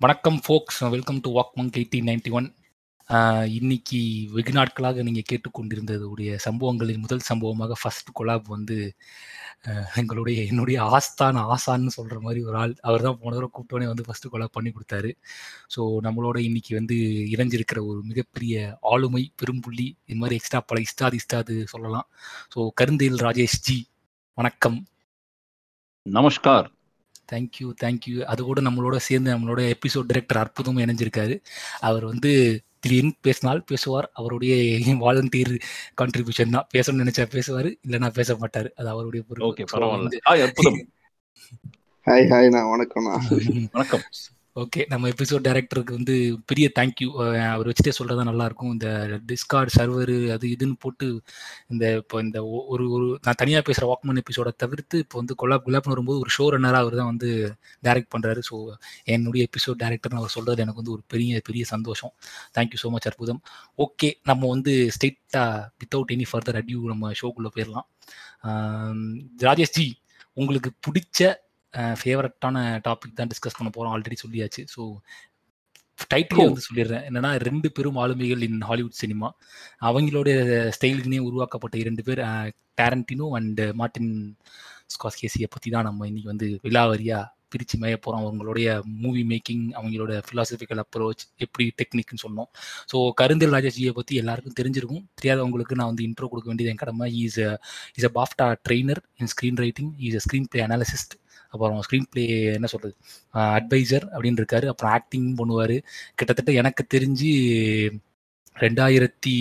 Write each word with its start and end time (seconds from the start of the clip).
வணக்கம் 0.00 0.36
folks 0.44 0.78
welcome 0.92 1.18
to 1.24 1.30
walk 1.36 1.56
monk 1.58 1.74
eighteen 1.78 2.06
ninety 2.08 2.30
one 2.38 2.46
இன்னைக்கு 3.56 3.98
வெகு 4.36 4.52
நாட்களாக 4.58 5.02
நீங்கள் 5.06 5.26
கேட்டுக்கொண்டிருந்ததுடைய 5.30 6.36
சம்பவங்களின் 6.44 7.02
முதல் 7.02 7.24
சம்பவமாக 7.28 7.76
ஃபர்ஸ்ட் 7.80 8.10
கொலாப் 8.18 8.48
வந்து 8.54 8.76
எங்களுடைய 10.02 10.38
என்னுடைய 10.50 10.78
ஆஸ்தான் 10.98 11.40
ஆசான்னு 11.54 11.94
சொல்கிற 11.98 12.18
மாதிரி 12.26 12.40
ஒரு 12.48 12.58
ஆள். 12.62 12.74
அவர் 12.86 13.06
தான் 13.08 13.18
போன 13.22 13.34
தடவை 13.34 13.50
கூப்பிட்டோன்னே 13.52 13.90
வந்து 13.92 14.06
ஃபர்ஸ்ட் 14.08 14.30
கொலாப் 14.34 14.56
பண்ணி 14.56 14.72
கொடுத்தாரு. 14.76 15.10
ஸோ 15.76 15.80
நம்மளோட 16.06 16.38
இன்னைக்கு 16.48 16.72
வந்து 16.80 16.98
இணைஞ்சிருக்கிற 17.34 17.82
ஒரு 17.90 18.00
மிகப்பெரிய 18.10 18.54
ஆளுமை 18.94 19.24
பெரும்புள்ளி 19.42 19.88
இது 20.08 20.20
மாதிரி 20.24 20.40
எக்ஸ்ட்ரா 20.40 20.64
பல 20.72 20.86
இஸ்டாது 20.88 21.22
இஸ்டாது 21.22 21.56
சொல்லலாம். 21.74 22.10
ஸோ 22.54 22.68
கருந்தேல் 22.82 23.22
ராஜேஷ் 23.28 23.62
ஜி 23.68 23.78
வணக்கம். 24.38 24.80
நமஸ்கார். 26.06 26.68
தேங்க்யூ 27.32 27.72
தேங்க்யூ 27.84 28.22
அது 28.22 28.42
கூட 28.42 28.60
நம்மளோட 28.60 28.96
சேர்ந்து 28.96 29.36
நம்மளோட 29.36 29.60
எபிசோட் 29.60 30.06
டைரக்டர் 30.06 30.38
அற்புதம் 30.38 30.78
இணைஞ்சிருக்காரு. 30.78 31.40
அவர் 31.80 32.04
வந்து 32.04 32.62
திடீர்னு 32.80 33.12
பேசினால் 33.20 33.64
பேசுவார். 33.64 34.10
அவருடைய 34.14 34.54
வாலண்டியர் 34.94 35.58
கான்ட்ரிபியூஷன் 36.00 36.50
தான். 36.50 36.66
பேசணும்னு 36.74 37.08
நினைச்சா 37.08 37.26
பேசுவார் 37.26 37.66
இல்லைன்னா 37.66 38.08
பேச 38.08 38.36
மாட்டார். 38.36 38.72
அது 38.76 38.88
அவருடைய 38.88 39.26
பொறுப்பு. 39.28 39.64
ஓகே 39.64 39.66
பரவாயில்ல. 39.66 40.18
ஹாய் 40.30 40.42
அற்புதம். 40.42 40.88
ஹாய் 42.06 42.48
நான் 42.48 42.64
வணக்கம்ண்ணா. 42.64 43.18
வணக்கம். 43.72 44.00
ஓகே 44.56 44.80
நம்ம 44.88 45.08
எபிசோட் 45.08 45.44
டைரக்டருக்கு 45.44 45.96
வந்து 45.96 46.14
பெரிய 46.46 46.66
தேங்க்யூ 46.74 47.08
அவர் 47.48 47.68
வச்சுட்டே 47.68 47.92
சொல்கிறதா 47.98 48.22
நல்லாயிருக்கும் 48.28 48.72
இந்த 48.72 48.88
டிஸ்கார்ட் 49.28 49.72
சர்வரு 49.76 50.16
அது 50.30 50.46
இதுன்னு 50.48 50.76
போட்டு 50.78 51.06
இந்த 51.68 51.84
இப்போ 51.96 52.16
இந்த 52.20 52.38
ஒ- 52.50 52.64
ஒரு 52.68 52.84
ஒரு 52.90 53.06
நான் 53.22 53.38
தனியாக 53.38 53.62
பேசுகிற 53.62 53.88
வாக்மன் 53.90 54.20
எபிசோட 54.22 54.50
தவிர்த்து 54.56 54.98
இப்போ 54.98 55.18
வந்து 55.18 55.34
கொலாப் 55.38 55.64
குலாப்னு 55.66 55.92
வரும்போது 55.92 56.18
ஒரு 56.18 56.32
ஷோ 56.36 56.46
ரன்னராக 56.54 56.82
அவர் 56.82 56.96
தான் 56.96 57.10
வந்து 57.12 57.28
டைரக்ட் 57.84 58.12
பண்ணுறாரு 58.14 58.42
ஸோ 58.48 58.56
என்னுடைய 59.08 59.44
எபிசோட் 59.48 59.80
டேரக்டர்னு 59.82 60.20
அவர் 60.20 60.34
சொல்கிறது 60.34 60.62
எனக்கு 60.62 60.82
வந்து 60.82 60.94
ஒரு 60.96 61.04
பெரிய 61.08 61.40
பெரிய 61.44 61.64
சந்தோஷம். 61.66 62.12
தேங்க்யூ 62.54 62.80
ஸோ 62.82 62.90
மச் 62.90 63.06
அற்புதம். 63.06 63.40
ஓகே 63.78 64.10
நம்ம 64.22 64.48
வந்து 64.48 64.74
ஸ்ட்ரெயிட்டாக 64.94 65.46
வித்தவுட் 65.80 66.12
எனி 66.14 66.26
ஃபர்தர் 66.30 66.58
அடியூ 66.60 66.80
நம்ம 66.86 67.12
ஷோக்குள்ளே 67.20 67.52
போயிடலாம் 67.54 67.88
ராஜேஷ்ஜி 68.44 69.46
ராஜேஷ் 69.46 69.76
ஜி 69.76 69.86
உங்களுக்கு 70.36 70.70
பிடிச்ச 70.84 71.20
ஃபேவரட்டான 72.00 72.56
டாபிக் 72.86 73.18
தான் 73.18 73.32
டிஸ்கஸ் 73.32 73.58
பண்ண 73.58 73.70
போகிறோம் 73.74 73.94
ஆல்ரெடி 73.94 74.18
சொல்லியாச்சு. 74.24 74.64
ஸோ 74.74 74.82
டைட்டிலே 76.12 76.44
வந்து 76.48 76.66
சொல்லிடுறேன். 76.66 77.04
என்னன்னா 77.08 77.30
ரெண்டு 77.48 77.68
பெரும் 77.76 77.98
ஆளுமைகள் 78.02 78.44
இன் 78.46 78.62
ஹாலிவுட் 78.68 79.00
சினிமா 79.02 79.28
அவங்களுடைய 79.88 80.36
ஸ்டைலுக்குனே 80.76 81.18
உருவாக்கப்பட்ட 81.28 81.76
இரண்டு 81.82 82.02
பேர் 82.06 82.22
டேரண்டினோ 82.80 83.26
அண்ட் 83.38 83.60
மார்டின் 83.80 84.14
ஸ்காஸ்கேசியை 84.94 85.48
பற்றி 85.54 85.68
தான் 85.74 85.86
நம்ம 85.88 86.06
இன்னைக்கு 86.10 86.32
வந்து 86.32 86.48
விலாவரியாக 86.66 87.26
பிரித்து 87.52 87.76
மேய 87.82 87.94
போகிறோம் 88.04 88.24
அவங்களுடைய 88.24 88.68
மூவி 89.04 89.22
மேக்கிங் 89.30 89.64
அவங்களோட 89.78 90.12
ஃபிலாசபிக்கல் 90.26 90.80
அப்ரோச் 90.82 91.22
எப்படி 91.44 91.64
டெக்னிக்னு 91.80 92.22
சொன்னோம். 92.24 92.48
ஸோ 92.90 92.96
கருந்தல் 93.20 93.54
ராஜாஜியை 93.56 93.92
பற்றி 93.96 94.14
எல்லாருக்கும் 94.22 94.56
தெரிஞ்சிருக்கும். 94.60 95.04
தெரியாதவங்களுக்கு 95.18 95.78
நான் 95.80 95.90
வந்து 95.92 96.06
இன்ட்ரோ 96.08 96.28
கொடுக்க 96.32 96.48
வேண்டியது 96.50 96.72
என் 96.72 96.82
கடமை. 96.84 97.08
Is 97.24 97.40
is 97.98 98.06
a 98.10 98.12
BAFTA 98.18 98.46
trainer 98.68 99.02
in 99.22 99.30
screen 99.34 99.60
writing 99.64 99.90
is 100.08 100.18
a 100.20 100.22
screenplay 100.52 100.62
analyst 100.68 101.16
அப்புறம் 101.52 101.80
ஸ்க்ரீன் 101.86 102.10
பிளே 102.12 102.26
என்ன 102.58 102.68
சொல்கிறது 102.74 102.94
அட்வைசர் 103.58 104.06
அப்படின்னு 104.14 104.42
இருக்காரு. 104.42 104.68
அப்புறம் 104.74 104.94
ஆக்டிங் 104.98 105.28
பண்ணுவார். 105.40 105.76
கிட்டத்தட்ட 106.20 106.52
எனக்கு 106.62 106.84
தெரிஞ்சு 106.96 107.32
ரெண்டாயிரத்தி 108.56 109.32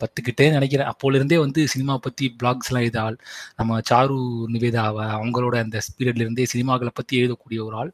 பத்துக்கிட்டே 0.00 0.46
நினைக்கிறேன். 0.54 0.88
அப்போலேருந்தே 0.92 1.36
வந்து 1.42 1.60
சினிமா 1.72 1.94
பற்றி 2.06 2.24
பிளாக்ஸ்லாம் 2.40 2.84
எழுத 2.86 2.98
ஆள். 3.02 3.16
நம்ம 3.58 3.78
சாரு 3.90 4.16
நிவேதா 4.54 4.82
அவங்களோட 5.18 5.54
அந்த 5.64 5.80
பீரியட்லேருந்தே 5.98 6.44
சினிமாக்களை 6.52 6.92
பற்றி 6.98 7.14
எழுதக்கூடிய 7.20 7.60
ஒரு 7.66 7.76
ஆள். 7.82 7.92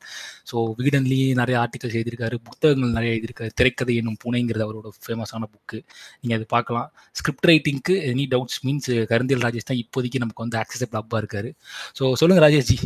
ஸோ 0.51 0.57
வீடன்லேயே 0.81 1.29
நிறைய 1.41 1.59
ஆர்டிகல்ஸ் 1.65 1.97
எழுதியிருக்காரு. 1.99 2.39
புத்தகங்கள் 2.49 2.97
நிறைய 2.99 3.13
எழுதியிருக்காரு. 3.15 3.53
திரைக்கதை 3.61 3.97
என்னும் 4.01 4.19
புனைங்கிறது 4.25 4.67
அவரோட 4.67 4.91
ஃபேமஸான 5.07 5.51
புக்கு 5.55 5.81
நீங்கள் 6.21 6.39
அது 6.39 6.49
பார்க்கலாம். 6.57 6.91
Script 7.21 7.49
ரைட்டிங்க்கு 7.53 7.97
any 8.13 8.27
doubts 8.35 8.61
means 8.67 8.93
Karunthiyal 9.13 9.45
Rajesh 9.47 9.71
தான் 9.71 9.83
இப்போதைக்கு 9.85 10.25
நமக்கு 10.25 10.45
வந்து 10.47 10.61
அக்சசபிள் 10.65 11.01
அப்பாக 11.03 11.23
இருக்காரு. 11.25 11.53
ஸோ 12.01 12.13
சொல்லுங்கள் 12.23 12.47
Rajesh 12.49 12.71
ji 12.73 12.79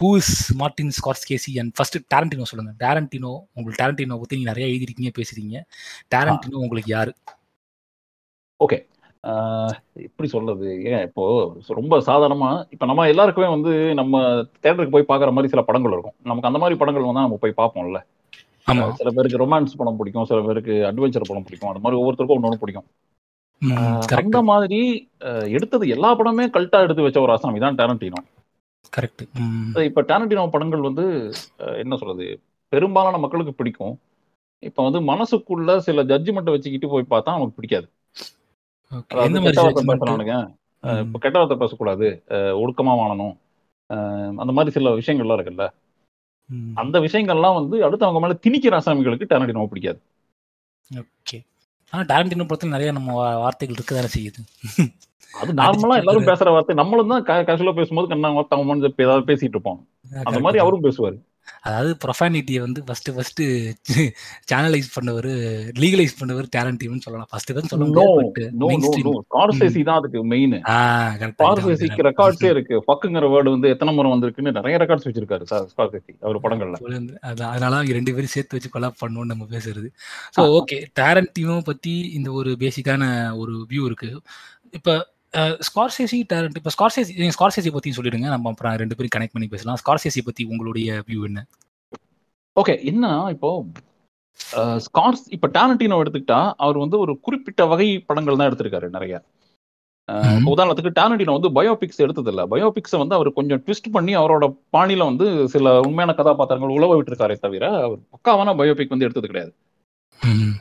who 0.00 0.08
is 0.20 0.36
Martin 0.60 0.92
Scorsese 0.98 1.52
and 1.60 1.72
first 1.76 1.98
Tarantino 2.12 2.46
சொல்லுங்க. 2.50 2.72
டேரண்டினோ 2.84 3.32
உங்களுக்கு 3.56 3.80
டேரண்டினோ 3.82 4.16
பற்றி 4.20 4.38
நீங்கள் 4.38 4.52
நிறைய 4.52 4.70
எழுதிருக்கீங்க 4.70 5.12
பேசுறீங்க 5.18 5.56
டேரண்டினோ 6.14 6.62
உங்களுக்கு 6.64 6.90
யாரு? 6.96 7.12
ஓகே 8.60 8.78
எப்படி 10.06 10.28
சொல்றது? 10.34 10.68
ஏன் 10.92 11.04
இப்போ 11.08 11.24
ரொம்ப 11.80 11.98
சாதாரணமா 12.08 12.50
இப்ப 12.74 12.86
நம்ம 12.90 13.06
எல்லாருக்குமே 13.12 13.48
வந்து 13.54 13.72
நம்ம 14.00 14.22
தேட்டருக்கு 14.62 14.94
போய் 14.96 15.10
பார்க்குற 15.10 15.32
மாதிரி 15.36 15.52
சில 15.52 15.62
படங்கள் 15.68 15.94
இருக்கும். 15.96 16.16
நமக்கு 16.30 16.50
அந்த 16.50 16.60
மாதிரி 16.62 16.78
படங்கள் 16.80 17.08
வந்து 17.08 17.26
நம்ம 17.26 17.38
போய் 17.44 17.60
பார்ப்போம்ல. 17.60 18.00
சில 18.98 19.10
பேருக்கு 19.14 19.42
ரொமான்ஸ் 19.44 19.78
படம் 19.78 20.00
பிடிக்கும் 20.00 20.28
சில 20.30 20.40
பேருக்கு 20.48 20.74
அட்வென்ச்சர் 20.90 21.30
படம் 21.30 21.46
பிடிக்கும். 21.46 21.70
அந்த 21.72 21.82
மாதிரி 21.84 22.00
ஒவ்வொருத்தருக்கும் 22.00 22.38
ஒன்று 22.48 22.62
பிடிக்கும். 22.64 22.88
அந்த 24.22 24.38
மாதிரி 24.50 24.80
எடுத்தது 25.56 25.84
எல்லா 25.96 26.10
படமே 26.20 26.46
கல்ட்டா 26.56 26.78
எடுத்து 26.86 27.06
வச்ச 27.06 27.20
ஒரு 27.26 27.34
ஆசனம் 27.36 27.58
இதான் 27.58 27.80
டேரண்டினோ 27.80 28.22
ம், 29.34 29.76
இப்ப 29.76 30.02
டேரண்டினோ 30.02 30.50
படங்கள் 30.50 30.80
வந்து 30.80 31.32
என்ன 31.56 31.96
சொல்றது 31.96 32.40
பெரும்பாலான 32.68 33.18
மக்களுக்கு 33.18 33.54
பிடிக்கும். 33.54 34.00
இப்ப 34.58 34.90
வந்து 34.90 35.12
மனசுக்குள்ள 35.12 35.78
சில 35.78 36.04
ஜட்ஜ்மெண்ட்டை 36.04 36.50
வச்சுக்கிட்டு 36.50 36.88
போய் 36.88 37.06
பார்த்தா 37.10 37.24
நமக்கு 37.24 37.50
பிடிக்காது. 37.50 37.90
இப்ப 40.98 41.18
கெட்ட 41.18 41.38
வார்த்தை 41.38 41.58
பேசக்கூடாது. 41.58 42.22
அஹ் 42.28 42.32
ஒடுக்கமா 42.32 42.92
வாழணும். 42.92 43.36
அந்த 44.38 44.52
மாதிரி 44.52 44.70
சில 44.70 44.90
விஷயங்கள்லாம் 44.96 45.38
இருக்குல்ல. 45.38 45.68
அந்த 46.74 47.00
விஷயங்கள்லாம் 47.00 47.54
வந்து 47.54 47.90
அடுத்தவங்க 47.90 48.20
மேல 48.20 48.36
திணிக்கிற 48.46 48.80
அசாமிகளுக்கு 48.80 49.24
டேரண்டினோ 49.24 49.66
பிடிக்காது. 49.66 50.00
Okay. 50.94 51.44
ஆனா 51.90 52.02
டேரண்டினோ 52.02 52.46
படத்துல 52.46 52.68
நிறைய 52.68 52.92
நம்ம 52.92 53.36
வார்த்தைகள் 53.36 53.76
இருக்க 53.76 53.94
தானே 53.94 54.08
செய்யுது. 54.16 54.40
அது 55.40 55.58
நார்மலா 55.62 55.98
எல்லாரும் 56.02 56.30
பேசுற 56.30 56.48
வார்த்தை. 56.54 56.76
நம்மளும் 56.82 57.12
தான் 57.14 57.26
கேஷுவலா 57.50 57.76
பேசும்போது 57.80 58.10
கண்ணா 58.14 58.30
அவன் 58.56 58.88
ஏதாவது 59.06 59.28
பேசிட்டு 59.32 59.56
இருப்போம். 59.56 59.82
அந்த 60.28 60.40
மாதிரி. 60.46 60.62
அவரும் 60.64 60.86
பேசுவாரு. 60.88 61.18
அதாவது 61.66 61.92
ப்ரொஃபானிட்டியை 62.02 62.60
வந்து 62.64 62.80
ஃபர்ஸ்ட் 62.86 63.08
ஃபர்ஸ்ட் 63.14 63.40
சேனலைஸ் 64.50 64.88
பண்ணவர் 64.96 65.28
லீகலைஸ் 65.82 66.14
பண்ணவர் 66.20 66.46
டேரண்டினோன்னு 66.54 67.04
சொல்லலாம். 67.06 67.28
ஃபர்ஸ்ட் 67.30 67.52
தான் 67.56 67.70
சொல்ல 67.70 67.86
முடியாது 67.88 68.44
தான் 69.88 69.98
அதுக்கு 70.00 70.20
மெயின் 70.32 70.54
ஸ்கார்சேசிக்கு 71.38 72.06
ரெக்கார்ட்ஸே 72.08 72.50
இருக்கு. 72.54 72.76
ஃபக்குங்கிற 72.86 73.28
வேர்டு 73.34 73.54
வந்து 73.54 73.72
எத்தனை 73.74 73.94
முறை 73.96 74.10
வந்திருக்குன்னு 74.14 74.56
நிறைய 74.58 74.76
ரெக்கார்ட்ஸ் 74.82 75.08
வச்சிருக்காரு 75.08 75.46
ஸ்கார்சேசி 75.72 76.14
அவர் 76.26 76.42
படங்கள்ல. 76.44 76.78
அது 77.30 77.42
அதனால 77.52 77.72
அவங்க 77.78 77.96
ரெண்டு 77.98 78.14
பேரும் 78.16 78.34
சேர்த்து 78.36 78.58
வச்சு 78.58 78.74
கொலாப் 78.76 79.00
பண்ணணும்னு 79.02 79.32
நம்ம 79.34 79.48
பேசுறது. 79.54 79.90
ஸோ 80.36 80.44
ஓகே 80.60 80.78
டேரண்டினோ 81.00 81.56
பத்தி 81.70 81.96
இந்த 82.18 82.30
ஒரு 82.40 82.52
பேசிக்கான 82.64 83.10
ஒரு 83.42 83.54
வியூ 83.72 83.84
இருக்கு. 83.90 84.12
இப்போ 84.80 84.94
ஸ்கார்சேசி 85.68 86.18
டேரண்ட் 86.32 86.56
இப்போ 86.60 86.70
ஸ்கார்சேசி 86.74 87.28
ஸ்கார்சேசி 87.36 87.70
பத்தி 87.76 87.90
சொல்லிடுங்க. 87.98 88.28
நம்ம 88.34 88.50
அப்புறம் 88.52 88.74
ரெண்டு 88.82 88.96
பேரும் 88.96 89.14
கனெக்ட் 89.16 89.36
பண்ணி 89.36 89.48
பேசலாம். 89.54 89.78
ஸ்கார்சேசி 89.82 90.22
பத்தி 90.28 90.42
உங்களுடைய 90.52 90.98
வியூ 91.08 91.20
என்ன? 91.28 91.40
ஓகே 92.56 92.74
என்ன 92.90 93.06
இப்போ 93.34 93.50
ஸ்கார்ஸ் 94.86 95.24
இப்ப 95.36 95.48
டேரண்டினோ 95.56 95.96
எடுத்துக்கிட்டா 96.02 96.40
அவர் 96.64 96.78
வந்து 96.84 96.96
ஒரு 97.04 97.12
குறிப்பிட்ட 97.26 97.62
வகை 97.72 97.88
படங்கள் 98.08 98.38
தான் 98.38 98.48
எடுத்திருக்காரு 98.50 98.88
நிறைய. 98.96 99.14
உதாரணத்துக்கு 100.52 100.96
டேரண்டினோ 100.98 101.34
வந்து 101.36 101.50
பயோபிக்ஸ் 101.58 102.02
எடுத்தது 102.04 102.30
இல்ல 102.32 102.42
பயோபிக்ஸை 102.52 102.98
வந்து 103.02 103.16
அவர் 103.18 103.28
கொஞ்சம் 103.38 103.60
ட்விஸ்ட் 103.64 103.92
பண்ணி 103.96 104.12
அவரோட 104.20 104.44
பாணியில 104.76 105.06
வந்து 105.10 105.26
சில 105.54 105.74
உண்மையான 105.88 106.14
கதாபாத்திரங்கள் 106.20 106.76
உழவ 106.76 106.96
விட்டுருக்காரே 106.98 107.36
தவிர 107.44 107.64
அவர் 107.86 108.00
பக்காவான 108.14 108.54
பயோபிக் 108.60 108.94
வந்து 108.94 109.06
எடுத்தது 109.08 109.30
கிடையாது. 109.30 109.52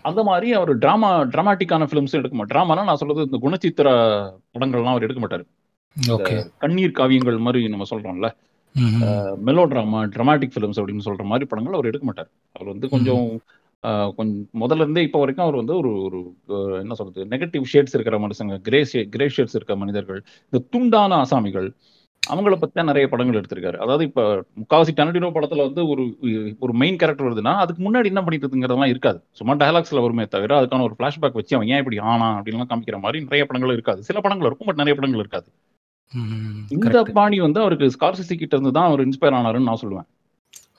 அந்த 0.02 0.22
மாதிரி 0.24 0.48
அவர் 0.54 0.72
டிராமா 0.84 1.10
டிராமாட்டிக்கான 1.34 1.88
ஃபிலிம்ஸ் 1.90 2.18
எடுக்க 2.20 2.36
மாட்டார். 2.38 2.54
டிராமானா 2.54 2.84
நான் 2.90 3.00
சொல்றது 3.02 3.28
இந்த 3.28 3.40
குணச்சித்திர 3.44 3.90
படங்கள்லாம் 4.54 4.94
அவர் 4.94 5.06
எடுக்க 5.08 5.22
மாட்டார். 5.24 5.46
கண்ணீர் 6.64 6.98
காவியங்கள் 7.00 7.38
மாதிரி 7.48 7.62
நம்ம 7.74 7.88
சொல்றோம்ல. 7.90 8.30
மெலோ 9.48 9.64
டிராமா 9.72 10.02
டிராமாட்டிக் 10.16 10.54
ஃபிலிம்ஸ் 10.54 10.80
அப்படின்னு 10.82 11.08
சொல்ற 11.08 11.24
மாதிரி 11.32 11.46
படங்கள் 11.46 11.78
அவர் 11.78 11.90
எடுக்க 11.92 12.06
மாட்டார். 12.06 12.30
அவர் 12.56 12.72
வந்து 12.74 12.90
கொஞ்சம் 12.90 13.26
கொஞ்சம் 14.18 14.42
முதல்ல 14.62 14.84
இருந்தே 14.86 15.04
இப்போ 15.06 15.20
வரைக்கும் 15.20 15.46
அவர் 15.46 15.58
வந்து 15.60 15.74
ஒரு 15.78 15.92
ஒரு 16.08 16.20
என்ன 16.82 16.94
சொல்றது 16.94 17.22
நெகட்டிவ் 17.26 17.64
ஷேட்ஸ் 17.72 17.96
இருக்கிற 17.98 18.18
மனுஷங்க 18.20 18.58
கிரே 18.68 18.82
கிரே 19.16 19.28
ஷேட்ஸ் 19.36 19.56
இருக்கிற 19.58 19.78
மனிதர்கள் 19.84 20.20
இந்த 20.52 20.60
துண்டான 20.74 21.16
ஆசாமிகள் 21.24 21.68
அவங்கள 22.24 22.56
பத்தி 22.60 22.76
தான் 22.78 22.90
நிறைய 22.90 23.06
படங்கள் 23.12 23.38
எடுத்திருக்காரு. 23.40 23.78
அதாவது 23.84 24.04
இப்ப 24.08 24.22
முக்காவாசி 24.60 24.92
டனடினோ 24.98 25.30
படத்துல 25.36 25.64
வந்து 25.68 25.82
ஒரு 25.92 26.04
ஒரு 26.64 26.74
மெயின் 26.82 27.00
கேரக்டர் 27.02 27.28
வருதுன்னா 27.28 27.54
அதுக்கு 27.64 27.82
முன்னாடி 27.86 28.10
என்ன 28.12 28.22
பண்ணிட்டு 28.26 28.46
இருக்குங்கிறதெல்லாம் 28.46 28.92
இருக்காது. 28.94 29.20
சும்மா 29.40 29.54
டயலாக்ஸ்ல 29.62 30.04
வருமே 30.06 30.26
தவிர 30.36 30.58
அதுக்கான 30.60 30.86
ஒரு 30.90 30.96
ஃபிளாஷ்பேக் 30.98 31.40
வச்சு 31.40 31.56
அவன் 31.58 31.72
ஏன் 31.74 31.82
இப்படி 31.84 32.00
ஆனா 32.12 32.28
அப்படின்லாம் 32.38 32.70
காமிக்கிற 32.72 33.00
மாதிரி 33.06 33.20
நிறைய 33.28 33.46
படங்கள் 33.50 33.76
இருக்காது. 33.78 34.02
சில 34.10 34.20
படங்கள் 34.26 34.50
இருக்கும் 34.50 34.70
பட் 34.70 34.82
நிறைய 34.84 34.96
படங்கள் 35.00 35.24
இருக்காது. 35.24 35.50
இந்த 36.76 37.02
பாணி 37.18 37.38
வந்து 37.48 37.60
அவருக்கு 37.64 37.94
ஸ்கார்சிசி 37.98 38.36
கிட்ட 38.38 38.56
இருந்து 38.58 38.76
தான் 38.78 38.90
அவர் 38.90 39.06
இன்ஸ்பயர் 39.08 39.38
ஆனாருன்னு 39.40 39.70
நான் 39.72 39.82
சொல்லுவேன். 39.84 40.08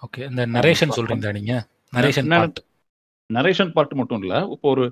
ஓகே 0.06 0.22
இந்த 0.30 0.44
நரேஷன் 0.56 0.96
சொல்றீங்களா 0.98 1.34
நீங்க? 1.38 1.54
நரேஷன் 1.98 2.30
பார்ட் 2.34 2.60
நரேஷன் 3.30 3.74
பார்ட் 3.76 4.00
மட்டும் 4.00 4.22
இல்ல. 4.24 4.34
இப்போ 4.54 4.68
ஒரு 4.74 4.84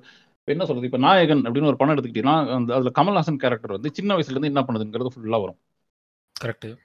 என்ன 0.49 0.65
சொல்றது? 0.69 0.89
இப்ப 0.91 1.01
நாயகன் 1.07 1.43
அப்படின்னு 1.47 1.71
ஒரு 1.73 1.79
படம் 1.81 1.95
எடுத்துக்கிட்டீங்கன்னா 1.95 2.37
அதுல 2.77 2.93
கமல்ஹாசன் 2.99 3.43
கேரக்டர் 3.43 3.77
வந்து 3.77 3.91
சின்ன 3.99 4.15
வயசுல 4.17 4.35
இருந்து 4.35 4.53
என்ன 4.53 4.63
பண்ணுதுங்கிறது 4.69 5.13
ஃபுல்லா 5.15 5.41
வரும். 5.45 5.59
கரெக்ட் 6.45 6.77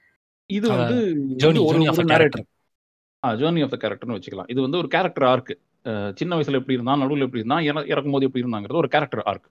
இது 0.46 0.68
வந்து 0.68 1.16
ஜோனி 1.36 1.64
ஒரு 1.64 1.78
character 1.78 2.18
narrative. 2.18 2.48
Journey 3.26 3.62
of 3.62 3.78
the 3.78 3.88
கேரக்டர்னு 3.88 4.08
வச்சுக்கலாம். 4.08 4.50
இது 4.50 4.60
வந்து 4.60 4.78
ஒரு 4.78 4.88
கேரக்டர் 4.88 5.28
ஆர்க் 5.28 5.58
சின்ன 6.14 6.36
வயசுல 6.36 6.52
எப்படி 6.52 6.72
இருந்தான் 6.72 6.98
நடுவில் 6.98 7.22
எப்படி 7.22 7.44
இருந்தான் 7.44 7.62
இற- 7.62 7.86
இறக்கும் 7.86 8.12
போது 8.12 8.26
எப்படி 8.26 8.44
இருந்தாங்கிறது 8.44 8.74
ஒரு 8.74 8.88
கேரக்டர் 8.88 9.22
ஆர்க். 9.22 9.48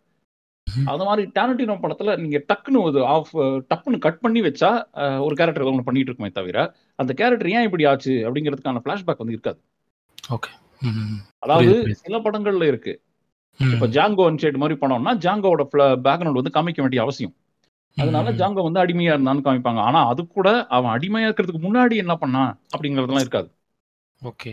அது 0.86 1.04
மாதிரி 1.04 1.32
டேரண்டினோ 1.36 1.76
படத்துல 1.76 2.18
நீங்க 2.18 2.44
டக்குன்னு 2.48 2.82
ஒரு 2.82 3.06
ஆஃப் 3.06 3.38
டப்புன்னு 3.38 3.98
கட் 4.00 4.20
பண்ணி 4.20 4.42
வச்சா 4.42 4.84
ஒரு 5.22 5.36
கேரக்டர் 5.36 5.64
ஒன்று 5.64 5.84
பண்ணிட்டு 5.84 6.00
இருக்குமே 6.00 6.30
தவிர 6.30 6.76
அந்த 6.96 7.14
கேரக்டர் 7.14 7.50
ஏன் 7.50 7.62
இப்படி 7.62 7.86
ஆச்சு 7.86 8.12
அப்படிங்கிறதுக்கான 8.12 8.80
ஃபிளாஷ்பேக் 8.86 9.18
வந்து 9.18 9.32
இருக்காது. 9.32 9.62
ஓகே 10.30 10.50
அதாவது. 11.40 11.96
சில 11.96 12.18
படங்கள்ல 12.20 12.68
இருக்கு. 12.68 13.02
இப்ப 13.58 13.88
ஜாங்கோ 13.88 14.34
அன்ஷேட் 14.34 14.58
மாதிரி 14.58 14.80
படம்னா 14.82 15.30
ஜாங்கோவோட 15.30 15.66
பேக்ரவுண்ட் 15.74 16.42
வந்து 16.42 16.52
காமிக்க 16.54 16.80
வேண்டிய 16.80 17.02
அவசியம். 17.02 17.36
அதனால 17.96 18.32
ஜாங்கோ 18.32 18.64
வந்து 18.68 18.84
அடிமையா 18.86 19.14
இருந்தான்னு 19.16 19.46
காமிப்பாங்க. 19.46 19.80
ஆனா 19.80 20.00
அது 20.08 20.22
கூட 20.28 20.48
அவன் 20.68 20.94
அடிமையா 20.98 21.30
இருக்கிறதுக்கு 21.30 21.66
முன்னாடி 21.68 21.96
என்ன 21.96 22.14
பண்ணான் 22.22 22.52
அப்படிங்கறதெல்லாம் 22.76 23.24
இருக்காது. 23.26 23.50
ஓகே. 24.24 24.52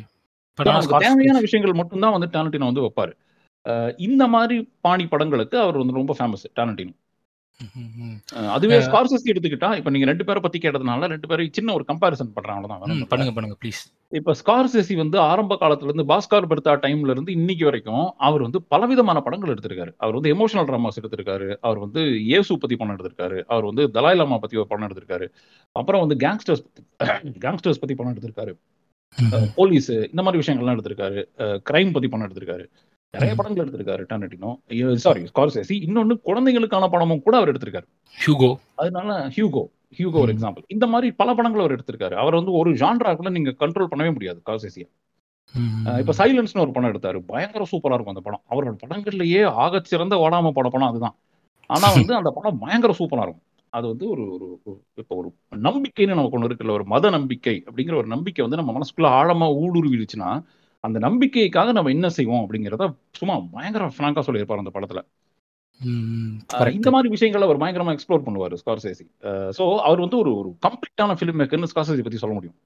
தேவையான 0.98 1.38
விஷயங்கள் 1.40 1.78
மட்டும்தான் 1.80 2.16
வந்து 2.16 2.30
டேலண்டினோ 2.34 2.68
வந்து 2.70 2.84
வைப்பாரு. 2.86 3.12
இந்த 3.96 4.26
மாதிரி 4.26 4.56
பாணி 4.80 5.04
படங்களுக்கு 5.06 5.56
அவர் 5.58 5.76
வந்து 5.76 5.92
ரொம்ப 5.92 6.14
ஃபேமஸ் 6.18 6.46
டேலண்டினோ 6.56 6.94
அதுவே 8.54 8.78
ஸ்கார்சஸ் 8.86 9.30
எடுத்துக்கிட்டா 9.32 9.70
இப்ப 9.76 9.90
நீங்க 9.90 10.06
ரெண்டு 10.06 10.24
பேரை 10.24 10.40
பத்தி 10.42 10.58
கேட்டதுனால 10.58 11.08
ரெண்டு 11.14 11.28
பேரும் 11.28 11.56
சின்ன 11.58 11.72
ஒரு 11.72 11.84
கம்பாரிசன் 11.88 12.36
பண்றாங்க 12.36 12.66
அவ்வளவுதான். 12.68 13.10
பண்ணுங்க 13.12 13.34
பண்ணுங்க 13.38 13.56
ப்ளீஸ் 13.64 13.82
இப்ப 14.12 14.34
ஸ்கார்செசி 14.40 14.94
வந்து 14.96 15.18
ஆரம்ப 15.18 15.56
காலத்துல 15.60 15.88
இருந்து 15.90 16.04
பாஸ்கார் 16.10 16.48
பெர்தா 16.50 16.72
டைம்ல 16.84 17.14
இருந்து 17.14 17.32
இன்னைக்கு 17.32 17.64
வரைக்கும் 17.64 18.06
அவர் 18.18 18.42
வந்து 18.42 18.60
பலவிதமான 18.74 19.20
படங்கள் 19.20 19.54
எடுத்திருக்காரு. 19.54 19.92
அவர் 19.96 20.16
வந்து 20.18 20.32
எமோஷனல் 20.34 20.68
ட்ராமாஸ் 20.70 21.00
எடுத்திருக்காரு. 21.02 21.48
அவர் 21.60 21.78
வந்து 21.78 22.02
இயேசு 22.20 22.58
பத்தி 22.58 22.76
படம் 22.76 22.96
எடுத்திருக்காரு. 22.96 23.38
அவர் 23.54 23.68
வந்து 23.70 23.84
தலாய் 23.96 24.18
லாமா 24.20 24.38
பத்தி 24.38 24.56
ஒரு 24.56 24.68
படம் 24.72 24.88
எடுத்திருக்காரு. 24.88 25.28
அப்புறம் 25.76 26.02
வந்து 26.06 26.18
கேங்ஸ்டர்ஸ் 26.26 26.64
கேங்ஸ்டர்ஸ் 27.44 27.80
பத்தி 27.82 27.94
படம் 27.94 28.14
எடுத்திருக்காரு. 28.14 28.54
போலீஸ் 29.54 29.90
இந்த 30.12 30.22
மாதிரி 30.26 30.40
விஷயங்கள்லாம் 30.42 30.76
எடுத்திருக்காரு. 30.76 31.20
கிரைம் 31.70 31.94
பத்தி 31.94 32.08
படம் 32.08 32.26
எடுத்திருக்காரு. 32.28 32.64
நிறைய. 33.14 33.32
படங்கள் 33.38 33.64
எடுத்திருக்காரு 33.64 34.02
டர்னட்டினோ 34.10 34.50
சாரி 34.96 35.22
ஸ்கார்செசி 35.30 35.74
இன்னொன்னு 35.86 36.14
குழந்தைகளுக்கான 36.20 36.84
படமும் 36.88 37.22
கூட 37.22 37.34
அவர் 37.36 37.50
எடுத்திருக்காரு. 37.52 37.86
ஹியூகோ. 38.14 38.48
அதனால 38.74 39.08
ஹியூகோ 39.34 39.62
ஹியூகோ 39.98 40.18
ஒரு. 40.22 40.30
எக்ஸாம்பிள் 40.34 40.64
இந்த 40.66 40.86
மாதிரி 40.86 41.08
பல 41.12 41.30
படங்கள் 41.34 41.62
அவர் 41.62 41.74
எடுத்திருக்காரு. 41.76 42.14
அவர் 42.22 42.38
வந்து 42.38 42.52
ஒரு 42.60 42.70
ஜான்ராக்குள்ள 42.72 43.30
நீங்க 43.30 43.52
கண்ட்ரோல் 43.62 43.90
பண்ணவே 43.92 44.12
முடியாது 44.16 44.40
காசேசியை 44.48 44.88
இப்ப 46.00 46.12
சைலன்ஸ்னு 46.18 46.62
ஒரு 46.64 46.72
படம் 46.72 46.90
எடுத்தாரு. 46.92 47.18
பயங்கர 47.26 47.62
சூப்பரா 47.70 47.94
இருக்கும் 47.94 48.14
அந்த 48.14 48.24
படம். 48.26 48.42
அவரோட 48.50 48.74
படங்கள்லயே 48.84 49.42
ஆகச் 49.64 49.90
சிறந்த 49.92 50.16
ஓடாம 50.24 50.50
பட 50.50 50.68
படம் 50.68 50.90
அதுதான். 50.90 51.16
ஆனா 51.70 51.86
வந்து 52.06 52.14
அந்த 52.14 52.30
படம் 52.30 52.58
பயங்கர 52.58 52.92
சூப்பரா 52.98 53.24
இருக்கும். 53.26 53.44
அது 53.72 53.86
வந்து 53.88 54.06
ஒரு 54.08 54.24
ஒரு 54.32 54.46
இப்ப 54.94 55.12
ஒரு 55.16 55.28
நம்பிக்கைன்னு 55.58 56.14
நமக்கு 56.14 56.38
ஒண்ணு 56.38 56.48
இருக்குல்ல 56.48 56.70
ஒரு 56.70 56.84
மத 56.86 57.10
நம்பிக்கை 57.10 57.54
அப்படிங்கிற 57.66 57.96
ஒரு 57.96 58.06
நம்பிக்கை 58.06 58.42
வந்து 58.46 58.60
நம்ம 58.60 58.72
மனசுக்குள்ள 58.76 59.08
ஆழமா 59.20 59.48
ஊடுருவிடுச்சுன்னா 59.60 60.30
அந்த 60.84 60.98
நம்பிக்கைக்காக 61.06 61.72
நம்ம 61.76 61.90
என்ன 61.96 62.08
செய்வோம் 62.16 62.42
அப்படிங்கிறத 62.44 62.86
சும்மா 63.18 63.34
பயங்கர 63.56 63.90
ஃப்ராங்கா 63.96 64.24
சொல்லியிருப்பாரு 64.28 64.62
அந்த 64.64 64.72
படத்துல. 64.76 65.02
இந்த 66.78 66.88
மாதிரி 66.94 67.08
விஷயங்களை 67.14 67.44
அவர் 67.48 67.60
பயங்கரமா 67.62 67.92
எக்ஸ்ப்ளோர் 67.96 68.26
பண்ணுவார் 68.26 68.54
ஸ்கார்சேசி 68.62 69.04
சோ 69.58 69.64
அவர் 69.88 70.02
வந்து 70.04 70.18
ஒரு 70.22 70.30
ஒரு 70.40 70.50
கம்ப்ளீட்டான 70.66 71.16
ஃபிலிம் 71.20 71.38
மேக்கர்னு 71.40 71.70
ஸ்கார்சேசி 71.72 72.04
பத்தி 72.06 72.20
சொல்ல 72.24 72.36
முடியும். 72.38 72.58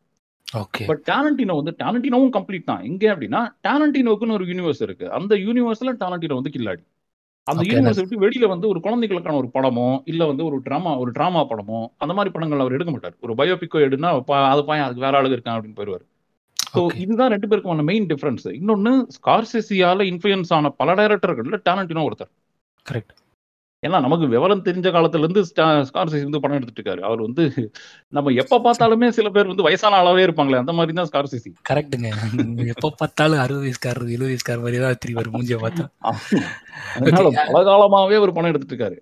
ஓகே 0.46 0.84
பட் 0.90 1.02
டேலண்டினோ 1.10 1.54
வந்து 1.60 1.72
டேலண்டினோவும் 1.82 2.34
கம்ப்ளீட் 2.36 2.68
தான். 2.70 2.82
எங்க 2.90 3.04
அப்படின்னா 3.14 3.40
டேலண்டினோக்குன்னு 3.66 4.36
ஒரு 4.38 4.46
யூனிவர்ஸ் 4.50 4.82
இருக்கு. 4.86 5.06
அந்த 5.18 5.34
யூனிவர்ஸ்ல 5.46 5.94
டேலண்டினோ 6.02 6.38
வந்து 6.40 6.54
கில்லாடி. 6.56 6.84
அந்த 7.46 7.62
யூனிவர்ஸ் 7.68 8.00
விட்டு 8.02 8.22
வெளியில 8.24 8.46
வந்து 8.52 8.66
ஒரு 8.72 8.80
குழந்தைகளுக்கான 8.86 9.38
ஒரு 9.42 9.48
படமோ 9.56 9.88
இல்ல 10.12 10.22
வந்து 10.30 10.44
ஒரு 10.48 10.56
ட்ராமா 10.66 10.92
ஒரு 11.02 11.10
டிராமா 11.12 11.42
படமோ 11.52 11.80
அந்த 12.04 12.12
மாதிரி 12.18 12.32
படங்கள் 12.36 12.64
அவர் 12.64 12.76
எடுக்க 12.76 12.92
மாட்டார். 12.94 13.16
ஒரு 13.24 13.34
பயோபிக்கோ 13.40 13.80
எடுனா 13.88 14.10
அது 14.52 14.62
பாய் 14.68 14.84
அதுக்கு 14.84 15.06
வேற 15.06 15.14
ஆளுங்க 15.20 15.36
இருக்கான் 15.38 15.56
அப்படின்னு 15.58 15.78
போயிருவாரு 15.80 16.04
ஸோ 16.74 16.80
இதுதான் 16.96 17.30
ரெண்டு 17.30 17.48
பேருக்குமான 17.48 17.82
மெயின் 17.82 18.06
டிஃபரன்ஸ் 18.06 18.46
இன்னொன்னு 18.58 18.92
ஸ்கார்செசியால 19.16 20.06
இன்ஃபுளுன்ஸ் 20.12 20.52
ஆன 20.52 20.70
பல 20.70 20.94
டைரக்டர்கள்ல 20.94 21.60
டேலண்டினோ 21.68 22.04
ஒருத்தர். 22.08 22.32
கரெக்ட் 22.86 23.14
ஏன்னா 23.82 24.00
நமக்கு 24.00 24.26
விவரம் 24.28 24.62
தெரிஞ்ச 24.64 24.88
காலத்துல 24.90 25.18
இருந்து 25.18 25.42
ஸ்கார்செசி 25.90 26.22
வந்து 26.22 26.40
படம் 26.40 26.56
எடுத்துட்டு 26.56 26.80
இருக்காரு. 26.80 27.00
அவர் 27.00 27.20
வந்து 27.20 27.44
நம்ம 28.08 28.32
எப்ப 28.32 28.58
பார்த்தாலுமே 28.58 29.08
சில 29.08 29.28
பேர் 29.30 29.46
வந்து 29.46 29.62
வயசான 29.62 29.98
ஆளாவே 30.02 30.22
இருப்பாங்களே 30.22 30.56
அந்த 30.56 30.72
மாதிரி 30.72 30.92
தான் 30.92 31.08
ஸ்கார்செசி 31.12 31.50
கரெக்ட்டுங்க 31.64 32.10
எப்போ 32.66 32.90
பார்த்தாலும் 32.96 33.38
அறுபது 33.38 33.64
வயசுக்காரர் 33.64 34.08
எழுபது 34.08 34.30
வயசுக்காரர் 34.30 34.64
மாதிரி 34.64 34.82
தான் 34.82 35.00
திரிவார் 35.04 35.30
மூஞ்சிய 35.30 35.58
பார்த்தா. 35.58 35.84
அதனால. 36.96 37.30
பல 37.52 37.62
காலமாவே 37.64 38.18
ஒரு 38.18 38.32
படம் 38.32 38.50
எடுத்துட்டு 38.50 38.74
இருக்காரு. 38.74 38.98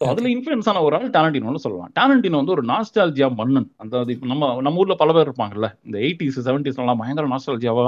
அதுல 0.00 0.28
இன்ஃபுளுன்ஸ் 0.28 0.68
ஆன 0.68 0.82
ஒரு 0.82 0.96
ஆள் 0.96 1.10
டேலண்டினோன்னு 1.10 1.62
சொல்லலாம். 1.64 1.90
டேலண்டினோ 1.94 2.30
வந்து 2.30 2.50
ஒரு 2.50 2.62
நாஸ்டாலஜியா 2.62 3.34
மன்னன். 3.34 3.72
அந்த 3.76 4.04
நம்ம 4.20 4.60
நம்ம 4.60 4.78
ஊர்ல 4.78 4.94
பல 4.94 5.12
பேர் 5.12 5.28
இருப்பாங்கல்ல. 5.28 5.78
இந்த 5.82 5.98
எயிட்டிஸ் 5.98 6.38
செவன்டிஸ் 6.40 6.78
எல்லாம் 6.78 6.98
பயங்கர 6.98 7.28
நாஸ்டாலஜியாவா 7.28 7.84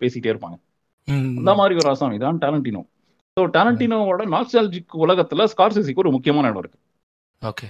பேசிட்டே 0.00 0.32
இருப்பாங்க. 0.34 0.56
அந்த 1.38 1.54
மாதிரி 1.54 1.74
ஒரு 1.74 1.88
ஆசாமி 1.88 2.18
தான் 2.18 2.38
டேலண்டினோ 2.38 2.82
ஸோ 3.36 3.44
டேலண்டினோவோட 3.56 4.24
நாஸ்டாலஜிக் 4.34 4.92
உலகத்துல 5.04 5.46
ஸ்கார்சிசிக்கு 5.52 5.94
ஒரு 5.94 6.10
முக்கியமான 6.10 6.48
இடம் 6.48 6.58
இருக்கு. 6.58 6.78
ஓகே 7.42 7.68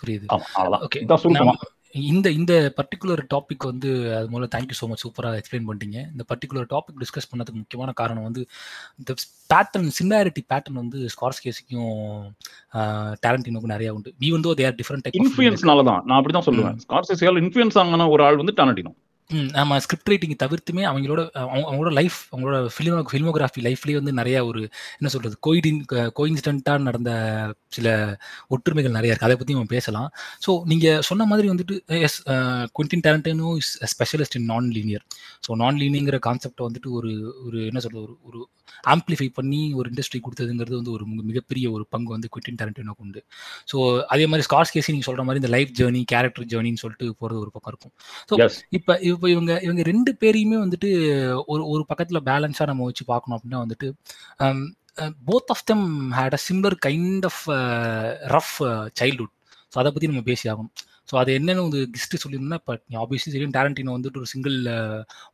புரியுது. 0.00 0.26
அவ்வளவுதான். 0.28 1.73
இந்த 1.94 2.28
இந்த 2.38 2.52
பர்டிகுலர் 2.78 3.20
டாபிக் 3.34 3.64
வந்து 3.70 3.90
அது 4.16 4.28
மூலம் 4.32 4.50
தேங்க்யூ 4.54 4.76
ஸோ 4.80 4.86
மச் 4.90 5.02
சூப்பராக 5.04 5.40
எக்ஸ்பிளைன் 5.40 5.66
பண்ணிட்டீங்க. 5.66 5.98
இந்த 6.12 6.24
பர்டிகுலர் 6.30 6.66
டாபிக் 6.72 6.98
டிஸ்கஸ் 7.02 7.28
பண்ணதுக்கு 7.32 7.60
முக்கியமான 7.60 7.92
காரணம் 8.00 8.26
வந்து 8.28 8.42
இந்த 8.98 9.14
பேட்டர்ன் 9.52 9.88
சிமிலாரிட்டி 9.98 10.42
பேட்டர்ன் 10.52 10.80
வந்து 10.82 11.00
ஸ்கார்ஸ் 11.14 11.42
கேஸுக்கும் 11.44 11.94
டேலண்டினோக்கும் 13.26 13.74
நிறைய 13.74 13.94
உண்டு. 13.96 14.12
வி 14.22 14.30
வந்து 14.36 14.56
தே 14.60 14.66
ஆர் 14.70 14.78
டிஃப்ரெண்ட் 14.80 15.08
இன்ஃபுளுன்ஸ்னால 15.22 15.84
தான். 15.90 16.02
நான் 16.06 16.18
அப்படிதான் 16.20 16.48
சொல்லுவேன். 16.50 16.78
ஸ்கார்சிசியால் 16.86 17.40
இன்ஃபுளுன்ஸ் 17.44 17.78
ஆன 17.84 18.08
ஒரு 18.16 18.24
ஆள் 18.28 18.40
வந்து 18.42 18.56
டேலண்டினோ 18.60 18.92
ஆமாம் 19.54 19.80
ஸ்கிரிப்ட் 19.80 20.08
ரைட்டிங் 20.08 20.34
தவிர்த்துமே 20.38 20.82
அவங்களோட 20.84 21.20
அவங்க 21.42 21.66
அவங்களோட 21.68 21.92
லைஃப் 21.92 22.18
அவங்களோட 22.30 22.56
ஃபிலிமோ 22.74 22.98
ஃபிலிமோகிராஃபி 23.08 23.60
லைஃப்லேயே 23.62 23.94
வந்து 23.94 24.12
நிறையா 24.12 24.40
ஒரு 24.46 24.60
என்ன 24.98 25.08
சொல்கிறது 25.08 25.36
கோயிடின் 25.40 25.80
கோயின்சிடென்ட்டாக 26.18 26.82
நடந்த 26.82 27.12
சில 27.68 27.88
ஒற்றுமைகள் 28.48 28.90
நிறைய 28.90 29.12
இருக்குது 29.12 29.24
அதை 29.24 29.36
பற்றி 29.36 29.54
நம்ம 29.54 29.70
பேசலாம். 29.70 30.08
ஸோ 30.44 30.64
நீங்கள் 30.64 31.02
சொன்ன 31.02 31.24
மாதிரி 31.24 31.48
வந்துட்டு 31.48 31.76
yes 32.00 32.18
Quentin 32.74 33.04
Tarantino 33.06 33.50
is 33.56 33.72
specialist 33.94 34.36
in 34.36 34.44
non 34.44 34.68
linear 34.70 35.04
so 35.46 35.56
நான் 35.56 35.78
லீனியங்கிற 35.78 36.18
கான்செப்டை 36.26 36.64
வந்துட்டு 36.66 36.90
ஒரு 36.92 37.12
ஒரு 37.46 37.58
என்ன 37.66 37.80
சொல்கிறது 37.80 38.04
ஒரு 38.04 38.16
ஒரு 38.28 38.40
ஆம்ப்ளிஃபை 38.88 39.28
பண்ணி 39.32 39.74
ஒரு 39.74 39.90
இண்டஸ்ட்ரி 39.90 40.20
கொடுத்ததுங்கிறது 40.20 40.74
வந்து 40.74 40.90
ஒரு 40.90 41.04
மிக- 41.06 41.24
மிகப்பெரிய 41.24 41.66
ஒரு 41.70 41.86
பங்கு 41.90 42.10
வந்து 42.10 42.28
குவிண்டின் 42.28 42.58
டேரண்டனோக்கு 42.60 43.00
உண்டு. 43.00 43.20
ஸோ 43.70 43.76
அதே 44.06 44.26
மாதிரி 44.26 44.46
ஸ்கார்ஸ் 44.48 44.72
கேசி 44.74 44.88
நீங்கள் 44.88 45.02
சொல்கிற 45.02 45.24
மாதிரி 45.24 45.42
இந்த 45.42 45.52
லைஃப் 45.56 45.72
ஜேர்னி 45.78 46.02
கேரக்டர் 46.04 46.46
ஜேர்னின்னு 46.46 46.82
சொல்லிட்டு 46.82 47.16
போகிறது 47.18 47.40
ஒரு 47.40 47.50
பக்கம் 47.50 47.72
இருக்கும். 47.72 47.94
ஸோ 48.28 48.34
இப்போ 48.70 48.92
இப்போ 49.14 49.28
இவங்க 49.28 49.52
இவங்க 49.60 49.82
ரெண்டு 49.82 50.10
பேரையுமே 50.20 50.58
வந்துட்டு 50.60 50.90
ஒரு 51.46 51.62
ஒரு 51.66 51.82
பக்கத்தில் 51.86 52.24
பேலன்ஸாக 52.24 52.66
நம்ம 52.66 52.84
வச்சு 52.84 53.04
பார்க்கணும் 53.04 53.36
அப்படின்னா 53.36 53.60
வந்துட்டு 53.64 53.88
both 55.24 55.50
of 55.50 55.64
them 55.64 55.86
had 56.12 56.36
a 56.38 56.42
similar 56.48 56.76
kind 56.86 57.24
of 57.24 57.42
rough 58.30 58.56
childhood 59.00 59.34
so 59.72 59.78
அதை 59.78 59.90
பற்றி 59.92 60.06
நம்ம 60.06 60.22
பேசி 60.22 60.44
ஆகணும் 60.48 60.72
ஸோ 61.08 61.14
அது 61.20 61.30
என்னன்னு 61.38 61.62
ஒரு 61.66 61.80
கிஸ்ட்டு 61.94 62.20
சொல்லியிருந்தோம்னா 62.22 62.58
இப்போ 62.60 62.74
ஆப்வியஸ்லி 63.00 63.30
தெரியும் 63.32 63.54
டேரண்டினோ 63.56 63.94
வந்துட்டு 63.96 64.20
ஒரு 64.22 64.28
சிங்கிள் 64.32 64.56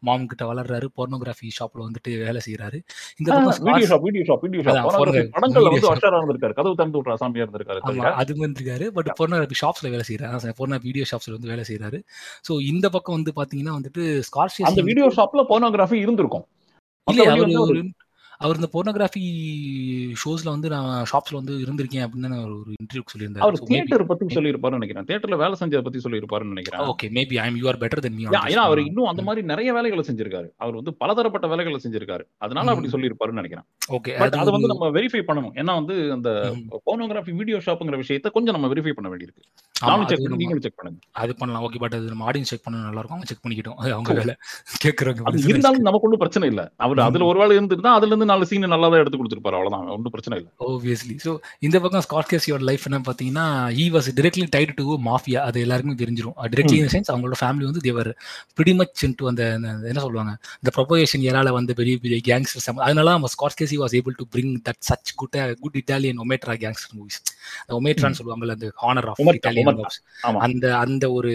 மாம் 0.02 0.26
கிட்ட 0.26 0.44
வளர்றாரு. 0.50 0.86
போர்னோகிராஃபி 0.96 1.48
ஷாப்பில் 1.58 1.84
வந்துட்டு 1.86 2.10
வேலை 2.24 2.40
செய்கிறாரு 2.46 2.78
இந்த 3.18 3.28
அது 8.22 8.32
வந்திருக்காரு. 8.40 8.86
பட் 8.96 9.10
பொர்னோகிராஃபி 9.20 9.58
ஷாப்ஸ்ல 9.62 9.90
வேலை 9.90 10.06
செய்யறாரு 10.08 10.54
பொர்னா 10.60 10.80
வீடியோ 10.82 11.06
ஷாப்ஸ்ல 11.10 11.36
வந்து 11.36 11.52
வேலை 11.52 11.64
செய்யறாரு 11.70 12.00
ஸோ 12.48 12.54
இந்த 12.72 12.88
பக்கம் 12.88 13.18
வந்து 13.18 13.34
பாத்தீங்கன்னா 13.40 13.76
வந்துட்டு 13.78 14.02
அந்த 14.10 14.26
ஸ்கார்ஷியஸ் 14.28 14.82
வீடியோ 14.90 15.08
ஷாப்ல 15.18 15.44
போனோகிராஃபி 15.52 15.98
இருந்திருக்கும். 16.04 16.46
மத்தபடி 17.06 17.82
அவரு 18.42 18.59
அவர் 18.59 18.59
இந்த 18.59 18.68
போர்னோகிராஃபி 18.73 19.25
ஷோஸ்ல 20.25 20.49
வந்து 20.49 20.68
நான் 20.68 21.04
ஷாப்ஸ்ல 21.12 21.35
வந்து 21.35 21.59
இருந்திருக்கேன் 21.59 22.06
அப்படின்னு 22.06 22.44
ஒரு 22.44 22.59
ஒரு 22.59 22.75
இன்டர்வியூ 22.82 23.38
அவர் 23.38 23.54
சொல்லியிருந்தாரு 23.54 23.64
தியேட்டர் 23.64 24.06
பத்தி 24.06 24.35
சொல்லியிருப்பாருன்னு 24.35 24.78
நினைக்கிறேன். 24.78 25.04
தியேட்டர்ல 25.04 25.37
வேலை 25.37 25.54
செஞ்சதை 25.61 25.82
பத்தி 25.82 26.00
சொல்லியிருப்பாருன்னு 26.04 26.47
நினைக்கிறேன். 26.47 26.80
Okay 26.80 27.16
maybe 27.16 27.38
I 27.38 27.49
am 27.49 27.56
you 27.56 27.68
are 27.68 27.78
better 27.78 27.99
then 27.99 28.14
me 28.14 28.25
ஏன்னா 28.25 28.54
அவர் 28.54 28.78
இன்னும் 28.78 29.04
அந்த 29.04 29.23
மாதிரி 29.23 29.47
நிறைய 29.47 29.73
வேலைகளை 29.73 30.04
செஞ்சிருக்காரு. 30.09 30.49
அவர் 30.56 30.75
வந்து 30.75 30.94
பலதரப்பட்ட 30.94 31.47
வேலைகளை 31.47 31.80
செஞ்சிருக்காரு. 31.88 32.25
அதனால 32.38 32.70
அப்படி. 32.70 32.88
சொல்லியிருப்பாருன்னு 32.88 33.40
நினைக்கிறேன். 33.40 33.64
ஓகே 33.88 34.18
பட் 34.18 34.35
அது 34.35 34.50
வந்து 34.50 34.66
நம்ம 34.66 34.88
வெரிஃபை 34.88 35.23
பண்ணணும். 35.26 35.59
ஏன்னா 35.59 35.85
வந்து 35.85 36.12
அந்த 36.12 36.54
ம். 36.54 36.90
போனோகிராஃபி 36.90 37.35
வீடியோ 37.35 37.61
ஷாப்புங்கிற 37.66 38.02
விஷயத்த 38.02 38.30
கொஞ்சம் 38.30 38.61
நம்ம 38.61 38.75
வெரிஃபை 38.75 38.90
பண்ண 38.90 39.16
வேண்டியிருக்கு. 39.16 39.42
நானும் 39.80 40.06
செக் 40.06 40.18
பண்ணி 40.18 40.37
நீங்களும் 40.37 40.62
செக் 40.62 40.76
பண்ணுங்க. 40.76 41.06
அது 41.12 41.35
பண்ணலாம். 41.37 41.70
ஓகே 41.70 41.78
பட் 41.78 41.94
அது 41.94 42.02
நம்ம 42.02 42.30
ஆடியன்ஸ் 42.30 42.50
செக் 42.52 42.64
பண்ண 42.64 42.80
நல்லா 42.80 42.99
இருக்கும். 42.99 43.23
செக் 43.23 43.44
பண்ணிக்கிட்டோம். 43.49 43.92
அவங்க 43.92 44.12
வேலை 44.12 44.35
listeners 44.85 45.49
இருந்தாலும் 45.49 45.80
நமக்கு 45.80 46.04
ஒன்றும் 46.04 46.18
பிரச்சனை 46.18 46.49
இல்ல. 46.49 46.73
அவர் 46.76 46.99
அதுல 46.99 47.25
ஒரு 47.25 47.38
வேலை 47.38 47.56
இருந்திருந்தா 47.56 47.90
அதுல 47.92 48.06
இருந்து 48.06 48.29
நாலு 48.30 48.49
சீன் 48.50 48.72
நல்லா 48.72 48.88
தான் 48.92 49.00
எடுத்து 49.02 49.18
கொடுத்துருப்பாரு. 49.18 49.56
அவ்வளவுதான். 49.58 49.90
ஒன்றும் 49.96 50.12
பிரச்சனை 50.14 50.37
இல்ல. 50.40 50.49
ஓபியஸ்லி 50.68 51.14
ஸோ 51.25 51.32
இந்த 51.66 51.76
பக்கம் 51.84 52.04
ஸ்காட்கேசியோட 52.06 52.62
லைஃப் 52.68 52.84
என்ன 52.88 53.00
பார்த்தீங்கன்னா 53.08 53.46
he 53.82 53.87
was 53.96 54.08
directly 54.18 54.46
tied 54.56 54.75
to 54.80 54.87
mafia 55.08 55.42
அது 55.49 55.64
எல்லாருக்குமே 55.66 55.96
தெரிஞ்சிடும் 56.02 56.37
டிரெக்ட்லி 56.54 56.78
இன் 56.82 56.92
சென்ஸ் 56.94 57.10
அவங்களோட 57.12 57.38
ஃபேமிலி 57.42 57.66
வந்து 57.70 57.84
தேவர் 57.87 58.10
பிடி 58.58 58.75
மச் 58.80 59.04
இன்ட்டு 59.06 59.28
அந்த 59.32 59.42
என்ன 59.90 60.00
சொல்லுவாங்க? 60.06 60.32
இந்த 60.60 60.72
ப்ரொபோகேஷன் 60.78 61.25
ஏரால 61.30 61.52
வந்து 61.58 61.78
பெரிய 61.80 61.96
பெரிய 62.04 62.20
கேங்ஸ்டர்ஸ் 62.28 62.68
அதனால 62.87 63.08
நம்ம 63.16 63.30
Scorsese 63.37 63.78
was 63.82 63.96
able 64.00 64.18
to 64.20 64.26
bring 64.34 64.54
that 64.68 64.82
such 64.90 65.12
good 65.20 65.37
good 65.64 65.78
Italian 65.82 66.22
ஒமேட்ரா 66.25 66.56
gangster 66.64 66.94
movies 66.99 67.20
ஒமேட்ரான்னு 67.78 68.20
சொல்லுவாங்கல்ல 68.20 68.56
அந்த 68.58 68.70
ஹானர் 68.84 69.08
ஆஃப் 69.12 69.20
இட்டாலியன். 69.34 69.82
அந்த 70.46 70.64
அந்த 70.84 71.04
ஒரு 71.18 71.32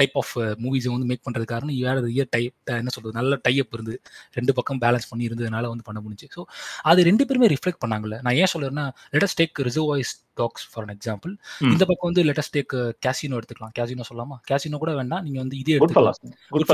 டைப் 0.00 0.16
ஆஃப் 0.22 0.32
மூவிஸை 0.64 0.92
வந்து 0.94 1.08
மேக் 1.10 1.24
பண்ணுறது 1.26 1.46
காரணம் 1.52 1.80
வேற 1.88 1.96
இயர் 2.16 2.30
டைப் 2.36 2.54
என்ன 2.80 2.92
சொல்றது 2.96 3.18
நல்ல 3.20 3.38
டைப் 3.46 3.74
இருந்து 3.76 3.96
ரெண்டு 4.38 4.54
பக்கம் 4.58 4.80
பேலன்ஸ் 4.84 5.10
பண்ணி 5.10 5.28
இருந்ததுனால 5.30 5.68
வந்து 5.72 5.86
பண்ண 5.88 6.00
முடிஞ்சு 6.04 6.28
ஸோ 6.36 6.42
அது 6.90 7.08
ரெண்டு 7.10 7.26
பேருமே 7.28 7.50
ரிஃப்ளெக்ட் 7.54 7.82
பண்ணாங்கல்ல. 7.84 8.18
நான் 8.26 8.38
ஏன் 8.42 8.52
சொல்றேன்னா 8.54 8.86
let's 9.14 9.38
take 9.40 9.60
Reservoir 9.68 10.12
Dogs 10.40 10.64
for 10.72 10.84
an 10.84 10.92
example. 10.94 11.32
இந்த 11.70 11.84
பக்கம் 11.88 12.08
வந்து 12.10 12.22
லெட்டஸ் 12.28 12.52
டேக் 12.56 12.74
கேசினோ 13.04 13.36
எடுத்துக்கலாம். 13.38 13.72
கேசினோ 13.78 14.04
சொல்லாமா? 14.10 14.36
கேசினோ 14.50 14.78
கூட 14.82 14.92
வேண்டாம். 14.98 15.22
நீங்க 15.26 15.38
வந்து 15.42 15.56
இதே 15.62 15.74
எடுத்துக்கலாம். 15.78 16.18
குட் 16.52 16.66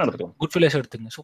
எடுத்துக்கலாம். 0.00 0.32
ஃபிலேஸ் 0.54 0.76
எடுத்துங்க 0.80 1.10
ஸோ 1.16 1.22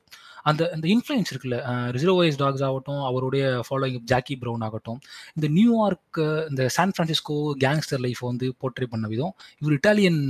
அந்த 0.51 0.71
அந்த 0.75 0.87
இன்ஃப்ளூயன்ஸ் 0.95 1.31
இருக்குல்ல 1.33 1.57
ரிசர்வாய்ஸ் 1.97 2.39
டாக்ஸ் 2.43 2.65
ஆகட்டும் 2.69 3.03
அவருடைய 3.09 3.45
ஃபாலோயிங் 3.67 3.99
ஜாக்கி 4.13 4.37
ப்ரௌன் 4.43 4.65
ஆகட்டும் 4.69 5.01
இந்த 5.37 5.49
நியூயார்க் 5.57 6.21
இந்த 6.51 6.63
சான் 6.77 6.95
பிரான்சிஸ்கோ 6.97 7.37
கேங்ஸ்டர் 7.65 8.03
லைஃப் 8.07 8.23
வந்து 8.31 8.49
போர்ட்ரே 8.63 8.89
பண்ண 8.95 9.09
விதம் 9.15 9.35
இவர் 9.63 9.77
இட்டாலியன் 9.79 10.21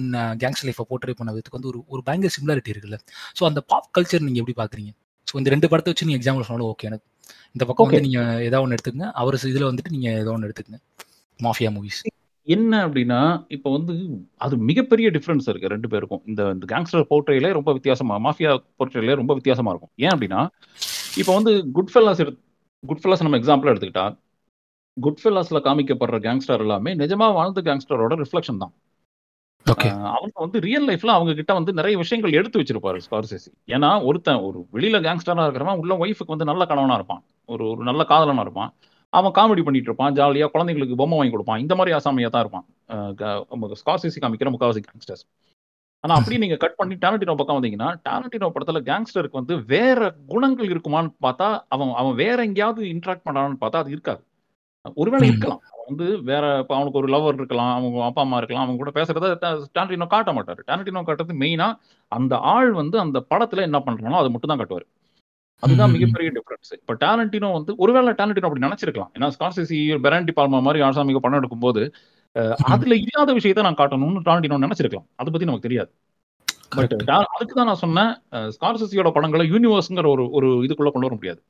கேங்ஸ்டர் 0.42 0.69
லைஃபை 0.70 0.86
போர்ட்ரே 0.90 1.16
பண்ண 1.20 1.30
விதத்துக்கு 1.36 1.60
வந்து 1.60 1.72
ஒரு 1.72 1.80
ஒரு 1.94 2.02
பயங்கர 2.08 2.32
சிமிலாரிட்டி 2.38 2.74
இருக்குல்ல. 2.74 2.98
ஸோ 3.38 3.44
அந்த 3.50 3.62
பாப் 3.72 3.90
கல்ச்சர் 3.96 4.26
நீங்க 4.28 4.40
எப்படி 4.42 4.58
பாக்குறீங்க? 4.62 4.92
ஸோ 5.28 5.36
இந்த 5.40 5.50
ரெண்டு 5.54 5.70
படத்தை 5.72 5.90
வச்சு 5.92 6.06
நீங்க 6.08 6.18
எக்ஸாம்பிள் 6.20 6.46
சொன்னாலும் 6.46 6.70
ஓகே 6.72 6.86
எனக்கு 6.90 7.06
இந்த 7.56 7.64
பக்கம் 7.68 7.86
வந்து. 7.88 8.06
நீங்க 8.06 8.20
ஏதாவது 8.46 8.64
ஒன்று 8.64 8.76
எடுத்துக்கங்க. 8.76 9.08
அவர் 9.22 9.36
இதுல 9.50 9.68
வந்துட்டு 9.70 9.92
நீங்க 9.96 10.08
ஏதோ 10.22 10.32
ஒன்று 10.36 10.48
எடுத்துக்கங்க. 10.48 10.80
மாஃபியா 11.40 11.70
மூவிஸ் 11.76 12.00
என்ன 12.46 12.72
அப்படின்னா 12.86 13.18
இப்போ 13.54 13.68
வந்து 13.74 13.94
அது 14.44 14.54
மிகப்பெரிய 14.68 15.08
டிஃபரன்ஸ் 15.16 15.48
இருக்கு 15.50 15.72
ரெண்டு 15.72 15.88
பேருக்கும். 15.92 16.22
இந்த 16.30 16.66
கேங்ஸ்டர் 16.72 17.04
போர்ட்ரேல 17.10 17.50
ரொம்ப 17.58 17.70
வித்தியாசமா 17.76 18.14
மாஃபியா 18.26 18.52
போர்ட்ரேல 18.78 19.14
ரொம்ப 19.20 19.32
வித்தியாசமா 19.38 19.72
இருக்கும். 19.74 19.92
ஏன் 20.04 20.12
அப்படின்னா 20.14 20.40
இப்போ 21.20 21.32
வந்து 21.38 21.52
குட் 21.76 21.92
ஃபெல்லாஸ் 21.92 22.22
எடுத்து 22.24 22.40
குட் 22.84 23.02
ஃபெல்லாஸ் 23.02 23.24
நம்ம 23.26 23.38
எக்ஸாம்பிள் 23.40 23.70
எடுத்துக்கிட்டா 23.72 24.06
குட் 24.96 25.20
ஃபெல்லாஸ்ல 25.22 25.58
காமிக்கப்படுற 25.66 26.18
கேங்ஸ்டர் 26.26 26.62
எல்லாமே 26.64 26.90
நிஜமா 27.02 27.26
வாழ்ந்த 27.38 27.62
கேங்ஸ்டரோட 27.68 28.14
ரிஃப்ளெக்ஷன் 28.22 28.62
தான். 28.62 28.72
அவங்க 29.67 30.33
வந்து 30.35 30.61
ரியல் 30.61 30.87
லைஃப்ல 30.88 31.07
அவங்க 31.07 31.35
கிட்ட 31.35 31.52
வந்து 31.55 31.73
நிறைய 31.73 31.99
விஷயங்கள் 31.99 32.33
எடுத்து 32.33 32.61
வச்சிருப்பாரு 32.61 33.00
ஸ்கார்சேசி 33.07 33.50
ஏன்னா 33.69 34.05
ஒருத்தன் 34.05 34.40
ஒரு 34.40 34.67
வெளியில 34.73 35.00
கேங்ஸ்டரா 35.07 35.47
இருக்கிறவன் 35.47 35.81
உள்ள 35.83 35.95
ஒய்ஃபுக்கு 35.95 36.35
வந்து 36.35 36.45
நல்ல 36.45 36.67
கணவனா 36.67 36.95
இருப்பான். 36.95 37.23
ஒரு 37.45 37.69
ஒரு 37.69 37.83
நல்ல 37.83 38.02
காதலனா 38.09 38.40
இருப்பான். 38.40 38.73
அவன் 39.12 39.33
காமெடி 39.33 39.62
பண்ணிட்டு 39.64 39.88
இருப்பான் 39.88 40.14
ஜாலியா 40.14 40.47
குழந்தைங்களுக்கு 40.55 40.95
பொம்மை 40.95 41.17
வாங்கி 41.19 41.31
கொடுப்பான். 41.31 41.59
இந்த 41.59 41.75
மாதிரி 41.75 41.97
ஆசாமியா 41.97 42.31
தான் 42.31 42.45
இருப்பான். 42.45 42.67
ஸ்கார்சேசி 43.83 44.21
காமிக்கிற 44.21 44.50
முக்காவாசி 44.55 44.83
கேங்ஸ்டர்ஸ் 44.88 45.25
ஆனா 46.05 46.14
அப்படி 46.14 46.38
நீங்க 46.38 46.57
கட் 46.57 46.76
பண்ணி 46.76 46.95
டேலண்டினோ 46.95 47.35
பக்கம் 47.37 47.62
வந்தீங்கன்னா 47.62 47.88
டேலண்டினோ 48.09 48.49
படத்துல 48.55 48.81
கேங்ஸ்டருக்கு 48.81 49.40
வந்து 49.40 49.64
வேற 49.64 50.17
குணங்கள் 50.26 50.69
இருக்குமான்னு 50.69 51.11
பார்த்தா 51.26 51.49
அவன் 51.69 51.93
அவன் 51.95 52.14
வேற 52.14 52.45
எங்கேயாவது 52.45 52.85
இன்ட்ராக்ட் 52.85 53.26
பண்றான்னு 53.29 53.61
பார்த்தா 53.61 53.83
அது 53.83 53.90
இருக்காது. 53.90 54.23
ஒருவேளை. 54.96 55.26
இருக்கலாம். 55.30 55.60
வந்து 55.87 56.06
வேற 56.25 56.44
இப்ப 56.60 56.72
அவனுக்கு 56.76 56.99
ஒரு 56.99 57.08
லவர் 57.12 57.38
இருக்கலாம் 57.38 57.72
அவங்க 57.72 58.04
அப்பா 58.04 58.20
அம்மா 58.20 58.37
இருக்கலாம் 58.37 58.64
அவங்க 58.64 58.78
கூட 58.78 58.90
பேசுறத 58.96 59.28
டாரண்டினோ 59.76 60.06
காட்ட 60.12 60.32
மாட்டாரு. 60.32 60.60
டாரண்டினோ 60.68 61.02
காட்டுறது 61.02 61.34
மெயினா 61.40 61.68
அந்த 62.12 62.34
ஆள் 62.52 62.70
வந்து 62.78 62.96
அந்த 63.00 63.18
படத்துல 63.30 63.64
என்ன 63.68 63.78
பண்றானோ 63.80 64.18
அதை 64.20 64.30
மட்டும் 64.30 64.52
தான் 64.52 64.60
காட்டுவார். 64.60 64.87
அதுதான். 65.62 65.92
மிகப்பெரிய 65.94 66.28
டிஃபரன்ஸ் 66.37 66.72
இப்ப 66.76 66.94
டேலண்டினோ 67.02 67.49
வந்து 67.52 67.72
ஒருவேளை 67.78 68.12
டேலண்டினோ 68.14 68.49
அப்படி 68.49 68.66
நினைச்சிருக்கலாம். 68.66 69.10
ஏன்னா 69.16 69.28
ஸ்கார்சிசி 69.34 69.78
பெராண்டி 70.04 70.32
பால்மா 70.32 70.60
மாதிரி 70.60 70.84
ஆசாமிக 70.87 71.20
படம் 71.20 71.40
எடுக்கும்போது 71.40 71.82
அஹ், 72.37 72.54
அதுல 72.72 72.94
இல்லாத 73.00 73.30
விஷயத்தை 73.32 73.62
நான் 73.62 73.78
காட்டணும்னு 73.78 74.20
டாலண்டினோ 74.26 74.58
நினைச்சிருக்கலாம். 74.58 75.06
அதை 75.16 75.28
பத்தி 75.30 75.49
நமக்கு 75.49 75.66
தெரியாது. 75.66 75.90
பட். 76.72 76.92
அதுக்கு 77.30 77.54
தான் 77.54 77.68
நான் 77.68 77.82
சொன்னேன் 77.82 78.10
ஸ்கார்சிசியோட 78.54 79.10
படங்களை 79.10 79.46
யூனிவர்ஸ்ங்கிற 79.50 80.08
ஒரு 80.08 80.25
ஒரு 80.38 80.49
இதுக்குள்ள 80.66 80.92
கொண்டு 80.92 81.08
வர 81.08 81.16
முடியாது. 81.16 81.40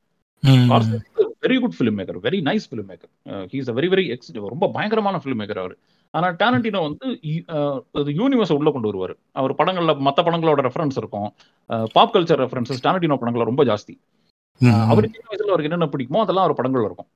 Very 1.43 1.57
good 1.61 1.75
filmmaker 1.99 2.19
very 2.25 2.39
nice 2.47 2.67
filmmaker 2.91 3.11
he's 3.53 3.69
a 3.71 3.75
very 3.77 3.89
very 3.93 4.05
ex 4.15 4.31
ரொம்ப 4.53 4.67
பயங்கரமான 4.75 5.19
ஃபிலிம் 5.23 5.39
மேக்கர் 5.41 5.61
அவர் 5.63 5.75
ஆனா 6.13 6.27
டேலண்டினோ 6.41 6.79
வந்து 6.87 7.07
யூனிவர்ஸ் 8.19 8.53
உள்ள 8.57 8.69
கொண்டு 8.71 8.89
வருவார் 8.89 9.13
அவர் 9.35 9.53
படங்கள்ல 9.59 9.93
மத்த 10.07 10.19
படங்களோட 10.27 10.61
ரெஃபரன்ஸ் 10.67 10.97
இருக்கும் 11.01 11.29
பாப் 11.95 12.13
கல்ச்சர் 12.15 12.41
ரெஃபரன்சஸ் 12.43 12.83
டேலண்டினோ 12.85 13.17
படங்கள்ல 13.21 13.49
ரொம்ப 13.51 13.63
ஜாஸ்தி. 13.71 13.93
அவர் 14.91 15.05
சின்ன 15.13 15.27
வயசுல 15.29 15.51
அவருக்கு 15.53 15.69
என்னென்ன 15.69 15.89
பிடிக்குமோ 15.93 16.23
அதெல்லாம் 16.25 16.45
அவர் 16.47 16.59
படங்கள்ல 16.59 16.89
இருக்கும். 16.89 17.09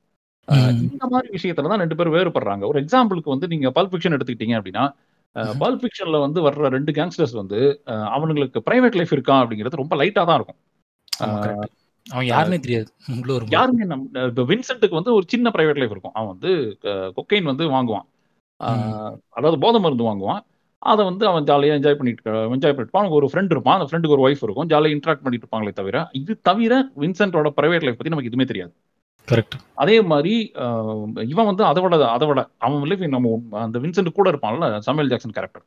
இந்த 0.87 1.05
மாதிரி 1.13 1.29
விஷயத்துல 1.35 1.69
தான் 1.71 1.81
ரெண்டு 1.83 1.97
பேரும் 1.97 2.15
வேறுபடுறாங்க 2.15 2.63
ஒரு 2.71 2.79
எக்ஸாம்பிளுக்கு 2.83 3.33
வந்து 3.33 3.47
நீங்க 3.53 3.69
பல்ப் 3.77 3.93
ஃபிக்ஷன் 3.93 4.15
எடுத்துக்கிட்டீங்க 4.17 4.55
அப்படின்னா. 4.59 4.83
பல்ப் 5.61 5.81
ஃபிக்ஷன்ல 5.81 6.17
வந்து 6.25 6.39
வர்ற 6.47 6.69
ரெண்டு 6.75 6.91
கேங்ஸ்டர்ஸ் 6.97 7.35
வந்து 7.41 7.59
அவனுங்களுக்கு 8.15 8.59
பிரைவேட் 8.67 8.97
லைஃப் 8.99 9.15
இருக்கா 9.17 9.35
அப்படிங்கிறது 9.43 9.81
ரொம்ப 9.83 9.95
லைட்டா 10.01 10.23
தான் 10.29 10.37
இருக்கும். 10.39 10.59
அவன் 12.13 12.27
யாருன்னே 12.29 12.57
தெரியாது. 12.65 12.89
ஒரு 13.35 13.45
யாருமே 13.55 13.85
நம் 13.91 14.03
இப்போ 14.29 14.43
வின்சென்ட்டுக்கு 14.51 14.99
வந்து 14.99 15.13
ஒரு 15.17 15.25
சின்ன 15.33 15.51
பிரைவேட் 15.55 15.79
லைஃப் 15.81 15.93
இருக்கும். 15.95 16.15
அவன் 16.17 16.31
வந்து 16.33 16.51
கொக்கைன் 17.17 17.49
வந்து 17.51 17.65
வாங்குவான். 17.75 18.07
அதாவது 19.37 19.57
போதை 19.63 19.79
மருந்து 19.85 20.09
வாங்குவான். 20.09 20.43
அதை 20.91 21.01
வந்து 21.09 21.23
அவன் 21.29 21.47
ஜாலியாக 21.49 21.77
என்ஜாய் 21.79 21.97
பண்ணிட்டு 21.99 22.31
என்ஜாய் 22.55 22.75
பண்ணிட்டு. 22.75 22.97
அவனுக்கு 22.97 23.19
ஒரு 23.19 23.29
ஃப்ரெண்ட் 23.31 23.53
இருப்பான். 23.55 23.77
அந்த 23.77 23.87
ஃப்ரெண்டுக்கு 23.89 24.15
ஒரு 24.17 24.25
ஒய்ஃப் 24.27 24.43
இருக்கும். 24.47 24.67
ஜாலியாக 24.73 24.95
இன்ட்ராக்ட் 24.97 25.23
பண்ணிட்டு 25.25 25.47
இருப்பாங்களே 25.47 25.73
தவிர 25.79 26.03
இது 26.21 26.33
தவிர 26.49 26.73
வின்சென்ட்டோட 27.03 27.51
பிரைவேட் 27.59 27.85
லைஃப் 27.87 27.99
பத்தி 27.99 28.13
நமக்கு 28.13 28.31
எதுவுமே 28.31 28.47
தெரியாது. 28.51 28.73
கரெக்ட் 29.27 29.55
அதே 29.83 29.95
மாதிரி 30.11 30.33
இவன் 31.31 31.49
வந்து 31.49 31.63
அதை 31.69 31.81
விட 31.83 31.95
அதை 32.15 32.25
விட 32.29 32.41
அவன் 32.65 32.89
லைஃப் 32.91 33.05
நம்ம 33.15 33.61
அந்த 33.65 33.79
வின்சென்ட் 33.83 34.17
கூட 34.19 34.27
இருப்பான்ல 34.33 34.67
சமையல் 34.87 35.11
ஜாக்சன் 35.13 35.35
கேரக்டர் 35.37 35.65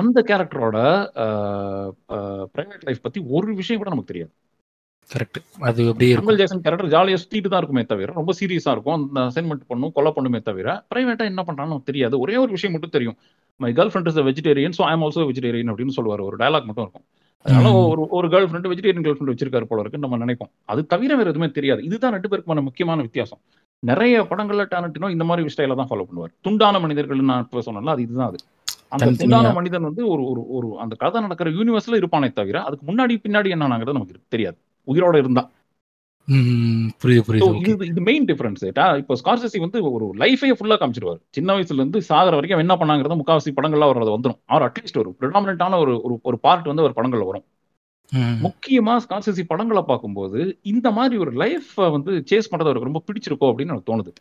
அந்த 0.00 0.18
கேரக்டரோட 0.28 0.76
பிரைவேட் 2.54 2.86
லைஃப் 2.88 3.04
பத்தி 3.06 3.20
ஒரு 3.36 3.50
விஷயம் 3.60 3.80
கூட 3.82 3.90
நமக்கு 3.94 4.12
தெரியாது. 4.12 4.32
கரெக்ட் 5.12 5.38
அது 5.60 5.82
அப்படியே 5.88 6.14
சமையல் 6.14 6.38
ஜாக்சன் 6.40 6.62
கேரக்டர் 6.64 6.92
ஜாலியா 6.94 7.16
சுத்திட்டு 7.22 7.48
தான் 7.48 7.60
இருக்குமே 7.60 7.84
தவிர 7.84 8.12
ரொம்ப 8.12 8.32
சீரியஸா 8.40 8.70
இருக்கும். 8.70 8.96
அந்த 8.98 9.20
அசைன்மெண்ட் 9.20 9.64
பண்ணும் 9.66 9.92
கொலை 9.92 10.12
பண்ணுமே 10.16 10.42
தவிர 10.42 10.84
பிரைவேட்டா 10.90 11.24
என்ன 11.24 11.42
பண்றான்னு 11.42 11.72
நமக்கு 11.72 11.84
தெரியாது. 11.84 12.20
ஒரே 12.20 12.36
ஒரு 12.36 12.50
விஷயம் 12.50 12.72
மட்டும் 12.72 12.90
தெரியும். 12.90 13.16
My 13.60 13.72
girlfriend 13.92 14.08
is 14.08 14.20
vegetarian 14.28 14.76
so 14.78 14.82
I'm 14.82 15.02
also 15.02 15.24
vegetarian 15.30 15.70
அப்படின்னு 15.72 15.88
சொல்லுவார். 15.88 16.20
ஒரு 16.20 16.36
டயலாக் 16.36 16.64
மட்டும் 16.64 16.84
இருக்கும். 16.84 17.04
அதனால. 17.44 17.72
ஒரு 17.92 18.08
ஒரு 18.10 18.28
girl 18.28 18.48
friend 18.48 18.68
vegetarian 18.68 19.04
girl 19.04 19.16
friend 19.18 19.32
வச்சிருக்காரு 19.32 19.64
போல 19.64 19.80
இருக்குன்னு 19.80 20.06
நம்ம 20.08 20.24
நினைப்போம். 20.24 20.50
அது 20.64 20.86
தவிர 20.86 21.16
வேற 21.16 21.30
எதுவுமே 21.30 21.48
தெரியாது. 21.50 21.84
இதுதான் 21.84 22.12
ரெண்டு 22.12 22.28
பேருக்குமான 22.28 22.62
முக்கியமான 22.62 23.02
வித்தியாசம். 23.02 23.40
நிறைய 23.82 24.22
படங்கள்ல 24.22 24.64
டேலண்டினோ 24.64 25.10
இந்த 25.10 25.24
மாதிரி 25.24 25.48
ஸ்டைல 25.48 25.74
தான் 25.74 25.88
ஃபாலோ 25.90 26.06
பண்ணுவார். 26.08 26.32
துண்டான 26.44 26.80
மனிதர்கள் 26.80 27.18
நான் 27.22 27.42
இப்போ 27.42 27.62
சொன்னல 27.66 27.86
அது 27.86 28.02
இதுதான் 28.02 28.28
அது. 28.28 28.38
அந்த. 28.88 29.06
துண்டான 29.20 29.52
மனிதன் 29.54 29.82
வந்து 29.82 30.08
ஒரு 30.08 30.22
ஒரு 30.24 30.46
ஒரு 30.48 30.78
அந்த 30.78 30.94
கதை 30.94 31.20
நடக்கிற 31.22 31.50
யூனிவர்ஸ்ல 31.50 32.00
இருப்பானே 32.00 32.32
தவிர 32.32 32.62
அதுக்கு 32.62 32.92
முன்னாடி 32.92 33.16
பின்னாடி 33.26 33.50
என்னங்கிறது 33.56 33.92
நமக்கு 33.92 34.20
தெரியாது. 34.28 34.58
உயிரோட 34.88 35.16
இருந்தா 35.24 35.44
புரியுது 37.02 37.22
புரியுது. 37.28 37.84
இது 37.90 38.02
மெயின் 38.08 38.26
டிஃபரன்ஸ் 38.28 38.62
இப்போ 39.00 39.14
ஸ்கார்சசி 39.20 39.58
வந்து 39.62 39.78
ஒரு 39.96 40.06
லைஃபே 40.22 40.50
ஃபுல்லா 40.58 40.76
காமிச்சிருவார். 40.80 41.20
சின்ன 41.36 41.54
வயசுல 41.56 41.80
இருந்து 41.82 42.00
சாகர 42.08 42.34
வரைக்கும் 42.38 42.62
என்ன 42.64 42.74
பண்ணாங்கிறது 42.80 43.18
முக்காவாசி 43.20 43.52
படங்கள்ல 43.56 43.88
அவர் 43.88 44.02
அது 44.02 44.14
வந்துடும் 44.16 44.40
அவர் 44.52 44.66
அட்லீஸ்ட் 44.66 45.00
ஒரு 45.02 45.10
ப்ரிடாமினான 45.20 45.78
ஒரு 45.84 45.94
ஒரு 46.06 46.16
ஒரு 46.30 46.38
பார்ட் 46.44 46.70
வந்து 46.70 46.84
அவர் 46.84 46.96
படங்கள்ல 46.98 47.26
வரும். 47.30 47.46
முக்கியமா 48.46 48.94
ஸ்கார்சசி 49.04 49.42
படங்களை 49.50 49.82
பார்க்கும்போது 49.90 50.40
இந்த 50.72 50.88
மாதிரி 50.98 51.16
ஒரு 51.24 51.32
லைஃப் 51.42 51.72
வந்து 51.96 52.12
சேஸ் 52.30 52.50
பண்றது 52.52 52.70
அவருக்கு 52.70 52.90
ரொம்ப 52.90 53.02
பிடிச்சிருக்கோ 53.08 53.50
அப்படின்னு 53.50 53.74
எனக்கு 53.74 53.90
தோணுது. 53.90 54.12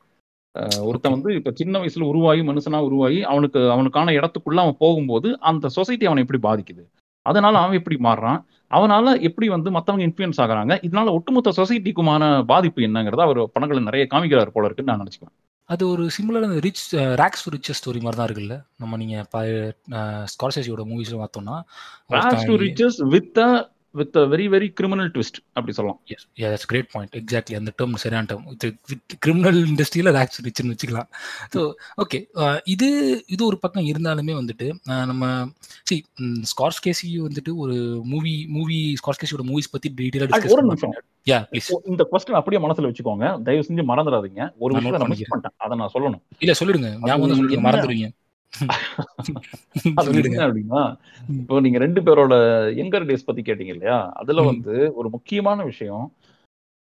ஒருத்தன் 0.90 1.16
வந்து 1.16 1.32
இப்ப 1.40 1.54
சின்ன 1.60 1.80
வயசுல 1.82 2.08
உருவாகி 2.12 2.42
மனுஷனா 2.50 2.80
உருவாகி 2.88 3.20
அவனுக்கு 3.34 3.60
அவனுக்கான 3.76 4.14
இடத்துக்குள்ள 4.20 4.64
அவன் 4.66 4.82
போகும்போது 4.84 5.30
அந்த 5.52 5.70
சொசைட்டி 5.78 6.08
அவனை 6.10 6.24
எப்படி 6.26 6.42
பாதிக்குது? 6.48 6.84
அதனால 7.26 7.56
அவன் 7.58 7.80
எப்படி 7.80 7.98
மாறுறான். 8.04 8.40
அவனால 8.72 9.14
எப்படி 9.22 9.48
வந்து 9.50 9.70
மத்தவங்க 9.72 10.04
இன்ஃபுளுன்ஸ் 10.08 10.42
ஆகுறாங்க? 10.44 10.74
இதனால 10.88 11.12
ஒட்டுமொத்த 11.12 11.54
சொசைட்டிக்குமான 11.58 12.24
பாதிப்பு 12.46 12.82
என்னங்கிறத 12.82 13.22
அவர் 13.22 13.40
படங்களை 13.50 13.82
நிறைய 13.84 14.06
காமிக்கிறார் 14.12 14.54
போல 14.54 14.68
இருக்குன்னு 14.68 14.92
நான் 14.92 15.04
நினைச்சுக்கிறேன் 15.04 15.36
அது 15.70 15.84
ஒரு 15.90 16.04
சிமிலர் 16.16 16.46
அந்த 16.48 16.60
rich 16.60 16.82
rags 17.20 17.44
to 17.46 17.52
riches 17.54 17.80
story 17.80 18.00
மாதிரி 18.02 18.18
தான் 18.18 18.28
இருக்குல்ல? 18.28 18.56
நம்ம 18.78 18.98
நீங்க 18.98 19.16
ஸ்கார்சேசியோட 20.34 20.84
மூவிஸ்ல 20.90 21.20
பார்த்தோம்னா 21.22 21.58
rags 22.16 22.48
to 22.50 22.56
riches 22.64 23.00
with 23.14 23.40
with 23.92 24.16
very 24.16 24.48
very 24.48 24.70
criminal 24.70 25.12
twist 25.12 25.40
அப்படி 25.48 25.72
சொல்லலாம். 25.72 26.02
Yes 26.06 26.28
yes 26.34 26.66
great 26.66 26.92
point 26.92 27.16
exactly 27.16 27.56
அந்த 27.56 27.74
டேர்ம் 27.82 27.96
சரியான 27.96 28.26
டேர்ம் 28.30 28.44
வித் 28.44 28.64
வித் 28.64 29.20
கிரிமினல் 29.20 29.64
இண்டஸ்ட்ரியில் 29.64 30.12
ரேக்ஸ் 30.20 30.44
ரிச்சுன்னு 30.44 30.76
வச்சுக்கலாம். 30.78 31.08
ஸோ 31.56 31.74
ஓகே 32.10 32.60
இது 32.64 33.24
இது 33.28 33.46
ஒரு 33.46 33.58
பக்கம் 33.58 33.86
இருந்தாலுமே 33.86 34.50
வந்துட்டு 34.50 34.74
நம்ம 34.84 35.50
சி 35.84 36.06
ஸ்கார்ஸ் 36.22 36.90
கேசி 36.90 37.16
வந்துட்டு 37.16 37.56
ஒரு 37.56 38.02
மூவி 38.04 38.46
மூவி 38.48 38.96
ஸ்கார்ஸ் 39.06 39.26
கேசியோட 39.26 39.44
மூவிஸ் 39.44 39.72
பற்றி 39.72 39.94
டீட்டெயிலாக 39.98 40.28
டிஸ்கஸ் 40.28 40.50
ஒரு 40.50 40.64
நிமிஷம். 40.64 40.94
யா 41.26 41.46
ப்ளீஸ் 41.52 41.90
இந்த 41.90 42.08
கொஸ்டின் 42.12 42.32
அப்படியே 42.32 42.68
மனசுல 42.68 42.94
வச்சுக்கோங்க. 42.94 43.42
தயவு 43.42 43.66
செஞ்சு 43.68 43.84
மறந்துடாதீங்க. 43.88 44.50
ஒரு 44.58 44.82
நான் 44.82 45.08
மிஸ் 45.08 45.22
பண்ணிக்கிறேன். 45.22 45.36
பண்ணிட்டேன். 45.36 45.58
அதை 45.58 45.78
நான் 45.78 45.90
சொல்லணும். 45.94 46.22
இல்லை 46.40 46.56
சொல்லிடுங்க. 46.60 46.98
ஞாபகம் 47.02 47.50
என்ன- 47.50 47.72
மறந்துடுவீங்க. 47.72 48.20
அது 50.00 50.10
என்ன 50.22 50.42
அப்படின்னா. 50.48 50.82
இப்போ 51.40 51.60
நீங்க 51.66 51.78
ரெண்டு 51.78 52.02
பேரோட 52.02 52.34
யங்கர் 52.80 53.08
டேஸ் 53.10 53.28
பத்தி 53.28 53.42
கேட்டீங்க 53.42 53.74
இல்லையா 53.76 54.00
அதுல. 54.22 54.42
வந்து 54.42 54.76
ஒரு 54.94 55.10
முக்கியமான 55.10 55.64
விஷயம் 55.64 56.06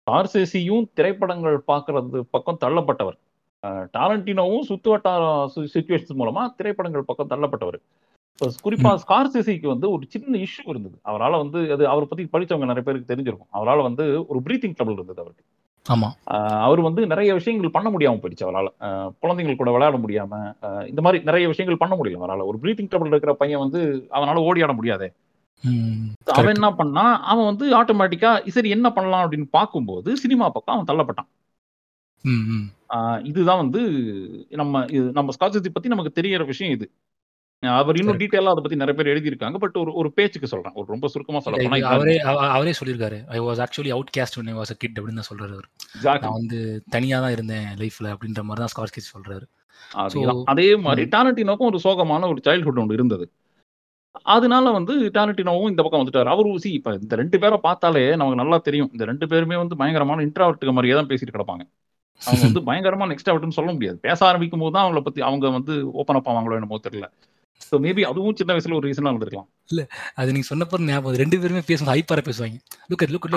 ஆர்சிசியும் 0.07 0.85
திரைப்படங்கள் 0.93 1.57
பார்க்கறது 1.67 2.19
பக்கம் 2.35 2.61
தள்ளப்பட்டவர். 2.65 3.17
டாரண்டினோவும் 3.95 4.67
சுத்து 4.69 4.89
வட்டார 4.89 5.23
சுச்சுவேஷன் 5.55 6.19
மூலமா 6.21 6.43
திரைப்படங்கள் 6.59 7.07
பக்கம் 7.09 7.31
தள்ளப்பட்டவர். 7.33 7.79
குறிப்பா 8.65 8.91
ஸ்கார்சிசிக்கு 9.03 9.67
வந்து 9.67 9.87
ஒரு 9.91 10.03
சின்ன 10.13 10.37
இஷ்யூ 10.45 10.67
இருந்தது. 10.73 10.97
அவரால் 11.09 11.41
வந்து 11.43 11.59
அது 11.75 11.83
அவரை 11.93 12.05
பத்தி 12.11 12.25
படிச்சவங்க 12.33 12.69
நிறைய 12.71 12.83
பேருக்கு 12.87 13.11
தெரிஞ்சிருக்கும். 13.13 13.51
அவரால் 13.59 13.87
வந்து 13.89 14.05
ஒரு 14.27 14.39
பிரீத்திங் 14.45 14.75
ட்ரபிள் 14.77 14.97
இருந்தது 14.97 15.21
அவருக்கு. 15.23 15.43
ஆஹ் 16.31 16.61
அவர் 16.67 16.81
வந்து 16.81 17.07
நிறைய 17.07 17.33
விஷயங்கள் 17.33 17.71
பண்ண 17.71 17.89
முடியாம 17.89 18.17
போயிடுச்சு 18.17 18.45
அவரால். 18.47 19.13
குழந்தைகள் 19.19 19.55
கூட 19.55 19.71
விளையாட 19.71 19.97
முடியாம 19.97 20.33
இந்த 20.87 21.01
மாதிரி 21.01 21.23
நிறைய 21.23 21.47
விஷயங்கள் 21.47 21.87
பண்ண 21.87 22.03
முடியல 22.03 22.21
அவரால். 22.21 22.47
ஒரு 22.49 22.57
பிரீத்திங் 22.61 22.89
ட்ரபிள் 22.91 23.13
இருக்கிற 23.13 23.33
பையன் 23.33 23.59
வந்து 23.59 24.07
அவனால 24.11 24.35
ஓடி 24.35 24.61
ஆட 24.61 24.73
முடியாதே. 24.73 25.11
அவன் 26.25 26.53
என்ன 26.53 26.71
பண்ணா 26.71 27.05
அவன் 27.21 27.45
வந்து 27.45 27.65
ஆட்டோமேட்டிக்கா 27.81 28.47
சரி 28.47 28.69
என்ன 28.69 28.91
பண்ணலாம் 28.91 29.31
அப்படின்னு 29.31 29.47
பார்க்கும்போது 29.51 30.17
சினிமா 30.17 30.49
பக்கம் 30.49 30.77
அவன் 30.77 30.89
தள்ளப்பட்டான். 30.89 31.29
இதுதான் 33.23 33.57
வந்து 33.57 33.81
நம்ம 34.49 34.85
இது 34.89 35.11
நம்ம 35.11 35.31
ஸ்காட்சி 35.31 35.69
பத்தி 35.69 35.89
நமக்கு 35.89 36.21
தெரியற 36.21 36.45
விஷயம் 36.45 36.73
இது. 36.73 36.91
அவர் 37.61 37.97
இன்னும். 37.97 38.17
டீட்டெயிலா 38.17 38.49
அதை 38.51 38.53
பத்தி 38.53 38.75
நிறைய 38.75 39.03
பேர் 39.03 39.13
எழுதியிருக்காங்க. 39.13 39.57
பட் 39.57 39.75
ஒரு 39.75 39.93
ஒரு 39.93 40.11
பேச்சுக்கு 40.11 40.47
சொல்றேன். 40.47 40.71
ஒரு 40.73 40.85
ரொம்ப 40.87 41.07
சுருக்கமா 41.07 41.39
சொல்ல 41.39 41.67
போனா 41.69 41.87
அவரே 41.87 42.19
அவ- 42.19 42.49
அவரே 42.49 42.73
சொல்லியிருக்காரு. 42.85 43.25
I 43.27 43.39
was 43.39 43.63
actually 43.63 43.89
outcast 44.17 44.37
one 44.37 44.55
was 44.55 44.71
kid 44.77 44.99
அப்படின்னு 44.99 45.19
தான் 45.19 45.29
சொல்றாரு 45.33 45.51
அவர். 45.51 46.19
நான் 46.21 46.31
வந்து 46.31 46.83
தனியா 46.89 47.19
தான் 47.19 47.31
இருந்தேன் 47.31 47.65
லைஃப்ல 47.77 48.13
அப்படின்ற 48.13 48.41
மாதிரி 48.41 48.65
தான் 48.65 48.67
ஸ்கார்ஸ் 48.75 48.91
கேஸ் 48.91 49.17
சொல்றாரு 49.17 49.45
அதே 50.45 50.75
மாதிரி 50.75 51.05
ம். 51.05 51.09
டாரண்டினோக்கும் 51.09 51.67
ஒரு 51.69 51.79
சோகமான 51.83 52.23
ஒரு 52.23 52.41
சைல்ட்ஹுட் 52.43 52.79
ஒன்று 52.79 52.93
இருந்தது. 52.93 53.31
அதனால 54.21 54.71
வந்து 54.71 54.93
டாரண்டினோவும் 54.99 55.69
இந்த 55.69 55.83
பக்கம் 55.83 56.01
வந்துட்டாரு. 56.01 56.25
அவரு 56.25 56.59
சி 56.59 56.71
இப்ப 56.71 56.97
இந்த 57.01 57.15
ரெண்டு 57.15 57.39
பேரை 57.39 57.57
பார்த்தாலே 57.57 58.09
நமக்கு 58.09 58.35
நல்லா 58.35 58.57
தெரியும். 58.57 58.89
இந்த 58.91 59.05
ரெண்டு 59.05 59.27
பேருமே 59.27 59.55
வந்து 59.55 59.77
பயங்கரமான 59.77 60.25
இன்ட்ராவர்ட்டுக்கு 60.25 60.71
மாதிரியே 60.71 60.93
தான் 60.93 61.07
பேசிட்டு 61.07 61.33
கிடப்பாங்க. 61.33 61.63
அவங்க 62.21 62.41
வந்து 62.41 62.63
பயங்கரமான 62.69 63.15
எக்ஸ்ட்ராவர்ட்னு 63.15 63.49
சொல்ல 63.49 63.71
முடியாது. 63.71 63.97
பேச 63.97 64.25
ஆரம்பிக்கும் 64.25 64.59
போது 64.59 64.71
தான் 64.71 64.85
அவங்கள 64.85 65.01
பத்தி 65.01 65.21
அவங்க 65.21 65.49
வந்து 65.49 65.91
ஓப்பன் 65.91 66.15
அப் 66.15 66.27
ஆவாங்களோ 66.27 66.53
என்னமோ 66.53 66.79
தெரியல. 66.89 67.07
ஸோ 67.61 67.77
மேபி 67.85 68.01
அதுவும் 68.09 68.35
சின்ன 68.39 68.51
வயசுல 68.55 68.75
ஒரு 68.77 68.87
ரீசனா 68.89 69.11
இருந்திருக்கலாம் 69.11 69.49
அது 70.19 70.33
நீங்க 70.35 70.47
சொன்னப்ப 70.49 70.77
ஞாபகம். 70.85 71.17
ரெண்டு 71.21 71.37
பேருமே 71.41 71.61
பேசும்போது 71.67 71.93
ஹைப்பரா 71.93 72.21
பேசுவாங்க. 72.27 72.57
Look 72.91 73.03
look. 73.13 73.27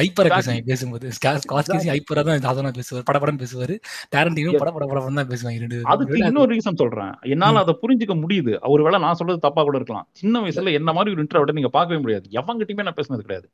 ஹைப்பரா. 0.00 0.30
பேசுவாங்க 0.36 0.64
பேசும்போது. 0.70 1.06
ஸ்கார்ஸ் 1.16 1.46
கேசி 1.72 1.90
ஹைப்பரா 1.92 2.22
தான் 2.28 2.44
சாதனா 2.46 2.72
பேசுவார். 2.78 3.06
படபடன்னு 3.10 3.42
பேசுவாரு. 3.44 3.76
டேரண்டினும். 4.14 4.58
பட 4.62 4.70
பட 4.76 4.84
படபடன்னு 4.92 5.20
தான் 5.22 5.30
பேசுவாங்க 5.32 5.62
ரெண்டு 5.64 5.80
அதுக்கு 5.94 6.20
இன்னொரு 6.28 6.50
ரீசன் 6.54 6.80
சொல்றேன். 6.82 7.12
என்னால 7.34 7.62
அதை 7.64 7.74
புரிஞ்சுக்க 7.82 8.16
முடியுது. 8.24 8.54
ஒருவேளை 8.74 9.00
நான் 9.06 9.18
சொல்றது 9.22 9.44
தப்பா 9.46 9.64
கூட 9.68 9.78
இருக்கலாம். 9.82 10.06
சின்ன 10.22 10.42
வயசுல 10.44 10.72
என்ன 10.80 10.92
மாதிரி 10.98 11.14
ஒரு 11.16 11.24
இன்ட்ராவர்ட்டை 11.26 11.58
நீங்க 11.60 11.72
பார்க்கவே 11.78 12.00
முடியாது. 12.04 12.28
எவங்கிட்டயுமே 12.40 12.86
நான் 12.88 12.98
பேசினது 13.00 13.26
கிடையாது. 13.26 13.48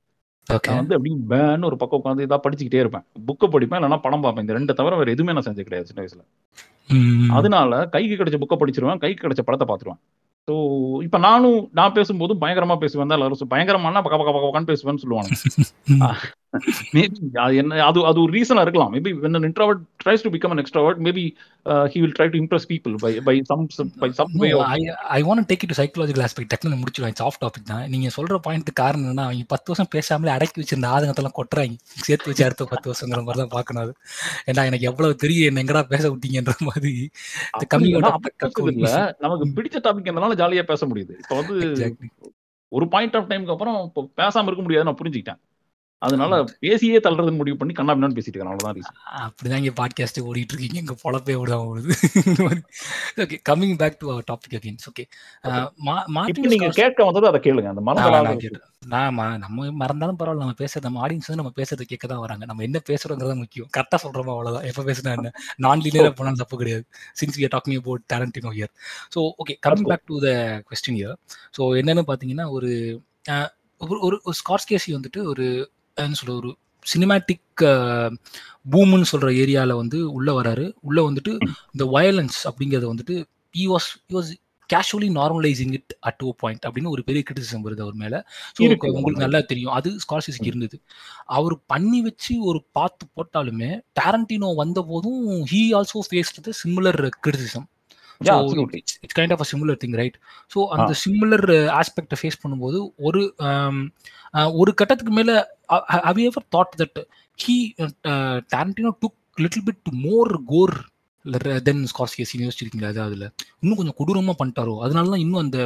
நான் 0.47 0.87
வந்து 0.87 0.95
அப்படியே 0.95 1.17
பேன்னு 1.29 1.65
ஒரு 1.65 1.77
பக்கம் 1.77 2.03
உட்காந்து 2.05 2.23
இதா 2.23 2.39
படிச்சுக்கிட்டே 2.43 2.75
இருப்பேன். 2.75 3.05
புக்கை 3.27 3.47
படிப்பேன் 3.47 3.81
இல்லைன்னா 3.81 4.01
படம் 4.01 4.21
பார்ப்பேன். 4.21 4.45
இந்த 4.45 4.53
ரெண்டு 4.53 4.75
தவிர 4.75 4.97
வேற 4.97 5.11
எதுவுமே 5.11 5.41
நான் 5.41 5.43
செஞ்சது 5.43 5.69
கிடையாது 5.69 5.91
சின்ன 5.91 6.01
வயசுல. 6.03 6.23
அதனால 7.31 7.89
கைக்கு 7.89 8.25
கிடைச்ச 8.25 8.43
புக்கை 8.43 8.57
படிச்சிருவேன் 8.59 8.99
கைக்கு 8.99 9.29
கிடைச்ச 9.29 9.41
படத்தை 9.45 9.67
பார்த்துருவேன். 9.69 10.01
ஸோ 10.49 10.55
இப்போ 11.07 11.19
நானும் 11.27 11.59
நான் 11.79 11.95
பேசும்போதும் 11.99 12.41
பயங்கரமா 12.43 12.77
பேசுவேன். 12.81 13.11
தான் 13.11 13.19
எல்லாரும் 13.19 13.53
பயங்கரமானா 13.53 14.01
பக்க 14.07 14.17
பக்க 14.21 14.33
பக்க 14.37 14.47
பக்கன்னு 14.47 14.71
பேசுவேன்னு 14.73 15.03
சொல்லுவாங்க 15.05 15.31
மேபி 16.97 17.19
அது 17.43 17.55
என்ன 17.61 17.77
அது 17.89 17.99
அது 18.09 18.19
ஒரு 18.23 18.33
ரீசனா 18.37 18.63
இருக்கலாம். 18.65 18.91
Maybe 18.95 19.11
when 19.23 19.39
an 19.39 19.45
introvert 19.49 19.79
tries 20.03 20.21
to 20.25 20.31
become 20.35 20.53
an 20.55 20.61
extrovert 20.63 20.99
maybe 21.07 21.23
uh, 21.67 21.85
he 21.93 21.99
will 22.03 22.15
try 22.19 22.27
to 22.33 22.39
impress 22.43 22.65
people 22.73 22.95
by 23.05 23.13
by 23.29 23.35
some 23.51 23.63
some- 23.77 23.93
by 24.03 24.09
some 24.19 24.33
way 24.43 24.51
of 24.57 24.63
I 25.17 25.21
want 25.29 25.47
take 25.51 25.65
it 25.67 25.75
psychological 25.81 26.25
aspect 26.27 26.51
டக்குனு 26.55 26.81
முடிச்சிடுவாங்க 26.83 27.19
soft 27.23 27.43
topic 27.45 27.69
தான். 27.73 27.85
நீங்க 27.95 28.11
சொல்ற 28.19 28.39
point 28.47 28.73
காரணம் 28.83 29.11
என்ன 29.13 29.25
அவங்க 29.29 29.47
பத்து 29.55 29.71
வருஷம் 29.73 29.91
பேசாமலே 29.97 30.35
அடக்கி 30.37 30.61
வச்சிருந்த 30.63 30.91
ஆதங்கத்தெல்லாம் 30.97 31.37
கொட்டுறாங்க. 31.41 31.77
சேர்த்து 32.09 32.31
வச்சு 32.33 32.47
அடுத்த 32.49 32.69
பத்து 32.75 32.89
வருஷங்கிற 32.93 33.23
மாதிரி 33.29 33.43
தான் 33.45 33.55
பார்க்கணும் 33.57 33.85
அது. 33.87 33.95
ஏன்னா 34.53 34.65
எனக்கு 34.71 34.89
எவ்வளவு 34.93 35.21
தெரிய 35.25 35.51
என்ன 35.53 35.65
எங்கடா 35.67 35.85
பேச 35.95 36.05
விட்டீங்கன்ற 36.15 36.57
மாதிரி. 36.71 36.95
கம்மி 37.75 37.91
நமக்கு. 39.27 39.49
பிடிச்ச 39.59 39.79
டாபிக் 39.89 40.11
இருந்தனால 40.33 40.41
ஜாலியா 40.43 40.63
பேச 40.63 40.87
முடியுது. 40.87 41.15
இப்போ 41.19 41.43
வந்து 41.43 41.97
ஒரு 42.69 42.89
பாயிண்ட் 42.89 43.17
ஆஃப் 43.17 43.31
டைம்க்கு 43.31 43.51
அப்புறம் 43.51 43.85
இப்போ 43.85 44.03
பேசாம 44.17 44.43
இருக்க 44.43 44.63
முடியாது 44.63 44.87
நான் 44.87 45.01
புரிஞ்சுக்கிட்டேன். 45.03 45.41
அதனால 46.03 46.35
பேசியே 46.61 46.99
தள்ளுறதுன்னு 46.99 47.37
முடிவு 47.37 47.57
பண்ணி 47.57 47.75
கண்ணா 47.75 47.95
பின்னான்னு 47.95 48.17
பேசிட்டு 48.17 48.33
இருக்கேன் 48.33 48.53
அவ்வளவுதான். 48.53 48.97
அப்படிதான் 49.23 49.61
இங்க 49.61 49.73
பாட்காஸ்ட் 49.79 50.21
ஓடிட்டு 50.25 50.53
இருக்கீங்க 50.53 50.79
எங்க 50.79 50.95
பொழப்பே 51.03 51.35
ஓடுதான் 51.37 51.67
ஓடுது. 51.69 51.95
Okay 53.19 53.39
coming 53.49 53.77
back 53.77 53.99
to 53.99 54.11
our 54.11 54.27
topic 54.29 54.57
again 54.59 54.87
okay 54.89 55.05
நீங்க 56.49 56.69
கேட்க 56.81 57.05
வந்தது 57.05 57.29
அதை 57.29 57.41
கேளுங்க. 57.43 57.69
அந்த 57.69 57.85
மனதளவு 57.89 58.33
நான் 58.87 59.15
ம- 59.15 59.39
நம்ம 59.39 59.67
மறந்தாலும் 59.81 60.19
பரவாயில்ல. 60.19 60.45
நம்ம 60.45 60.59
பேசுறது 60.59 60.81
நம்ம 60.83 61.01
ஆடியன்ஸ் 61.03 61.27
வந்து 61.27 61.41
நம்ம 61.41 61.55
பேசுறது 61.57 61.85
கேட்க 61.85 62.07
தான் 62.07 62.23
வராங்க. 62.23 62.45
நம்ம 62.47 62.63
என்ன 62.63 62.79
பேசுறோங்கிறது 62.89 63.37
முக்கியம். 63.39 63.69
கரெக்டா 63.75 63.99
சொல்றோமா 64.03 64.33
அவ்வளவுதான். 64.33 64.67
எப்ப 64.67 64.85
பேசுனா 64.85 65.13
என்ன? 65.13 65.33
நான் 65.59 65.81
லீனியரா 65.81 66.13
போனாலும் 66.13 66.41
தப்பு 66.41 66.57
கிடையாது. 66.57 66.85
Since 67.21 67.37
we 67.37 67.45
are 67.45 67.55
talking 67.55 67.79
about 67.79 68.05
Tarantino 68.13 68.53
here 68.55 68.73
so 69.15 69.21
okay 69.39 69.57
coming 69.67 69.89
back 69.91 70.07
to 70.07 70.19
the 70.21 70.31
question 70.69 70.99
here 70.99 71.17
so 71.57 71.63
என்னன்னு 71.81 72.05
பாத்தீங்கன்னா 72.09 72.47
ஒரு 72.51 72.71
அஹ், 73.29 73.51
ஒரு 73.81 73.99
ஒரு 74.01 74.17
ஒரு 74.25 74.37
ஸ்காட்ஸ் 74.39 74.69
கேசி 74.69 74.91
வந்துட்டு 74.95 75.23
ஒரு 75.27 75.47
சொல்ற 75.97 76.33
ஒரு 76.33 76.51
சினிமேட்டிக் 76.87 77.63
பூம்னு 78.73 79.11
சொல்ற 79.13 79.29
ஏரியால 79.35 79.73
வந்து 79.77 80.13
உள்ள 80.13 80.31
வராரு. 80.33 80.73
உள்ள 80.81 80.99
வந்துட்டு 81.03 81.33
இந்த 81.75 81.85
வயலன்ஸ் 81.87 82.39
அப்படிங்கறது 82.51 82.87
வந்துட்டு 82.93 83.17
he 83.55 83.67
was 83.67 83.89
was 84.11 84.31
casually 84.71 85.09
normalising 85.11 85.73
it 85.73 85.93
at 86.01 86.19
to 86.19 86.29
point 86.39 86.65
அப்படின்னு 86.67 86.93
ஒரு 86.93 87.03
பெரிய 87.03 87.23
கிரிட்டிசிசம் 87.23 87.65
வருது 87.65 87.83
அவர் 87.83 87.95
மேல. 87.95 88.15
ஸோ. 88.49 88.61
உங்களுக்கு 88.91 89.25
நல்லா 89.25 89.41
தெரியும். 89.41 89.73
அது 89.73 89.91
ஸ்காலர்ஷிப்க்கு 89.99 90.51
இருந்தது. 90.51 90.77
அவர் 91.27 91.57
பண்ணி 91.67 92.01
வச்சு 92.01 92.35
ஒரு 92.43 92.65
பார்த்து 92.73 93.07
போட்டாலுமே 93.17 93.71
டாரண்டினோ 94.01 94.51
வந்த 94.55 94.83
போதும் 94.83 95.21
he 95.53 95.63
also 95.75 96.03
faced 96.09 96.41
the 96.41 96.55
similar 96.63 97.01
criticism. 97.27 97.69
It's 99.05 99.17
kind 99.19 99.33
of 99.33 99.41
a 99.41 99.49
similar 99.53 99.79
thing 99.85 99.97
right 99.97 100.17
so 100.55 100.59
அந்த 100.75 100.93
சிமிலர் 101.05 101.47
ஆஸ்பெக்டை 101.81 102.19
ஃபேஸ் 102.21 102.41
பண்ணும்போது 102.43 102.79
ஒரு 102.99 103.23
um, 103.49 103.79
ஒரு 104.53 104.71
கட்டத்துக்கு 104.75 105.13
மேல 105.13 105.33
however 106.21 106.47
thought 106.57 106.77
that 106.77 107.01
he 107.39 107.57
Tarantino 108.53 108.93
took 109.03 109.19
little 109.41 109.65
bit 109.65 109.91
more 110.03 110.33
gore 110.47 110.77
then 111.67 111.83
Scorsese 112.19 112.33
யோசிச்சிருக்கீங்களா 112.45 112.91
அது 112.93 113.01
அதில் 113.07 113.27
இன்னும் 113.63 113.79
கொஞ்சம் 113.81 113.97
கொடூரமாக 113.99 114.37
பண்ணிட்டாரோ? 114.41 114.75
அதனால 114.85 115.11
தான் 115.13 115.23
இன்னும் 115.25 115.43
அந்த 115.45 115.59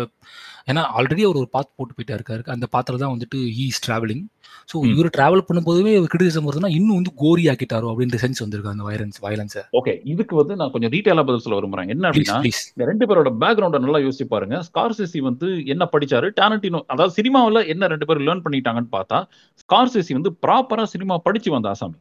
ஏன்னா 0.71 0.83
ஆல்ரெடி 0.99 1.23
அவர் 1.27 1.39
ஒரு 1.43 1.49
பாத் 1.55 1.75
போட்டு 1.79 1.95
போயிட்டா 1.97 2.15
இருக்காரு. 2.19 2.43
அந்த 2.55 2.67
பாத்திரம் 2.75 3.03
தான் 3.03 3.13
வந்துட்டு 3.15 3.39
ஹீ 3.57 3.65
இஸ் 3.73 3.83
ட்ராவலிங் 3.87 4.23
ஸோ. 4.71 4.77
இவர் 4.93 5.09
டிராவல் 5.17 5.45
பண்ணும்போதுவே 5.49 5.93
கிரிட்டிசம் 6.13 6.47
வருதுன்னா 6.49 6.71
இன்னும் 6.79 6.99
வந்து 6.99 7.13
கோரி 7.23 7.45
ஆக்கிட்டாரோ? 7.53 7.91
அப்படின்ற 7.93 8.19
சென்ஸ் 8.25 8.43
வந்திருக்கு 8.45 8.73
அந்த 8.75 8.87
வயலன்ஸ் 8.89 9.19
வயலன்ஸை 9.27 9.63
ஓகே 9.81 9.95
இதுக்கு 10.13 10.35
வந்து 10.41 10.57
நான் 10.61 10.73
கொஞ்சம் 10.75 10.93
டீட்டெயிலா 10.95 11.25
பதில் 11.29 11.45
சொல்ல 11.45 11.59
விரும்புறேன். 11.61 11.91
என்ன 11.95 12.11
அப்படின்னா 12.11 12.39
இந்த 12.75 12.87
ரெண்டு 12.91 13.07
பேரோட 13.11 13.33
பேக்ரவுண்ட 13.45 13.81
நல்லா 13.85 14.01
யோசிச்சு 14.07 14.27
பாருங்க. 14.35 14.59
ஸ்கார்சிசி 14.69 15.21
வந்து 15.31 15.49
என்ன 15.75 15.89
படிச்சாரு? 15.95 16.31
டாரண்டினோ 16.41 16.83
அதாவது 16.95 17.17
சினிமாவில் 17.19 17.69
என்ன 17.75 17.89
ரெண்டு 17.95 18.09
பேரும் 18.11 18.27
லேர்ன் 18.29 18.45
பண்ணிட்டாங்கன்னு 18.47 18.93
பார்த்தா 18.99 19.21
ஸ்கார்சிசி 19.65 20.13
வந்து 20.19 20.33
ப்ராப்பரா 20.47 20.87
சினிமா 20.95 21.17
படிச்சு 21.29 21.51
வந்த 21.57 21.69
ஆசாமி. 21.75 21.99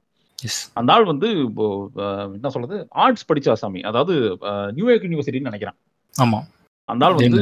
அந்த 0.73 0.93
ஆள் 0.93 1.03
வந்து 1.03 1.29
இப்போ, 1.29 1.89
என்ன 2.33 2.49
சொல்றது 2.49 2.87
ஆர்ட்ஸ் 2.89 3.31
படிச்ச 3.31 3.49
ஆசாமி. 3.49 3.81
அதாவது 3.81 4.37
நியூயார்க் 4.71 5.03
யூனிவர்சிட்டின்னு 5.03 5.49
நினைக்கிறேன். 5.49 5.75
ஆமா. 6.23 6.39
அந்த 6.85 7.05
ஆள் 7.05 7.13
வந்து 7.13 7.41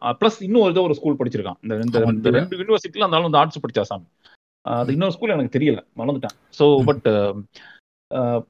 பிளஸ் 0.00 0.42
இன்னும் 0.42 0.62
ஏதோ 0.62 0.80
ஒரு 0.80 0.94
ஸ்கூல் 0.94 1.16
படிச்சிருக்கான். 1.16 1.56
இந்த 1.62 2.02
இந்த 2.12 2.30
ரெண்டு 2.30 2.56
யூனிவர்சிட்டில 2.56 2.98
அந்த 2.98 3.16
ஆள் 3.16 3.22
வந்து 3.22 3.38
ஆர்ட்ஸ் 3.38 3.60
படிச்ச 3.66 3.80
ஆசாமி. 3.80 4.04
அது 4.60 4.92
இன்னொரு 4.92 5.12
ஸ்கூல் 5.12 5.30
எனக்கு 5.30 5.58
தெரியல. 5.58 5.86
மறந்துட்டேன். 5.96 6.36
ஸோ. 6.58 6.84
பட் 6.84 7.34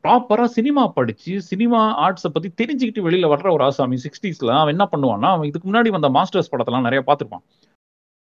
ப்ராப்பரா 0.02 0.44
சினிமா 0.44 0.86
படிச்சு 0.86 1.42
சினிமா 1.42 2.08
ஆர்ட்ஸை 2.08 2.28
பத்தி 2.32 2.64
தெரிஞ்சுக்கிட்டு 2.64 3.04
வெளியில 3.04 3.26
வர்ற 3.26 3.52
ஒரு 3.52 3.64
ஆசாமி 3.64 3.96
சிக்ஸ்டீஸ்ல 3.96 4.58
அவன் 4.58 4.78
என்ன 4.78 4.88
பண்ணுவான்னா 4.92 5.20
அவன் 5.20 5.48
இதுக்கு 5.48 5.72
முன்னாடி 5.72 5.88
வந்த 5.88 6.08
மாஸ்டர்ஸ் 6.08 6.54
படத்தெல்லாம் 6.54 6.80
நிறைய 6.80 7.02
பார்த்திருப்பான். 7.06 7.42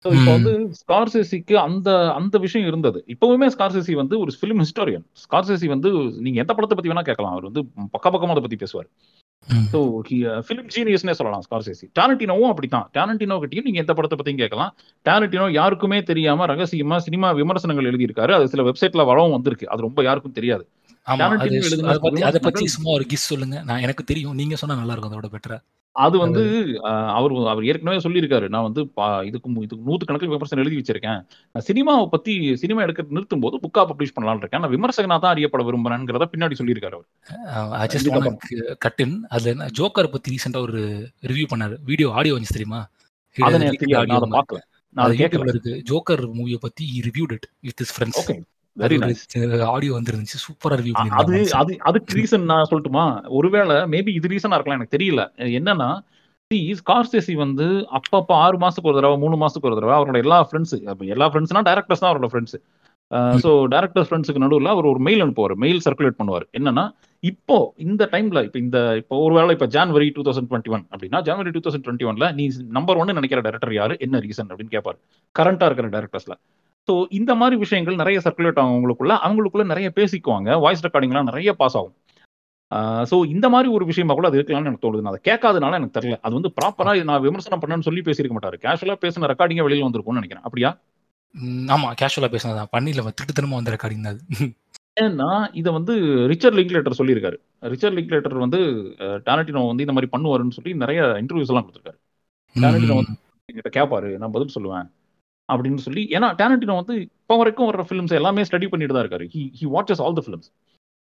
ஸோ 0.05 0.11
இப்போ. 0.17 0.31
வந்து 0.37 0.53
ஸ்கார்சேசிக்கு 0.81 1.55
அந்த 1.67 1.91
அந்த 2.19 2.39
விஷயம் 2.45 2.69
இருந்தது. 2.71 2.99
இப்பவுமே 3.15 3.47
ஸ்கார்சேசி 3.55 3.93
வந்து 4.01 4.15
ஒரு 4.23 4.33
ஃபிலிம் 4.39 4.63
ஹிஸ்டோரியன் 4.65 5.05
ஸ்கார்சேசி 5.25 5.67
வந்து 5.75 5.91
நீங்க 6.25 6.39
எந்த 6.45 6.53
படத்தை 6.57 6.77
பத்தி 6.77 6.93
வேணா 6.93 7.05
கேட்கலாம். 7.11 7.35
அவர் 7.37 7.49
வந்து 7.51 7.63
பக்க 7.95 8.07
பக்கமா 8.15 8.35
அதை 8.35 8.43
பத்தி 8.47 8.59
பேசுவார். 8.63 8.89
ஸோ 9.73 9.79
ஃபிலிம் 10.47 10.69
ஜீனியஸ்னே 10.75 11.15
சொல்லலாம் 11.19 11.45
ஸ்கார்சேசி 11.47 11.87
டாரண்டினோவும் 11.99 12.51
அப்படித்தான். 12.53 12.87
டாரண்டினோ 12.97 13.37
கிட்டயும் 13.43 13.67
நீங்க 13.69 13.81
எந்த 13.85 13.95
படத்தை 13.97 14.19
பத்தியும் 14.19 14.43
கேட்கலாம். 14.43 14.71
டாரண்டினோ 15.07 15.49
யாருக்குமே 15.59 15.99
தெரியாம 16.11 16.47
ரகசியமா 16.53 16.99
சினிமா 17.07 17.31
விமர்சனங்கள் 17.41 17.91
எழுதியிருக்காரு. 17.91 18.35
அது 18.39 18.53
சில 18.55 18.65
வெப்சைட்ல 18.69 19.05
வரவும் 19.11 19.37
வந்திருக்கு. 19.37 19.69
அது 19.75 19.87
ரொம்ப 19.89 20.03
யாருக்கும் 20.09 20.39
தெரியாது. 20.41 20.65
அது 22.29 22.39
பத்தி 22.49 22.67
சும்மா 22.75 22.91
ஒரு 22.99 23.07
கிஸ் 23.11 23.31
சொல்லுங்க. 23.33 23.57
நான் 23.71 23.83
எனக்கு 23.87 24.05
தெரியும். 24.05 24.37
நீங்க 24.41 24.57
சொன்னா 24.63 24.77
நல்லா 24.81 24.95
இருக்கும். 24.97 25.13
அதோட 25.13 25.31
பெட்டரா. 25.35 25.59
அது 25.97 26.17
வந்து 26.19 26.43
அவர் 27.19 27.33
அவர் 27.51 27.67
ஏற்கனவே 27.71 27.99
சொல்லியிருக்காரு. 28.05 28.47
நான் 28.55 28.67
வந்து 28.67 28.81
இதுக்கு 29.29 29.51
இதுக்கு 29.67 29.85
நூத்து 29.89 30.07
கணக்கில் 30.07 30.33
விமர்சனம் 30.33 30.63
எழுதி 30.65 30.79
வச்சிருக்கேன். 30.81 31.21
நான் 31.55 31.67
சினிமாவை 31.69 32.07
பத்தி 32.15 32.33
சினிமா 32.63 32.83
எடுக்க 32.83 33.05
நிறுத்தும் 33.17 33.45
போது 33.45 33.61
புக்கா 33.65 33.83
பப்ளிஷ் 33.91 34.15
பண்ணலாம்னு 34.17 34.43
இருக்கேன். 34.45 34.63
நான் 34.65 34.75
விமர்சகனா 34.77 35.19
தான் 35.25 35.35
அறியப்பட 35.35 35.65
விரும்புறேங்கிறத 35.69 36.27
பின்னாடி 36.33 36.59
சொல்லியிருக்காரு 36.61 36.99
அவர். 36.99 37.09
கட்டின் 38.87 39.15
அதுல 39.29 39.69
ஜோக்கர் 39.81 40.13
பத்தி 40.17 40.35
ரீசெண்டா 40.35 40.63
ஒரு 40.69 40.83
ரிவ்யூ 41.31 41.47
பண்ணாரு. 41.53 41.77
வீடியோ 41.91 42.11
ஆடியோ 42.21 42.37
வந்துச்சு 42.39 42.59
தெரியுமா? 42.59 42.83
அதை 43.37 43.59
நான் 43.59 44.17
அதை 44.19 44.31
பார்க்கல. 44.39 44.61
நான் 44.97 45.05
அதை 45.07 45.15
அது 45.17 45.23
கேட்கல. 45.23 45.53
இருக்கு. 45.55 45.75
ஜோக்கர் 45.93 46.25
மூவியை 46.39 46.59
பத்தி 46.67 46.87
reviewed 47.07 47.33
it 47.39 47.49
with 47.69 47.83
is 47.87 47.95
friends 47.95 48.21
audio 49.75 49.93
வந்துருந்துச்சு. 49.97 50.39
சூப்பரா 50.47 50.77
ரிவ்யூ 50.81 50.95
அது 51.21 51.37
அது 51.61 51.73
அதுக்கு 51.91 52.17
ரீசன் 52.21 52.51
நான் 52.53 52.69
சொல்லட்டுமா? 52.71 53.05
ஒருவேளை 53.39 53.77
மேபி 53.95 54.13
இது 54.19 54.33
ரீசனா 54.35 54.57
இருக்கலாம் 54.59 54.79
எனக்கு 54.81 54.97
தெரியல. 54.97 55.23
என்னன்னா 55.61 55.91
ஸ்கார்சேசி 56.79 57.35
வந்து 57.43 57.67
அப்பப்ப 57.99 58.33
ஆறு 58.45 58.57
மாசத்துக்கு 58.63 58.91
ஒரு 58.91 58.99
தடவை 58.99 59.17
மூணு 59.23 59.37
மாசத்துக்கு 59.43 59.69
ஒரு 59.71 59.77
தடவை 59.79 59.95
அவரோட 59.99 60.19
எல்லா 60.25 60.39
ஃப்ரெண்ட்ஸ் 60.49 60.75
எல்லா 61.15 61.27
ஃப்ரெண்ட்ஸ்னா 61.31 61.63
டேரக்டர்ஸ் 61.69 62.03
தான் 62.03 62.11
அவரோட 62.13 62.29
ஃப்ரெண்ட்ஸ் 62.33 62.57
ஸோ 63.45 63.51
டேரக்டர்ஸ் 63.73 64.09
ஃப்ரெண்ட்ஸுக்கு 64.09 64.43
நடுவில் 64.45 64.71
அவர் 64.73 64.87
ஒரு 64.91 65.01
மெயில் 65.07 65.23
அனுப்புவார். 65.25 65.55
மெயில் 65.65 65.81
சர்க்குலேட் 65.87 66.19
பண்ணுவார். 66.21 66.45
என்னன்னா 66.59 66.85
இப்போ 67.23 67.57
இந்த 67.87 68.03
டைம்ல 68.15 68.39
இப்போ 68.47 68.59
இந்த 68.65 68.79
இப்போ 69.01 69.15
ஒருவேளை 69.25 69.53
இப்போ 69.57 69.69
January 69.77 70.09
two 70.17 70.25
thousand 70.29 70.49
twenty 70.51 70.73
one 70.77 70.85
அப்படின்னா 70.93 71.21
ஜான்வரி 71.29 71.53
டூ 71.57 71.63
தௌசண்ட் 71.67 71.85
டுவெண்ட்டி 71.87 72.09
ஒன்ல 72.11 72.29
நீ 72.39 72.47
நம்பர் 72.79 73.01
ஒன்னு 73.03 73.17
நினைக்கிற 73.19 73.43
டேரக்டர் 73.47 73.75
யாரு? 73.81 73.97
என்ன 74.07 74.21
ரீசன் 74.27 74.51
அப்படின்னு 74.53 74.75
கேட்பாரு 74.77 74.99
கரண்டா 75.35 75.69
இருக்கிற 75.71 75.89
டேரக்டர்ஸ்ல 75.97 76.37
ஸோ 76.89 76.95
இந்த 77.19 77.33
மாதிரி 77.41 77.57
விஷயங்கள் 77.57 78.01
நிறைய 78.01 78.19
சர்க்குலேட் 78.25 78.59
ஆகும் 78.61 78.75
அவங்களுக்குள்ள 78.75 79.15
அவங்களுக்குள்ள 79.27 79.65
நிறைய 79.73 79.89
பேசிக்குவாங்க. 79.99 80.59
வாய்ஸ் 80.65 80.85
ரெக்கார்டிங்லாம் 80.87 81.31
நிறைய 81.31 81.53
பாஸ் 81.61 81.77
ஆகும். 81.81 81.95
ஸோ 83.11 83.17
இந்த 83.27 83.47
மாதிரி 83.49 83.69
ஒரு 83.73 83.85
விஷயமா 83.85 84.15
கூட 84.15 84.27
அது 84.29 84.39
இருக்கலாம்னு 84.41 84.71
எனக்கு 84.71 84.85
தோணுது. 84.87 85.05
நான் 85.05 85.13
அதை 85.13 85.23
கேட்காதனால 85.31 85.79
எனக்கு 85.81 85.97
தெரியல. 85.99 86.19
அது 86.27 86.37
வந்து 86.39 86.51
ப்ராப்பரா 86.59 86.93
நான் 87.11 87.25
விமர்சனம் 87.27 87.63
பண்ணேன்னு 87.63 87.87
சொல்லி 87.89 88.03
பேசியிருக்க 88.09 88.37
மாட்டாரு. 88.37 88.59
கேஷுவலா 88.65 88.97
பேசின 89.05 89.31
ரெக்கார்டிங்க 89.33 89.65
வெளியில 89.67 89.87
வந்திருக்கும்னு 89.89 90.21
நினைக்கிறேன். 90.21 90.47
அப்படியா? 90.49 90.71
ஆமா. 91.75 91.89
கேஷுவலா 92.01 92.31
பேசினதான் 92.35 92.73
பண்ணில 92.77 93.07
திட்டுத்தனமா 93.21 93.59
வந்த 93.61 93.73
ரெக்கார்டிங் 93.77 94.11
அது. 94.13 94.21
ஏன்னா 95.01 95.29
இதை 95.53 95.71
வந்து 95.73 95.95
ரிச்சர்ட் 96.31 96.57
லிங்க்லேட்டர் 96.59 96.99
சொல்லியிருக்காரு. 96.99 97.39
ரிச்சர்ட் 97.73 97.97
லிங்க்லேட்டர் 97.99 98.45
வந்து 98.45 98.61
டாரண்டினோ 99.29 99.63
வந்து 99.71 99.85
இந்த 99.87 99.95
மாதிரி 99.97 100.11
பண்ணுவாருன்னு 100.13 100.57
சொல்லி 100.59 100.75
நிறைய 100.83 101.01
இன்டர்வியூஸ் 101.23 101.53
எல்லாம் 101.53 101.67
கொடுத்துருக்காரு. 101.67 101.99
டாரண்டினோ 102.57 102.99
வந்து 103.01 103.15
என்கிட்ட 103.49 103.73
கேட்பாரு 103.79 104.11
நான் 104.19 104.35
பதில் 104.37 104.55
சொல்லுவேன். 104.59 104.87
அப்படின்னு 105.49 105.81
சொல்லி 105.87 106.03
ஏன்னா 106.17 106.29
டாரண்டினோ 106.41 106.77
வந்து 106.81 106.95
இப்போ 107.01 107.37
வரைக்கும் 107.37 107.69
வர்ற 107.71 107.83
ஃபிலிம்ஸ் 107.89 108.19
எல்லாமே 108.21 108.45
ஸ்டடி 108.49 108.69
பண்ணிட்டு 108.69 108.95
தான் 108.95 109.05
இருக்காரு 109.05 109.27
he 109.35 109.43
he 109.59 109.67
watches 109.75 110.03
all 110.05 110.19
the 110.19 110.25
films 110.27 110.49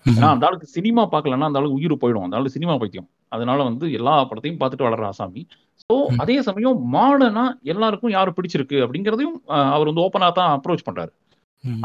ஏன்னா 0.05 0.29
அந்த 0.35 0.45
ஆளுக்கு 0.47 0.67
சினிமா 0.77 1.03
பார்க்கலன்னா 1.11 1.47
அந்த 1.49 1.59
ஆளுக்கு 1.59 1.77
உயிர் 1.79 2.01
போயிடும். 2.01 2.23
அந்த 2.25 2.35
ஆளுக்கு 2.37 2.55
சினிமா 2.55 2.73
பைத்தியம். 2.77 3.07
அதனால 3.29 3.59
வந்து 3.63 3.85
எல்லா 3.91 4.13
படத்தையும் 4.29 4.57
பார்த்துட்டு 4.61 4.87
வளர்ற 4.87 5.05
ஆசாமி. 5.11 5.41
ஸோ. 5.83 5.95
அதே 6.23 6.35
சமயம் 6.47 6.79
மாடர்னா 6.95 7.45
எல்லாருக்கும் 7.63 8.13
யாரு 8.15 8.31
பிடிச்சிருக்கு 8.37 8.77
அப்படிங்கிறதையும் 8.85 9.37
அவர் 9.75 9.89
வந்து 9.91 10.03
ஓப்பனா 10.05 10.29
தான் 10.39 10.51
அப்ரோச் 10.57 10.87
பண்றாரு. 10.89 11.11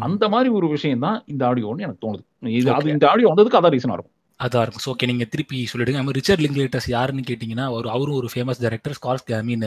அந்த 0.07 0.25
மாதிரி 0.29 0.49
ஒரு 0.59 0.67
விஷயம் 0.69 1.05
தான் 1.07 1.19
இந்த 1.33 1.43
ஆடியோன்னு 1.51 1.85
எனக்கு 1.87 2.05
தோணுது. 2.07 2.25
இது 2.59 2.69
அது. 2.71 2.95
இந்த 2.97 3.07
ஆடியோ 3.11 3.31
வந்ததுக்கு 3.33 3.61
அதான் 3.61 3.75
ரீசனா 3.77 3.97
இருக்கும். 3.97 4.15
அதான் 4.41 4.65
இருக்கும். 4.65 4.83
ஸோ 4.85 4.91
ஓகே 4.93 5.07
நீங்க 5.11 5.25
திருப்பி 5.33 5.59
சொல்லிடுங்க. 5.71 6.01
நம்ம 6.01 6.13
ரிச்சர்ட் 6.19 6.43
லிங்க்லேட்டர்ஸ் 6.45 6.89
யாருன்னு 6.95 7.23
கேட்டிங்கன்னா 7.31 7.65
அவர் 7.71 7.87
அவரும் 7.95 8.19
ஒரு 8.21 8.29
famous 8.33 8.61
director 8.65 8.95
Scorsese 8.99 9.25
I 9.39 9.41
mean 9.49 9.65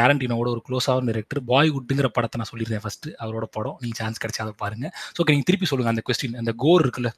டேரண்டினோட 0.00 0.48
ஒரு 0.54 0.62
க்ளோஸான 0.68 1.06
டைரக்டர் 1.08 1.40
பாய்வுட்டுங்கிற 1.50 2.10
படத்தை 2.16 2.38
நான் 2.40 2.50
சொல்லியிருந்தேன் 2.50 2.84
ஃபர்ஸ்ட் 2.84 3.08
அவரோட 3.24 3.46
படம். 3.56 3.76
நீங்க 3.82 3.96
சான்ஸ் 4.00 4.22
கிடைச்சா 4.24 4.44
அதை 4.46 4.54
பாருங்க. 4.64 4.86
ஸோ 5.14 5.18
ஓகே 5.24 5.34
நீங்க 5.36 5.48
திருப்பி 5.50 5.68
சொல்லுங்க 5.70 5.92
அந்த 5.94 6.04
கொஸ்டின் 6.08 6.38
அந்த 6.42 6.54
கோர் 6.64 6.84
இருக்குல்ல 6.86 7.12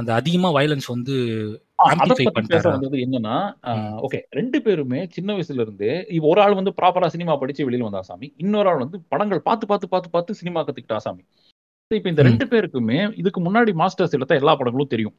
அந்த 0.00 0.10
அதிகமா 0.20 0.50
வயலன்ஸ் 0.58 0.88
வந்து 0.94 1.14
அதை 2.82 2.98
என்னன்னா 3.06 3.36
ஓகே 4.06 4.18
ரெண்டு 4.38 4.58
பேருமே 4.66 5.00
சின்ன 5.16 5.30
வயசுல 5.36 5.64
இருந்தே 5.66 5.94
ஒரு 6.30 6.40
ஆள் 6.44 6.58
வந்து 6.60 6.74
ப்ராப்பரா 6.80 7.08
சினிமா 7.16 7.34
படிச்சு 7.40 7.66
வெளியில 7.68 7.88
வந்த 7.88 8.02
ஆசாமி 8.02 8.28
இன்னொரு 8.44 8.68
ஆள் 8.72 8.82
வந்து 8.84 9.00
படங்கள் 9.14 9.46
பார்த்து 9.48 9.70
பார்த்து 9.72 9.92
பார்த்து 9.94 10.14
பார்த்து 10.16 10.40
சினிமா 10.42 10.60
கத்துக்கிட்ட 10.66 10.98
ஆசாமி 11.00 11.24
இப்ப 11.90 12.08
இந்த. 12.12 12.22
ரெண்டு 12.28 12.44
பேருக்குமே 12.52 12.98
இதுக்கு 13.20 13.40
முன்னாடி 13.46 13.72
மாஸ்டர்ஸ் 13.80 14.16
எடுத்த 14.18 14.40
எல்லா 14.40 14.52
படங்களும் 14.60 14.92
தெரியும். 14.94 15.16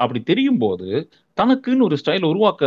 அப்படி 0.00 0.20
தெரியும் 0.22 0.58
போது 0.58 0.86
தனக்குன்னு 1.36 1.86
ஒரு 1.88 1.96
ஸ்டைல் 2.00 2.28
உருவாக்க 2.30 2.62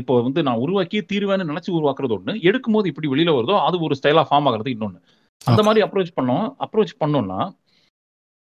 இப்போ 0.00 0.14
வந்து 0.22 0.40
நான் 0.42 0.62
உருவாக்கியே 0.64 1.02
தீர்வேன்னு 1.12 1.50
நினைச்சு 1.50 1.70
உருவாக்குறது 1.78 2.16
ஒண்ணு 2.18 2.32
எடுக்கும் 2.48 2.76
போது 2.76 2.88
இப்படி 2.88 3.08
வெளியில 3.12 3.34
வருதோ 3.38 3.56
அது 3.66 3.76
ஒரு 3.80 3.96
ஸ்டைலா 4.00 4.24
ஃபார்ம் 4.30 4.48
ஆகுறது 4.50 4.70
இன்னொன்னு. 4.74 5.00
அந்த 5.40 5.62
மாதிரி 5.66 5.84
அப்ரோச் 5.86 6.16
பண்ணோம். 6.18 6.46
அப்ரோச் 6.64 6.94
பண்ணோம்னா 7.02 7.40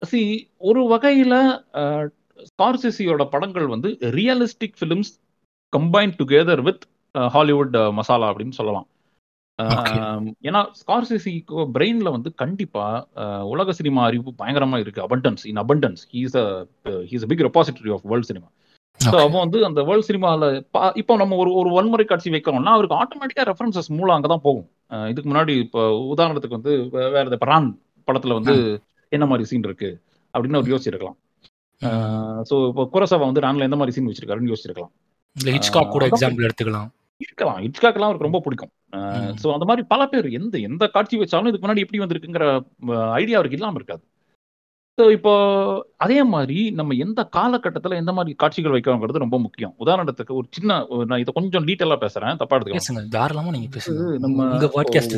சி 0.03 0.21
ஒரு 0.71 0.81
வகையில 0.93 1.35
ஸ்கார்சிசியோட 2.49 3.23
படங்கள் 3.35 3.67
வந்து 3.67 3.91
realistic 4.19 4.79
films 4.81 5.13
combine 5.73 6.13
together 6.21 6.63
with 6.69 6.85
Hollywood 7.35 7.77
masala 7.99 8.27
அப்படின்னு 8.33 8.59
சொல்லலாம். 8.61 8.87
ஏன்னா 10.49 10.61
ஸ்கார்சிசிக்கு 10.81 11.65
பிரெயின்ல 11.75 12.09
வந்து 12.15 12.31
கண்டிப்பா 12.43 12.85
உலக 13.53 13.73
சினிமா 13.79 14.01
அறிவு 14.09 14.31
பயங்கரமா 14.41 14.79
இருக்கு. 14.83 15.01
Abundance 15.09 15.43
in 15.51 15.61
abundance. 15.65 16.01
He's 16.15 16.37
a 16.43 16.47
he's 17.11 17.25
a 17.27 17.29
big 17.33 17.45
repository 17.49 17.93
of 17.97 18.07
world 18.13 18.29
cinema 18.31 18.49
so. 19.01 19.17
அவன் 19.27 19.43
வந்து 19.45 19.61
அந்த 19.69 19.81
வேர்ல்ட் 19.89 20.09
சினிமாவில் 20.09 20.49
இப்போ 21.01 21.13
நம்ம 21.23 21.37
ஒரு 21.43 21.51
ஒரு 21.61 21.71
வன்முறை 21.77 22.07
காட்சி 22.11 22.31
வைக்கிறோம்னா 22.35 22.75
அவருக்கு 22.77 22.99
ஆட்டோமேட்டிக்காக 23.03 23.47
ரெஃபரன்சஸ் 23.51 23.91
மூலம் 23.99 24.17
அங்கே 24.17 24.29
தான் 24.33 24.45
போகும். 24.47 24.67
இதுக்கு 25.13 25.29
முன்னாடி 25.31 25.55
இப்போ 25.65 25.83
உதாரணத்துக்கு 26.15 26.59
வந்து 26.59 26.75
வேற 27.15 27.25
இந்த 27.31 27.39
பரான் 27.45 27.69
படத்தில் 28.09 28.37
வந்து 28.39 28.55
என்ன 29.17 29.25
மாதிரி 29.31 29.49
சீன் 29.51 29.67
இருக்கு? 29.69 29.91
அப்படின்னு 30.35 30.59
அவர் 30.59 30.73
யோசிச்சிருக்கலாம். 30.75 31.19
ஸோ 32.51 32.55
இப்போ 32.71 32.85
குரசவா 32.95 33.25
வந்து 33.31 33.45
ரான்ல 33.45 33.69
எந்த 33.69 33.79
மாதிரி 33.81 33.95
சீன் 33.97 34.11
வச்சிருக்காருன்னு 34.11 34.53
யோசிச்சிருக்கலாம். 34.53 34.93
ஹிச்காக் 35.37 35.95
கூட 35.95 36.05
எக்ஸாம்பிள் 36.11 36.47
எடுத்துக்கலாம். 36.49 36.89
இருக்கலாம். 37.21 37.61
ஹிட்ச்காக்லாம் 37.65 38.09
அவருக்கு 38.09 38.29
ரொம்ப 38.29 38.41
பிடிக்கும். 38.45 38.73
ஸோ 39.43 39.47
அந்த 39.55 39.67
மாதிரி 39.69 39.83
பல 39.93 40.03
பேர் 40.13 40.27
எந்த 40.39 40.59
எந்த 40.69 40.85
காட்சி 40.97 41.17
வச்சாலும் 41.21 41.51
இதுக்கு 41.51 41.67
முன்னாடி 41.67 41.85
எப்படி 41.85 42.03
வந்திருக்குங்கிற 42.03 42.47
ஐடியா 43.21 43.39
அவருக்கு 43.39 43.59
இல்லாமல் 43.59 43.81
இருக்காது. 43.81 44.05
ஸோ 44.99 45.05
இப்போ 45.17 45.33
அதே 46.05 46.19
மாதிரி 46.33 46.59
நம்ம 46.79 46.95
எந்த 47.05 47.21
காலகட்டத்தில் 47.37 48.01
எந்த 48.01 48.13
மாதிரி 48.17 48.33
காட்சிகள் 48.43 48.75
வைக்கிறோங்கிறது 48.75 49.25
ரொம்ப 49.25 49.39
முக்கியம். 49.47 49.75
உதாரணத்துக்கு 49.85 50.39
ஒரு 50.41 50.47
சின்ன 50.57 50.77
நான் 51.11 51.23
இதை 51.23 51.33
கொஞ்சம் 51.39 51.67
டீட்டெயிலாக 51.69 52.01
பேசுறேன். 52.05 52.39
தப்பா 52.43 52.57
எடுத்துக்கலாம் 52.57 52.85
பேசுங்க. 52.85 53.03
தாராளமா 53.17 53.55
நீங்க 53.57 53.71
பேசுங்க. 53.77 54.03
இது. 54.09 54.21
நம்ம 54.25 54.71
பாட்காஸ்ட் 54.77 55.17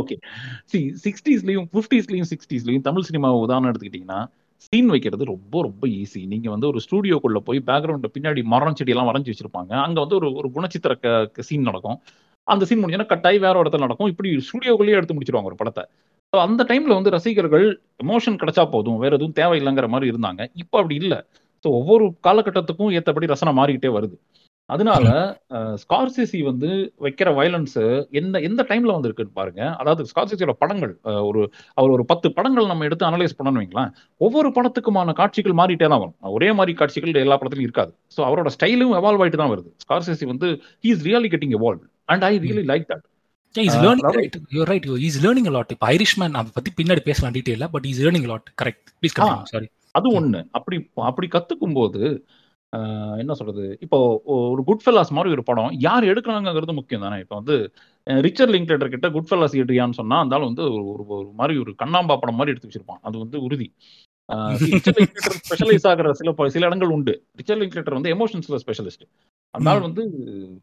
ஓகே 0.00 0.16
சி 0.72 0.78
சிக்ஸ்டீஸ்லயும் 1.04 1.66
ஃபிஃப்டிஸ்லயும் 1.72 2.28
சிக்ஸ்டீஸ்லயும் 2.32 2.86
தமிழ் 2.88 3.08
சினிமா 3.08 3.30
உதாரணம் 3.44 3.70
எடுத்துக்கிட்டீங்கன்னா 3.70 4.20
சீன் 4.66 4.90
வைக்கிறது 4.92 5.24
ரொம்ப 5.32 5.62
ரொம்ப 5.62 5.84
ஈஸி 6.00 6.20
நீங்க 6.32 6.48
வந்து 6.54 6.66
ஒரு 6.72 6.80
ஸ்டூடியோக்குள்ள 6.84 7.38
போய் 7.48 7.60
பேக்ரவுண்ட்ல 7.70 8.08
பின்னாடி 8.16 8.42
மரம் 8.54 8.76
செடியெல்லாம் 8.78 9.10
வரைஞ்சி 9.10 9.30
வச்சிருப்பாங்க. 9.32 9.72
அங்க 9.86 9.98
வந்து 10.04 10.16
ஒரு 10.20 10.28
ஒரு 10.40 10.48
குணச்சித்திர 10.56 10.94
சீன் 11.48 11.68
நடக்கும். 11.70 11.98
அந்த 12.48 12.64
சீன் 12.68 12.80
முடிஞ்சோன்னா 12.82 13.10
கட்டாயி 13.12 13.38
வேற 13.46 13.54
ஒரு 13.60 13.64
இடத்துல 13.64 13.86
நடக்கும். 13.86 14.10
இப்படி 14.12 14.30
ஸ்டூடியோக்குள்ளேயே 14.48 14.98
எடுத்து 15.00 15.16
முடிச்சிருவாங்க 15.16 15.50
ஒரு 15.52 15.60
படத்தை. 15.62 15.84
ஸோ 16.32 16.38
அந்த 16.46 16.62
டைம்ல 16.70 16.92
வந்து 16.98 17.14
ரசிகர்கள் 17.16 17.66
எமோஷன் 18.04 18.38
கிடைச்சா 18.42 18.64
போதும். 18.74 18.98
வேற 19.04 19.12
எதுவும் 19.18 19.36
தேவையில்லைங்கிற 19.40 19.88
மாதிரி 19.94 20.10
இருந்தாங்க. 20.12 20.42
இப்போ 20.62 20.76
அப்படி 20.80 20.96
இல்லை. 21.02 21.18
ஸோ 21.64 21.68
ஒவ்வொரு 21.80 22.06
காலகட்டத்துக்கும் 22.26 22.92
ஏற்றபடி 22.98 23.26
ரசனை 23.34 23.52
மாறிக்கிட்டே 23.60 23.90
வருது. 23.98 24.16
அதனால 24.70 25.06
ஸ்கார்சிசி 25.82 26.38
வந்து 26.48 26.68
வைக்கிற 27.04 27.28
வயலன்ஸ் 27.38 27.76
எந்த 28.20 28.36
எந்த 28.48 28.60
டைம்ல 28.70 28.94
வந்து 28.96 29.08
இருக்குன்னு 29.08 29.38
பாருங்க. 29.40 29.62
அதாவது 29.80 30.02
ஸ்கார்சிசியோட 30.10 30.52
படங்கள் 30.62 30.92
ஒரு 31.28 31.40
அவர் 31.78 31.94
ஒரு 31.96 32.04
பத்து 32.12 32.28
படங்கள் 32.36 32.70
நம்ம 32.70 32.86
எடுத்து 32.88 33.08
அனலைஸ் 33.08 33.36
பண்ணணும் 33.38 33.62
வைங்களேன் 33.62 33.90
ஒவ்வொரு 34.20 34.50
படத்துக்குமான 34.58 35.14
காட்சிகள் 35.20 35.58
மாறிட்டே 35.60 35.88
தான் 35.92 36.02
வரும். 36.04 36.16
ஒரே 36.36 36.48
மாதிரி 36.58 36.74
காட்சிகள் 36.80 37.24
எல்லா 37.24 37.38
படத்துலையும் 37.40 37.68
இருக்காது. 37.68 37.92
ஸோ 38.14 38.20
அவரோட 38.28 38.50
ஸ்டைலும் 38.56 38.94
எவால்வ் 39.00 39.24
ஆயிட்டு 39.24 39.40
தான் 39.42 39.52
வருது. 39.54 39.70
ஸ்கார்சிசி 39.84 40.28
வந்து 40.32 40.48
he 40.84 40.90
is 40.94 41.04
really 41.08 41.30
getting 41.34 41.56
evolve 41.58 41.82
and 42.14 42.24
I 42.30 42.32
really 42.46 42.64
like 42.72 42.86
that 42.92 43.04
is 43.54 43.78
learning 43.84 44.16
right 44.18 44.38
you 44.56 44.62
right 44.70 44.86
you 44.90 44.96
is 45.08 45.18
learning 45.26 45.50
lot 45.56 45.74
இப்போ 45.76 45.88
அதை 46.40 46.50
பத்தி 46.58 46.72
பின்னாடி 46.80 47.04
பேசலாம் 47.10 47.36
டீட்டெயிலாக 47.36 47.70
but 47.74 47.88
is 47.90 48.00
learning 48.06 48.28
lot 48.32 48.48
correct 48.62 48.88
please 49.00 49.16
sorry 49.52 49.68
அது 49.98 50.08
ஒண்ணு. 50.18 50.40
அப்படி 50.58 50.76
அப்படி 51.10 51.26
கத்துக்கும் 51.34 51.76
போது 51.80 52.00
என்ன 53.18 53.34
சொல்றது? 53.34 53.78
இப்போ 53.80 54.20
ஒரு 54.24 54.64
குட் 54.64 54.80
ஃபெல்லாஸ் 54.86 55.08
மாதிரி 55.08 55.32
ஒரு 55.32 55.42
படம் 55.42 55.70
யார் 55.72 56.04
எடுக்கிறாங்கிறது 56.04 56.74
முக்கியம் 56.74 57.02
தானே? 57.02 57.18
இப்போ 57.18 57.36
வந்து 57.36 57.72
அஹ், 58.10 58.20
ரிச்சர்ட் 58.20 58.54
லிங்க்லேட்டர் 58.54 58.88
கிட்ட 58.88 59.10
குட் 59.10 59.26
ஃபெல்லாஸ் 59.30 59.56
எடுறியான்னு 59.56 59.92
சொன்னா 59.92 60.18
அந்த 60.18 60.36
ஆள் 60.36 60.42
வந்து 60.42 60.62
ஒரு 60.62 61.04
ஒரு- 61.08 61.32
மாதிரி 61.32 61.58
ஒரு 61.58 61.70
கண்ணாம்பா 61.70 62.16
படம் 62.16 62.34
மாதிரி 62.34 62.56
எடுத்து 62.56 62.68
வச்சிருப்பான். 62.68 62.98
அது 63.02 63.18
வந்து 63.18 63.42
உறுதி. 63.42 63.72
ஸ்பெஷலைஸ் 65.50 65.88
ஆகிற 65.88 66.12
சில 66.12 66.48
சில 66.48 66.66
இடங்கள் 66.66 66.88
உண்டு. 66.88 67.24
ரிச்சர்ட் 67.36 67.62
லிங்க்லேட்டர் 67.62 67.92
வந்து 67.92 68.14
எமோஷன்ஸ்ல 68.14 68.58
ஸ்பெஷலிஸ்ட் 68.66 69.06
ஆள் 69.50 69.80
வந்து 69.80 70.02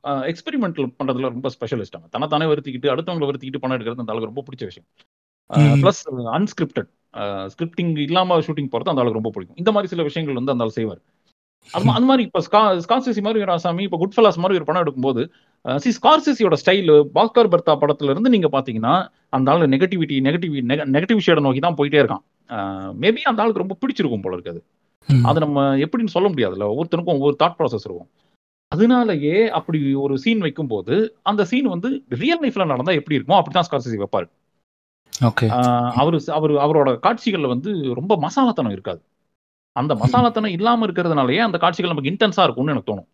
எக்ஸ்பெரிமெண்டல் 0.03 0.93
பண்றதுல 1.03 1.21
ரொம்ப 1.21 1.49
ஸ்பெஷலிஸ்ட் 1.49 1.91
அவன். 1.91 2.09
தன்னைத்தானே 2.09 2.45
வருத்திக்கிட்டு 2.45 2.91
அடுத்தவங்களை 2.91 3.33
வருத்திக்கிட்டு 3.33 3.57
படம் 3.57 3.77
எடுக்கிறது 3.77 3.99
அந்த 3.99 4.13
ஆளுக்கு 4.13 4.25
ரொம்ப 4.25 4.43
பிடிச்ச 4.43 4.63
விஷயம். 4.63 4.89
பிளஸ் 5.81 6.03
அன்ஸ்கிரிப்டட் 6.35 6.89
ஸ்கிரிப்டிங் 7.49 7.97
இல்லாம 7.97 8.39
ஷூட்டிங் 8.39 8.69
போறது 8.71 8.91
அந்த 8.91 9.01
ஆளுக்கு 9.01 9.13
ரொம்ப 9.13 9.29
பிடிக்கும். 9.29 9.57
இந்த 9.57 9.71
மாதிரி 9.71 9.89
சில 9.89 10.03
விஷயங்கள் 10.03 10.37
வந்து 10.37 10.51
அந்த 10.51 10.69
செய்வார். 10.69 11.01
அது 11.69 11.89
அந்த 11.89 12.07
மாதிரி 12.09 12.23
இப்ப 12.23 12.39
ஸ்கா 12.39 12.61
ஸ்கார்சிசி 12.85 13.21
மாதிரி 13.21 13.41
ஒரு 13.41 13.51
ஆசாமி 13.51 13.83
இப்ப 13.83 13.97
குட் 13.97 14.15
ஃபெல்லாஸ் 14.15 14.41
மாதிரி 14.43 14.57
ஒரு 14.59 14.67
படம் 14.69 14.83
எடுக்கும்போது 14.83 15.21
சி 15.65 15.89
ஸ்கார்சிசியோட 15.97 16.55
ஸ்டைல் 16.61 16.91
பாஸ்கர் 17.15 17.51
பர்தா 17.53 17.73
படத்துல 17.81 18.13
இருந்து 18.13 18.33
நீங்க 18.35 18.49
பாத்தீங்கன்னா 18.51 18.93
அந்த 19.29 19.51
ஆளு 19.51 19.67
நெகட்டிவிட்டி 19.67 20.15
நெகட்டிவ் 20.27 20.55
நெகட்டிவ் 20.95 21.25
ஷேட 21.27 21.39
நோக்கி 21.39 21.59
தான் 21.59 21.77
போயிட்டே 21.77 21.99
இருக்கான். 22.01 22.23
மேபி 23.03 23.21
அந்த 23.31 23.43
ஆளுக்கு 23.43 23.63
ரொம்ப 23.63 23.77
பிடிச்சிருக்கும் 23.81 24.25
போல 24.25 24.37
இருக்காது. 24.37 24.59
அது. 25.25 25.39
நம்ம 25.39 25.59
எப்படின்னு 25.85 26.15
சொல்ல 26.15 26.27
முடியாதுல்ல 26.29 26.65
ஒவ்வொருத்தருக்கும் 26.71 27.17
ஒவ்வொரு 27.17 27.35
தாட் 27.43 27.57
ப்ராசஸ் 27.59 27.85
இருக்கும். 27.87 28.09
அதனாலயே 28.71 29.37
அப்படி 29.59 29.79
ஒரு 30.03 30.15
சீன் 30.17 30.43
வைக்கும்போது 30.45 30.95
அந்த 31.23 31.45
சீன் 31.45 31.67
வந்து 31.67 31.89
ரியல் 32.21 32.43
லைஃப்ல 32.43 32.65
நடந்தா 32.65 32.93
எப்படி 32.99 33.17
இருக்குமோ 33.17 33.39
அப்படிதான் 33.39 33.67
ஸ்கார்சிசி 33.69 34.01
வைப்பாரு. 34.03 34.27
அவரு 36.01 36.17
அவரு 36.37 36.53
அவரோட 36.65 36.91
காட்சிகள்ல 37.05 37.47
வந்து 37.47 37.71
ரொம்ப 37.99 38.13
மசாலாத்தனம் 38.17 38.75
இருக்காது. 38.77 39.01
அந்த 39.75 39.93
மசாலாத்தனம் 39.95 40.55
இல்லாம 40.57 40.85
இருக்கிறதுனாலயே 40.87 41.37
அந்த 41.37 41.57
காட்சிகள் 41.57 41.89
நமக்கு 41.89 42.11
இன்டென்ஸா 42.11 42.43
இருக்கும்னு 42.43 42.71
எனக்கு 42.71 42.91
தோணும். 42.91 43.09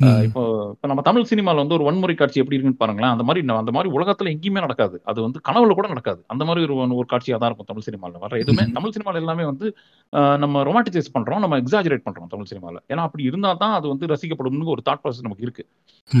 இப்போ 0.00 0.66
இப்போ 0.70 0.86
நம்ம 0.86 1.02
தமிழ் 1.02 1.26
சினிமால 1.30 1.56
வந்து 1.56 1.74
ஒரு 1.74 1.84
வன்முறை 1.84 2.14
காட்சி 2.16 2.40
எப்படி 2.40 2.60
இருக்குன்னு 2.60 2.78
பாருங்களேன். 2.78 3.10
அந்த 3.10 3.24
மாதிரி 3.24 3.46
அந்த 3.48 3.70
மாதிரி 3.70 3.96
உலகத்துல 3.96 4.36
எங்கேயுமே 4.36 4.60
நடக்காது. 4.60 5.00
அது 5.04 5.22
வந்து 5.22 5.40
கனவுல 5.48 5.70
கூட 5.70 5.88
நடக்காது. 5.88 6.24
அந்த 6.26 6.44
மாதிரி 6.44 6.64
ஒரு 6.64 6.94
ஒரு 6.94 7.06
காட்சியா 7.12 7.38
தான் 7.38 7.54
இருக்கும் 7.54 7.66
தமிழ் 7.66 7.84
சினிமால 7.90 8.18
வர 8.18 8.38
எதுவுமே. 8.38 8.72
தமிழ் 8.72 8.90
சினிமால 8.90 9.14
எல்லாமே 9.14 9.44
வந்து 9.44 9.76
ஆஹ் 10.12 10.38
நம்ம 10.38 10.62
ரொமாட்டிசைஸ் 10.62 11.18
பண்றோம் 11.18 11.38
நம்ம 11.38 11.58
எக்ஸாஜரேட் 11.60 12.04
பண்றோம் 12.10 12.26
தமிழ் 12.28 12.46
சினிமால. 12.50 12.76
ஏன்னா 12.88 12.96
அப்படி 12.96 13.22
இருந்தா 13.22 13.52
தான் 13.52 13.72
அது 13.72 13.88
வந்து 13.88 14.06
ரசிக்கப்படும்னு 14.06 14.64
ஒரு 14.64 14.82
தாட் 14.90 14.98
ப்ராசஸ் 15.04 15.22
நமக்கு 15.22 15.42
இருக்கு. 15.42 15.68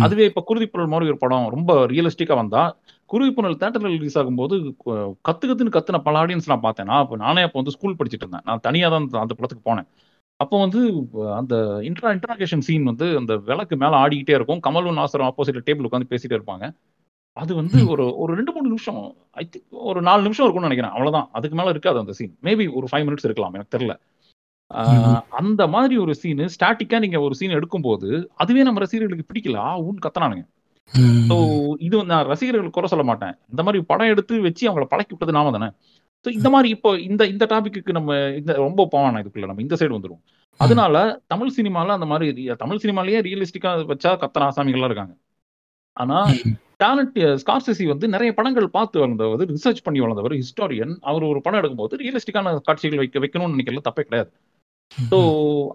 அதுவே 0.00 0.24
இப்ப 0.24 0.44
குருதிப்புழல் 0.48 0.86
மாதிரி 0.86 1.08
ஒரு 1.08 1.18
படம் 1.18 1.50
ரொம்ப 1.50 1.86
ரியலிஸ்டிக்கா 1.86 2.34
வந்தா 2.34 2.76
குருதிப்புழல் 3.12 3.56
தேட்டர்ல 3.56 3.96
ரிலீஸ் 3.96 4.18
ஆகும்போது 4.18 4.74
கத்து 4.86 5.44
கத்துன்னு 5.44 5.78
கத்துன 5.78 5.98
பல 5.98 6.26
ஆடியன்ஸ் 6.26 6.42
நான் 6.46 6.60
பார்த்தேன். 6.60 6.86
நான் 6.86 7.00
அப்ப 7.00 7.16
நானே 7.16 7.42
அப்போ 7.42 7.60
வந்து 7.62 7.70
ஸ்கூல் 7.70 7.94
படிச்சிட்டு 7.94 8.12
இருந்தேன். 8.12 8.40
நான் 8.44 8.58
தனியா 8.62 8.88
தான் 8.88 9.00
அந்த- 9.00 9.18
அந்த 9.18 9.34
படத்துக்கு 9.34 9.74
போனேன். 9.74 9.86
அப்போ 10.40 10.58
வந்து 10.58 11.08
அந்த 11.34 11.56
இன்ட்ரா 11.80 12.08
இன்ட்ராகேஷன் 12.08 12.58
சீன் 12.58 12.82
வந்து 12.82 13.16
அந்த 13.16 13.36
விளக்கு 13.36 13.76
மேல 13.76 13.96
ஆடிக்கிட்டே 13.96 14.30
இருக்கும். 14.30 14.60
கமலும் 14.66 14.96
நாசரும் 14.96 15.30
ஆப்போசிட்ல 15.30 15.62
டேபிள் 15.66 15.86
உட்காந்து 15.90 16.10
பேசிட்டே 16.10 16.38
இருப்பாங்க. 16.38 16.76
அது 17.32 17.54
வந்து. 17.54 17.88
ஒரு 17.88 18.18
ஒரு 18.18 18.34
ரெண்டு 18.34 18.52
மூணு 18.52 18.66
நிமிஷம். 18.66 19.14
ஐ 19.32 19.48
திங்க் 19.50 19.64
ஒரு 19.70 20.02
நாலு 20.02 20.22
நிமிஷம் 20.22 20.46
இருக்கும்னு 20.46 20.68
நினைக்கிறேன். 20.68 20.90
அவ்வளவுதான். 20.90 21.28
அதுக்கு 21.32 21.56
மேல 21.56 21.70
இருக்காது 21.70 21.98
அந்த 21.98 22.12
சீன் 22.12 22.38
மேபி 22.42 22.74
ஒரு 22.74 22.88
ஃபைவ் 22.92 23.06
மினிட்ஸ் 23.08 23.24
இருக்கலாம். 23.24 23.52
எனக்கு 23.52 23.78
தெரியல. 23.78 23.94
ஆஹ் 24.74 25.22
அந்த 25.30 25.66
மாதிரி 25.66 25.96
ஒரு 25.96 26.14
சீன் 26.14 26.48
ஸ்டாட்டிக்கா 26.58 26.98
நீங்க 26.98 27.20
ஒரு 27.20 27.34
சீன் 27.34 27.50
எடுக்கும்போது 27.50 28.26
அதுவே 28.34 28.62
நம்ம 28.62 28.78
ரசிகர்களுக்கு 28.78 29.32
பிடிக்கல. 29.32 29.54
ஆ 29.54 29.80
ஊன்னு 29.80 30.02
கத்துனானுங்க. 30.02 30.46
ஸோ 31.28 31.36
இது 31.78 32.04
நான் 32.04 32.26
ரசிகர்களுக்கு 32.26 32.70
குறை 32.70 32.88
சொல்ல 32.88 33.04
மாட்டேன். 33.04 33.34
இந்த 33.50 33.62
மாதிரி 33.62 33.84
படம் 33.84 34.06
எடுத்து 34.06 34.40
வச்சு 34.40 34.70
அவங்கள 34.70 34.84
பழக்கி 34.84 35.08
விட்டது 35.08 35.32
நாம 35.32 35.50
தானே. 35.50 35.70
ஸோ 36.26 36.28
இந்த 36.36 36.48
மாதிரி 36.54 36.68
இப்போ 36.76 36.90
இந்த 37.08 37.22
இந்த 37.32 37.44
டாபிக்கு 37.52 37.96
நம்ம 37.98 38.10
இந்த 38.40 38.52
ரொம்ப 38.64 38.86
போவானா 38.92 39.20
இதுக்குள்ள 39.22 39.48
நம்ம. 39.50 39.62
இந்த 39.66 39.76
சைடு 39.80 39.96
வந்துரும் 39.96 40.22
அதனால 40.60 40.96
தமிழ் 41.26 41.52
சினிமால 41.58 41.94
அந்த 41.96 42.06
மாதிரி 42.06 42.28
தமிழ் 42.62 42.82
சினிமாலயே 42.84 43.18
ரியலிஸ்டிக்கா 43.26 43.72
வச்சா 43.92 44.12
கத்தன 44.22 44.46
ஆசாமிகள்லாம் 44.50 44.90
இருக்காங்க. 44.90 45.14
ஆனா. 45.96 46.18
டேலண்ட் 46.82 47.16
ஸ்கார்சிசி 47.42 47.84
வந்து 47.86 48.06
நிறைய 48.08 48.30
படங்கள் 48.34 48.66
பார்த்து 48.74 49.00
வளர்ந்தவர் 49.00 49.48
ரிசர்ச் 49.52 49.84
பண்ணி 49.86 50.00
வளர்ந்தவர் 50.00 50.34
ஹிஸ்டாரியன் 50.40 50.92
அவர் 51.10 51.24
ஒரு 51.24 51.40
படம் 51.44 51.60
எடுக்கும்போது 51.60 51.98
ரியலிஸ்டிக்கான 52.02 52.52
காட்சிகள் 52.68 53.02
வைக்க 53.02 53.18
வைக்கணும்னு 53.18 53.54
நினைக்கிறது 53.54 53.88
தப்பே 53.88 54.04
கிடையாது. 54.04 54.30
ஸோ 55.10 55.18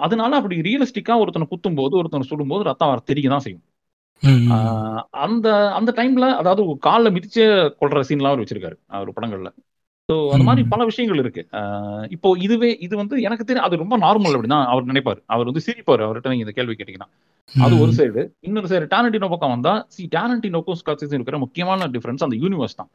அதனால 0.05 0.31
அப்படி 0.39 0.55
ரியலிஸ்டிக்கா 0.67 1.13
ஒருத்தனை 1.21 1.47
குத்தும் 1.49 1.77
போது 1.79 1.93
ஒருத்தனை 2.01 2.25
சுடும்போது 2.29 2.63
ரத்தம் 2.69 2.91
வர 2.91 3.01
தெரிய 3.11 3.27
தான் 3.29 3.45
செய்யும். 3.45 3.63
அந்த 5.25 5.47
அந்த 5.77 5.91
டைம்ல 5.99 6.25
அதாவது 6.41 6.63
காலில் 6.87 7.13
மிதிச்சே 7.15 7.45
கொள்ற 7.81 8.03
சீன்லாம் 8.09 8.31
அவர் 8.31 8.43
வச்சிருக்காரு 8.43 8.77
அவர் 8.97 9.15
படங்கள்ல. 9.17 9.49
ஸோ 10.09 10.15
அந்த 10.33 10.45
மாதிரி. 10.47 10.63
பல 10.71 10.81
விஷயங்கள் 10.89 11.21
இருக்கு. 11.23 11.43
இப்போ 12.15 12.29
இதுவே 12.45 12.69
இது 12.85 12.93
வந்து 13.01 13.15
எனக்கு 13.27 13.45
தெரியும் 13.49 13.67
அது 13.67 13.83
ரொம்ப 13.83 13.95
நார்மல் 14.05 14.35
அப்படிதான் 14.37 14.65
அவர் 14.71 14.89
நினைப்பாரு. 14.91 15.21
அவர் 15.33 15.49
வந்து 15.49 15.63
சிரிப்பாரு 15.67 16.03
அவர்கிட்ட 16.05 16.31
நீங்க 16.31 16.45
இந்த 16.45 16.55
கேள்வி 16.57 16.75
கேட்டீங்கன்னா. 16.79 17.09
அது 17.65 17.73
ஒரு 17.83 17.91
சைடு 17.97 18.21
இன்னொரு 18.47 18.69
சைடு 18.71 18.85
டேலண்டினோ 18.93 19.29
பக்கம் 19.33 19.53
வந்தா 19.55 19.73
சி 19.95 20.03
டேலண்டினோக்கும் 20.17 20.79
ஸ்காட்சிஸும் 20.81 21.17
இருக்கிற 21.19 21.37
முக்கியமான 21.45 21.87
டிஃபரன்ஸ் 21.95 22.25
அந்த 22.27 22.37
யூனிவர்ஸ் 22.43 22.77
தான். 22.81 22.89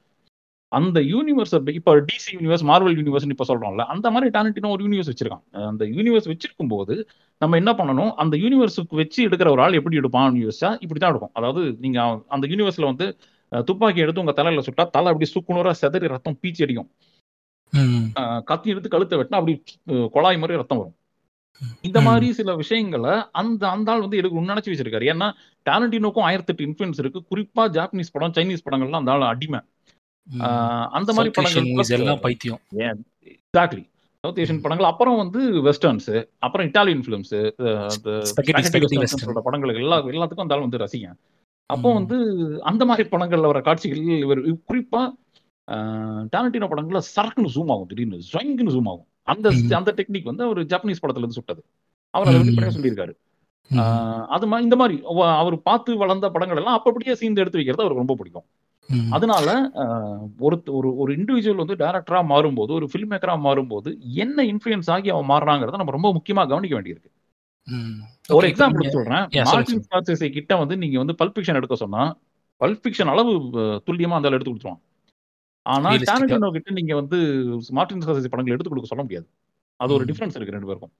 அந்த 0.73 0.99
யூனிவர்ஸ் 1.13 1.55
இப்போ 1.79 1.93
டிசி 2.09 2.31
யூனிவர்ஸ் 2.37 2.65
மார்வல் 2.71 2.97
யூனிவர்ஸ் 2.99 3.27
இப்போ 3.35 3.47
சொல்றோம்ல 3.51 3.85
அந்த 3.95 4.07
மாதிரி 4.15 4.29
டேலண்டினோ 4.37 4.73
ஒரு 4.77 4.85
யூனிவர்ஸ் 4.87 5.11
வச்சிருக்கான். 5.13 5.45
அந்த 5.71 5.85
யூனிவர்ஸ் 5.97 6.31
வச்சிருக்கும் 6.33 6.73
போது 6.75 6.95
நம்ம 7.41 7.57
என்ன 7.63 7.71
பண்ணணும்? 7.81 8.13
அந்த 8.23 8.35
யூனிவர்ஸுக்கு 8.45 9.01
வச்சு 9.03 9.21
எடுக்கிற 9.29 9.51
ஒரு 9.55 9.63
ஆள் 9.67 9.79
எப்படி 9.81 10.01
எடுப்பான்னு 10.03 10.45
யோசிச்சா 10.47 10.71
இப்படி 10.85 11.01
தான் 11.01 11.13
எடுக்கும். 11.13 11.35
அதாவது 11.41 11.63
நீங்க 11.87 11.99
அந்த 12.37 12.45
யூனிவர்ஸ்ல 12.53 12.89
வந்து 12.93 13.09
துப்பாக்கி 13.69 14.01
எடுத்து 14.01 14.21
உங்க 14.21 14.33
தலையில 14.33 14.65
சுட்டா 14.67 14.85
தலை 14.97 15.13
அப்படி 15.13 15.27
சுக்குநூறா 15.35 15.73
செதறி 15.83 16.09
ரத்தம் 16.15 16.39
பீச்சி 16.43 16.63
அடிக்கும். 16.63 16.91
கத்தி 18.51 18.71
எடுத்து 18.71 18.89
கழுத்தை 18.89 19.19
வெட்டினா 19.19 19.39
அப்படி 19.41 19.55
குழாய் 20.15 20.41
மாதிரி 20.43 20.59
ரத்தம் 20.61 20.79
வரும். 20.79 20.97
இந்த. 21.87 21.99
மாதிரி 22.01 22.27
சில 22.39 22.55
விஷயங்களை 22.57 23.15
அந்த 23.41 23.63
அந்த 23.69 23.93
ஆள் 23.93 24.05
வந்து 24.05 24.21
எடுக்க 24.21 24.41
நினைச்சு 24.51 24.73
வச்சிருக்காரு? 24.73 25.07
ஏன்னா 25.13 25.29
டேலண்டினோக்கும் 25.69 26.27
ஆயிரத்தி 26.29 26.53
எட்டு 26.53 26.67
இன்ஃபுளுன்ஸ் 26.67 27.01
இருக்கு. 27.03 27.21
குறிப்பா 27.31 27.65
ஜாப்பனீஸ் 27.77 28.15
படம் 28.15 28.37
சைனீஸ் 28.39 28.67
படங்கள்லாம் 28.67 29.01
அந்த 29.03 29.13
ஆள் 29.13 29.31
அடிமை. 29.33 29.61
அந்த 30.99 31.11
மாதிரி 31.13 31.31
படங்கள் 31.37 31.99
எல்லாம் 31.99 32.21
பைத்தியம். 32.27 32.61
எக்ஸாக்ட்லி 32.75 33.83
சவுத் 34.23 34.39
ஏஷியன் 34.43 34.63
படங்கள். 34.63 34.91
அப்புறம் 34.93 35.17
வந்து 35.17 35.41
வெஸ்டர்ன்ஸ் 35.67 36.15
அப்புறம் 36.39 36.67
Italian 36.67 37.03
films 37.07 37.35
Spaghetti, 38.31 38.63
spaghetti 38.69 38.99
western. 39.03 39.25
சொல்ற 39.27 39.41
படங்கள் 39.49 39.81
எல்லா 39.83 39.97
எல்லாத்துக்கும் 40.05 40.45
அந்த 40.45 40.55
ஆள் 40.55 40.65
வந்து 40.67 40.83
ரசிகன். 40.85 41.19
அப்போ. 41.69 41.93
வந்து 41.93 42.17
அந்த 42.63 42.85
மாதிரி 42.85 43.09
படங்கள்ல 43.09 43.41
வர 43.41 43.61
காட்சிகள் 43.61 43.99
இவர் 43.99 44.39
குறிப்பா 44.39 45.03
டேலண்டினோ 46.37 46.67
படங்கள்ல 46.67 47.01
சரக்குன்னு 47.17 47.55
ஜூம் 47.55 47.71
ஆகும் 47.71 47.87
திடீர்னு 47.87 48.19
ஜொயங்குன்னு 48.33 48.75
ஜூம் 48.75 48.89
ஆகும் 48.89 49.07
அந்த. 49.23 49.51
அந்த 49.77 49.95
டெக்னிக் 49.97 50.23
வந்து 50.23 50.45
அவர் 50.45 50.59
ஜப்பனீஸ் 50.59 51.03
படத்துல 51.03 51.17
இருந்து 51.17 51.33
சுட்டது 51.33 51.65
அவர் 52.11 52.29
அதை. 52.29 52.41
வெளிப்படையா 52.41 52.77
சொல்லியிருக்காரு 52.77 53.15
அது 54.27 54.47
மாதிரி 54.47 54.63
இந்த 54.63 54.77
மாதிரி 54.77 55.03
அவ- 55.09 55.37
அவர் 55.37 55.63
பார்த்து 55.63 55.97
வளர்ந்த 55.97 56.31
படங்கள் 56.31 56.57
எல்லாம் 56.57 56.75
அப்ப 56.75 56.91
அப்படியே 56.91 57.15
சீந்து 57.17 57.39
எடுத்து 57.39 57.59
வைக்கிறது 57.59 57.83
அவருக்கு 57.83 58.05
ரொம்ப 58.07 58.15
பிடிக்கும். 58.15 58.47
அதனால 59.11 59.71
ஒரு 60.39 60.63
ஒரு 60.67 60.97
ஒரு 60.97 61.17
இண்டிவிஜுவல் 61.17 61.63
வந்து 61.65 61.75
டேரக்டரா 61.75 62.25
மாறும்போது 62.25 62.73
ஒரு 62.73 62.89
ஃபில்ம் 62.93 63.11
மேக்கரா 63.11 63.37
மாறும்போது 63.39 63.99
என்ன 64.15 64.45
இன்ஃபுளுன்ஸ் 64.45 64.91
ஆகி 64.91 65.11
அவன் 65.11 65.29
மாறுறாங்கிறத 65.29 65.77
நம்ம 65.77 65.91
ரொம்ப 65.91 66.13
முக்கியமா 66.13 66.35
கவனிக்க 66.35 66.83
வேண்டியிருக்கு. 66.83 67.11
ஒரு 68.29 68.47
எக்ஸாம்பிள் 68.49 68.91
சொல்றேன். 68.91 69.25
மார்டின் 69.45 70.33
கிட்ட 70.33 70.57
வந்து 70.57 70.77
நீங்க 70.77 70.99
வந்து 70.99 71.17
பல்ப் 71.21 71.37
ஃபிக்ஷன் 71.37 71.55
எடுக்க 71.55 71.77
சொன்னா 71.77 72.03
பல்ப் 72.61 72.83
ஃபிக்ஷன் 72.83 73.07
அளவு 73.07 73.33
துல்லியமா 73.87 74.17
அந்த 74.19 74.29
எடுத்து 74.29 74.53
கொடுத்துருவான். 74.53 74.83
ஆனா. 75.67 75.89
டேரண்டினோ 76.09 76.51
கிட்ட 76.51 76.71
நீங்க 76.71 76.95
வந்து 76.95 77.19
மார்டின் 77.71 78.03
ஸ்கார்செஸே 78.05 78.31
படங்கள் 78.31 78.55
எடுத்து 78.55 78.71
கொடுக்க 78.71 78.89
சொல்ல 78.89 79.03
முடியாது. 79.03 79.27
அது 79.81 79.95
ஒரு. 79.95 80.05
டிஃபரன்ஸ் 80.05 80.37
இருக்கு 80.37 80.55
ரெண்டு 80.55 80.67
பேருக்கும். 80.67 80.93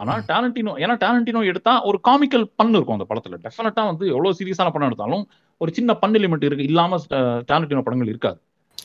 ஆனா. 0.00 0.14
டேலண்டினோ 0.28 0.72
ஏன்னா 0.82 0.94
டேலண்டினோ 1.04 1.44
எடுத்தா 1.44 1.82
ஒரு 1.82 2.00
காமிக்கல் 2.08 2.44
பண்ணு 2.56 2.76
இருக்கும் 2.76 2.98
அந்த 2.98 3.06
படத்துல. 3.10 3.38
டெஃபினட்டா 3.44 3.84
வந்து 3.86 4.06
எவ்வளவு 4.06 4.36
சீரியஸான 4.38 4.72
படம் 4.72 4.88
எடுத்தாலும் 4.88 5.24
ஒரு 5.60 5.72
சின்ன 5.72 5.94
பன் 5.94 6.12
எலிமெண்ட் 6.12 6.44
இருக்கு 6.44 6.64
இல்லாம 6.64 6.98
டேலண்டினோ 7.48 7.82
படங்கள் 7.82 8.06
இருக்காது. 8.06 8.38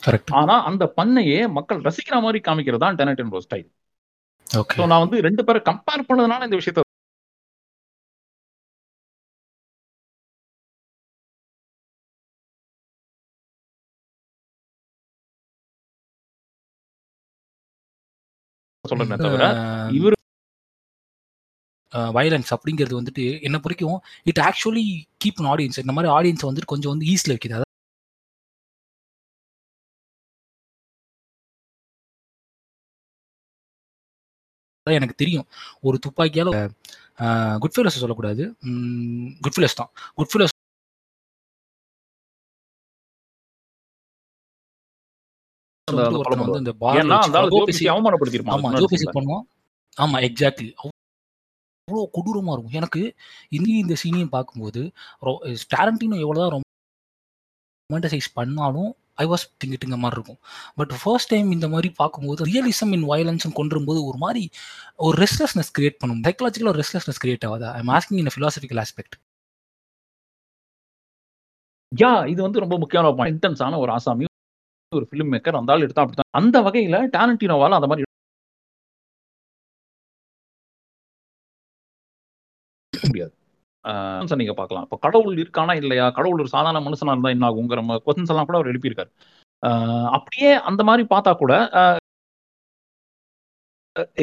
கரெக்ட் 0.04 0.32
ஆனா 0.32 0.64
அந்த 0.64 0.94
பண்ணையே 0.98 1.40
மக்கள் 1.52 1.82
ரசிக்கிற 1.82 2.22
மாதிரி 2.22 2.42
காமிக்கிறது 2.48 2.78
தான் 2.78 2.96
டேலண்டினோ 2.96 3.42
ஸ்டைல் 3.48 3.68
ஓகே 4.48 4.78
ஸோ 4.78 4.88
நான் 4.88 5.00
வந்து 5.00 5.22
ரெண்டு 5.22 5.44
பேரை 5.44 5.62
கம்பேர் 5.70 6.08
பண்ணதுனால 6.08 6.44
இந்த 6.44 6.58
விஷயத்த 6.62 6.88
சொல்றேனே 18.92 19.18
தவிர 19.26 19.46
இவரு 20.00 20.16
வயலன்ஸ் 22.18 22.52
அப்படிங்கிறது 22.56 23.00
வந்துட்டு 23.00 23.24
என்ன 23.48 23.58
பொறுக்கும் 23.64 23.98
இட் 24.32 24.42
ஆக்சுவலி 24.50 24.86
கீப் 25.24 25.42
ஆடியன்ஸ் 25.54 25.82
இந்த 25.84 25.94
மாதிரி 25.98 26.12
ஆடியன்ஸ் 26.18 26.48
வந்துட்டு 26.50 26.72
கொஞ்சம் 26.74 26.94
வந்து 26.94 27.10
ஈஸில் 27.14 27.34
வைக்குது. 27.34 27.56
அதாவது 27.58 27.70
அதான் 34.88 34.98
எனக்கு 35.00 35.16
தெரியும். 35.22 35.48
ஒரு 35.88 35.98
துப்பாக்கியால 36.06 36.50
குட் 37.64 37.76
ஃபெலஸ் 37.76 38.02
சொல்லக்கூடாது. 38.04 38.44
குட் 39.44 39.56
ஃபெலஸ் 39.56 39.78
தான். 39.82 39.92
குட் 40.18 40.32
ஃபெலஸ் 40.32 40.56
ஜோபிசி 47.52 47.86
முன்னாடி 48.66 49.08
பண்ணுவோம் 49.18 49.44
ஆமா 49.98 50.18
எக்ஸாக்ட்லி 50.28 50.70
அவ்வளோ 50.82 52.04
கொடூரமா 52.16 52.52
இருக்கும். 52.54 52.78
எனக்கு 52.80 53.02
இந்திய 53.50 53.84
இந்த 53.84 53.96
சீனையும் 54.02 54.34
பார்க்கும்போது 54.36 54.82
டேரண்டினோ 55.74 56.18
எவ்வளோதான் 56.26 56.54
ரொமாண்டசைஸ் 56.56 58.30
பண்ணாலும் 58.34 58.92
ஐ 59.24 59.26
வாஸ் 59.32 59.46
திங்கிட்டுங்க 59.62 59.98
மாதிரி 60.04 60.18
இருக்கும். 60.18 60.40
பட் 60.80 60.94
ஃபர்ஸ்ட் 61.02 61.32
டைம் 61.34 61.50
இந்த 61.56 61.68
மாதிரி 61.74 61.90
பார்க்கும்போது 62.02 62.46
ரியலிசம் 62.52 62.94
இன் 62.98 63.08
வயலன்ஸ் 63.12 63.48
கொண்டிரும்போது 63.60 64.00
ஒரு 64.10 64.18
மாதிரி 64.18 64.44
ஒரு 65.08 65.16
ரெஸ்ட்லெஸ்னஸ் 65.24 65.74
கிரியேட் 65.78 66.00
பண்ணும். 66.02 66.24
சைக்கலாஜிக்கலாக 66.28 66.80
ரெஸ்ட்லெஸ்னஸ் 66.82 67.22
கிரியேட் 67.26 67.46
ஆகுதா. 67.50 67.70
I 67.80 67.82
asking 67.98 68.22
in 68.24 68.34
philosophical 68.38 68.82
aspect 68.86 69.18
yeah 72.02 72.28
இது 72.34 72.42
வந்து 72.42 72.60
ரொம்ப 72.60 72.78
முக்கியமான 72.78 73.32
இன்டென்ஸான 73.36 73.78
ஒரு 73.78 73.92
ஆசாமி 73.92 74.26
ஒரு 74.98 75.06
ஃபிலிம் 75.10 75.30
மேக்கர் 75.34 75.58
அந்த 75.60 75.74
ஆள் 75.74 75.84
எடுத்தா 75.86 76.04
அப்படித்தான். 76.04 76.34
அந்த 76.40 76.58
வகையில 76.68 76.98
டேலண்டினோவால 77.16 77.78
அந்த 77.80 77.88
மாதிரி 77.92 78.08
முடியாது. 82.94 83.34
நீங்க 84.42 84.54
பார்க்கலாம். 84.58 84.84
இப்போ 84.86 84.98
கடவுள் 85.06 85.40
இருக்கானா 85.44 85.74
இல்லையா? 85.82 86.06
கடவுள் 86.18 86.42
ஒரு 86.44 86.52
சாதாரண 86.56 86.80
மனுஷனா 86.88 87.14
இருந்தா 87.14 87.32
என்ன 87.36 87.48
ஆகுங்கிற 87.50 87.82
கொஸ்டின்ஸ் 88.06 88.32
எல்லாம் 88.34 88.48
கூட 88.50 88.58
அவர் 88.60 88.72
எழுப்பியிருக்காரு. 88.72 89.12
அப்படியே 90.18 90.52
அந்த 90.70 90.82
மாதிரி 90.90 91.04
பார்த்தா 91.14 91.32
கூட 91.42 91.54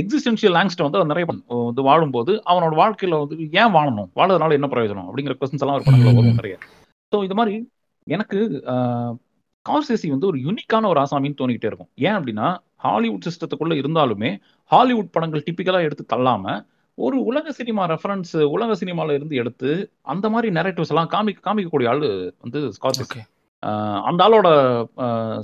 எக்ஸிஸ்டன்ஷியல் 0.00 0.56
ஆங்ஸ்ட் 0.60 0.84
வந்து 0.84 0.98
அவர் 0.98 1.10
நிறைய 1.12 1.26
வந்து 1.30 1.82
வாழும்போது 1.88 2.32
அவனோட 2.50 2.74
வாழ்க்கையில 2.82 3.18
வந்து 3.22 3.36
ஏன் 3.60 3.74
வாழணும்? 3.76 4.10
வாழறதுனால 4.18 4.56
என்ன 4.58 4.68
பிரயோஜனம்? 4.74 5.08
அப்படிங்கிற 5.08 5.34
கொஸ்டின்ஸ் 5.40 5.64
எல்லாம் 5.64 5.78
ஒரு 5.78 5.86
படத்துல 5.88 6.14
வரும் 6.18 6.40
நிறைய. 6.40 6.56
ஸோ 7.12 7.18
இது 7.26 7.36
மாதிரி 7.40 7.56
எனக்கு 8.06 8.38
கார்சேசி 9.68 10.08
வந்து 10.08 10.26
ஒரு 10.26 10.38
யூனிக்கான 10.38 10.86
ஒரு 10.86 11.00
ஆசாமின்னு 11.00 11.40
தோணிக்கிட்டே 11.40 11.70
இருக்கும். 11.70 11.90
ஏன் 12.06 12.16
அப்படின்னா 12.18 12.48
ஹாலிவுட் 12.86 13.26
சிஸ்டத்துக்குள்ள 13.26 13.74
இருந்தாலுமே 13.82 14.30
ஹாலிவுட் 14.70 15.14
படங்கள் 15.14 15.46
டிப்பிக்கலா 15.46 15.80
எடுத்து 15.86 16.04
தள்ளாம 16.14 16.54
ஒரு 16.98 17.16
உலக 17.24 17.52
சினிமா 17.52 17.82
ரெஃபரன்ஸ் 17.86 18.36
உலக 18.54 18.72
சினிமால 18.74 19.14
இருந்து 19.14 19.34
எடுத்து 19.36 19.70
அந்த 20.12 20.26
மாதிரி 20.34 20.48
நெரேட்டிவ்ஸ் 20.54 20.92
எல்லாம் 20.94 21.10
காமிக்க 21.14 21.40
காமிக்கக்கூடிய 21.48 21.88
ஆளு 21.88 22.08
வந்து 22.44 22.60
ஸ்கார்சேசி 22.76 23.20
அந்த 24.08 24.20
ஆளோட 24.24 24.48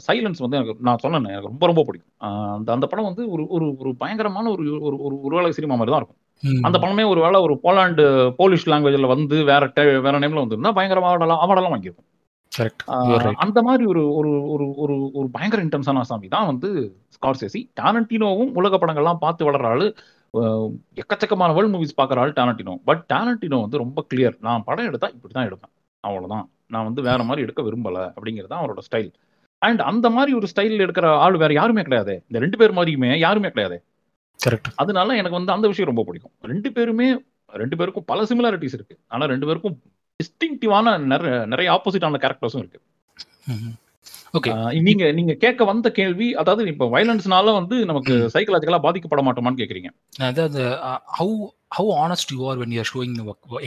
சைலன்ஸ் 0.07 0.43
வந்து 0.45 0.59
எனக்கு 0.59 0.75
நான் 0.89 1.01
சொன்னேன் 1.03 1.31
எனக்கு 1.33 1.51
ரொம்ப 1.51 1.67
ரொம்ப 1.67 1.83
பிடிக்கும். 1.87 2.13
அந்த 2.57 2.69
அந்த 2.73 2.87
படம் 2.87 3.09
வந்து 3.09 3.23
ஒரு 3.35 3.45
ஒரு 3.57 3.67
ஒரு 3.81 3.91
பயங்கரமான 4.03 4.47
ஒரு 4.51 4.65
ஒரு 4.89 4.97
ஒரு 5.07 5.17
உருவலை 5.27 5.51
சினிமா 5.59 5.75
மாதிரி 5.75 5.93
தான் 5.95 6.03
இருக்கும். 6.03 6.21
அந்த 6.67 6.77
படமே 6.79 7.05
ஒரு 7.13 7.21
வேளை 7.21 7.39
ஒரு 7.47 7.55
போலாண்டு 7.65 8.05
போலிஷ் 8.39 8.69
லாங்குவேஜ்ல 8.73 9.09
வந்து 9.15 9.37
வேற 9.51 9.65
வேற 10.07 10.15
நேம்ல 10.25 10.45
வந்திருந்தா 10.45 10.75
பயங்கரமா 10.79 11.09
அவார்டெல்லாம் 11.11 11.43
அவார்டெல்லாம் 11.45 11.75
வாங்கியிருக்கும். 11.77 12.09
அந்த 13.45 13.59
மாதிரி 13.69 13.85
ஒரு 13.93 14.03
ஒரு 14.19 14.33
ஒரு 14.55 14.67
ஒரு 14.83 14.97
ஒரு 15.19 15.29
பயங்கர 15.37 15.61
இன்டென்ஸான 15.67 16.03
ஆசாமி 16.03 16.29
தான் 16.35 16.49
வந்து 16.51 16.69
ஸ்கார்சேசி 17.17 17.61
டாரண்டினோவும் 17.81 18.53
உலக 18.61 18.79
படங்கள்லாம் 18.83 19.23
பார்த்து 19.25 19.49
வளர்ற 19.49 19.69
ஆளு 19.75 19.87
எக்கச்சக்கமான 21.03 21.55
வேர்ல்ட் 21.57 21.75
மூவிஸ் 21.75 21.99
பார்க்குற 22.01 22.21
ஆள் 22.23 22.37
டாரண்டினோ 22.39 22.75
பட் 22.89 23.03
டாரண்டினோ 23.13 23.59
வந்து 23.65 23.83
ரொம்ப 23.85 24.05
கிளியர் 24.11 24.37
நான் 24.47 24.65
படம் 24.69 24.89
எடுத்தா 24.91 25.09
இப்படி 25.17 25.35
தான் 25.37 25.49
எடுப்பேன். 25.49 25.73
அவ்வளவுதான். 26.05 26.47
நான் 26.75 26.87
வந்து 26.89 27.03
வேற 27.09 27.21
மாதிரி 27.29 27.45
எடுக்க 27.47 27.61
விரும்பல 27.67 27.99
அப்படிங்கிறது 28.17 28.53
தான் 28.53 28.63
அவரோட 28.63 28.83
ஸ்டைல் 28.89 29.11
அண்ட் 29.63 29.83
அந்த 29.91 30.07
மாதிரி 30.17 30.33
ஒரு 30.39 30.47
ஸ்டைல் 30.53 30.83
எடுக்கிற 30.85 31.09
ஆள் 31.25 31.37
வேற 31.43 31.53
யாருமே 31.61 31.83
கிடையாது. 31.89 32.15
இந்த 32.29 32.39
ரெண்டு 32.45 32.59
பேர் 32.61 32.77
மாதிரியுமே 32.79 33.11
யாருமே 33.27 33.51
கிடையாது. 33.55 33.77
கரெக்ட் 34.41 34.71
அதனால 34.83 35.17
எனக்கு 35.21 35.39
வந்து 35.39 35.55
அந்த 35.57 35.67
விஷயம் 35.73 35.91
ரொம்ப 35.93 36.05
பிடிக்கும். 36.09 36.35
ரெண்டு 36.53 36.71
பேருமே 36.77 37.09
ரெண்டு 37.63 37.77
பேருக்கும் 37.81 38.07
பல 38.11 38.23
சிமிலாரிட்டிஸ் 38.31 38.77
இருக்கு. 38.79 38.97
ஆனா 39.13 39.25
ரெண்டு 39.33 39.47
பேருக்கும் 39.49 39.77
டிஸ்டிங்டிவான 40.21 40.97
நிறைய 41.13 41.33
நிறைய 41.53 41.69
ஆப்போசிட்டான 41.73 42.21
கேரக்டர்ஸும் 42.25 42.63
இருக்கு. 42.63 42.81
ஓகே 44.39 44.53
நீங்க 44.87 45.05
நீங்க 45.13 45.33
கேட்க 45.43 45.63
வந்த 45.65 45.89
கேள்வி 45.91 46.29
அதாவது 46.35 46.63
இப்ப 46.73 46.87
வயலன்ஸ்னால 46.95 47.53
வந்து 47.53 47.77
நமக்கு 47.91 48.15
சைக்கலாஜிக்கலா 48.35 48.81
பாதிக்கப்பட 48.87 49.23
மாட்டோமான்னு 49.27 49.61
கேக்குறீங்க. 49.61 49.91
அதாவது 50.31 50.63
how 51.19 51.37
how 51.75 51.91
honest 52.05 52.33
you 52.35 52.41
are 52.49 52.59
when 52.61 52.75
you're 52.75 52.91
showing 52.91 53.15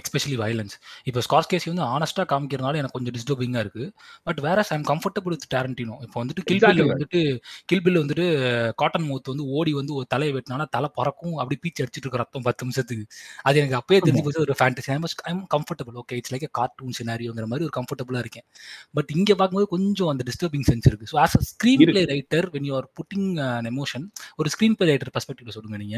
especially 0.02 0.38
violence 0.42 0.76
இப்போ 1.10 1.22
ஸ்கார்ஸ்கேசி 1.28 1.68
வந்து 1.72 1.86
ஆனஸ்ட்டாக 1.96 2.28
காமிக்கிறனால 2.32 2.80
எனக்கு 2.82 2.96
கொஞ்சம் 2.98 3.16
டிஸ்டர்பிங்காக 3.18 3.64
இருக்கு. 3.66 3.86
பட் 4.24 4.40
வேற 4.40 4.66
ஐம் 4.70 4.86
கம்ஃபர்டபுள் 4.90 5.34
வித் 5.36 5.48
டேரண்டினோ 5.56 5.96
இப்போ 6.06 6.18
வந்துட்டு 6.22 6.44
கில் 6.44 6.56
Exactly. 6.58 6.76
Bill 6.76 6.84
right. 6.84 6.94
வந்துட்டு 6.94 7.22
கில் 7.66 7.84
பில் 7.86 8.00
வந்துட்டு 8.02 8.26
காட்டன் 8.74 9.08
மவுத் 9.08 9.32
வந்து 9.34 9.46
ஓடி 9.58 9.74
வந்து 9.74 9.94
ஒரு 9.94 10.08
தலையை 10.08 10.34
வெட்டினானா 10.36 10.66
தலை 10.70 10.90
பறக்கும் 10.96 11.36
அப்படி 11.38 11.58
பீச்சு 11.64 11.82
அடிச்சிட்டு 11.84 12.06
இருக்க 12.06 12.18
ரத்தம் 12.18 12.46
பத்து 12.48 12.66
நிமிஷத்துக்கு. 12.66 13.06
அது 13.44 13.60
எனக்கு 13.62 13.78
அப்பயே 13.80 14.00
தெரிஞ்சு 14.00 14.24
போச்சு 14.26 14.44
ஒரு 14.46 14.56
fantasy 14.60 14.92
I'm 14.94 15.06
I'm 15.32 15.44
comfortable 15.56 15.98
okay 16.02 16.18
it's 16.20 16.34
like 16.36 16.48
cartoon 16.52 16.96
சினாரியோங்கிற 17.00 17.48
மாதிரி 17.52 17.66
ஒரு 17.70 17.76
கம்ஃபர்டபுளாக 17.80 18.24
இருக்கேன். 18.26 18.46
பட் 18.94 19.12
இங்கே 19.18 19.36
பார்க்கும்போது 19.36 19.68
கொஞ்சம் 19.68 20.12
அந்த 20.14 20.26
டிஸ்டர்பிங் 20.30 20.66
சென்ஸ் 20.70 20.88
இருக்கு. 20.88 21.10
So 21.12 21.18
as 21.24 21.38
a 21.40 21.44
screenplay 21.90 22.04
writer 22.14 22.48
when 22.56 22.68
you 22.70 22.76
are 22.76 22.90
putting 23.00 23.28
an 23.50 23.70
emotion 23.72 24.06
ஒரு 24.38 24.50
ஸ்க்ரீன் 24.56 24.78
பிளே 24.80 24.90
ரைட்டர் 24.92 25.14
பெர்ஸ்பெக்டிவ்ல 25.16 25.56
சொல்லுங்க 25.58 25.78
நீங்க. 25.78 25.98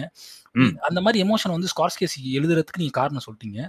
ம். 0.56 0.74
அந்த 0.90 1.00
மாதிரி 1.02 1.24
எமோஷன் 1.26 1.56
வந்து 1.56 1.70
ஸ்கார்ஸ்கேசி 2.00 2.20
எழுதுறதுக்கு 2.40 2.82
நீங்க 2.82 2.96
காரணம் 3.00 3.26
சொல்லிட்டீங்க. 3.26 3.60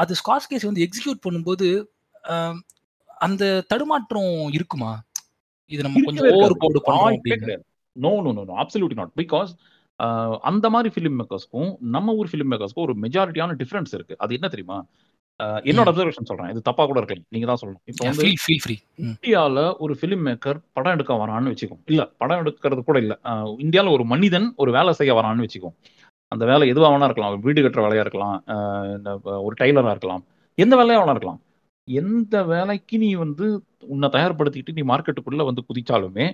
அது 0.00 0.12
ஸ்கார்ஸ்கேசி 0.20 0.66
வந்து 0.70 0.84
எக்ஸிக்யூட் 0.86 1.24
பண்ணும்போது 1.26 1.68
அந்த 3.24 3.44
தடுமாற்றம் 3.70 4.34
இருக்குமா? 4.56 4.92
இது 5.72 5.84
நம்ம 5.86 6.02
கொஞ்சம் 6.08 6.28
ஓவர். 6.34 6.60
போர்டு 6.62 6.80
கிடையாது 7.24 7.64
no 7.96 8.10
no 8.24 8.30
no 8.38 8.56
absolutely 8.62 8.98
not 9.00 9.16
because 9.22 9.50
அந்த 10.48 10.66
மாதிரி 10.72 10.88
ஃபிலிம் 10.94 11.18
மேக்கர்ஸ்க்கும் 11.20 11.70
நம்ம 11.94 12.14
ஊர் 12.20 12.30
ஃபிலிம் 12.32 12.50
மேக்கர்ஸ்க்கும் 12.52 12.86
ஒரு 12.86 12.94
மெஜாரிட்டியான 13.04 13.54
டிஃபரன்ஸ் 13.60 13.94
இருக்கு. 13.98 14.14
அது 14.24 14.36
என்ன 14.38 14.48
தெரியுமா? 14.54 14.78
என்னோட 15.70 15.88
அப்சர்வேஷன் 15.90 16.28
சொல்றேன். 16.28 16.50
இது 16.52 16.60
தப்பா 16.68 16.82
கூட 16.90 16.98
இருக்கலாம். 17.00 17.26
நீங்க 17.34 17.46
தான் 17.50 17.60
சொல்லணும். 17.62 17.82
இப்போ 17.90 18.04
வந்து 18.08 18.26
இந்தியால 19.06 19.64
ஒரு 19.84 19.94
ஃபிலிம் 20.00 20.24
மேக்கர் 20.28 20.58
படம் 20.76 20.94
எடுக்க 20.96 21.14
வரான்னு 21.22 21.52
வச்சுக்கோ 21.52 21.76
இல்ல 21.92 22.04
படம் 22.22 22.42
எடுக்கிறது 22.42 22.84
கூட 22.90 22.98
இல்ல. 23.04 23.14
இந்தியால 23.64 23.92
ஒரு 23.96 24.06
மனிதன் 24.12 24.48
ஒரு 24.64 24.72
வேலை 24.76 24.94
செய்ய 25.00 25.14
வரான்னு 25.20 25.46
வச்சுக்கோ 25.46 25.72
அந்த 26.32 26.44
வேலை 26.50 26.64
எதுவா 26.72 26.88
வேணா 26.92 27.08
இருக்கலாம் 27.08 27.44
வீடு 27.46 27.64
கட்டுற 27.64 27.82
வேலையா 27.86 28.04
இருக்கலாம். 28.04 28.36
இந்த 28.96 29.10
ஒரு 29.46 29.54
டைலரா 29.60 29.92
இருக்கலாம். 29.94 30.22
எந்த 30.58 30.74
வேலையா 30.80 30.98
வேணா 31.00 31.14
இருக்கலாம். 31.16 31.40
எந்த 31.88 32.36
வேலைக்கு 32.52 32.96
நீ 33.04 33.10
வந்து 33.24 33.46
உன்னை 33.94 34.08
தயார்படுத்திக்கிட்டு 34.16 34.76
நீ 34.78 34.84
மார்க்கெட்டுக்குள்ள 34.92 35.42
வந்து 35.48 35.62
குதிச்சாலுமே 35.68 36.26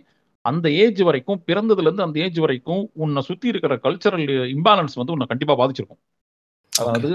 அந்த 0.45 0.67
ஏஜ் 0.85 1.01
வரைக்கும் 1.09 1.41
பிறந்ததுல 1.49 1.89
இருந்து 1.89 2.05
அந்த 2.07 2.17
ஏஜ் 2.25 2.39
வரைக்கும் 2.45 2.83
உன்னை 3.03 3.21
சுத்தி 3.29 3.53
இருக்கிற 3.53 3.75
கல்ச்சரல் 3.85 4.31
இம்பேலன்ஸ் 4.55 4.99
வந்து 5.01 5.15
உன்னை 5.15 5.27
கண்டிப்பா 5.33 5.55
பாதிச்சிருக்கும். 5.61 6.01
அதாவது 6.73 7.11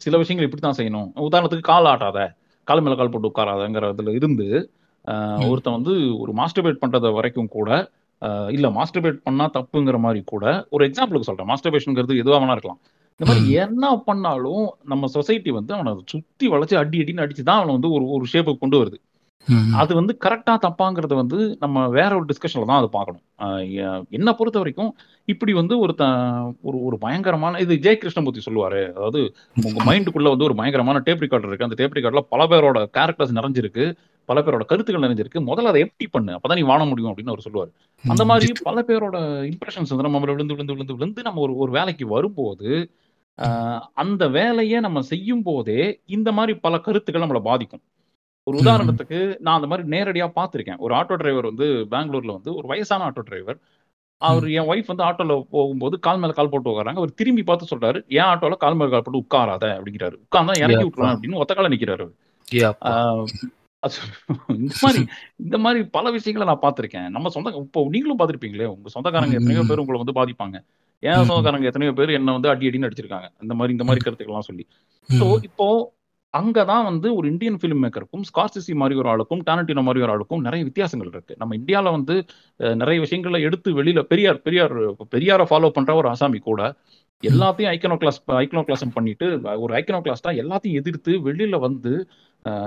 சில 0.00 0.16
விஷயங்கள் 0.22 0.46
இப்படி 0.48 0.62
தான் 0.64 0.78
செய்யணும். 0.80 1.08
உதாரணத்துக்கு 1.28 1.70
கால் 1.72 1.88
ஆட்டாத 1.92 2.18
கால் 2.68 2.82
மேல 2.84 2.96
கால் 2.96 3.12
போட்டு 3.12 3.30
உட்காராதங்கிறதுல 3.30 4.12
இருந்து. 4.18 4.48
ஒருத்தன் 5.50 5.76
வந்து 5.78 5.94
ஒரு 6.22 6.32
மாஸ்டர்பேட் 6.40 6.82
பண்றது 6.82 7.12
வரைக்கும் 7.18 7.52
கூட 7.56 7.70
இல்ல 8.56 8.66
மாஸ்டர்பேட் 8.68 9.24
பண்ணா 9.26 9.46
தப்புங்கிற 9.54 9.98
மாதிரி 9.98 10.22
கூட 10.26 10.44
ஒரு 10.70 10.82
எக்ஸாம்பிளுக்கு 10.88 11.28
சொல்றேன். 11.30 11.50
மாஸ்டர்பேஷனுங்கிறது 11.52 12.22
எதுவா 12.22 12.40
வேணா 12.42 12.56
இருக்கலாம். 12.56 12.80
இந்த 13.20 13.26
மாதிரி. 13.28 13.50
என்ன 13.64 13.84
பண்ணாலும் 14.08 14.64
நம்ம 14.84 15.06
சொசைட்டி 15.16 15.50
வந்து 15.50 15.72
அவனை 15.74 15.92
சுத்தி 16.04 16.48
வளைச்சு 16.48 16.74
அடி 16.82 16.98
அடின்னு 17.02 17.24
அடிச்சு 17.24 17.46
தான் 17.48 17.60
அவனை 17.60 17.74
வந்து 17.76 17.90
ஒரு 17.96 18.04
ஒரு 18.16 18.26
ஷேப்புக்கு 18.32 18.64
கொண்டு 18.64 18.80
வருது. 18.82 18.98
அது 19.80 19.92
வந்து 19.94 20.12
கரெக்டா 20.24 20.54
தப்பாங்கிறது 20.64 21.14
வந்து 21.20 21.38
நம்ம 21.60 21.86
வேற 21.88 22.10
ஒரு 22.16 22.26
டிஸ்கஷன்ல 22.30 22.68
தான் 22.70 22.80
அதை 22.80 22.88
பார்க்கணும். 22.96 23.22
என்னை 24.16 24.32
பொறுத்த 24.38 24.58
வரைக்கும் 24.58 24.90
இப்படி 25.24 25.52
வந்து 25.52 25.74
ஒரு 25.78 25.94
ஒரு 26.62 26.78
ஒரு 26.88 26.98
பயங்கரமான 26.98 27.60
இது 27.64 27.74
ஜெய 27.86 27.94
கிருஷ்ணமூர்த்தி 28.02 28.42
சொல்லுவாரு. 28.48 28.82
அதாவது 28.96 29.20
உங்க 29.66 29.78
மைண்டுக்குள்ள 29.88 30.28
வந்து 30.34 30.48
ஒரு 30.48 30.56
பயங்கரமான 30.60 31.02
டேப் 31.06 31.22
ரெக்கார்டர் 31.24 31.50
இருக்கு. 31.50 31.68
அந்த 31.68 31.78
டேப் 31.80 31.96
ரெக்கார்ட்ல 31.98 32.24
பல 32.34 32.46
பேரோட 32.52 32.80
கேரக்டர்ஸ் 32.98 33.38
நிறைஞ்சிருக்கு. 33.40 33.86
பல 34.28 34.40
பேரோட 34.40 34.64
கருத்துக்கள் 34.64 35.04
நிறைஞ்சிருக்கு. 35.04 35.38
முதல்ல 35.40 35.70
அதை 35.70 35.82
எம்டி 35.82 36.06
பண்ணு. 36.10 36.32
அப்பதான் 36.34 36.58
நீ 36.60 36.62
வாழ 36.70 36.80
முடியும் 36.84 37.12
அப்படின்னு 37.12 37.32
அவர் 37.32 37.46
சொல்லுவாரு. 37.46 37.70
அந்த 38.04 38.24
மாதிரி 38.24 38.52
பல 38.62 38.84
பேரோட 38.88 39.16
இம்ப்ரெஷன்ஸ் 39.50 39.92
வந்து 39.92 40.06
நம்ம 40.06 40.18
விழுந்து 40.18 40.44
விழுந்து 40.44 40.72
விழுந்து 40.72 40.96
விழுந்து 40.96 41.22
நம்ம 41.22 41.40
ஒரு 41.40 41.54
ஒரு 41.56 41.70
வேலைக்கு 41.72 42.06
வரும்போது 42.06 42.70
அந்த 43.94 44.22
வேலையை 44.28 44.78
நம்ம 44.80 45.00
செய்யும் 45.12 45.42
போதே 45.42 45.80
இந்த 46.06 46.28
மாதிரி 46.32 46.54
பல 46.58 46.78
கருத்துக்கள் 46.78 47.26
நம்மளை 47.26 47.40
பாதிக்கும். 47.40 47.82
ஒரு. 48.46 48.58
உதாரணத்துக்கு 48.58 49.18
நான் 49.38 49.58
அந்த 49.58 49.68
மாதிரி 49.70 49.88
நேரடியா 49.88 50.26
பார்த்திருக்கேன். 50.36 50.78
ஒரு 50.78 50.92
ஆட்டோ 50.94 51.16
டிரைவர் 51.16 51.50
வந்து 51.50 51.66
பெங்களூர்ல 51.90 52.32
வந்து 52.36 52.50
ஒரு 52.54 52.66
வயசான 52.68 53.06
ஆட்டோ 53.08 53.22
டிரைவர் 53.22 53.58
அவர் 54.22 54.46
என் 54.50 54.68
ஒய்ஃப் 54.70 54.90
வந்து 54.90 55.04
ஆட்டோல 55.04 55.32
போகும்போது 55.50 55.96
கால் 55.98 56.18
மேல 56.18 56.32
கால் 56.32 56.48
போட்டு 56.48 56.70
உட்காராங்க 56.70 57.00
அவர் 57.02 57.12
திரும்பி 57.14 57.42
பார்த்து 57.42 57.66
சொல்றாரு 57.72 57.98
என் 58.08 58.30
ஆட்டோல 58.32 58.56
கால் 58.56 58.74
மேல 58.74 58.90
கால் 58.90 59.04
போட்டு 59.04 59.20
உட்காராத? 59.20 59.66
அப்படிங்கிறாரு. 59.78 60.16
உட்கார்ந்தா 60.26 60.56
இறக்கி 60.56 60.74
Yeah. 60.74 60.86
விட்டுருவேன் 60.86 61.14
அப்படின்னு 61.14 61.40
ஒத்த 61.42 61.54
கால 61.54 61.68
இந்த 64.56 64.74
மாதிரி 64.82 65.00
இந்த 65.40 65.56
மாதிரி 65.58 65.80
பல 65.88 66.10
விஷயங்களை 66.10 66.46
நான் 66.46 66.62
பார்த்திருக்கேன் 66.62 67.08
நம்ம 67.08 67.28
சொந்த 67.28 67.52
இப்போ 67.60 67.82
நீங்களும் 67.88 68.18
பார்த்திருப்பீங்களே 68.18 68.68
உங்க 68.72 68.88
சொந்தக்காரங்க 68.94 69.36
எத்தனையோ. 69.38 69.62
பேர் 69.68 69.82
உங்களை 69.82 69.98
வந்து 69.98 70.16
பாதிப்பாங்க. 70.16 70.56
என் 71.02 71.28
சொந்தக்காரங்க 71.28 71.66
எத்தனையோ 71.66 71.92
பேர் 71.92 72.16
என்ன 72.16 72.32
வந்து 72.32 72.50
அடி 72.50 72.68
அடின்னு 72.68 72.88
அடிச்சிருக்காங்க 72.88 73.28
இந்த 73.42 73.54
மாதிரி 73.54 73.74
இந்த 73.76 73.84
மாதிரி 73.84 74.02
கருத்துக்கள்லாம் 74.04 74.48
சொல்லி 74.48 74.64
ஸோ. 75.08 75.26
இப்போ 75.48 75.66
அங்கதான் 76.34 76.86
வந்து 76.88 77.08
ஒரு 77.18 77.26
இந்தியன் 77.28 77.58
ஃபிலிம் 77.60 77.82
மேக்கருக்கும் 77.84 78.24
ஸ்கார்சிசி 78.28 78.72
மாதிரி 78.80 78.94
ஒரு 79.00 79.08
ஆளுக்கும் 79.12 79.42
டாரண்டினோ 79.46 79.82
மாதிரி 79.86 80.02
ஒரு 80.06 80.12
ஆளுக்கும் 80.14 80.42
நிறைய 80.46 80.62
வித்தியாசங்கள் 80.64 81.10
இருக்கு. 81.12 81.34
நம்ம 81.38 81.56
இந்தியால 81.56 81.90
வந்து 81.96 82.14
நிறைய 82.82 82.98
விஷயங்களை 83.04 83.40
எடுத்து 83.48 83.70
வெளியில 83.78 84.00
பெரியார் 84.10 84.40
பெரியார் 84.46 84.74
பெரியாரை 85.14 85.46
ஃபாலோ 85.50 85.70
பண்ற 85.76 85.94
ஒரு 86.00 86.08
ஆசாமி 86.08 86.40
கூட 86.48 86.62
எல்லாத்தையும் 87.22 87.70
ஐக்கனோ 87.74 87.96
கிளாஸ் 88.02 88.18
ஐக்கனோ 88.42 88.64
கிளாஸம் 88.68 88.94
பண்ணிட்டு 88.96 89.26
ஒரு 89.64 89.72
ஐக்கனோ 89.78 90.00
கிளாஸ் 90.00 90.24
தான் 90.26 90.40
எல்லாத்தையும் 90.42 90.78
எதிர்த்து 90.80 91.12
வெளியில 91.28 91.56
வந்து 91.66 91.92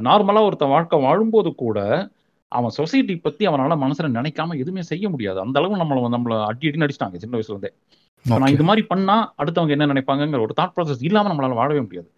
நார்மலா 0.08 0.41
ஒருத்தன் 0.47 0.74
வாழ்க்கை 0.76 0.97
வாழும்போது 1.06 1.52
கூட 1.63 1.80
அவன் 2.52 2.74
சொசைட்டி 2.78 3.13
பத்தி 3.26 3.43
அவனால 3.47 3.76
மனசுல 3.84 4.08
நினைக்காம 4.17 4.56
எதுவுமே 4.62 4.84
செய்ய 4.89 5.06
முடியாது. 5.10 5.39
அந்த 5.43 5.56
அளவு 5.60 5.80
நம்மள 5.82 6.08
நம்மள 6.15 6.36
அடி 6.50 6.69
அடி 6.69 6.82
நடிச்சிட்டாங்க 6.82 7.19
சின்ன 7.24 7.36
வயசுல 7.38 7.56
இருந்தே. 7.56 7.71
நான். 8.26 8.54
இது 8.56 8.63
மாதிரி 8.69 8.84
பண்ணா 8.89 9.15
அடுத்தவங்க 9.41 9.76
என்ன 9.76 9.88
நினைப்பாங்கங்கிற 9.93 10.41
ஒரு 10.47 10.56
தாட் 10.60 10.74
ப்ராசஸ் 10.76 11.06
இல்லாம 11.10 11.30
நம்மளால 11.32 11.56
வாழவே 11.60 11.82
முடியாது. 11.86 12.10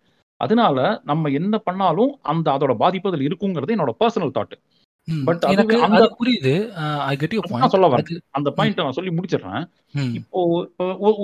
அதனால 0.44 0.78
நம்ம 1.12 1.30
என்ன 1.40 1.56
பண்ணாலும் 1.68 2.14
அந்த 2.34 2.48
அதோட 2.56 2.74
பாதிப்பு 2.84 3.12
அதில் 3.12 3.28
இருக்குங்கிறது 3.28 3.76
என்னோட 3.76 3.94
பர்சனல் 4.04 4.36
தாட். 4.38 4.56
பட் 5.28 5.44
எனக்கு 5.52 5.78
அந்த 5.86 6.04
புரியுது. 6.20 6.54
சொல்ல 7.74 7.88
வரேன். 7.94 8.20
அந்த 8.38 8.50
பாயிண்ட் 8.58 8.80
நான் 8.80 8.98
சொல்லி 8.98 9.12
முடிச்சிடுறேன். 9.18 9.64
இப்போ 10.20 10.40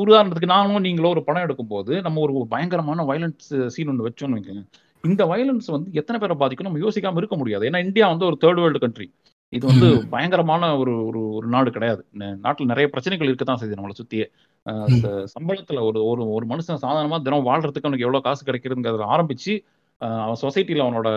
உதாரணத்துக்கு 0.04 0.54
நானும் 0.54 0.86
நீங்களோ 0.88 1.12
ஒரு 1.16 1.24
படம் 1.28 1.46
எடுக்கும்போது 1.46 1.94
நம்ம 2.08 2.22
ஒரு 2.26 2.34
ஒரு 2.40 2.48
பயங்கரமான 2.54 3.06
வயலன்ஸ் 3.12 3.50
சீன் 3.76 3.92
ஒன்று 3.94 4.08
வச்சோம்னு 4.08 4.38
வைக்கோங்க 4.38 4.64
இந்த 5.04 5.24
வயலன்ஸ் 5.26 5.68
வந்து 5.68 5.90
எத்தனை 6.00 6.20
பேரை 6.22 6.36
பாதிக்கும் 6.40 6.68
நம்ம 6.68 6.82
யோசிக்காம 6.86 7.22
இருக்க 7.22 7.36
முடியாது. 7.42 7.64
ஏன்னா 7.70 7.82
இந்தியா 7.86 8.08
வந்து 8.14 8.28
ஒரு 8.30 8.38
தேர்ட் 8.42 8.62
வேர்ல்டு 8.64 8.80
கண்ட்ரி 8.80 9.08
இது 9.54 9.66
வந்து. 9.68 9.88
பயங்கரமான 10.10 10.64
ஒரு 10.78 10.92
ஒரு 11.06 11.32
ஒரு 11.32 11.48
நாடு 11.48 11.70
கிடையாது 11.72 12.02
நாட்டுல 12.40 12.66
நிறைய 12.66 12.88
பிரச்சனைகள் 12.88 13.28
இருக்கத்தான் 13.28 13.60
செய்யுது 13.60 13.78
நம்மளை 13.78 13.96
சுத்தியே 14.00 14.26
அஹ் 14.66 14.88
ம். 14.88 15.00
ச- 15.00 15.26
சம்பளத்துல 15.34 15.82
ஒரு 15.84 16.00
ஒரு 16.06 16.24
ஒரு 16.32 16.46
மனுஷன் 16.46 16.82
சாதாரணமா 16.84 17.18
தினம் 17.22 17.48
வாழ்றதுக்கு 17.48 17.82
அவனுக்கு 17.82 18.06
எவ்வளவு 18.06 18.22
காசு 18.22 18.44
கிடைக்குதுங்கிறத 18.46 19.08
ஆரம்பிச்சு 19.10 19.54
அஹ் 20.02 20.22
அவன் 20.22 20.42
சொசைட்டில 20.42 20.84
அவனோட 20.84 21.10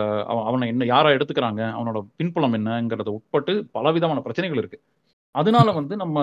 அவன் 0.44 0.68
என்ன 0.68 0.84
யாரா 0.86 1.10
எடுத்துக்கிறாங்க 1.10 1.62
அவனோட 1.74 1.98
பின்புலம் 2.16 2.56
என்னங்கிறத 2.58 3.10
உட்பட்டு 3.10 3.54
பலவிதமான 3.72 4.20
பிரச்சனைகள் 4.20 4.58
இருக்கு 4.58 4.80
அதனால 5.34 5.68
வந்து 5.72 5.94
நம்ம 5.96 6.16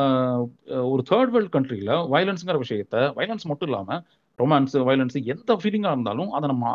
ஒரு 0.87 1.03
தேர்ட் 1.09 1.31
வேர்ல்ட் 1.31 1.53
கண்ட்ரில 1.53 1.93
வயலன்ஸ்ங்கிற 2.11 2.57
விஷயத்த 2.63 2.97
வயலன்ஸ் 3.15 3.45
மட்டும் 3.45 3.69
இல்லாம 3.69 3.99
ரொமான்ஸ் 4.39 4.75
வயலன்ஸ் 4.87 5.17
எந்த 5.33 5.53
ஃபீலிங்கா 5.61 5.91
இருந்தாலும் 5.95 6.31
அதை 6.37 6.45
நம்ம 6.51 6.73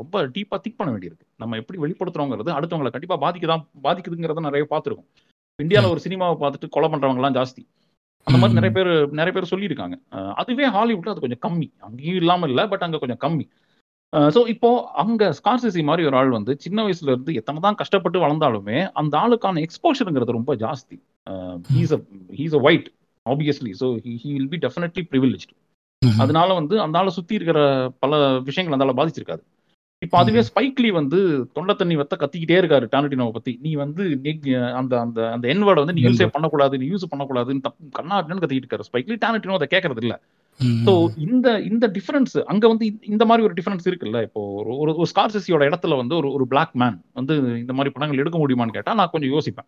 ரொம்ப 0.00 0.22
டீப்பா 0.34 0.56
திங்க் 0.64 0.78
பண்ண 0.80 0.90
வேண்டியிருக்கு. 0.94 1.26
நம்ம 1.42 1.56
எப்படி 1.62 1.78
வெளிப்படுத்துறோங்கிறது 1.84 2.50
அடுத்தவங்களை 2.56 2.92
கண்டிப்பா 2.94 3.16
பாதிக்குதான் 3.24 3.64
பாதிக்குதுங்கிறத 3.86 4.42
நிறைய 4.48 4.64
பார்த்துருக்கோம். 4.72 5.08
இந்தியாவில் 5.58 5.92
ஒரு 5.94 6.02
சினிமாவை 6.06 6.36
பார்த்துட்டு 6.42 6.74
கொலை 6.74 6.88
பண்றவங்க 6.90 7.20
எல்லாம் 7.22 7.36
ஜாஸ்தி. 7.38 7.62
அந்த 8.26 8.38
மாதிரி 8.40 8.58
நிறைய 8.58 8.72
பேர் 8.76 8.90
நிறைய 9.18 9.32
பேர் 9.34 9.52
சொல்லியிருக்காங்க. 9.52 9.96
அதுவே 10.40 10.66
ஹாலிவுட்ல 10.74 11.12
அது 11.14 11.24
கொஞ்சம் 11.24 11.42
கம்மி. 11.46 11.68
அங்கேயும் 11.86 12.20
இல்லாம 12.22 12.48
இல்லை 12.50 12.64
பட் 12.72 12.84
அங்க 12.86 12.98
கொஞ்சம் 13.04 13.22
கம்மி. 13.24 13.46
ஸோ 14.34 14.40
இப்போ 14.52 14.68
அங்க 15.02 15.22
ஸ்கார்சிசி 15.38 15.82
மாதிரி 15.88 16.02
ஒரு 16.08 16.16
ஆள் 16.18 16.30
வந்து 16.36 16.52
சின்ன 16.64 16.84
வயசுல 16.86 17.10
இருந்து 17.12 17.32
எத்தனை 17.40 17.58
தான் 17.64 17.78
கஷ்டப்பட்டு 17.80 18.18
வளர்ந்தாலுமே 18.24 18.78
அந்த 19.00 19.14
ஆளுக்கான 19.22 19.62
எக்ஸ்போஷருங்கிறது 19.66 20.36
ரொம்ப 20.36 20.54
ஜாஸ்தி. 20.64 20.96
He's 21.74 21.92
a 21.96 22.00
he's 22.38 22.56
a 22.58 22.60
white 22.68 22.88
obviously 23.26 23.72
so 23.80 23.88
he 24.04 24.30
will 24.36 24.52
be 24.54 24.60
definitely 24.66 25.04
privilege. 25.12 25.46
அதனால 26.18 26.52
வந்து 26.52 26.80
அந்த 26.80 26.98
ஆளை 26.98 27.10
சுத்தி 27.10 27.34
இருக்கிற 27.34 27.90
பல 27.98 28.38
விஷயங்கள் 28.38 28.78
அந்த 28.78 28.94
ஆளை 28.94 29.10
பாதிச்சிருக்காது. 29.10 29.42
இப்போ 29.98 30.18
அதுவே 30.18 30.42
ஸ்பைக்லி 30.54 30.92
வந்து 30.92 31.50
தொண்டை 31.52 31.74
தண்ணி 31.74 31.96
வெத்த 31.96 32.10
கத்திக்கிட்டே 32.18 32.60
இருக்காரு 32.60 32.88
டானடினோவை 32.96 33.30
பத்தி. 33.30 33.58
நீ 33.62 33.74
வந்து 33.74 34.20
நீ- 34.22 34.72
அந்த 34.72 35.00
அந்த 35.00 35.30
அந்த 35.30 35.48
என் 35.48 35.62
வேர்டை 35.62 35.74
வந்து 35.74 35.92
நீ 35.92 36.02
யூஸே. 36.02 36.26
பண்ணக்கூடாது 36.30 36.78
நீ 36.78 36.86
யூஸ் 36.86 37.14
பண்ணக்கூடாதுன்னு 37.16 37.60
தப்பு 37.60 38.02
கண்ணாடினு 38.02 38.40
கத்திக்கிட்டு 38.40 38.62
இருக்காரு. 38.70 38.80
ஸ்பைக்லி 38.92 39.16
டானடினோ 39.24 39.52
அதை 39.52 39.68
கேட்கறது 39.70 39.96
இல்ல. 39.96 40.20
ஸோ 40.84 41.18
இந்த 41.18 41.60
இந்த 41.60 41.88
டிஃபரன்ஸ் 41.88 42.42
அங்க 42.44 42.68
வந்து 42.68 42.98
இந்த- 43.02 43.24
மாதிரி 43.24 43.46
ஒரு 43.46 43.54
டிஃபரன்ஸ் 43.62 43.88
இருக்குல்ல? 43.88 44.22
இப்போ 44.22 44.52
ஒரு 44.52 44.76
ஒரு 44.76 44.96
ஒரு 44.96 45.06
ஸ்கார்சிசியோட 45.14 45.72
இடத்துல 45.72 45.96
வந்து 45.96 46.16
ஒரு 46.16 46.32
ஒரு 46.32 46.46
பிளாக் 46.46 46.70
மேன் 46.72 47.02
வந்து 47.12 47.36
இந்த 47.36 47.72
மாதிரி 47.72 47.90
படங்கள் 47.90 48.18
எடுக்க 48.18 48.46
முடியுமான்னு 48.46 48.70
கேட்டா 48.70 48.94
நான் 48.94 49.08
கொஞ்சம் 49.12 49.30
யோசிப்பேன். 49.30 49.66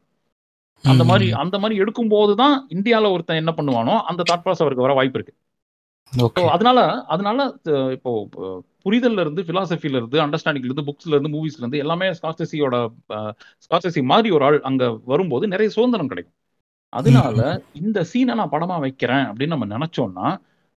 அந்த 0.82 1.04
மாதிரி 1.04 1.32
அந்த 1.32 1.58
மாதிரி 1.58 1.80
எடுக்கும்போது 1.80 2.34
தான் 2.34 2.68
இந்தியால 2.68 3.12
ஒருத்தன் 3.12 3.36
என்ன 3.36 3.54
பண்ணுவானோ 3.56 4.00
அந்த 4.00 4.22
தாட் 4.22 4.38
ப்ராசஸ் 4.38 4.60
அவருக்கு 4.60 4.82
வர 4.82 4.92
வாய்ப்பு 4.92 5.18
இருக்கு. 5.18 5.34
அதனால 6.48 6.78
அதனால 7.06 7.38
இப்போ 7.92 8.12
புரிதல்ல 8.86 9.20
இருந்து 9.20 9.42
பிலாசபில 9.42 9.98
இருந்து 10.00 10.18
அண்டர்ஸ்டாண்டிங்ல 10.20 10.68
இருந்து 10.68 10.86
புக்ஸ்ல 10.88 11.14
இருந்து 11.14 11.32
மூவிஸ்ல 11.36 11.58
இருந்து 11.58 11.78
எல்லாமே 11.78 12.06
ஸ்கார்சிசியோட 12.18 12.76
ஸ்கார்சிசி 13.64 14.02
மாதிரி 14.02 14.30
ஒரு 14.30 14.44
ஆள் 14.44 14.58
அங்க 14.60 14.84
வரும்போது 15.04 15.46
நிறைய 15.46 15.70
சுதந்திரம் 15.70 16.08
கிடைக்கும். 16.08 16.36
அதனால 16.92 17.40
இந்த 17.74 17.98
சீனை 18.12 18.34
நான் 18.34 18.52
படமா 18.52 18.76
வைக்கிறேன் 18.80 19.24
அப்படின்னு 19.26 19.54
நம்ம 19.56 19.68
நினைச்சோம்னா 19.76 20.28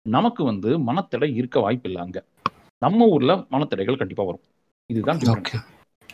நமக்கு 0.06 0.44
வந்து 0.44 0.70
மனத்தடை 0.80 1.30
இருக்க 1.36 1.60
வாய்ப்பு 1.60 1.88
இல்லை 1.90 2.02
அங்க. 2.02 2.20
நம்ம 2.82 3.08
ஊர்ல 3.08 3.34
மனத்தடைகள் 3.52 4.02
கண்டிப்பா 4.02 4.24
வரும். 4.24 4.44
இதுதான் 4.90 5.22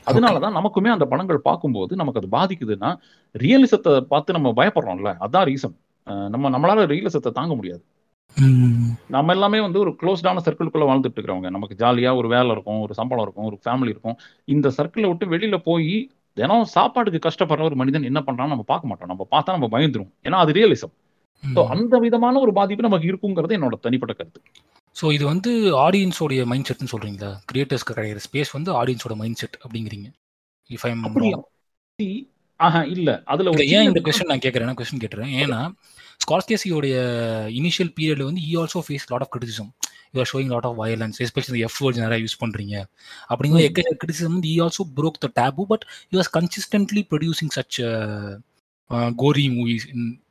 அதனாலதான் 0.07 0.57
நமக்குமே 0.57 0.89
அந்த 0.91 1.05
படங்கள் 1.05 1.39
பார்க்கும்போது 1.39 1.93
நமக்கு 1.95 2.20
அது 2.22 2.30
பாதிக்குதுன்னா 2.36 2.89
ரியலிசத்தை 3.36 3.93
பார்த்து 4.13 4.34
நம்ம 4.34 4.49
பயப்படுறோம்ல. 4.59 5.11
அதான் 5.26 5.47
ரீசன் 5.51 5.76
நம்ம 6.30 6.49
நம்மளால 6.49 6.86
ரியலிசத்தை 6.93 7.32
தாங்க 7.32 7.53
முடியாது. 7.55 7.84
நம்ம 9.07 9.33
எல்லாமே 9.33 9.59
வந்து 9.59 9.79
ஒரு 9.79 9.91
க்ளோஸ்டான 10.01 10.41
சர்க்கிள்குள்ள 10.45 10.85
வாழ்ந்துட்டு 10.89 11.17
இருக்கிறவங்க. 11.17 11.49
நமக்கு 11.49 11.75
ஜாலியா 11.79 12.15
ஒரு 12.15 12.27
வேலை 12.27 12.51
இருக்கும் 12.51 12.79
ஒரு 12.79 12.93
சம்பளம் 12.93 13.23
இருக்கும் 13.23 13.45
ஒரு 13.45 13.57
ஃபேமிலி 13.65 13.91
இருக்கும். 13.93 14.17
இந்த 14.45 14.69
சர்க்கிளை 14.69 15.07
விட்டு 15.07 15.25
வெளியில 15.25 15.57
போய் 15.57 16.11
தினம் 16.33 16.65
சாப்பாட்டுக்கு 16.65 17.19
கஷ்டப்படுற 17.27 17.61
ஒரு 17.61 17.75
மனிதன் 17.75 18.03
என்ன 18.03 18.19
பண்றான்னு 18.19 18.53
நம்ம 18.55 18.65
பார்க்க 18.67 18.88
மாட்டோம். 18.88 19.07
நம்ம 19.07 19.27
பார்த்தா 19.31 19.55
நம்ம 19.57 19.69
பயந்துரும் 19.77 20.11
ஏன்னா 20.23 20.39
அது 20.43 20.51
ரியலிசம் 20.51 20.93
ஸோ 21.43 21.63
அந்த 21.67 21.99
விதமான 21.99 22.39
ஒரு 22.39 22.53
பாதிப்பு 22.53 22.88
நமக்கு 22.88 23.09
இருக்குங்கிறது 23.11 23.57
என்னோட 23.57 23.75
தனிப்பட்ட 23.79 24.13
கருத்து. 24.13 24.39
ஸோ 24.95 25.11
இது 25.11 25.25
வந்து 25.25 25.51
ஆடியன்ஸோடைய 25.88 26.45
மைண்ட் 26.45 26.69
செட்னு 26.69 26.93
சொல்றீங்களா? 26.93 27.31
கிரியேட்டர்ஸ்க்கு 27.51 27.95
கிடைக்கிற 27.97 28.21
ஸ்பேஸ் 28.27 28.51
வந்து 28.51 28.71
ஆடியன்ஸோட 28.83 29.15
மைண்ட் 29.15 29.35
செட் 29.35 29.57
அப்படிங்கிறீங்க. 29.65 30.07
இஃப் 30.69 30.85
See, 31.99 32.27
ஆஹா 32.59 32.81
இல்ல. 32.83 33.21
அதுல 33.25 33.51
ஏன் 33.75 33.83
இந்த 33.83 33.99
கொஸ்டின் 33.99 34.31
நான் 34.31 34.43
கேட்குறேன். 34.45 34.77
கொஸ்டின் 34.79 35.01
கேட்டுறேன்? 35.03 35.31
ஏன்னா 35.43 35.59
ஸ்கார்ஸ்கேசியோடைய 36.22 36.95
இனிஷியல் 37.59 37.91
பீரியட்ல 37.97 38.28
வந்து 38.30 38.41
he 38.47 38.53
also 38.61 38.80
face 38.88 39.05
lot 39.11 39.24
of 39.26 39.32
criticism 39.36 39.70
you 40.13 40.20
are 40.24 40.30
showing 40.32 40.51
lot 40.53 40.68
of 40.70 40.78
violence 40.82 41.18
especially 41.26 41.61
F 41.68 41.78
words 41.82 42.03
நிறைய 42.05 42.20
யூஸ் 42.26 42.38
பண்றீங்க. 42.43 42.76
அப்படிங்கிற. 43.32 43.61
எக்க 43.70 43.95
கிரிட்டிசம் 44.01 44.36
வந்து 44.36 44.51
he 44.53 44.57
also 44.65 44.86
broke 44.99 45.18
the 45.26 45.30
taboo 45.39 45.65
but 45.72 45.84
you 46.11 46.18
was 46.22 46.32
consistently 46.38 47.03
producing 47.11 47.51
such 47.57 47.80
gory 49.24 49.45
movies 49.55 49.86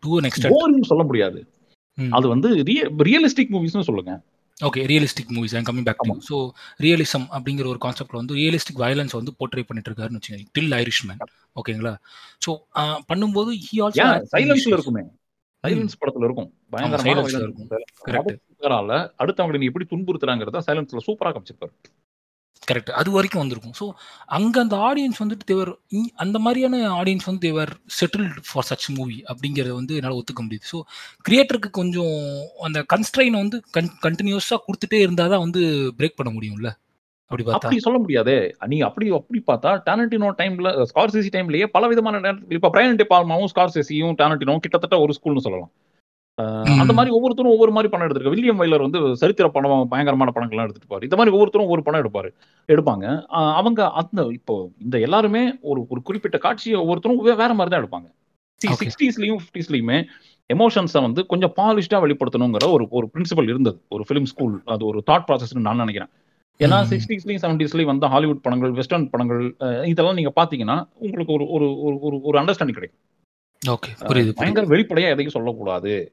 to 0.05 0.11
boring 0.55 0.89
சொல்ல 0.93 1.05
முடியாது. 1.11 1.41
அது 1.99 2.27
வந்து 2.33 2.49
realistic 3.09 3.53
மூவிஸ்னு 3.55 3.89
சொல்லுங்க. 3.91 4.15
Okay 4.61 4.83
realistic 4.91 5.33
movies 5.37 5.55
I'm 5.59 5.67
coming 5.69 5.87
back. 5.89 6.03
So 6.29 6.37
realism 6.85 7.27
அப்படிங்கிற 7.37 7.67
ஒரு 7.73 7.81
கான்செப்ட்ல 7.85 8.21
வந்து 8.23 8.37
ரியலிஸ்டிக் 8.41 8.81
வயலன்ஸ் 8.85 9.15
வந்து 9.19 9.33
போர்ட்ரே 9.39 9.65
பண்ணிட்டு 9.69 9.91
இருக்காருன்னு 9.91 10.21
வச்சுக்கோங்க 10.21 10.49
டில் 10.57 10.75
ஐரிஷ்மேன் 10.83 11.21
ஓகேங்களா 11.57 11.95
ஸோ 12.47 12.53
பண்ணும்போது 13.11 13.53
ஹி 13.67 13.79
ஆல்சோ 13.87 14.07
சைலன்ஸ்ல 14.35 14.77
இருக்குமே. 14.77 15.05
சைலன்ஸ் 15.65 16.01
படத்துல 16.01 16.27
இருக்கும். 16.29 16.49
பயங்கரமான 16.73 17.21
அடுத்தவங்களை 19.23 19.61
நீ 19.63 19.69
எப்படி 19.73 19.89
துன்புறுத்துறாங்கிறத 19.93 20.65
சைலன்ஸ்ல 20.69 21.07
சூப்பரா 21.09 21.33
காமிச்சிருப்பாரு. 21.35 21.75
கரெக்ட் 22.69 22.91
அது 23.01 23.11
வரைக்கும் 23.15 23.41
வந்திருக்கும். 23.43 23.75
ஸோ 23.81 23.85
அங்கே 24.37 24.59
அந்த 24.63 24.77
ஆடியன்ஸ் 24.87 25.21
வந்துட்டு 25.23 25.49
தேவர் 25.51 25.71
அந்த 26.25 26.37
மாதிரியான 26.45 26.81
ஆடியன்ஸ் 27.01 27.29
வந்து 27.29 27.45
they were 27.47 27.73
settled 27.99 28.39
for 28.49 28.67
such 28.71 28.89
movie 28.97 29.19
அப்படிங்கிறத 29.33 29.75
வந்து 29.81 29.97
என்னால் 29.99 30.19
ஒத்துக்க 30.21 30.43
முடியுது. 30.47 30.67
ஸோ 30.73 30.79
கிரியேட்டருக்கு 31.29 31.71
கொஞ்சம் 31.81 32.17
அந்த 32.69 32.81
கன்ஸ்ட்ரைனை 32.95 33.39
வந்து 33.45 33.61
கன் 33.77 33.93
கண்டினியூஸாக 34.07 34.61
கொடுத்துட்டே 34.67 35.01
இருந்தால் 35.05 35.33
தான் 35.35 35.45
வந்து 35.47 35.63
பிரேக் 36.01 36.19
பண்ண 36.21 36.33
முடியும்ல? 36.39 36.73
அப்படி 37.31 37.45
அப்படி 37.57 37.79
சொல்ல 37.85 37.99
முடியாதே. 38.03 38.37
நீ 38.73 38.77
அப்படி 38.89 39.07
அப்படி 39.19 39.39
பார்த்தா 39.51 39.71
டானட்டினோ 39.87 40.29
டைம்ல 40.41 40.69
ஸ்கார்சிசி 40.91 41.31
டைம்லயே 41.37 41.67
பல 41.77 41.87
விதமான 41.93 42.33
இப்ப 42.57 42.71
பிரைன் 42.75 43.01
டே 43.01 43.07
பால்மாவும் 43.13 43.51
ஸ்கார்சிசியும் 43.53 44.15
டானட்டினோ 44.21 44.55
கிட்டத்தட்ட 44.65 44.99
ஒரு 45.05 45.15
ஸ்கூல்னு 45.19 45.45
சொல்லலாம். 45.47 45.73
அந்த 46.83 46.93
மாதிரி 46.97 47.11
ஒவ்வொருத்தரும் 47.17 47.53
ஒவ்வொரு 47.55 47.73
மாதிரி 47.75 47.89
படம் 47.91 48.07
எடுத்திருக்க. 48.07 48.33
வில்லியம் 48.35 48.61
வைலர் 48.61 48.85
வந்து 48.87 49.01
சரித்திர 49.21 49.47
படம் 49.55 49.91
பயங்கரமான 49.93 50.33
படங்கள்லாம் 50.37 50.67
எடுத்துட்டு 50.67 50.91
பாரு 50.93 51.07
இந்த 51.09 51.17
மாதிரி 51.19 51.35
ஒவ்வொருத்தரும் 51.37 51.67
ஒவ்வொரு 51.69 51.85
படம் 51.87 52.03
எடுப்பாரு. 52.03 52.31
எடுப்பாங்க. 52.69 53.05
அவங்க 53.61 53.81
அந்த 54.01 54.27
இப்போ 54.39 54.55
இந்த 54.85 54.99
எல்லாருமே 55.07 55.43
ஒரு 55.71 55.83
ஒரு 55.93 56.03
குறிப்பிட்ட 56.09 56.39
காட்சியை 56.47 56.77
ஒவ்வொருத்தரும் 56.83 57.41
வேற 57.43 57.53
மாதிரி 57.61 57.73
தான் 57.75 57.83
எடுப்பாங்க. 57.83 58.09
சிக்ஸ்டீஸ்லயும் 58.83 59.41
ஃபிஃப்டிஸ்லயுமே 59.43 59.99
எமோஷன்ஸை 60.51 61.01
வந்து 61.07 61.21
கொஞ்சம் 61.33 61.55
பாலிஷ்டா 61.61 61.99
வெளிப்படுத்தணுங்கிற 62.05 62.69
ஒரு 62.77 62.85
ஒரு 62.99 63.09
பிரின்சிபல் 63.15 63.51
இருந்தது. 63.53 63.79
ஒரு 63.95 64.05
ஃபிலிம் 64.09 64.31
ஸ்கூல் 64.33 64.55
அது 64.75 64.85
ஒரு 64.91 65.01
தாட் 65.11 65.27
ப்ராசஸ்னு 65.31 65.67
நான் 65.69 65.83
நினைக்கிறேன். 65.85 66.13
ஏன்னா. 66.59 66.85
சிக்ஸ்டீஸ்லயும் 66.91 67.43
செவன்டீஸ்லயும் 67.43 67.85
வந்த 67.85 68.07
ஹாலிவுட் 68.07 68.41
படங்கள் 68.41 68.71
வெஸ்டர்ன் 68.71 69.11
படங்கள் 69.11 69.57
இதெல்லாம் 69.87 70.15
நீங்க 70.15 70.33
பாத்தீங்கன்னா 70.37 70.87
உங்களுக்கு 70.99 71.33
ஒரு 71.33 71.49
ஒரு 71.51 71.65
ஒரு- 71.65 72.21
ஒரு 72.23 72.39
அண்டர்ஸ்டாண்டிங் 72.39 72.73
கிடைக்கும். 72.73 73.01
ஓகே 73.67 74.03
புரியுது 74.03 74.33
பயங்கர 74.35 74.67
வெளிப்படையா 74.67 75.11
எதையும் 75.11 75.33
சொல்லக்கூடாது. 75.33 76.13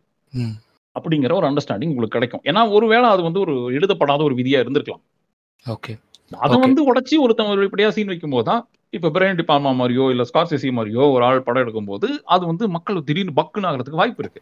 அப்படிங்கிற 1.00 1.34
ஒரு 1.34 1.48
அண்டர்ஸ்டாண்டிங் 1.48 1.88
உங்களுக்கு 1.88 2.20
கிடைக்கும். 2.20 2.42
ஏன்னா 2.44 2.72
ஒருவேளை 2.72 3.10
அது 3.10 3.22
வந்து 3.22 3.40
ஒரு 3.40 3.66
எழுதப்படாத 3.66 4.24
ஒரு 4.24 4.36
விதியா 4.36 4.66
இருந்திருக்கலாம். 4.66 5.02
ஓகே. 5.66 6.00
அதை. 6.32 6.58
வந்து 6.60 6.94
உடைச்சி 6.94 7.20
ஒருத்தன் 7.20 7.48
ஒரு 7.48 7.68
வெளிப்படையா 7.68 7.88
சீன் 7.88 8.06
வைக்கும் 8.06 8.30
போது 8.30 8.44
தான் 8.44 8.68
இப்ப 8.90 9.10
பிரைன் 9.10 9.36
டிபார்மா 9.36 9.76
மாதிரியோ 9.76 10.10
இல்ல 10.10 10.24
ஸ்கார்சிசி 10.34 10.72
மாதிரியோ 10.72 11.12
ஒரு 11.12 11.24
ஆள் 11.24 11.42
படம் 11.42 11.68
எடுக்கும்போது 11.68 12.06
அது 12.24 12.46
வந்து 12.46 12.70
மக்கள் 12.70 13.04
திடீர்னு 13.04 13.42
பக்குன்னு 13.42 13.64
ஆகிறதுக்கு 13.64 13.90
வாய்ப்பு 13.90 14.24
இருக்கு. 14.24 14.42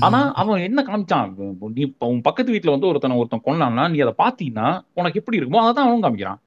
ஆனா 0.00 0.32
அவன் 0.32 0.60
என்ன 0.60 0.82
காமிச்சான்? 0.82 1.30
நீ 1.74 1.94
உன் 1.98 2.20
பக்கத்து 2.20 2.52
வீட்டுல 2.52 2.70
வந்து 2.70 2.86
ஒருத்தனை 2.86 3.16
ஒருத்தன் 3.16 3.46
கொண்டான்னா 3.46 3.90
நீ 3.90 3.98
அதை 3.98 4.14
பாத்தீங்கன்னா 4.18 4.82
உனக்கு 4.92 5.18
எப்படி 5.18 5.38
இருக்குமோ 5.38 5.62
அதான் 5.68 5.88
அவன் 5.88 6.02
காமிக்கிறான். 6.02 6.40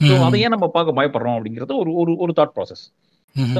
So 0.00 0.24
அதை 0.24 0.40
ஏன் 0.40 0.48
நம்ம 0.48 0.66
பார்க்க 0.68 0.98
பயப்படுறோம் 0.98 1.38
அப்படிங்கிறது 1.38 1.76
ஒரு 1.76 1.92
ஒரு 1.92 2.16
ஒரு 2.16 2.32
தாட் 2.36 2.54
ப்ராசஸ் 2.56 2.84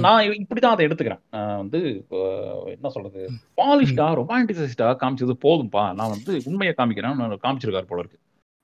நான் 0.01 0.25
இப்படிதான் 0.25 0.75
அதை 0.75 0.87
எடுத்துக்கிறேன். 0.87 1.21
நான் 1.31 1.57
வந்து 1.57 2.07
என்ன 2.65 2.89
சொல்றது? 2.89 3.31
பாலிஷ்டா 3.57 4.07
ரொமான்டிசைஸ்டா 4.21 4.89
காமிச்சது 5.03 5.35
போதும்பா. 5.43 5.95
நான் 5.95 6.13
வந்து 6.15 6.43
உண்மையை 6.45 6.75
காமிக்கிறேன். 6.79 7.39
காமிச்சிருக்காரு 7.47 7.89
போல 7.91 8.03
இருக்கு. 8.05 8.19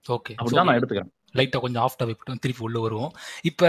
ஓகே. 0.09 0.33
அப்படிதான் 0.39 0.65
நான் 0.65 0.79
எடுத்துக்கிறேன். 0.79 1.13
லைட்டாக 1.35 1.61
கொஞ்சம் 1.65 1.83
ஆஃப் 1.85 1.97
டாபிக் 2.01 2.21
விட்டு 2.21 2.43
திருப்பி 2.45 2.63
உள்ள 2.67 2.79
வருவோம். 2.85 3.13
இப்போ 3.45 3.69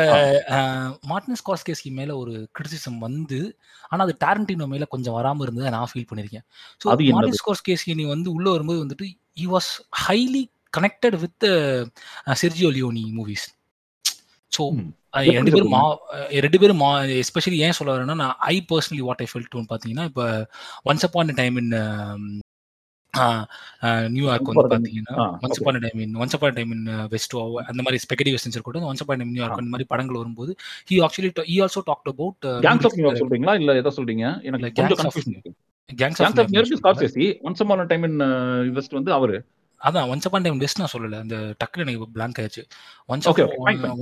மார்டினஸ் 1.12 1.46
காஸ்கேஸ்கி 1.48 1.92
மேலே 2.00 2.14
ஒரு 2.22 2.34
கிரிட்டிசிசம் 2.56 3.00
வந்து 3.06 3.40
ஆனால் 3.90 4.06
அது 4.06 4.16
டாரண்டினோ 4.24 4.68
மேலே 4.68 4.88
கொஞ்சம் 4.94 5.18
வராமல் 5.18 5.46
இருந்ததை 5.48 5.72
நான் 5.76 5.92
ஃபீல் 5.92 6.10
பண்ணியிருக்கேன் 6.12 6.46
ஸோ? 6.82 6.86
மார்டினஸ் 7.18 7.46
காஸ்கேஸ்கி 7.48 7.96
நீ 8.02 8.06
வந்து 8.14 8.30
உள்ள 8.36 8.48
வரும்போது 8.56 8.84
வந்துட்டு 8.84 9.08
he 9.38 9.48
was 9.54 9.72
highly 10.04 10.44
connected 10.74 11.18
with 11.22 11.46
Sergio 12.42 12.72
Leone 12.78 13.06
movies 13.18 13.48
so. 14.52 14.64
ரெண்டு 15.36 15.52
பேரும் 15.54 15.74
மா 15.74 15.82
ரெண்டு 16.46 16.58
பேரும் 16.62 16.82
மா 16.82 16.90
எஸ்பெஷலி 17.20 17.58
ஏன் 17.66 17.78
சொல்ல 17.78 17.94
வரேன்னா 17.94 18.16
நான் 18.22 18.36
I 18.48 18.56
personally 18.72 19.04
what 19.08 19.22
I 19.24 19.28
felt 19.32 19.54
பார்த்தீங்கன்னா 19.64 20.06
இப்போ 20.10 20.26
once 20.90 21.06
upon 21.08 21.40
time 21.40 21.58
in 21.62 21.72
New York 24.16 24.50
வந்து 24.50 24.90
ஆ, 25.16 25.26
once. 25.44 25.58
Upon 25.58 25.80
time 25.86 26.00
in 26.06 26.16
once 26.16 26.36
upon 26.38 26.56
time 26.58 26.72
in 26.76 26.86
West 27.10 27.36
அந்த 27.66 27.82
மாதிரி 27.82 28.00
ஸ்பெகடி 28.06 28.34
வெஸ்டன்ஸ் 28.36 28.58
இருக்கட்டும் 28.58 28.88
ஒன்ஸ் 28.92 29.04
அப்பான் 29.04 29.20
டைம் 29.22 29.34
நியூயார்க் 29.34 29.62
அந்த 29.62 29.74
மாதிரி 29.74 29.88
படங்கள் 29.94 30.20
வரும்போது 30.22 30.52
he 30.92 30.98
actually 31.08 31.32
he 31.52 31.58
also 31.66 31.84
talked 31.92 32.12
about 32.14 32.48
Gangs 32.68 32.88
of 32.90 32.98
New York 33.00 33.24
சொல்றீங்களா? 33.24 33.56
இல்ல 33.62 33.76
எதை 33.82 33.94
சொல்றீங்க? 33.98 34.26
எனக்கு 34.50 34.72
கொஞ்சம் 34.80 35.02
confusion 35.02 35.38
Gangs 35.90 36.22
of 36.22 36.52
New York 36.54 36.80
Scorsese 36.82 37.28
once 37.48 37.64
upon 37.66 37.92
time 37.94 38.08
in 38.10 38.20
West 38.78 38.98
வந்து 39.00 39.14
அவரு. 39.18 39.38
அதான் 39.82 40.10
ஒன்ஸ் 40.12 40.26
அப்பான் 40.28 40.46
டைம் 40.46 40.62
வெஸ்ட் 40.64 40.82
நான் 40.82 40.94
சொல்லல. 40.94 41.18
அந்த 41.24 41.38
டக்குனு 41.62 41.84
எனக்கு 41.86 42.14
பிளாங்க் 42.16 42.40
ஆயிடுச்சு. 42.42 42.64
Once. 43.10 43.28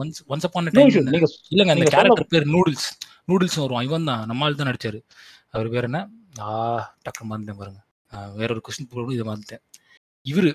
Once 0.01 0.19
once 0.33 0.45
upon 0.47 0.69
time 0.75 0.91
இல்லங்க 1.53 1.73
அந்த 1.75 1.87
கேரக்டர் 1.95 2.31
பேர் 2.33 2.47
நூடுல்ஸ் 2.55 2.87
நூடுல்ஸ் 3.31 3.57
வருவான் 3.61 3.87
இவன் 3.89 4.09
தான் 4.11 4.25
நம்மால் 4.31 4.59
தான் 4.59 4.69
நடிச்சாரு. 4.71 4.99
அவர் 5.55 5.69
பேர் 5.69 5.87
என்ன? 5.89 5.99
ஆ 6.41 6.51
டக்குனு 7.05 7.29
மறந்துட்டேன் 7.31 7.59
பாருங்க. 7.61 7.79
வேற 8.35 8.49
ஒரு 8.53 8.61
கொஸ்டின் 8.65 8.89
போடணும் 8.91 9.15
இதை 9.15 9.25
மறந்துட்டேன் 9.29 9.63
இவரு 10.25 10.49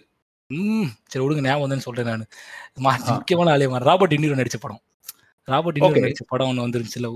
ம் 0.50 0.90
சரி 1.10 1.22
விடுங்க 1.24 1.42
ஞாபகம் 1.42 1.64
வந்தேன்னு 1.64 1.86
சொல்றேன் 1.86 2.06
நான். 2.08 2.28
முக்கியமான 3.12 3.48
மாதிரி 3.64 3.88
ராபர்ட் 3.88 4.14
டினிரோ 4.14 4.38
நடிச்ச 4.40 4.58
படம். 4.60 4.82
Robert 5.48 5.78
Okay. 5.78 6.00
நடிச்ச 6.04 6.22
படம் 6.28 6.48
ஒன்று 6.50 6.64
வந்துருச்சுல 6.64 7.08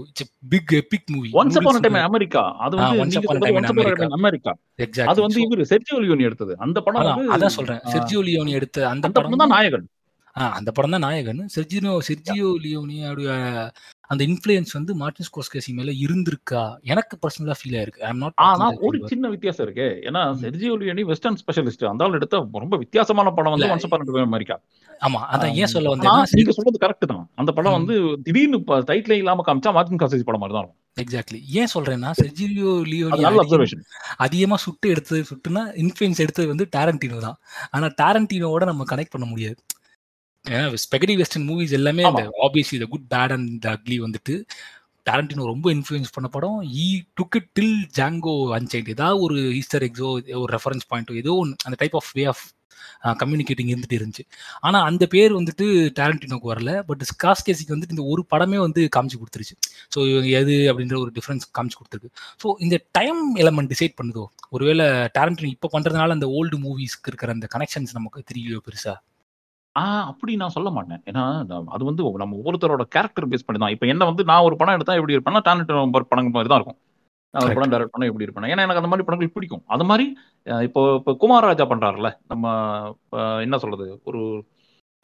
big 0.49 0.73
epic 0.73 1.09
movie 1.11 1.31
once 1.41 1.57
upon 1.59 1.81
time 1.87 1.99
America 2.09 2.43
அது 2.65 2.75
வந்து 2.77 3.01
Once 3.03 3.11
நீங்க 3.11 3.21
Upon 3.21 3.37
a 3.37 3.41
சொல்றது 3.41 3.47
Time 3.47 3.57
in 3.57 3.61
once 3.61 3.71
upon 3.73 3.85
America. 3.85 4.03
Time 4.03 4.17
America 4.19 4.53
அது 4.53 4.85
எக்ஸாக்ட் 4.87 5.23
வந்து 5.27 5.41
இவரு 5.47 5.65
செர்ஜியோ 5.73 5.99
லியோனி 6.05 6.27
எடுத்தது. 6.29 6.53
அந்த 6.67 6.79
படம் 6.87 7.31
அதான் 7.35 7.55
சொல்றேன். 7.59 7.83
செர்ஜியோ 7.95 8.23
லியோனி 8.29 8.53
எடுத்த 8.61 8.87
அந்த 8.93 9.07
படம் 9.17 9.41
தான் 9.43 9.53
நாயகன். 9.57 9.87
ஆ 10.41 10.53
அந்த 10.53 10.71
படம் 10.71 10.91
தான் 10.91 11.01
நாயகன். 11.01 11.49
செர்ஜினோ 11.55 11.99
செர்ஜியோ 12.09 12.55
லியோனியோட 12.63 13.71
அந்த 14.07 14.25
இன்ஃப்ளூயன்ஸ் 14.25 14.73
வந்து 14.73 14.95
மார்டின் 14.95 15.27
ஸ்கோர்ஸ்கேசி 15.27 15.75
மேல 15.75 15.91
இருந்திருக்கா? 15.91 16.75
எனக்கு 16.83 17.19
பர்சனலா 17.23 17.53
ஃபீல் 17.61 17.71
ஆயிருக்கு. 17.71 18.01
ஐ 18.01 18.09
அம் 18.09 18.19
நாட் 18.19 18.33
ஆனா 18.35 18.67
ஒரு 18.81 18.99
சின்ன 19.07 19.29
வித்தியாசம் 19.29 19.67
இருக்கு. 19.67 20.11
ஏன்னா 20.11 20.23
செர்ஜியோ 20.41 20.75
லியோனி 20.77 21.01
வெஸ்டர்ன் 21.01 21.37
ஸ்பெஷலிஸ்ட் 21.43 21.85
அந்த 21.85 22.05
ஆள் 22.05 22.13
எடுத்த 22.13 22.49
ரொம்ப 22.53 22.77
வித்தியாசமான 22.77 23.31
படம் 23.31 23.53
வந்து. 23.53 23.67
Once 23.67 24.13
time 24.13 24.27
America. 24.27 24.61
ஆமா 25.01 25.21
அதான் 25.33 25.53
ஏன் 25.55 25.67
சொல்ல 25.67 25.91
ஆனா 25.91 25.97
வந்தேன்னா 25.97 26.33
நீங்க 26.33 26.51
சொல்றது 26.51 26.87
கரெக்ட் 26.87 27.07
தான். 27.07 27.31
அந்த 27.35 27.53
படம். 27.53 27.73
வந்து 27.73 27.95
திடீர்னு 28.23 28.59
டைட்டிலே 28.69 29.11
இல்லாம 29.11 29.43
காமிச்சா 29.47 29.73
மார்டின் 29.73 29.99
காசேசி 29.99 30.23
படம் 30.23 30.41
மாதிரி 30.41 30.59
தான் 30.59 30.65
இருக்கும். 30.65 30.79
எக்ஸாக்ட்லி 31.01 31.41
ஏன் 31.51 31.69
சொல்றேன்னா 31.75 32.11
லியோனி 32.85 33.09
நல்ல 33.09 33.29
அதிகம்- 33.29 34.57
சுட்டு 34.57 34.89
எடுத்தது 34.89 35.23
சுட்டுனா 35.23 35.63
இன்ஃப்ளூயன்ஸ் 35.83 36.19
எடுத்தது 36.19 36.49
வந்து 36.49 36.69
டாரண்டினோ 36.77 37.19
தான். 37.19 37.39
ஆனா 37.71 37.87
டாரண்டினோட 38.03 38.65
நம்ம 38.65 38.85
கனெக்ட் 38.91 39.11
பண்ண 39.11 39.27
முடியாது. 39.27 39.57
ஏன்னா 40.45 40.79
ஸ்பெகடி 40.85 41.15
வெஸ்டர்ன் 41.21 41.49
மூவிஸ் 41.51 41.75
எல்லாமே. 41.79 42.05
இந்த 42.11 42.23
obviously 42.47 42.79
the 42.85 42.89
good 42.95 43.09
bad 43.15 43.35
and 43.37 43.51
the 43.65 43.69
ugly 43.77 43.99
வந்துட்டு 44.07 44.35
டாரண்டினோ 45.07 45.45
ரொம்ப 45.53 45.67
இன்ஃப்ளூயன்ஸ் 45.77 46.15
பண்ண 46.17 46.29
படம். 46.35 46.59
He 46.85 46.87
took 47.21 47.37
it 47.39 47.51
till 47.59 47.79
Django 47.99 48.35
unchained 48.59 48.91
ஏதாவது 48.95 49.23
ஒரு 49.27 49.37
ஈஸ்டர் 49.61 49.85
எக்ஸோ 49.89 50.09
ஒரு 50.43 50.51
ரெஃபரன்ஸ் 50.57 50.89
பாயிண்டோ 50.91 51.15
ஏதோ 51.23 51.35
ஒன்று 51.43 51.65
அந்த 51.69 51.77
type 51.83 51.97
of 52.01 52.11
way 52.19 52.25
of 52.33 52.45
communicating 53.21 53.71
இருந்துட்டு 53.73 53.97
இருந்துச்சு. 53.99 54.25
ஆனா 54.67 54.79
அந்த 54.89 55.05
பேர் 55.15 55.33
வந்துட்டு 55.39 55.67
டாரண்டினோக்கு 55.99 56.51
வரல. 56.53 56.73
பட் 56.89 57.03
ஸ்காஸ்கேசிக்கு 57.13 57.75
வந்துட்டு 57.75 57.95
இந்த 57.97 58.05
ஒரு 58.13 58.23
படமே 58.33 58.59
வந்து 58.65 58.81
காமிச்சு 58.97 59.19
கொடுத்துருச்சு. 59.21 59.57
ஸோ 59.95 59.99
எது 60.41 60.55
அப்படின்ற 60.73 60.97
ஒரு 61.05 61.13
டிஃப்ரென்ஸ் 61.19 61.47
காமிச்சு 61.59 61.79
கொடுத்துருக்கு. 61.81 62.13
ஸோ 62.43 62.55
இந்த 62.67 62.79
டைம் 62.99 63.23
எலமெண்ட் 63.45 63.73
டிசைட் 63.75 63.99
பண்ணுதோ? 64.01 64.25
ஒருவேளை 64.57 64.87
டேரண்டினோ 65.19 65.51
இப்போ 65.57 65.71
பண்றதுனால 65.77 66.17
அந்த 66.19 66.29
ஓல்டு 66.41 66.59
மூவிஸ்க்கு 66.67 67.11
இருக்கிற 67.13 67.33
அந்த 67.33 67.49
கனெக்ஷன்ஸ் 67.57 67.97
நமக்கு 67.99 68.29
தெரியலையோ 68.33 68.61
பெருசா? 68.69 68.95
ஆஹ் 69.77 70.07
அப்படி 70.11 70.33
நான் 70.41 70.55
சொல்ல 70.55 70.71
மாட்டேன். 70.71 71.03
ஏன்னா 71.11 71.23
அது 71.75 71.83
வந்து 71.91 72.03
நம்ம 72.23 72.39
ஒவ்வொருத்தரோட 72.41 72.85
கேரக்டர் 72.95 73.29
பேஸ் 73.33 73.47
பண்ணி 73.47 73.61
தான் 73.63 73.75
இப்போ 73.75 73.87
என்ன 73.93 74.09
வந்து 74.11 74.25
நான் 74.31 74.47
ஒரு 74.49 74.57
படம் 74.61 74.77
எடுத்தா 74.79 74.97
எப்படி 75.01 75.17
இருப்பேன்னா 75.17 75.43
டேலண்ட் 75.49 75.73
படம் 76.11 76.35
மாதிரி 76.37 76.51
தான் 76.53 76.61
இருக்கும். 76.61 76.79
நான் 77.35 77.45
ஒரு. 77.45 77.55
படம் 77.57 77.73
டைரக்ட் 77.73 77.95
பண்ண 77.95 78.09
எப்படி 78.09 78.27
இருப்பேன் 78.27 78.51
ஏன்னா 78.53 78.65
எனக்கு 78.67 78.81
அந்த 78.81 78.91
மாதிரி 78.93 79.07
படங்கள் 79.09 79.35
பிடிக்கும். 79.37 79.63
அது 79.75 79.85
மாதிரி 79.91 80.07
அஹ் 80.47 80.65
இப்போ 80.67 80.81
இப்போ 80.99 81.13
குமார் 81.23 81.49
ராஜா 81.51 81.67
பண்றாருல 81.71 82.09
நம்ம 82.33 82.45
அஹ் 83.21 83.41
என்ன 83.47 83.59
சொல்றது 83.63 83.87
ஒரு 84.11 84.21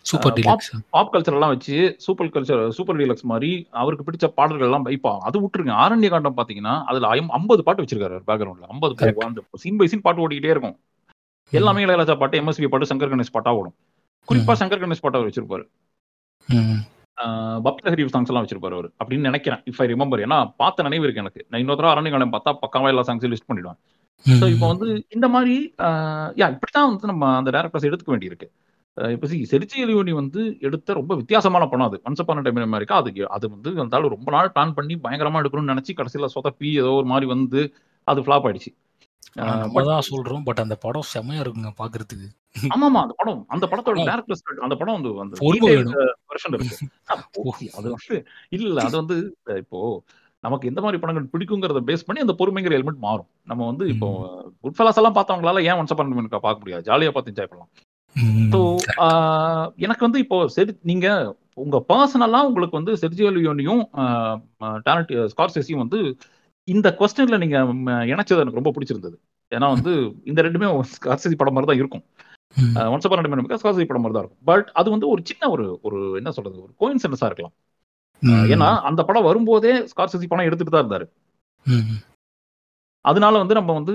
சூப்பர் 0.07 0.35
டிலக்ஸ் 0.37 0.69
பாப் 0.95 1.11
கல்ச்சர் 1.15 1.37
எல்லாம் 1.37 1.53
வச்சு 1.55 1.77
சூப்பர் 2.05 2.33
கல்ச்சர் 2.35 2.61
சூப்பர் 2.77 2.99
டீலக்ஸ் 3.01 3.27
மாதிரி 3.33 3.51
அவருக்கு 3.81 4.07
பிடிச்ச 4.07 4.27
பாடல்கள் 4.37 4.69
எல்லாம் 4.69 4.87
இப்போ 4.97 5.11
அது 5.29 5.37
விட்டுருங்க. 5.41 5.73
ஆரண்ய 5.85 6.09
காண்டம் 6.09 6.37
பாத்தீங்கன்னா 6.37 6.75
அதுல 6.91 7.09
ஐம்பது 7.39 7.63
பாட்டு 7.67 7.83
வச்சிருக்காரு 7.85 8.19
பேக்ரவுண்ட்ல 8.29 8.69
ஐம்பது 8.75 8.95
Correct. 9.01 9.25
அந்த 9.29 9.43
சீன் 9.65 9.81
பை 9.81 9.89
சீன் 9.93 10.05
பாட்டு 10.07 10.25
ஓடிக்கிட்டே 10.25 10.55
இருக்கும். 10.57 10.77
எல்லாமே 11.53 11.85
இளையராஜா 11.87 12.17
பாட்டு 12.19 12.41
எம்எஸ்பி 12.41 12.71
பாட்டு 12.73 12.91
சங்கர் 12.91 13.13
கணேஷ் 13.13 13.37
பாட்டா 13.37 13.53
ஓடும். 13.59 13.77
குறிப்பா 14.29 14.53
சங்கர் 14.53 14.83
கணேஷ் 14.83 15.03
பாட்டு 15.03 15.19
அவர் 15.19 15.29
வச்சிருப்பாரு. 15.31 15.65
பப்த 17.65 17.91
ஹரிஃப் 17.91 18.13
சாங்ஸ் 18.15 18.27
எல்லாம் 18.27 18.45
வச்சிருப்பாரு 18.45 18.73
அவர். 18.73 18.89
அப்படின்னு 19.01 19.19
நினைக்கிறேன். 19.19 19.63
இஃப் 19.65 19.81
ஐ 19.83 19.87
ரிமெம்பர் 19.87 20.21
ஏன்னா 20.27 20.53
பார்த்த 20.57 20.83
நினைவு 20.83 21.05
இருக்கு 21.05 21.21
எனக்கு. 21.21 21.47
நான் 21.49 21.61
இன்னொரு 21.61 21.77
தடவை 21.77 21.95
அரண்ய 21.95 22.11
காலம் 22.11 22.33
பார்த்தா 22.33 22.53
பக்காவா 22.63 22.89
எல்லா 22.89 23.03
சாங்ஸையும் 23.03 23.35
லிஸ்ட் 23.35 23.49
பண்ணிடுவேன். 23.49 23.79
ஸோ 24.25 24.51
இப்போ 24.51 24.67
வந்து 24.67 25.07
இந்த 25.09 25.29
மாதிரி 25.29 25.55
யா 26.37 26.47
இப்படித்தான் 26.55 26.89
வந்து 26.91 27.07
நம்ம 27.07 27.37
அந்த 27.37 27.51
டேரக்டர்ஸ் 27.51 27.89
எடுத்துக்க 27.89 28.13
வேண்டியிருக்கு. 28.15 28.49
இப்போ 28.97 29.27
சி 29.27 29.47
செரிச்சி 29.51 29.85
லியோனி 29.85 30.11
வந்து 30.11 30.59
எடுத்த 30.61 30.93
ரொம்ப 30.93 31.15
வித்தியாசமான 31.15 31.67
படம் 31.67 31.87
அது. 31.87 32.01
ஒன்ஸ் 32.05 32.19
அப்பான 32.19 32.41
டைம் 32.41 32.57
அமெரிக்கா 32.57 32.97
அது 32.97 33.27
அது 33.29 33.51
வந்து 33.51 33.81
அந்த 33.81 33.99
ரொம்ப 34.09 34.31
நாள் 34.31 34.53
பிளான் 34.55 34.75
பண்ணி 34.75 34.97
பயங்கரமா 34.97 35.41
எடுக்கணும்னு 35.43 35.73
நினைச்சு 35.75 35.99
கடைசியில 35.99 36.29
சொதப்பி 36.35 36.73
ஏதோ 36.73 36.91
ஒரு 36.91 37.05
மாதிரி 37.05 37.27
வந்து 37.27 37.75
அது 38.05 38.21
ஃபிளாப் 38.21 38.47
ஆயிடுச்சு. 38.49 38.71
நம்ம 39.39 39.67
but- 39.75 39.89
தான் 39.91 40.07
சொல்றோம். 40.11 40.45
பட் 40.45 40.63
அந்த 40.65 40.77
படம் 40.85 41.09
செமையா 41.15 41.41
இருக்குங்க 41.43 41.71
பாக்குறதுக்கு. 41.81 42.29
ஆமாமா 42.75 43.01
அந்த 43.05 43.15
படம் 43.17 43.45
அந்த 43.49 43.67
படத்தோட. 43.71 43.97
டேரக்டர் 44.11 44.63
அந்த 44.67 44.77
படம் 44.81 44.97
வந்து 45.01 45.11
அந்த. 45.21 45.35
வெர்ஷன் 46.31 46.55
இருக்கு. 46.57 46.89
அது 47.79 47.89
வந்து 47.91 48.17
இல்ல 48.59 48.83
அது 48.83 48.97
வந்து 49.03 49.17
இப்போ 49.57 49.81
நமக்கு 50.45 50.69
எந்த 50.69 50.81
மாதிரி 50.81 50.99
படங்கள் 51.03 51.31
பிடிக்குங்கிறத 51.33 51.81
பேஸ் 51.87 52.07
பண்ணி 52.07 52.21
அந்த 52.25 52.35
பொறுமைங்கிற 52.39 52.75
எலிமெண்ட் 52.79 53.05
மாறும். 53.07 53.29
நம்ம 53.45 53.67
வந்து 53.67 53.85
இப்போ 53.89 54.09
குட் 54.61 54.77
ஃபெலாஸ் 54.79 55.01
எல்லாம் 55.01 55.15
பார்த்தவங்களால 55.15 55.63
ஏன் 55.63 55.79
ஒன்ஸ் 55.81 55.95
அப்பான் 55.95 56.29
பார்க்க 56.29 56.59
முடியாது? 56.59 56.85
ஜாலியா 56.91 57.11
பார்த்து 57.11 57.33
என்ஜாய் 57.33 57.51
பண்ணலாம். 57.53 57.73
ஸோ 58.53 58.61
எனக்கு 59.77 60.05
வந்து 60.07 60.19
இப்போ 60.19 60.49
சரி 60.49 60.73
நீங்க 60.83 61.09
உங்க 61.55 61.85
பர்சனலா 61.89 62.41
உங்களுக்கு 62.49 62.81
வந்து 62.81 62.93
செர்ஜியோ 63.03 63.31
லியோனியும் 63.37 63.83
டேலண்ட் 64.87 65.13
ஸ்கார்செஸியும் 65.33 65.83
வந்து 65.85 66.01
இந்த 66.75 66.89
கொஸ்டின்ல 67.01 67.37
நீங்க 67.43 67.57
இணைச்சது 68.13 68.43
எனக்கு 68.45 68.61
ரொம்ப 68.61 68.73
பிடிச்சிருந்தது. 68.77 69.17
ஏன்னா 69.53 69.69
வந்து 69.75 69.93
இந்த 70.31 70.41
ரெண்டுமே 70.47 70.69
ஸ்கார்செசி 70.95 71.37
படம் 71.41 71.57
மாதிரி 71.57 71.71
தான் 71.71 71.81
இருக்கும். 71.83 72.05
ஒன்ஸ் 72.93 73.07
அப்பான் 73.07 73.25
டைம் 73.25 73.61
ஸ்கார்செசி 73.63 73.87
படம் 73.91 74.05
மாதிரி 74.05 74.17
தான் 74.17 74.25
இருக்கும். 74.25 74.43
பட் 74.51 74.69
அது 74.81 74.89
வந்து 74.95 75.07
ஒரு 75.13 75.23
சின்ன 75.31 75.49
ஒரு 75.55 75.65
ஒரு 75.89 75.99
என்ன 76.21 76.33
சொல்றது 76.39 76.57
ஒரு 76.67 76.73
கோயின்சென்ஸா 76.83 77.29
இருக்கலாம். 77.31 77.55
ஏன்னா 78.55 78.69
அந்த 78.89 79.01
படம் 79.09 79.29
வரும்போதே 79.29 79.73
ஸ்கார்செசி 79.93 80.29
படம் 80.33 80.49
எடுத்துட்டு 80.49 80.75
தான் 80.75 80.85
இருந்தாரு. 80.85 81.07
அதனால 83.05 83.35
வந்து 83.43 83.59
நம்ம 83.59 83.75
வந்து 83.79 83.95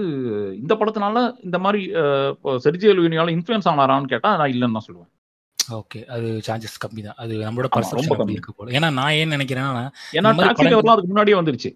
இந்த 0.62 0.74
படத்தினால 0.80 1.18
இந்த 1.48 1.58
மாதிரி 1.66 1.82
செர்ஜியோ 2.66 2.94
லியோனியால 2.98 3.34
இன்ஃபுளுன்ஸ் 3.38 3.70
ஆனாரான்னு 3.72 4.12
கேட்டா 4.14 4.30
நான் 4.42 4.54
இல்லைன்னு 4.54 4.78
தான் 4.78 4.88
சொல்லுவேன். 4.88 5.12
ஓகே. 5.80 6.00
அது 6.16 6.28
சான்சஸ் 6.48 6.78
கம்மி 6.84 7.02
தான் 7.08 7.18
அது 7.24 7.34
நம்மளோட 7.46 7.70
பர்செப்ஷன் 7.76 8.20
கம்மி. 8.20 8.36
இருக்கு 8.38 8.54
போல. 8.58 8.72
ஏன்னா 8.78 8.90
நான் 9.00 9.16
ஏன் 9.20 9.34
நினைக்கிறேன்னா 9.36 9.84
ஏன்னா 10.18 10.32
டாக்ஸி 10.40 10.66
டிரைவர்லாம் 10.68 10.96
அதுக்கு 10.96 11.12
முன்னாடியே 11.12 11.38
வந்துருச்சு. 11.40 11.70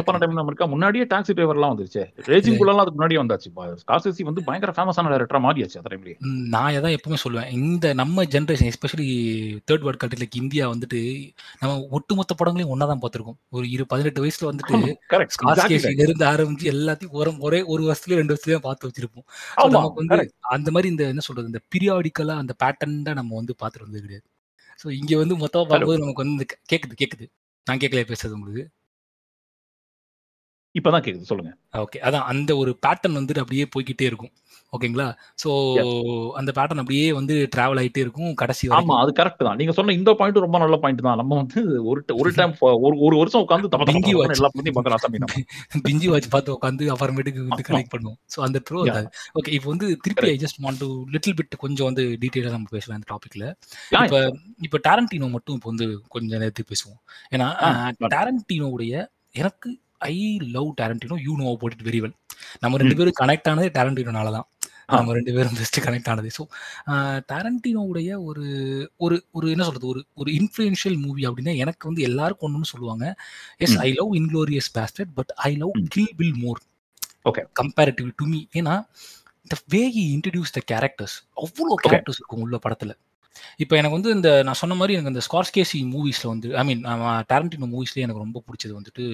அப்பான 0.00 0.18
டைம் 0.22 0.42
அமெரிக்கா 0.44 0.68
முன்னாடியே 0.74 1.04
டாக்ஸி 1.12 1.34
டிரைவர்லாம் 1.38 1.72
வந்துருச்சு. 1.74 2.02
ரேஜிங். 2.30 2.58
புல்லாம் 2.60 2.82
அதுக்கு 2.84 2.98
முன்னாடியே 2.98 3.20
வந்தாச்சு. 3.22 3.50
ஸ்கார்செசி 3.82 4.26
வந்து 4.30 4.44
பயங்கர 4.48 4.74
ஃபேமஸான 4.78 5.12
டேரக்டரா 5.14 5.42
மாறியாச்சு 5.46 5.78
அந்த 5.80 5.90
டைம்லயே 5.94 6.16
நான் 6.54 6.74
எதான் 6.78 6.96
எப்பவுமே 6.98 7.20
சொல்லுவேன். 7.24 7.50
இந்த 7.60 7.94
நம்ம 8.02 8.24
generation 8.36 8.70
especially 8.72 9.08
third 9.68 9.86
world 9.88 10.02
country 10.04 10.20
like 10.22 10.40
India 10.42 10.64
வந்துட்டு 10.74 11.00
நம்ம 11.62 11.74
ஒட்டுமொத்த 11.98 12.34
படங்களையும் 12.40 12.74
ஒன்னா 12.76 12.88
தான் 12.92 13.02
பார்த்திருக்கோம். 13.04 13.38
ஒரு 13.56 13.66
இரு 13.74 13.86
பதினெட்டு 13.94 14.22
வயசுல 14.24 14.50
வந்துட்டு 14.50 14.74
ஸ்கார்ஸ்கேசில 15.36 16.04
இருந்து 16.06 16.26
ஆரம்பிச்சு 16.32 16.70
எல்லாத்தையும் 16.74 17.16
ஒரே 17.20 17.32
ஒரே 17.48 17.60
ஒரு 17.72 17.82
வருஷத்துல 17.88 18.18
ரெண்டு 18.20 18.32
வருஷத்துல 18.34 18.60
பார்த்து 18.68 18.88
வச்சிருப்போம். 18.88 19.26
நமக்கு 19.76 20.00
வந்து 20.02 20.16
அந்த 20.56 20.68
மாதிரி 20.74 20.88
இந்த 20.92 21.04
என்ன 21.12 21.22
சொல்றது 21.26 21.50
இந்த 21.52 21.60
பீரியாடிக்கலா 21.72 22.34
அந்த 22.42 22.52
பேட்டர்ன் 22.62 22.96
தான் 23.06 23.13
நம்ம 23.14 23.34
வந்து 23.34 23.54
பார்த்துட்டு 23.62 23.86
வந்தது 23.86 24.02
கிடையாது. 24.02 24.26
ஸோ 24.82 24.86
இங்க 24.90 25.12
வந்து 25.16 25.34
மொத்தமா 25.36 25.64
பார்க்கும்போது 25.64 25.98
நமக்கு 25.98 26.22
வந்து 26.24 26.36
இந்த 26.38 26.46
கேக்குது 26.72 26.94
கேக்குது. 27.02 27.26
நான் 27.66 27.78
கேட்கல 27.78 28.02
பேசுறது 28.04 28.32
உங்களுக்கு. 28.32 28.64
இப்பதான் 30.74 31.04
கேக்குது 31.04 31.30
சொல்லுங்க. 31.30 31.50
ஓகே 31.82 31.98
அதான் 32.06 32.26
அந்த 32.30 32.50
ஒரு 32.62 32.70
பேட்டர்ன் 32.84 33.18
வந்துட்டு 33.18 33.42
அப்படியே 33.42 33.66
போய்க்கிட்டே 33.74 34.06
இருக்கும். 34.10 34.32
ஓகேங்களா 34.72 35.04
Yes. 35.76 35.88
அந்த 36.38 36.50
பேட்டர்ன் 36.56 36.80
அப்படியே 36.82 37.04
வந்து 37.18 37.34
டிராவல் 37.52 37.80
ஆயிட்டே 37.80 38.00
இருக்கும் 38.04 38.30
கடைசி 38.40 38.64
ஆமா 38.76 38.94
அது 39.02 39.10
கரெக்ட் 39.18 39.44
தான். 39.46 39.58
நீங்க 39.60 39.72
சொன்ன 39.76 39.94
இந்த 39.98 40.10
பாயிண்ட் 40.20 40.40
ரொம்ப 40.44 40.58
நல்ல 40.62 40.76
பாயிண்ட் 40.82 41.04
தான். 41.06 41.18
நம்ம 41.20 41.36
வந்து 41.40 41.60
ஒரு 41.90 42.00
ஒரு 42.16 42.30
டைம் 42.38 42.54
ஒரு 42.86 42.96
ஒரு 43.06 43.14
வருஷம் 43.20 43.44
உட்காந்து 43.44 43.70
தப்ப 43.74 43.86
வாட்ச் 44.18 44.38
எல்லா 44.38 44.50
ஆசாமி 44.96 45.20
நம்ம 45.22 45.42
பிஞ்சி 45.86 46.08
வாட்ச் 46.12 46.28
பார்த்து 46.34 46.54
உட்காந்து 46.56 46.90
அப்புறமேட்டுக்கு 46.94 47.44
வந்து. 47.44 47.66
கனெக்ட் 47.68 47.92
பண்ணுவோம். 47.94 48.18
ஸோ 48.34 48.40
அந்த. 48.46 48.60
அது 48.94 49.04
ஓகே 49.40 49.52
இப்போ 49.58 49.70
வந்து 49.74 49.88
திருப்பி 50.04 50.28
I 50.28 50.38
just 50.44 50.60
want 50.64 50.82
to 50.84 50.90
little 51.14 51.38
bit 51.40 51.56
கொஞ்சம் 51.64 51.88
வந்து 51.90 52.04
டீட்டெயிலாக 52.24 52.54
நம்ம 52.56 52.70
பேசலாம் 52.74 52.98
இந்த 53.00 53.08
டாபிக்ல 53.14 53.44
இப்போ 54.02 54.20
இப்போ 54.66 54.80
டாரண்டினோ 54.88 55.28
மட்டும் 55.36 55.56
இப்போ 55.58 55.70
வந்து 55.72 55.86
கொஞ்சம் 56.08 56.42
நேரத்துக்கு 56.42 56.72
பேசுவோம். 56.74 57.00
ஏன்னா. 57.32 57.48
டாரண்டினோவுடைய 58.14 58.94
எனக்கு 59.36 59.70
I 60.00 60.16
love 60.54 60.68
Tarantino 60.80 61.16
you 61.26 61.34
know 61.38 61.46
about 61.52 61.74
it 61.76 61.86
very 61.88 62.00
well 62.02 62.14
நம்ம 62.62 62.78
ரெண்டு. 62.80 62.96
பேரும் 62.98 63.18
கனெக்ட் 63.20 63.48
ஆனதே 63.50 63.70
டாரண்டினோனால 63.76 64.30
தான். 64.36 64.46
நம்ம 64.94 65.12
ரெண்டு 65.12 65.32
பேரும் 65.36 65.56
பெஸ்ட் 65.58 65.78
கனெக்ட் 65.84 66.08
ஆனது 66.10 66.30
ஸோ 66.36 66.42
டாரண்டினோவுடைய 67.30 68.10
ஒரு 68.24 68.44
ஒரு 68.98 69.16
ஒரு 69.32 69.46
என்ன 69.50 69.64
சொல்றது 69.64 69.88
ஒரு 69.92 70.00
ஒரு 70.14 70.30
இன்ஃப்ளூயன்ஷியல் 70.32 70.98
மூவி 71.04 71.22
அப்படின்னா 71.28 71.54
எனக்கு 71.62 71.88
வந்து 71.90 72.02
எல்லாருக்கும் 72.02 72.48
ஒன்றுன்னு 72.48 72.72
சொல்லுவாங்க 72.72 73.04
yes. 73.60 73.76
I 73.86 73.90
love 73.92 74.12
Inglourious 74.20 74.70
Basterds 74.76 75.12
but 75.14 75.32
I 75.44 75.52
love. 75.56 75.74
Kill 75.96 76.14
Bill 76.16 76.38
more 76.44 76.60
Okay. 77.24 77.42
Comparative 77.54 78.08
to 78.18 78.24
me 78.26 78.38
ஏன்னா 78.60 78.72
the 79.46 79.56
way 79.68 79.80
introduce 80.06 80.52
the 80.52 80.60
characters 80.70 81.14
அவ்வளோ 81.42 81.74
கேரக்டர்ஸ் 81.84 82.18
இருக்கும் 82.20 82.42
உள்ள 82.42 82.56
படத்துல 82.64 82.92
இப்போ 83.56 83.74
எனக்கு 83.76 83.96
வந்து 83.96 84.10
இந்த 84.10 84.30
நான் 84.42 84.58
சொன்ன 84.60 84.74
மாதிரி 84.74 84.94
எனக்கு 84.96 85.12
இந்த 85.12 85.22
ஸ்கார்ஸ்கேசி 85.26 85.78
மூவிஸில் 85.92 86.28
வந்து 86.32 86.48
ஐ 86.56 86.62
மீன் 86.64 86.82
டேரண்டினோ 87.30 87.68
மூவிஸ்லேயே 87.74 88.06
எனக்கு 88.06 88.24
ரொம்ப 88.24 88.42
பிடிச்சது 88.46 88.74
வந்துட்டு 88.78 89.04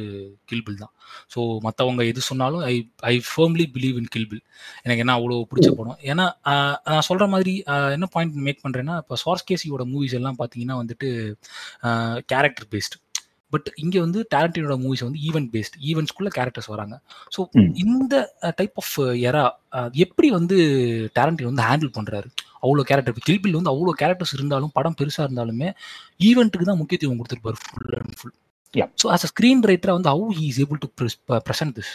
கில்பில் 0.52 0.80
தான். 0.82 0.92
ஸோ 1.34 1.40
மற்றவங்க 1.66 2.04
எது 2.10 2.20
சொன்னாலும் 2.20 2.62
ஐ 2.62 2.74
ஐ 3.10 3.14
ஃபர்ம்லி 3.30 3.66
பிலீவ் 3.76 3.98
இன் 4.02 4.10
கில்பில் 4.16 4.42
எனக்கு 4.84 5.04
என்ன 5.04 5.16
அவ்வளோ 5.18 5.42
பிடிச்ச 5.52 5.70
படம்? 5.74 5.98
ஏன்னா 6.10 6.26
நான் 6.88 7.06
சொல்கிற 7.08 7.26
மாதிரி 7.26 7.54
என்ன 7.96 8.08
பாயிண்ட் 8.14 8.42
மேக் 8.48 8.64
பண்ணுறேன்னா 8.64 8.96
இப்போ 9.02 9.16
ஸ்கார்ஸ்கேசியோட 9.24 9.84
மூவிஸ் 9.92 10.16
எல்லாம் 10.20 10.40
பார்த்தீங்கன்னா 10.40 10.78
வந்துட்டு 10.82 11.08
கேரக்டர் 12.32 12.68
பேஸ்ட் 12.74 12.96
பட் 13.52 13.68
இங்கே 13.76 14.00
வந்து 14.00 14.20
டேரண்டினோட 14.34 14.74
மூவிஸ் 14.82 15.06
வந்து 15.06 15.20
ஈவெண்ட் 15.28 15.50
பேஸ்ட் 15.54 15.76
ஈவெண்ட்ஸ்குள்ளே 15.88 16.30
கேரக்டர்ஸ் 16.36 16.70
வராங்க. 16.74 16.94
ஸோ. 17.36 17.40
இந்த 17.84 18.14
டைப் 18.56 18.76
ஆஃப் 18.76 18.92
எரா 19.28 19.42
எப்படி 20.04 20.30
வந்து 20.30 20.56
டேரண்டின் 21.18 21.50
வந்து 21.50 21.66
ஹேண்டில் 21.68 21.92
பண்ணுறாரு 21.98 22.28
அவ்வளோ 22.62 22.82
கேரக்டர் 22.82 23.24
கில்பில் 23.28 23.56
வந்து 23.58 23.72
அவ்வளோ 23.72 23.92
கேரக்டர்ஸ் 24.02 24.34
இருந்தாலும் 24.34 24.72
படம் 24.72 24.98
பெருசாக 25.00 25.26
இருந்தாலுமே 25.28 25.68
ஈவெண்ட்டுக்கு 26.20 26.68
தான் 26.70 26.76
முக்கியத்துவம் 26.76 27.20
கொடுத்துருப்பாரு 27.20 27.58
full 27.62 27.94
and 28.00 28.16
full. 28.20 28.34
So 29.02 29.08
as 29.14 29.26
a 29.26 29.30
screen 29.32 29.62
ரைட்டராக 29.70 29.96
வந்து 29.98 30.12
how 30.12 30.26
is 30.48 30.60
able 30.64 30.80
to 30.84 30.88
present 31.48 31.76
this 31.78 31.92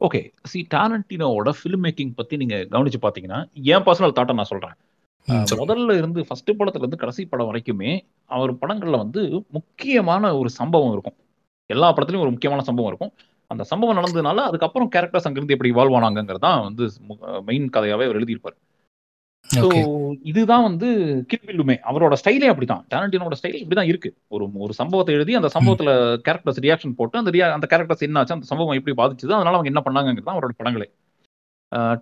okay 0.00 0.20
see 0.44 0.66
டாரண்டினோட 0.74 1.50
film 1.58 1.84
making 1.84 2.10
பத்தி 2.14 2.36
நீங்க 2.36 2.56
கவனிச்சு 2.70 2.98
பாத்தீங்கன்னா 3.02 3.38
என் 3.72 3.84
பர்சனல் 3.86 4.16
தாட்டை 4.16 4.34
நான் 4.34 4.50
சொல்றேன். 4.50 4.74
அஹ் 5.28 5.60
முதல்ல 5.60 5.96
இருந்து 6.00 6.20
ஃபர்ஸ்ட் 6.28 6.50
படத்துல 6.58 6.82
இருந்து 6.82 6.96
கடைசி 6.96 7.22
படம் 7.26 7.48
வரைக்குமே 7.50 7.92
அவர் 8.30 8.52
படங்கள்ல 8.54 8.96
வந்து 8.96 9.20
முக்கியமான 9.50 10.32
ஒரு 10.36 10.50
சம்பவம் 10.60 10.92
இருக்கும். 10.92 11.16
எல்லா 11.70 11.88
படத்துலயும் 11.94 12.24
ஒரு 12.26 12.34
முக்கியமான 12.34 12.62
சம்பவம் 12.68 12.90
இருக்கும். 12.92 13.12
அந்த 13.50 13.64
சம்பவம் 13.70 13.98
நடந்ததுனால 13.98 14.42
அதுக்கப்புறம் 14.48 14.90
கேரக்டர்ஸ் 14.94 15.26
அங்கிருந்து 15.28 15.54
எப்படி 15.56 15.72
இவால்வ் 15.72 15.96
ஆனாங்கிறது 15.98 16.42
தான் 16.46 16.62
வந்து 16.66 16.84
மெயின் 17.48 17.68
கதையாவே 17.76 18.04
அவர் 18.08 18.18
எழுதியிருப்பார். 18.20 18.56
ஸோ 19.50 19.68
இதுதான் 20.22 20.62
வந்து 20.62 20.88
கில்பில்லுமே 21.30 21.74
அவரோட 21.90 22.14
ஸ்டைலே 22.20 22.48
அப்படிதான். 22.52 22.82
டேரண்டினோட 22.92 23.34
ஸ்டைல் 23.40 23.58
இப்படிதான் 23.62 23.90
இருக்கு. 23.90 24.10
ஒரு 24.28 24.44
ஒரு 24.56 24.72
சம்பவத்தை 24.78 25.14
எழுதி 25.14 25.32
அந்த 25.34 25.48
சம்பவத்துல 25.56 25.90
கேரக்டர்ஸ் 26.26 26.60
ரியாக்ஷன் 26.66 26.96
போட்டு 27.00 27.18
அந்த 27.18 27.30
ரியா 27.30 27.46
அந்த 27.52 27.66
கேரக்டர்ஸ் 27.72 28.06
என்ன 28.08 28.18
ஆச்சு 28.18 28.36
அந்த 28.36 28.48
சம்பவம் 28.50 28.78
எப்படி 28.80 28.94
பாதிச்சது 29.00 29.36
அதனால 29.38 29.56
அவங்க 29.56 29.72
என்ன 29.72 29.82
பண்ணாங்கிறது 29.86 30.26
தான் 30.28 30.36
அவரோட 30.36 30.54
படங்களே. 30.60 30.88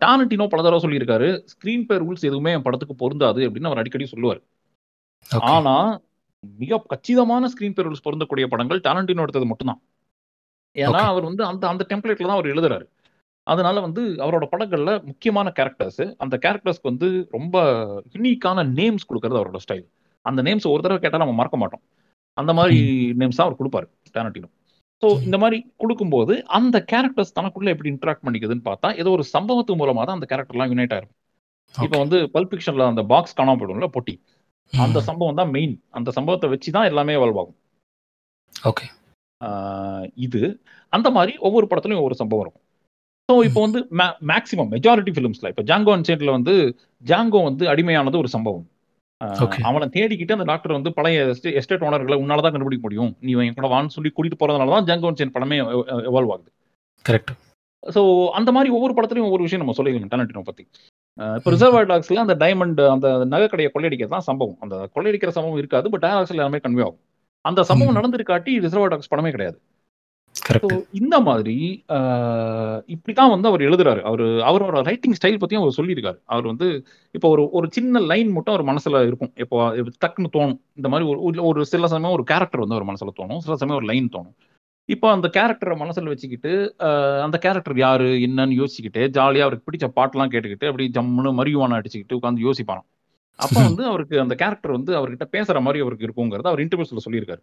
டாரண்டினோ 0.02 0.46
பல 0.48 0.62
தடவை 0.62 0.80
சொல்லியிருக்காரு 0.84 1.28
ஸ்கிரீன் 1.52 1.86
பே 1.86 1.96
ரூல்ஸ் 1.96 2.26
எதுவுமே 2.30 2.52
படத்துக்கு 2.58 2.94
பொருந்தாது 2.94 3.40
அப்படின்னு 3.48 3.70
அவர் 3.70 3.82
அடிக்கடி 3.82 4.06
சொல்லுவார். 4.06 4.40
ஆனா 5.50 5.74
மிக 6.44 6.78
கச்சிதமான 6.92 7.48
ஸ்கிரீன் 7.48 7.76
பே 7.76 7.82
ரூல்ஸ் 7.82 8.06
பொருந்தக்கூடிய 8.06 8.46
படங்கள் 8.46 8.80
டாரண்டினோ 8.80 9.24
எடுத்தது 9.26 9.46
மட்டும்தான். 9.46 9.80
ஏன்னா. 10.76 11.00
அவர் 11.04 11.24
வந்து 11.24 11.44
அந்த 11.44 11.64
அந்த 11.68 11.82
டெம்ப்ளேட்ல 11.88 12.28
தான் 12.28 12.38
அவர் 12.38 12.52
எழுதுறாரு. 12.54 12.86
அதனால 13.46 13.76
வந்து 13.86 14.02
அவரோட 14.24 14.44
படங்கள்ல 14.52 14.90
முக்கியமான 15.10 15.48
கேரக்டர்ஸ் 15.58 16.02
அந்த 16.22 16.34
கேரக்டர்ஸ்க்கு 16.44 16.90
வந்து 16.90 17.08
ரொம்ப 17.36 17.56
யூனிக்கான 18.14 18.64
நேம்ஸ் 18.78 19.08
கொடுக்கறது 19.08 19.40
அவரோட 19.40 19.60
ஸ்டைல் 19.64 19.86
அந்த 20.26 20.40
நேம்ஸ் 20.48 20.66
ஒரு 20.72 20.82
தடவை 20.84 21.00
கேட்டா 21.04 21.22
நம்ம 21.22 21.36
மறக்க 21.40 21.56
மாட்டோம். 21.62 21.82
அந்த 22.36 22.52
மாதிரி 22.58 22.76
நேம்ஸ் 23.20 23.38
தான் 23.38 23.46
அவர் 23.48 23.60
கொடுப்பாரு 23.60 23.86
டாரண்டினோ 24.16 24.50
ஸோ 25.02 25.08
இந்த 25.26 25.36
மாதிரி 25.42 25.58
கொடுக்கும்போது 25.82 26.34
அந்த 26.58 26.76
கேரக்டர்ஸ் 26.92 27.34
தனக்குள்ள 27.38 27.72
எப்படி 27.74 27.90
இன்டராக்ட் 27.92 28.24
பண்ணிக்குதுன்னு 28.26 28.64
பார்த்தா 28.68 28.88
ஏதோ 29.00 29.10
ஒரு 29.16 29.24
சம்பவத்து 29.34 29.78
மூலமா 29.80 30.02
தான் 30.08 30.18
அந்த 30.18 30.28
கேரக்டர்லாம் 30.32 30.70
யுனைட் 30.72 30.94
ஆயிருக்கும் 30.96 31.18
இப்போ 31.74 31.96
வந்து 32.02 32.18
பல்ப் 32.34 32.52
ஃபிக்ஷன்ல 32.52 32.86
அந்த 32.92 33.02
பாக்ஸ் 33.12 33.36
காணாம 33.38 33.58
போயிடும்ல 33.60 33.88
பொட்டி. 33.96 34.14
அந்த 34.72 34.98
சம்பவம் 35.08 35.38
தான் 35.40 35.52
மெயின் 35.56 35.74
அந்த 35.98 36.10
சம்பவத்தை 36.16 36.48
வச்சு 36.52 36.70
தான் 36.76 36.88
எல்லாமே 36.90 37.14
வல்வாகும் 37.22 37.58
ஓகே 38.70 38.86
இது. 40.26 40.42
அந்த 40.92 41.08
மாதிரி 41.16 41.32
ஒவ்வொரு 41.46 41.66
படத்துலயும் 41.70 42.00
ஒவ்வொரு 42.02 42.18
சம்பவம் 42.20 42.44
இருக்கும். 42.44 42.64
ஸோ 43.28 43.34
இப்போ 43.48 43.60
வந்து 43.64 43.80
மேக்ஸிமம் 44.30 44.70
மெஜாரிட்டி 44.74 45.12
ஃபிலிம்ஸ்ல 45.16 45.50
இப்போ 45.52 45.64
ஜாங்கோ 45.70 45.92
அன்சைட்ல 45.96 46.30
வந்து 46.36 46.54
ஜாங்கோ 47.10 47.40
வந்து 47.48 47.64
அடிமையானது 47.72 48.20
ஒரு 48.22 48.30
சம்பவம். 48.34 48.66
அவனை 49.68 49.86
தேடிக்கிட்டு 49.96 50.36
அந்த 50.36 50.46
டாக்டர் 50.50 50.76
வந்து 50.76 50.90
பழைய 50.96 51.18
எஸ்டேட் 51.60 51.84
ஓனர்களை 51.88 52.16
உன்னால 52.22 52.42
தான் 52.44 52.54
கண்டுபிடிக்க 52.54 52.84
முடியும். 52.86 53.12
நீ 53.26 53.32
என் 53.44 53.58
கூட 53.58 53.68
வான்னு 53.74 53.94
சொல்லி 53.96 54.10
கூட்டிட்டு 54.16 54.40
போறதுனால 54.40 54.74
தான் 54.76 54.88
ஜாங்கோ 54.88 55.10
அன்சைட் 55.10 55.34
படமே 55.36 55.58
எவால்வ் 56.10 56.32
ஆகுது. 56.34 56.50
கரெக்ட் 57.08 57.32
ஸோ 57.94 58.00
அந்த 58.38 58.50
மாதிரி 58.56 58.70
ஒவ்வொரு 58.76 58.92
படத்துலயும் 58.96 59.28
ஒவ்வொரு 59.28 59.44
விஷயம் 59.46 59.62
நம்ம 59.62 59.74
சொல்லிக்கலாம் 59.78 60.12
டேலண்டினோ 60.12 60.42
பத்தி. 60.48 60.64
இப்போ 61.38 61.50
ரிசர்வ் 61.54 61.78
டாக்ஸ்ல 61.92 62.22
அந்த 62.24 62.34
டைமண்ட் 62.42 62.80
அந்த 62.94 63.08
நகை 63.32 63.46
கடையை 63.52 63.70
கொள்ளையடிக்கிறது 63.72 64.14
தான் 64.16 64.26
சம்பவம். 64.28 64.58
அந்த 64.64 64.74
கொள்ளையடிக்கிற 64.94 65.32
சம்பவம் 65.36 65.60
இருக்காது 65.62 65.86
பட் 65.94 66.04
டயலாக்ஸ்ல 66.04 66.40
எல்லாமே 66.42 66.60
கன்வே 66.66 66.84
ஆகும். 66.86 67.00
அந்த 67.44 67.60
சம்பவம். 67.70 67.96
நடந்திருக்காட்டி 67.98 68.52
ரிசர்வ் 68.66 68.92
டாக்ஸ் 68.94 69.12
படமே 69.14 69.32
கிடையாது. 69.36 69.58
இந்த 70.92 71.20
மாதிரி 71.20 71.84
ஆஹ் 71.88 72.82
இப்படிதான் 72.86 73.28
வந்து 73.28 73.48
அவர் 73.48 73.60
எழுதுறாரு. 73.60 74.00
அவர் 74.00 74.20
அவரோட 74.20 74.82
ரைட்டிங் 74.82 75.14
ஸ்டைல் 75.24 75.38
பத்தியும் 75.38 75.56
அவர் 75.56 75.74
சொல்லியிருக்காரு. 75.76 76.22
அவர் 76.24 76.46
வந்து 76.46 76.86
இப்போ 77.12 77.28
ஒரு 77.28 77.50
ஒரு 77.50 77.68
சின்ன 77.70 78.00
லைன் 78.00 78.32
மட்டும் 78.32 78.54
அவர் 78.54 78.76
மனசுல 78.76 79.06
இருக்கும். 79.06 79.32
இப்போ 79.36 79.76
டக்குன்னு 79.76 80.26
தோணும். 80.32 80.60
இந்த 80.74 80.88
மாதிரி 80.88 81.10
ஒரு- 81.10 81.42
ஒரு 81.42 81.66
சில 81.66 81.86
சமயம் 81.86 82.12
ஒரு 82.12 82.24
கேரக்டர் 82.24 82.66
வந்து 82.66 82.74
அவர் 82.74 82.96
மனசுல 82.96 83.20
தோணும். 83.20 83.38
சில 83.38 83.56
சமயம் 83.56 83.82
ஒரு 83.82 83.92
லைன் 83.92 84.08
தோணும். 84.12 84.34
இப்போ 84.84 85.10
அந்த 85.10 85.30
கேரக்டரை 85.32 85.68
மனசுல 85.68 86.04
வச்சுக்கிட்டு 86.04 86.74
அந்த 87.22 87.38
கேரக்டர் 87.38 87.76
யாரு 87.76 88.04
என்னன்னு 88.04 88.64
யோசிச்சுக்கிட்டு 88.64 89.08
ஜாலியா 89.08 89.38
அவருக்கு 89.38 89.70
பிடிச்ச 89.70 89.98
பாட்டெல்லாம் 89.98 90.30
கேட்டுக்கிட்டு 90.30 90.64
அப்படி 90.64 90.90
ஜம்முன்னு 90.98 91.32
மரியுவான 91.32 91.74
அடிச்சுக்கிட்டு 91.74 92.18
உட்காந்து 92.22 92.50
யோசிப்பாராம். 92.50 92.90
அப்போ 93.36 93.62
வந்து 93.68 93.84
அவருக்கு 93.84 94.20
அந்த 94.20 94.34
கேரக்டர் 94.34 94.70
வந்து 94.70 94.94
அவர்கிட்ட 94.96 95.22
பேசுற 95.32 95.60
மாதிரி 95.60 95.80
அவருக்கு 95.82 96.06
இருக்குங்கிறத 96.06 96.42
அவர் 96.42 96.58
இன்டர்வியூஸ்ல 96.58 96.96
சொல்லியிருக்காரு. 97.10 97.42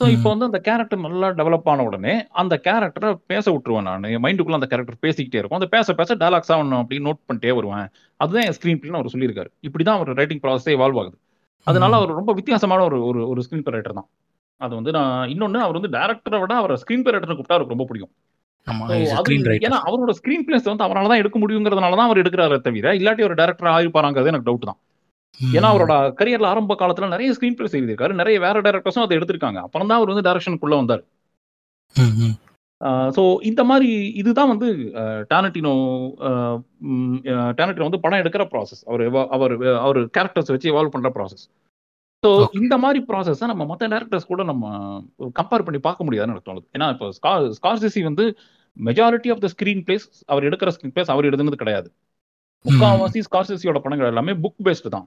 ஸோ 0.00 0.06
இப்போ 0.12 0.28
வந்து 0.32 0.46
அந்த 0.48 0.58
கேரக்டர் 0.66 1.00
நல்லா 1.06 1.28
டெவலப் 1.38 1.66
ஆன 1.70 1.84
உடனே 1.88 2.12
அந்த 2.40 2.54
கேரக்டரை 2.66 3.08
பேச 3.30 3.44
விட்டுருவேன் 3.54 3.86
நான். 3.88 4.06
என் 4.14 4.22
மைண்டுக்குள்ள 4.24 4.58
அந்த 4.58 4.68
கேரக்டர் 4.70 4.96
பேசிக்கிட்டே 5.04 5.38
இருக்கும். 5.40 5.58
அந்த 5.60 5.68
பேச 5.74 5.94
பேச 5.98 6.14
டயலாக்ஸா 6.22 6.56
ஒன்று 6.62 6.78
அப்படி 6.82 7.00
நோட் 7.08 7.20
பண்ணிட்டே 7.28 7.52
வருவேன். 7.58 7.88
அதுதான் 8.20 8.46
என் 8.48 8.56
ஸ்க்ரீன் 8.58 8.78
பிளேன்னு 8.80 8.98
அவர் 9.00 9.12
சொல்லியிருக்காரு. 9.14 9.50
இப்படிதான் 9.68 9.98
அவர் 9.98 10.10
ரைட்டிங் 10.20 10.42
ப்ராசஸே 10.44 10.76
வால்வ் 10.82 11.00
ஆகுது. 11.02 11.16
அதனால 11.66 11.92
அவர் 12.00 12.18
ரொம்ப 12.20 12.32
வித்தியாசமான 12.38 12.84
ஒரு 12.88 12.98
ஒரு 13.10 13.22
ஒரு 13.32 13.42
ஸ்க்ரீன் 13.46 13.66
பே 13.66 13.74
ரைட்டர் 13.76 13.98
தான். 14.00 14.08
அது 14.60 14.72
வந்து 14.78 14.92
நான் 14.98 15.28
இன்னொன்னு 15.34 15.60
அவர் 15.66 15.78
வந்து 15.78 15.92
டேரக்டரை 15.96 16.40
விட 16.44 16.54
அவர் 16.62 16.74
ஸ்க்ரீன் 16.82 17.04
பே 17.06 17.12
ரைட்டர் 17.14 17.36
கூப்பிட்டா 17.36 17.58
அவருக்கு 17.58 17.76
ரொம்ப 17.76 17.86
பிடிக்கும். 17.90 18.12
ஏன்னா 19.68 19.80
அவரோட 19.88 20.14
ஸ்க்ரீன் 20.20 20.46
பிளேஸ் 20.46 20.70
வந்து 20.72 20.86
அவரால 20.86 21.10
தான் 21.12 21.22
எடுக்க 21.22 21.38
முடியுங்கிறதுனால 21.42 21.98
தான் 22.00 22.08
அவர் 22.08 22.22
எடுக்கிறாரே 22.22 22.58
தவிர 22.68 22.94
இல்லாட்டி 23.00 23.26
ஒரு 23.28 23.36
டேரக்டர் 23.42 23.74
ஆயிருப்பாராங்கிறது 23.76 24.32
எனக்கு 24.32 24.48
டவுட் 24.48 24.70
தான். 24.70 24.80
ஏன்னா 25.56 25.68
அவரோட 25.72 25.94
கரியர்ல 26.18 26.50
ஆரம்ப 26.52 26.76
காலத்துல 26.80 27.08
நிறைய 27.14 27.34
ஸ்கிரீன் 27.36 27.56
பிளேஸ் 27.58 27.76
எழுதியிருக்காரு. 27.78 28.14
நிறைய 28.20 28.36
வேற 28.46 28.56
டேரக்டர்ஸும் 28.66 29.04
அதை 29.04 29.16
எடுத்திருக்காங்க. 29.18 29.60
அப்புறம் 29.66 29.88
தான் 29.90 29.98
அவர் 30.00 30.12
வந்து 30.12 30.26
டைரக்ஷனுக்குள்ள 30.28 30.76
வந்தார். 30.80 31.02
ஸோ 33.16 33.22
இந்த 33.48 33.62
மாதிரி 33.70 33.88
இதுதான் 34.20 34.50
வந்து 34.52 34.68
டானட்டினோ 35.32 35.72
டானட்டினோ 37.58 37.88
வந்து 37.88 38.02
படம் 38.04 38.22
எடுக்கிற 38.22 38.44
ப்ராசஸ் 38.52 38.82
அவர் 38.90 39.02
அவர் 39.36 39.54
அவர் 39.86 39.98
கேரக்டர்ஸ் 40.16 40.52
வச்சு 40.54 40.70
எவால்வ் 40.72 40.94
பண்ற 40.94 41.10
ப்ராசஸ் 41.16 41.44
ஸோ. 42.22 42.30
இந்த 42.60 42.74
மாதிரி 42.84 43.00
ப்ராசஸை 43.10 43.46
நம்ம 43.50 43.64
மற்ற 43.64 43.84
டேரக்டர்ஸ் 43.88 44.30
கூட 44.30 44.42
நம்ம 44.42 44.64
கம்பேர் 45.38 45.66
பண்ணி 45.66 45.78
பார்க்க 45.88 46.06
முடியாதுன்னு 46.06 46.34
எனக்கு 46.34 46.50
தோணுது 46.50 46.66
ஏன்னா 46.76 46.88
இப்போ 46.94 47.06
ஸ்கா 47.18 47.32
ஸ்கார்சிசி 47.58 48.02
வந்து 48.08 48.24
majority 48.76 49.30
of 49.34 49.42
the 49.44 49.50
screen 49.54 49.84
place 49.86 50.06
அவர் 50.32 50.46
எடுக்கிற 50.48 50.72
ஸ்கிரீன் 50.76 50.94
பிளேஸ் 50.96 51.12
அவர் 51.14 51.28
எழுதுனது 51.30 51.62
கிடையாது. 51.62 51.88
முக்காவாசி 52.64 53.20
ஸ்கார்சிசியோட 53.28 53.78
படங்கள் 53.78 54.06
எல்லாமே 54.06 54.32
புக் 54.32 54.62
பேஸ்டு 54.64 54.88
தான். 54.88 55.06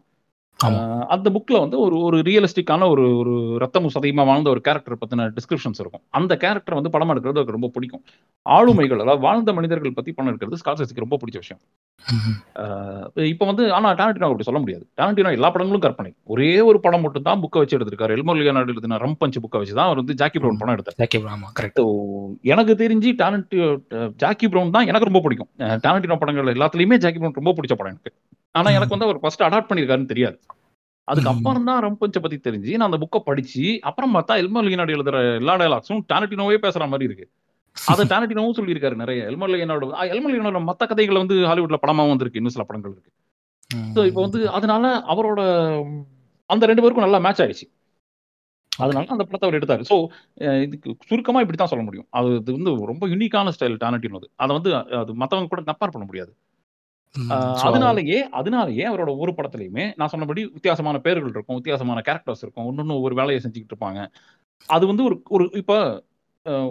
அந்த 1.16 1.28
புக்ல 1.36 1.59
வந்து 1.64 1.78
ஒரு 1.86 1.95
ஒரு 2.07 2.18
ரியலிஸ்டிக்கான 2.28 2.88
ஒரு 2.93 3.05
ஒரு 3.22 3.34
ரத்தமும் 3.64 3.93
சதையுமா 3.95 4.24
வாழ்ந்த 4.30 4.49
ஒரு 4.53 4.61
கேரக்டர் 4.68 4.99
பத்தின 5.01 5.28
டிஸ்கிரிப்ஷன்ஸ் 5.38 5.82
இருக்கும். 5.84 6.03
அந்த 6.20 6.34
கேரக்டர் 6.43 6.78
வந்து 6.80 6.91
படம் 6.95 7.11
எடுக்கிறது 7.14 7.39
அவருக்கு 7.39 7.57
ரொம்ப 7.57 7.70
பிடிக்கும். 7.76 8.03
ஆளுமைகள் 8.45 9.01
அதாவது 9.03 9.24
வாழ்ந்த 9.28 9.53
மனிதர்கள் 9.59 9.97
பத்தி 9.97 10.11
படம் 10.18 10.32
எடுக்கிறது 10.32 10.59
ஸ்கார்சிசிக்கு 10.61 11.05
ரொம்ப 11.05 11.18
பிடிச்ச 11.22 11.38
விஷயம். 11.43 11.61
இப்போ 13.32 13.45
வந்து 13.51 13.64
ஆனா 13.78 13.89
டாரண்டினோ 14.01 14.28
அப்படி 14.30 14.47
சொல்ல 14.49 14.61
முடியாது. 14.64 14.84
டாரண்டினோ 15.01 15.34
எல்லா 15.38 15.49
படங்களும் 15.55 15.86
கற்பனை. 15.86 16.11
ஒரே 16.34 16.51
ஒரு 16.70 16.80
படம் 16.86 17.03
மட்டும் 17.05 17.28
தான் 17.30 17.41
புக்கை 17.43 17.61
வச்சு 17.64 17.78
எடுத்திருக்காரு. 17.78 18.16
எல்மோ 18.18 18.36
லியோனார்டோ 18.39 18.74
எழுதின 18.76 18.99
ரம் 19.05 19.18
பஞ்ச் 19.24 19.41
புக்கை 19.45 19.61
வச்சு 19.64 19.78
தான் 19.80 19.89
அவர் 19.89 20.01
வந்து 20.03 20.18
ஜாக்கி 20.22 20.39
ப்ரௌன் 20.43 20.61
படம் 20.61 20.76
எடுத்தார். 20.78 20.99
எனக்கு 22.53 22.76
தெரிஞ்சு 22.84 23.11
டாலண்ட் 23.24 23.55
ஜாக்கி 24.24 24.49
ப்ரௌன் 24.53 24.76
தான் 24.78 24.89
எனக்கு 24.91 25.09
ரொம்ப 25.11 25.22
பிடிக்கும். 25.28 25.51
டாலண்டினோ 25.88 26.18
படங்கள் 26.24 26.53
எல்லாத்துலயுமே 26.57 26.99
ஜாக்கி 27.05 27.22
ப்ரௌன் 27.22 27.39
ரொம்ப 27.41 27.53
பிடிச்ச 27.59 27.76
படம் 27.82 27.93
எனக்கு. 27.95 28.14
ஆனா. 28.56 28.70
எனக்கு 28.70 28.95
வந்து 28.95 29.08
அவர் 29.08 29.22
ஃபர்ஸ்ட் 29.22 29.43
அடாப்ட் 29.43 29.70
பண்ணியிருக்காருன்னு 29.70 30.12
தெரியாது. 30.14 30.38
அதுக்கு 31.08 31.30
ம். 31.30 31.34
அப்புறம் 31.34 31.66
தான் 31.70 31.82
ரம்பஞ்ச 31.84 32.18
பத்தி 32.22 32.38
தெரிஞ்சு 32.39 32.74
நான் 32.78 32.89
அந்த 32.89 32.99
புக்கை 33.01 33.20
படிச்சு 33.24 33.64
அப்புறம் 33.82 34.14
பார்த்தா 34.16 34.34
எல்மோ 34.41 34.62
லியோனார்டோ 34.66 34.95
எழுதுற 34.97 35.18
எல்லா 35.41 35.56
டயலாக்ஸும் 35.56 36.04
டாலண்டினோவே 36.12 36.58
பேசுற 36.66 36.88
மாதிரி 36.88 37.08
இருக்கு. 37.10 37.26
அதை 37.78 38.04
டாலண்டினோவும் 38.06 38.58
சொல்லியிருக்காரு 38.60 38.95
நிறைய. 38.95 39.22
எல்மோ 39.32 39.47
லியோனார்டோ 39.47 39.88
எல்மோ 40.16 40.30
லியோனார்டோ 40.30 40.62
மத்த 40.70 40.88
கதைகள் 40.88 41.22
வந்து 41.24 41.38
ஹாலிவுட்ல 41.49 41.80
படமாவும் 41.84 42.14
வந்திருக்கு 42.14 42.39
இன்னும் 42.41 42.56
சில 42.56 42.66
படங்கள் 42.66 42.93
இருக்கு. 42.93 43.12
ஸோ 43.95 44.01
இப்போ 44.06 44.22
வந்து 44.22 44.39
அதனால 44.49 44.86
அவரோட 45.06 45.41
அந்த 46.49 46.64
ரெண்டு 46.66 46.82
பேருக்கும் 46.82 47.06
நல்லா 47.06 47.20
மேட்ச் 47.20 47.41
ஆயிடுச்சு. 47.41 47.68
அதனால 48.72 49.06
அந்த 49.10 49.24
படத்தை 49.24 49.45
அவர் 49.47 49.58
எடுத்தாரு. 49.60 49.84
ஸோ 49.84 49.95
இதுக்கு 50.62 50.89
சுருக்கமா 51.10 51.41
இப்படி 51.41 51.58
தான் 51.58 51.72
சொல்ல 51.74 51.84
முடியும். 51.84 52.08
அது 52.12 52.54
வந்து 52.58 52.72
ரொம்ப 52.91 53.08
யூனிக்கான 53.08 53.54
ஸ்டைல் 53.58 53.78
டானட்டின் 53.78 54.18
அது 54.20 54.30
அதை 54.36 54.51
வந்து 54.58 54.72
அது 55.01 55.14
மற்றவங்க 55.14 55.47
கூட 55.47 55.62
கம்பேர் 55.62 55.93
பண்ண 55.95 56.06
முடியாது. 56.06 56.32
அதனாலயே 57.68 58.20
அதனாலயே 58.39 58.86
அவரோட 58.91 59.09
ஒவ்வொரு 59.16 59.34
படத்துலயுமே 59.38 59.86
நான் 59.95 60.11
சொன்னபடி 60.14 60.41
வித்தியாசமான 60.45 60.99
பேர்கள் 60.99 61.34
இருக்கும் 61.36 61.57
வித்தியாசமான 61.59 62.01
கேரக்டர்ஸ் 62.07 62.43
இருக்கும் 62.45 62.68
ஒன்னொன்னு 62.70 62.95
ஒரு 63.01 63.16
வேலையை 63.16 63.39
செஞ்சுக்கிட்டு 63.43 63.76
இருப்பாங்க. 63.76 64.01
அது 64.70 64.84
வந்து 64.88 65.03
ஒரு 65.03 65.16
ஒரு 65.36 65.45
இப்போ 65.61 65.78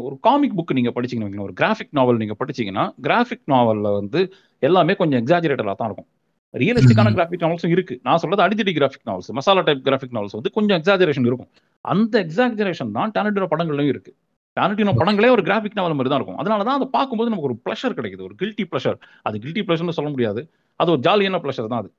ஒரு 0.07 0.16
காமிக் 0.20 0.57
புக் 0.59 0.74
நீங்க 0.78 0.90
படிச்சீங்கன்னு 0.97 1.47
ஒரு 1.47 1.55
கிராஃபிக் 1.61 1.95
நாவல் 1.99 2.20
நீங்க 2.22 2.34
படிச்சீங்கன்னா 2.40 2.84
கிராஃபிக் 3.07 3.47
நாவல்ல 3.53 3.90
வந்து 4.01 4.20
எல்லாமே 4.59 4.95
கொஞ்சம் 4.95 5.20
எக்ஸாஜரேட்டடாக 5.22 5.76
தான் 5.80 5.88
இருக்கும். 5.90 6.09
ரியலிஸ்டிக்கான 6.55 7.12
கிராஃபிக் 7.18 7.45
நாவல்ஸும் 7.45 7.72
இருக்கு. 7.74 7.95
நான் 8.03 8.20
சொல்றது 8.22 8.45
அடித்தடி 8.47 8.72
graphic 8.78 9.07
novels 9.11 9.30
masala 9.38 9.62
type 9.68 9.86
graphic 9.86 10.14
novels 10.16 10.36
வந்து 10.38 10.51
கொஞ்சம் 10.51 10.78
எக்ஸாஜரேஷன் 10.80 11.28
இருக்கும். 11.30 11.51
அந்த 11.84 12.14
எக்ஸாஜரேஷன் 12.24 12.93
தான் 12.99 13.12
டானட்டினோ 13.16 13.49
படங்கள்லையும் 13.55 13.93
இருக்கு. 13.95 14.12
டானட்டினோ 14.57 14.93
படங்களே 15.01 15.29
ஒரு 15.37 15.43
கிராஃபிக் 15.49 15.77
நாவல் 15.79 15.97
மாதிரி 15.99 16.11
தான் 16.13 16.21
இருக்கும். 16.21 16.41
அதனால 16.43 16.65
தான் 16.69 16.79
அதை 16.79 16.89
பார்க்கும்போது 16.97 17.31
நமக்கு 17.33 17.49
ஒரு 17.51 17.57
ப்ளஷர் 17.65 17.97
கிடைக்குது. 17.99 18.25
ஒரு 18.29 18.35
கில்ட்டி 18.41 18.65
ப்ளஷர் 18.73 18.99
அது 19.29 19.37
கில்ட்டி 19.45 19.63
ப்ளஷர்னு 19.69 19.97
சொல்ல 19.99 20.11
முடியாது. 20.15 20.43
அது 20.81 20.91
ஒரு 20.95 21.03
ஜாலியான 21.07 21.41
ப்ளஷர் 21.45 21.71
தான் 21.73 21.83
அது. 21.83 21.91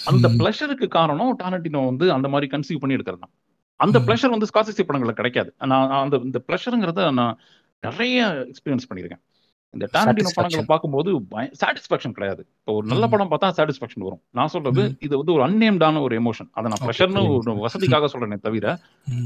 அந்த 0.00 0.26
ப்ளஷருக்கு 0.40 0.86
காரணம் 0.98 1.34
டானட்டினோ 1.42 1.82
வந்து 1.90 2.06
அந்த 2.16 2.28
மாதிரி 2.28 2.46
கன்சீவ் 2.54 2.80
பண்ணி 2.82 2.96
எடுக்கிறது 2.96 3.22
தான். 3.24 3.34
அந்த 3.84 3.98
ப்ளஷர் 4.06 4.34
வந்து 4.34 4.48
ஸ்காசிசி 4.50 4.82
படங்கள்ல 4.88 5.14
கிடைக்காது. 5.20 5.50
நான் 5.72 5.94
அந்த 6.04 6.16
இந்த 6.28 6.38
ப்ளஷருங்கிறத 6.48 7.02
நான் 7.20 7.34
நிறைய 7.86 8.18
எக்ஸ்பீரியன்ஸ் 8.50 8.88
பண்ணியிருக்கேன். 8.90 9.22
இந்த 9.74 9.86
டாரண்டினோ 9.94 10.30
படங்களை 10.36 10.64
பார்க்கும்போது 10.70 11.10
சாட்டிஸ்பாக்சன் 11.60 12.14
கிடையாது. 12.16 12.42
இப்போ 12.60 12.72
ஒரு 12.76 12.86
நல்ல 12.92 13.04
படம் 13.12 13.30
பார்த்தா 13.32 13.48
சாட்டிஸ்பாக்சன் 13.56 14.06
வரும். 14.06 14.20
நான் 14.30 14.52
சொல்றது 14.54 14.82
இது 15.06 15.14
வந்து 15.20 15.34
ஒரு 15.36 15.42
அன்னேம்டான 15.46 16.02
ஒரு 16.06 16.14
எமோஷன் 16.20 16.48
அதை 16.56 16.66
நான் 16.72 16.82
ப்ரெஷர்னு 16.84 17.22
ஒரு 17.34 17.54
வசதிக்காக 17.64 18.08
சொல்றேனே 18.12 18.38
தவிர 18.46 18.66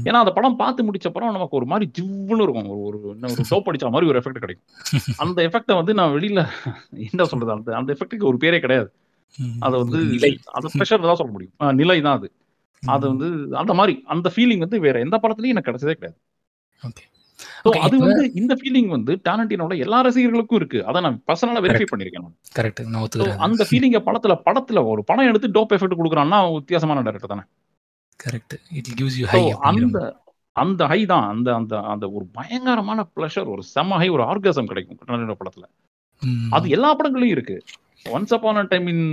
ஏன்னா 0.07 0.21
அந்த 0.23 0.33
படம் 0.37 0.59
பார்த்து 0.61 0.87
முடிச்ச 0.87 1.07
அப்புறம் 1.09 1.35
நமக்கு 1.37 1.59
ஒரு 1.59 1.67
மாதிரி 1.71 1.87
ஜிவ்னு 1.97 2.43
இருக்கும். 2.45 2.69
ஒரு 2.73 2.81
ஒரு 2.89 2.99
ஒரு 3.31 3.47
டோப் 3.51 3.69
அடிச்ச 3.71 3.93
மாதிரி 3.95 4.09
ஒரு 4.11 4.19
எஃபெக்ட் 4.21 4.43
கிடைக்கும். 4.45 4.67
அந்த 5.23 5.39
எஃபெக்டை 5.47 5.75
வந்து 5.79 5.95
நான் 5.99 6.15
வெளியில 6.17 6.41
என்ன 7.07 7.27
சொல்றது? 7.31 7.53
அந்த 7.57 7.75
அந்த 7.75 7.89
எஃபெக்ட்டுக்கு 7.95 8.29
ஒரு 8.31 8.39
பேரே 8.43 8.59
கிடையாது. 8.65 8.89
அதை 9.65 9.75
வந்து 9.83 9.99
அது 10.57 10.73
ப்ரெஷர் 10.75 11.09
தான் 11.09 11.19
சொல்ல 11.21 11.33
முடியும். 11.35 11.53
நிலை 11.81 11.99
தான் 12.01 12.17
அது. 12.19 12.27
அது 12.83 13.05
வந்து 13.09 13.27
அந்த 13.57 13.73
மாதிரி 13.79 13.95
அந்த 14.07 14.27
ஃபீலிங் 14.35 14.63
வந்து 14.65 14.79
வேற 14.85 14.99
எந்த 14.99 15.17
படத்துலயும் 15.23 15.55
எனக்கு 15.55 15.69
கிடைச்சதே 15.69 15.95
கிடையாது. 15.99 16.17
அது 17.81 17.95
வந்து 17.99 18.23
இந்த 18.33 18.53
ஃபீலிங் 18.55 18.87
வந்து 18.87 19.13
டாலண்டினோட 19.29 19.77
எல்லா 19.77 19.99
ரசிகர்களுக்கும் 20.01 20.55
இருக்கு. 20.55 20.79
அதை 20.85 21.01
நான் 21.01 21.17
பர்சனலா 21.27 21.63
வெரிஃபை 21.65 21.87
பண்ணிருக்கேன் 21.91 22.27
கரெக்ட் 22.59 22.81
அந்த 23.47 23.65
ஃபீலிங்க 23.69 24.01
படத்துல 24.07 24.35
படத்துல 24.47 24.85
ஒரு 24.85 25.03
படம் 25.03 25.29
எடுத்து 25.29 25.55
டோப் 25.57 25.73
எஃபெக்ட் 25.77 25.99
கொடுக்குறான்னா 25.99 26.39
வித்தியாசமான 26.53 27.01
டைரக்டர் 27.01 27.33
தானே. 27.35 27.45
Correct 28.19 28.55
it 28.71 28.91
gives 28.99 29.19
you 29.19 29.27
high 29.27 29.43
அந்த 29.71 29.99
அந்த 30.55 30.87
ஹை 30.87 31.05
தான் 31.05 31.27
அந்த 31.27 31.49
அந்த 31.55 31.73
அந்த 31.93 32.05
ஒரு 32.09 32.25
பயங்கரமான 32.31 32.99
ப்ளஷர் 33.15 33.47
ஒரு 33.47 33.63
செம 33.63 33.97
ஹை 33.97 34.09
ஒரு 34.09 34.23
ஆர்கசம் 34.23 34.69
கிடைக்கும் 34.71 34.99
டாலண்டினோ 35.07 35.35
படத்துல. 35.41 35.65
அது 36.49 36.69
எல்லா 36.69 36.89
படங்களையும் 36.93 37.35
இருக்கு. 37.37 37.55
Once 38.05 38.33
upon 38.35 38.59
a 38.59 38.63
time 38.69 38.87
in 38.91 39.03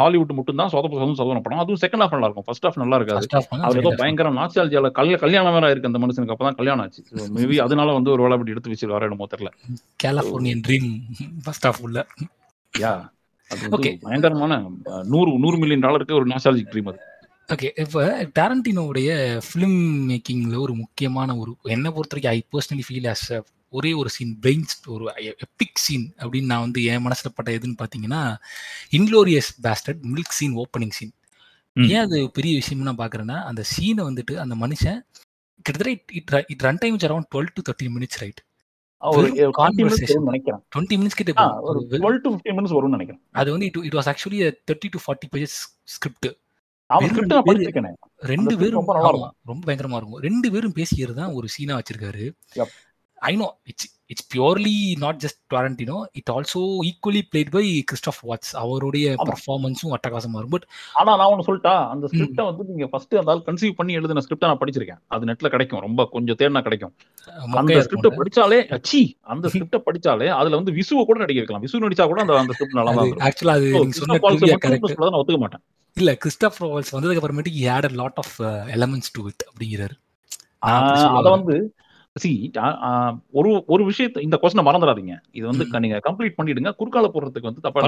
Hollywood 0.00 0.32
மட்டும் 0.38 0.60
தான் 0.60 0.70
சொதப்பு 0.72 1.00
சொதம் 1.00 1.18
சொதன 1.20 1.42
படம் 1.44 1.60
அதுவும் 1.62 1.80
செகண்ட் 1.82 2.02
ஹாஃப் 2.02 2.14
நல்லா 2.14 2.28
இருக்கும் 2.28 2.46
ஃபர்ஸ்ட் 2.46 2.66
ஹாஃப் 2.66 2.80
நல்லா 2.82 2.96
இருக்காது 2.98 3.26
அவர் 3.60 3.80
ஏதோ 3.82 3.92
பயங்கர 4.00 4.30
நாச்சாலஜியால 4.38 4.90
கல்ய 4.98 5.18
கல்யாணம் 5.24 5.56
வேற 5.56 5.70
இருக்கு 5.72 5.90
அந்த 5.90 6.00
மனுஷனுக்கு. 6.04 6.34
அப்பதான் 6.36 6.58
கல்யாணம் 6.60 6.84
ஆச்சு. 6.84 7.02
மேபி 7.36 7.58
அதனால 7.66 7.94
வந்து 7.98 8.12
ஒரு 8.14 8.24
வேலை 8.24 8.36
அப்படி 8.38 8.54
எடுத்து 8.54 8.94
வர 8.94 9.08
இடமோ 9.08 9.28
தெரியல. 9.34 9.52
கலிபோர்னியன் 10.04 10.64
ட்ரீம் 10.66 10.90
ஃபர்ஸ்ட் 11.44 11.68
ஹாஃப் 11.68 11.82
உள்ள. 11.86 11.98
யா 12.74 12.92
அது 13.50 13.68
பயங்கரமான 14.02 14.54
நூறு 15.12 15.30
நூறு 15.44 15.56
மில்லியன் 15.60 15.84
டாலருக்கு 15.86 16.18
ஒரு 16.18 16.26
நாச்சாலஜிக் 16.32 16.72
ட்ரீம் 16.72 16.90
அது. 16.92 17.00
ஓகே 17.48 17.68
இப்போ 17.82 18.00
டாரண்டினோடைய 18.38 19.10
ஃபிலிம் 19.46 19.78
மேக்கிங்கில் 20.08 20.62
ஒரு 20.64 20.72
முக்கியமான 20.82 21.36
ஒரு 21.42 21.52
என்னை 21.76 21.90
பொறுத்த 21.90 22.14
வரைக்கும் 22.14 22.34
ஐ 22.34 22.40
பர்சனலி 22.54 22.84
ஃபீல் 22.88 23.08
ஆஸ் 23.12 23.28
ஒரே 23.72 23.90
ஒரு 23.92 24.10
சீன் 24.16 24.34
பிரெயின்ஸ் 24.42 24.74
ஒரு 24.94 25.04
எப்பிக் 25.44 25.82
சீன் 25.84 26.06
அப்படின்னு 26.20 26.50
நான் 26.52 26.64
வந்து 26.66 26.82
என் 26.92 27.04
மனசில் 27.06 27.34
பட்ட 27.34 27.50
எதுன்னு 27.58 27.78
பார்த்தீங்கன்னா 27.82 28.22
Inglourious 28.98 29.50
Basterds 29.66 30.02
milk 30.12 30.36
scene 30.38 30.56
opening 30.64 30.94
scene 30.98 31.14
ஏன் 31.76 32.02
அது 32.04 32.18
பெரிய 32.38 32.52
விஷயம்னு 32.60 32.88
நான் 32.90 33.02
பார்க்குறேன்னா 33.04 33.38
அந்த 33.50 33.64
சீனை 33.74 34.04
வந்துட்டு 34.10 34.36
அந்த 34.44 34.54
மனுஷன் 34.64 34.98
கிட்டத்தட்ட 35.66 36.44
it 36.52 36.64
run 36.68 36.82
time 36.84 36.98
around 37.08 37.30
twelve 37.34 37.54
to 37.56 37.62
thirteen 37.68 37.94
minutes 37.96 38.20
right 38.24 38.42
அது 43.40 43.48
வந்து 43.54 43.66
it 43.66 43.80
it 43.88 43.96
was 43.98 44.10
actually 44.12 44.38
thirty 44.70 44.88
to 44.94 45.00
forty 45.04 45.28
pages 45.34 45.58
script 45.94 46.28
ரெண்டு 48.32 48.54
பேரும் 48.60 48.78
ரொம்ப 49.50 49.62
பயங்கரமா 49.68 49.98
இருக்கும். 50.00 50.20
ரெண்டு 50.26 50.48
பேரும் 50.54 50.74
பேசிக்கிறது 50.78 51.18
தான் 51.22 51.34
ஒரு 51.38 51.46
சீனா 51.54 51.74
வச்சிருக்காரு. 51.78 52.24
I 53.30 53.32
know 53.40 53.46
it's 53.70 53.88
it's 54.12 54.26
purely 54.32 54.74
not 55.02 55.18
just 55.24 55.40
Tarantino 55.54 55.96
it 56.18 56.30
also 56.34 56.60
equally 56.88 57.22
played 57.30 57.50
by 57.56 57.62
Christoph 57.90 58.20
Waltz 58.28 58.52
அவருடைய 58.62 59.14
பர்ஃபார்மன்ஸும் 59.30 59.92
அட்டகாசமா 59.96 60.38
இருக்கும். 60.40 60.54
பட் 60.56 60.66
ஆனா 61.00 61.10
நான் 61.20 61.30
ஒன்னு 61.32 61.46
சொல்லிட்டா 61.48 61.74
அந்த 61.92 62.08
ஸ்கிரிப்டை 62.12 62.44
வந்து 62.50 62.64
நீங்க 62.70 62.86
ஃபர்ஸ்ட் 62.92 63.16
அந்த 63.22 63.34
கன்சீவ் 63.48 63.74
பண்ணி 63.80 63.98
எழுதின 64.00 64.22
ஸ்கிரிப்டை 64.26 64.50
நான் 64.50 64.60
படிச்சிருக்கேன். 64.62 65.00
அது 65.14 65.28
நெட்ல 65.30 65.50
கிடைக்கும். 65.54 65.82
ரொம்ப 65.86 66.06
கொஞ்சம் 66.14 66.38
தேடினா 66.42 66.62
கிடைக்கும். 66.68 66.94
அந்த 67.62 67.80
ஸ்கிரிப்டை 67.86 68.12
படிச்சாலே 68.20 68.60
அச்சி 68.76 69.02
அந்த 69.34 69.50
ஸ்கிரிப்டை 69.54 69.80
படிச்சாலே 69.88 70.28
அதுல 70.38 70.60
வந்து 70.60 70.74
விசுவ 70.78 71.04
கூட 71.10 71.18
நடிக்க 71.24 71.42
வைக்கலாம் 71.42 71.64
விசு 71.66 71.82
நடிச்சா 71.86 72.06
கூட 72.12 72.20
அந்த 72.26 72.38
அந்த 72.44 72.54
ஸ்கிரிப்ட் 72.56 72.78
நல்லா 72.80 72.94
தான் 72.98 73.26
ஆக்சுவலா 73.28 73.56
அது 73.58 73.68
நீங்க 73.74 73.98
சொன்ன 74.00 75.10
நான் 75.10 75.20
ஒத்துக்க 75.22 75.40
மாட்டேன். 75.44 75.64
இல்ல 75.96 76.12
கிறிஸ்டாஃப் 76.22 76.58
வால்ஸ் 76.64 76.94
வந்ததுக்கு 76.94 77.20
அப்புறமேட்டு 77.20 77.52
had 77.58 77.88
a 77.88 77.92
lot 78.00 78.18
of 78.22 78.34
elements 78.76 79.12
to 79.16 79.22
it 79.30 79.44
அப்படிங்கிறாரு. 79.48 79.94
அத 81.18 81.26
வந்து 81.36 81.56
சி 82.22 82.30
ஒரு 83.38 83.50
ஒரு 83.74 83.82
விஷயத்தை 83.90 84.22
இந்த 84.26 84.36
கொஸ்டினை 84.42 84.64
மறந்துடாதீங்க. 84.68 85.14
இது 85.38 85.44
வந்து 85.50 85.64
நீங்க 85.84 85.98
கம்ப்ளீட் 86.06 86.38
பண்ணிடுங்க. 86.38 86.70
குறுக்கால 86.80 87.08
போடுறதுக்கு 87.14 87.50
வந்து 87.50 87.64
தப்பா 87.66 87.84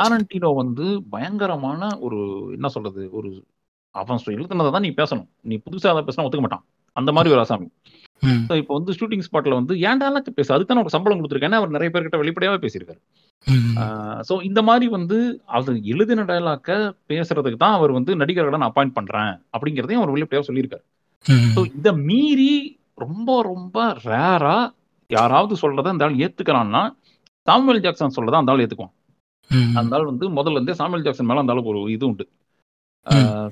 டாரண்டினோ 0.00 0.50
வந்து 0.62 0.86
பயங்கரமான 1.14 1.90
ஒரு 2.08 2.18
என்ன 2.56 2.70
சொல்றது 2.76 3.04
ஒரு 3.20 3.30
அவன் 3.94 4.26
எழுதுனதை 4.38 4.72
தான் 4.74 4.86
நீ 4.86 4.92
பேசணும். 5.00 5.28
நீ 5.50 5.54
புதுசா 5.66 5.92
அதை 5.94 6.02
பேசினா 6.08 6.26
ஒத்துக்க 6.26 6.46
மாட்டான். 6.46 6.66
அந்த 6.96 7.10
மாதிரி 7.16 7.32
ஒரு 7.34 7.42
அசாமி 7.44 7.68
இப்போ 8.60 8.74
வந்து 8.76 8.92
ஷூட்டிங் 8.98 9.24
ஸ்பாட்ல 9.26 9.56
வந்து 9.58 9.74
ஏன்டாலாம் 9.88 10.24
பேசு? 10.38 10.50
அதுக்கு 10.54 10.70
தான் 10.70 10.82
ஒரு 10.84 10.92
சம்பளம் 10.94 11.18
கொடுத்துருக்கேன். 11.18 11.58
அவர் 11.58 11.74
நிறைய 11.76 11.88
பேர்கிட்ட 11.94 12.20
வெளிப்படையாவே 12.22 12.58
பேசியிருக்காரு. 12.64 13.00
ஸோ 14.28 14.34
இந்த 14.48 14.60
மாதிரி 14.68 14.86
வந்து 14.94 15.18
அது 15.56 15.72
எழுதின 15.92 16.24
டயலாக்க 16.30 16.78
பேசுறதுக்கு 17.10 17.60
தான் 17.64 17.76
அவர் 17.78 17.92
வந்து 17.98 18.14
நடிகர்களை 18.22 18.58
நான் 18.60 18.70
அப்பாயிண்ட் 18.72 18.96
பண்றேன் 18.98 19.32
அப்படிங்கிறதையும் 19.56 20.02
அவர் 20.02 20.14
வெளிப்படையாக 20.14 20.46
சொல்லியிருக்காரு. 20.48 20.84
ஸோ 21.54 21.60
இதை 21.78 21.92
மீறி 22.08 22.52
ரொம்ப 23.04 23.30
ரொம்ப 23.50 23.76
ரேரா 24.08 24.56
யாராவது 25.10 25.54
சொல்றத 25.62 25.92
அந்த 25.94 26.06
ஆள் 26.06 26.20
ஏத்துக்கிறான்னா 26.26 26.82
சாமுவேல் 27.46 27.84
ஜாக்சன் 27.84 28.16
சொல்றதா 28.16 28.40
அந்த 28.42 28.52
ஆள் 28.52 28.62
ஏத்துக்குவான். 28.64 28.94
அந்த 29.80 29.96
ஆள் 29.96 30.10
வந்து 30.10 30.26
முதல்ல 30.38 30.58
இருந்தே 30.58 30.74
சாமுவேல் 30.80 31.06
ஜாக்சன் 31.06 31.28
மேல 31.30 31.42
அந்த 31.42 31.54
ஆளுக்கு 31.54 31.72
ஒரு 31.74 31.80
இது 31.96 32.04
உண்டு. 32.10 32.24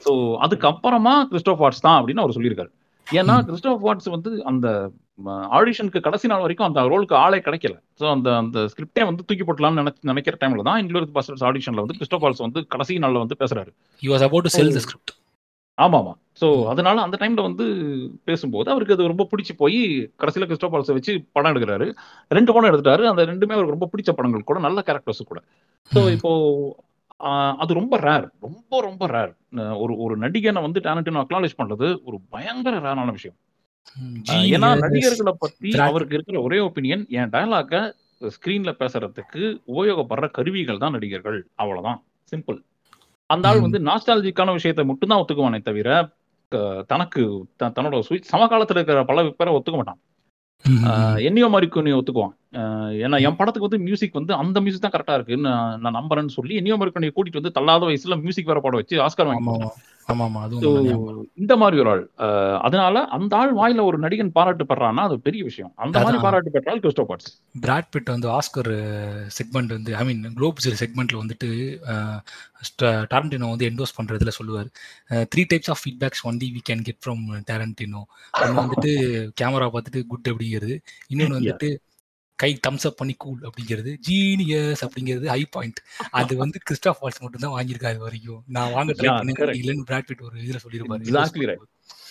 ஸோ 0.05 0.13
அதுக்கப்புறமா 0.45 1.15
கிறிஸ்டோப் 1.31 1.63
வாட்ஸ் 1.65 1.85
தான் 1.87 1.99
அப்படின்னு 1.99 2.23
அவர் 2.25 2.37
சொல்லியிருக்காரு. 2.37 2.71
ஏன்னா 3.07 3.35
கிறிஸ்டோப் 3.49 3.85
வாட்ஸ் 3.87 4.09
வந்து 4.15 4.31
அந்த 4.51 4.67
ஆடிஷனுக்கு 5.59 6.01
கடைசி 6.07 6.27
நாள் 6.31 6.45
வரைக்கும் 6.45 6.69
அந்த 6.69 6.81
ரோலுக்கு 6.93 7.15
ஆளே 7.25 7.39
கிடைக்கல. 7.47 7.75
ஸோ 8.01 8.05
அந்த 8.15 8.29
அந்த 8.43 8.67
ஸ்கிரிப்டே 8.73 9.05
வந்து 9.11 9.25
தூக்கி 9.29 9.45
போட்டலாம்னு 9.49 9.83
நினைச்சு 9.83 10.11
நினைக்கிற 10.11 10.37
டைம்ல 10.43 10.65
தான் 10.69 10.81
இன்க்ளூர் 10.83 11.07
பாஸ்டர்ஸ் 11.17 11.47
ஆடிஷன்ல 11.51 11.85
வந்து 11.85 11.97
கிறிஸ்டோப் 12.01 12.25
வாட்ஸ் 12.27 12.45
வந்து 12.47 12.63
கடைசி 12.75 12.99
நாள்ல 13.05 13.23
வந்து 13.25 13.39
பேசுறாரு. 13.43 13.71
He 14.03 14.11
was 14.15 14.27
about 14.29 14.47
to 14.49 14.53
sell 14.57 14.75
the 14.77 14.83
script 14.87 15.15
ஆமா 15.79 15.97
ஆமா 16.03 16.15
ஸோ 16.41 16.47
அதனால 16.67 17.03
அந்த 17.03 17.17
டைம்ல 17.21 17.43
வந்து 17.49 17.65
பேசும்போது 18.25 18.69
அவருக்கு 18.71 18.95
அது 18.95 19.11
ரொம்ப 19.13 19.25
பிடிச்சி 19.31 19.53
போய் 19.57 19.79
கடைசியில் 20.17 20.49
கிறிஸ்டோபால்ஸை 20.49 20.95
வச்சு 20.97 21.13
படம் 21.33 21.53
எடுக்கிறாரு. 21.53 21.87
ரெண்டு 22.31 22.53
படம் 22.53 22.71
எடுத்துட்டாரு. 22.71 23.03
அந்த 23.11 23.23
ரெண்டுமே 23.25 23.55
அவருக்கு 23.57 23.77
ரொம்ப 23.77 23.89
பிடிச்ச 23.93 24.13
படங்கள் 24.13 24.49
கூட 24.51 24.61
நல்ல 24.61 24.83
கேரக்டர்ஸ் 24.89 25.31
கூட. 25.31 25.41
ஸோ 25.93 26.01
இப்போ 26.17 26.31
அது 27.63 27.73
ரொம்ப 27.75 27.95
ரேர் 27.99 28.27
ரொம்ப 28.41 28.81
ரொம்ப 28.81 29.05
ரேர் 29.07 29.33
ஒரு 29.83 29.93
ஒரு 29.97 30.15
நடிகனை 30.17 30.61
வந்து 30.61 30.81
டேலண்ட்னு 30.87 31.23
அக்னாலேஜ் 31.23 31.59
பண்றது 31.61 31.87
ஒரு 32.09 32.17
பயங்கர 32.31 32.75
ரேரான 32.79 33.13
விஷயம். 33.19 33.37
ஏன்னா 34.55 34.69
நடிகர்களை 34.85 35.33
பத்தி 35.39 35.71
அவருக்கு 35.89 36.17
இருக்கிற 36.17 36.41
ஒரே 36.43 36.59
ஒப்பீனியன் 36.59 37.05
என் 37.19 37.33
டயலாக 37.35 37.81
ஸ்கிரீன்ல 38.37 38.71
பேசுறதுக்கு 38.81 39.43
உபயோகப்படுற 39.73 40.27
கருவிகள் 40.31 40.83
தான் 40.85 40.97
நடிகர்கள். 40.99 41.39
அவ்வளவுதான். 41.55 42.01
சிம்பிள் 42.33 42.59
அந்த 43.27 43.49
ஆள் 43.49 43.61
வந்து 43.61 43.79
நாஸ்டாலஜிக்கான 43.79 44.55
விஷயத்த 44.57 44.85
மட்டும்தான் 44.85 45.23
ஒத்துக்குவானே 45.23 45.61
தவிர 45.63 45.89
தனக்கு 46.87 47.23
தன்னோட 47.59 47.95
சமகாலத்துல 48.33 48.79
இருக்கிற 48.79 49.05
பல 49.05 49.23
பேரை 49.37 49.55
ஒத்துக்க 49.55 49.79
மாட்டான். 49.79 50.01
என்னையோ 51.19 51.49
மாதிரி 51.49 51.93
ஒத்துக்குவான். 51.93 52.35
ஏன்னா 53.07 53.17
என் 53.29 53.39
படத்துக்கு 53.41 53.69
வந்து 53.69 53.85
மியூசிக் 53.87 54.19
வந்து 54.21 54.33
அந்த 54.43 54.61
மியூசிக் 54.65 54.85
தான் 54.85 54.95
கரெக்டா 54.95 55.17
இருக்கு. 55.19 55.37
நான் 55.47 55.99
நம்புறேன்னு 55.99 56.37
சொல்லி 56.39 56.61
என்னையோ 56.61 56.79
மாதிரி 56.83 57.15
கூட்டிட்டு 57.17 57.41
வந்து 57.41 57.57
தள்ளாத 57.59 57.85
வயசுல 57.91 58.21
மியூசிக் 58.25 58.53
வேற 58.53 58.61
பாட 58.67 58.77
வச்சு 58.83 59.05
ஆஸ்கர் 59.07 59.31
வாங்கி 59.31 59.59
இந்த 61.43 61.55
மாதிரி 61.61 61.77
ஒரு 61.83 61.91
ஆள். 61.93 62.03
அதனால 62.67 62.97
அந்த 63.17 63.33
ஆள் 63.39 63.53
வாயில 63.57 63.85
ஒரு 63.89 63.99
நடிகன் 64.03 64.31
பாராட்டு 64.37 64.65
பெறான்னா 64.69 65.05
அது 65.09 65.17
பெரிய 65.25 65.43
விஷயம். 65.49 65.73
அந்த 65.85 66.03
மாதிரி 66.05 66.19
பாராட்டு 66.25 66.53
பெற்றால் 66.57 66.83
கிறிஸ்டோபாட்ஸ் 66.85 67.31
பிராட் 67.65 67.89
பிட் 67.95 68.13
வந்து 68.13 68.29
ஆஸ்கர் 68.37 68.71
செக்மெண்ட் 69.39 69.75
வந்து 69.77 69.97
ஐ 70.01 70.05
மீன் 70.09 70.23
குளோப் 70.37 70.63
செக்மெண்ட்ல 70.83 71.17
வந்துட்டு 71.23 71.49
டாரண்டினோ 73.15 73.49
வந்து 73.55 73.69
என்டோஸ் 73.71 73.97
பண்றதுல 73.99 74.35
சொல்லுவார். 74.39 74.71
Three 75.33 75.45
types 75.53 75.73
of 75.75 75.83
feedbacks 75.85 76.23
only 76.31 76.51
we 76.57 76.63
can 76.71 76.85
get 76.89 77.03
from 77.05 77.25
Tarantino 77.51 78.03
ஒன்று 78.43 78.63
வந்துட்டு 78.63 78.93
கேமரா 79.43 79.69
பார்த்துட்டு 79.75 80.03
குட் 80.13 80.31
அப்படிங்கிறது. 80.33 80.77
இன்னொன்று 81.13 81.39
வந்துட்டு 81.41 81.71
கை 82.37 82.61
தம்ஸ் 82.69 82.87
அப் 82.87 82.97
பண்ணி 82.97 83.15
கூல் 83.19 83.41
அப்படிங்கிறது 83.41 83.97
ஜீனியஸ் 84.09 84.83
அப்படிங்கிறது 84.87 85.27
ஹை 85.27 85.45
பாயிண்ட் 85.45 85.79
அது 86.11 86.37
வந்து 86.37 86.59
கிறிஸ்டாப் 86.71 86.99
வால்ஸ் 87.03 87.21
மட்டும் 87.21 87.41
தான் 87.41 87.55
வாங்கியிருக்காரு 87.57 87.97
வரைக்கும். 87.97 88.43
நான் 88.47 88.73
வாங்க 88.73 88.93
ட்ரை 88.93 89.11
பண்ணேன் 89.11 89.59
இல்லைன்னு 89.63 89.87
பிராட் 89.87 90.09
பிட் 90.09 90.23
ஒரு 90.23 90.41
இதுல 90.41 90.59
சொல்லியிருப்பாரு. 90.65 91.57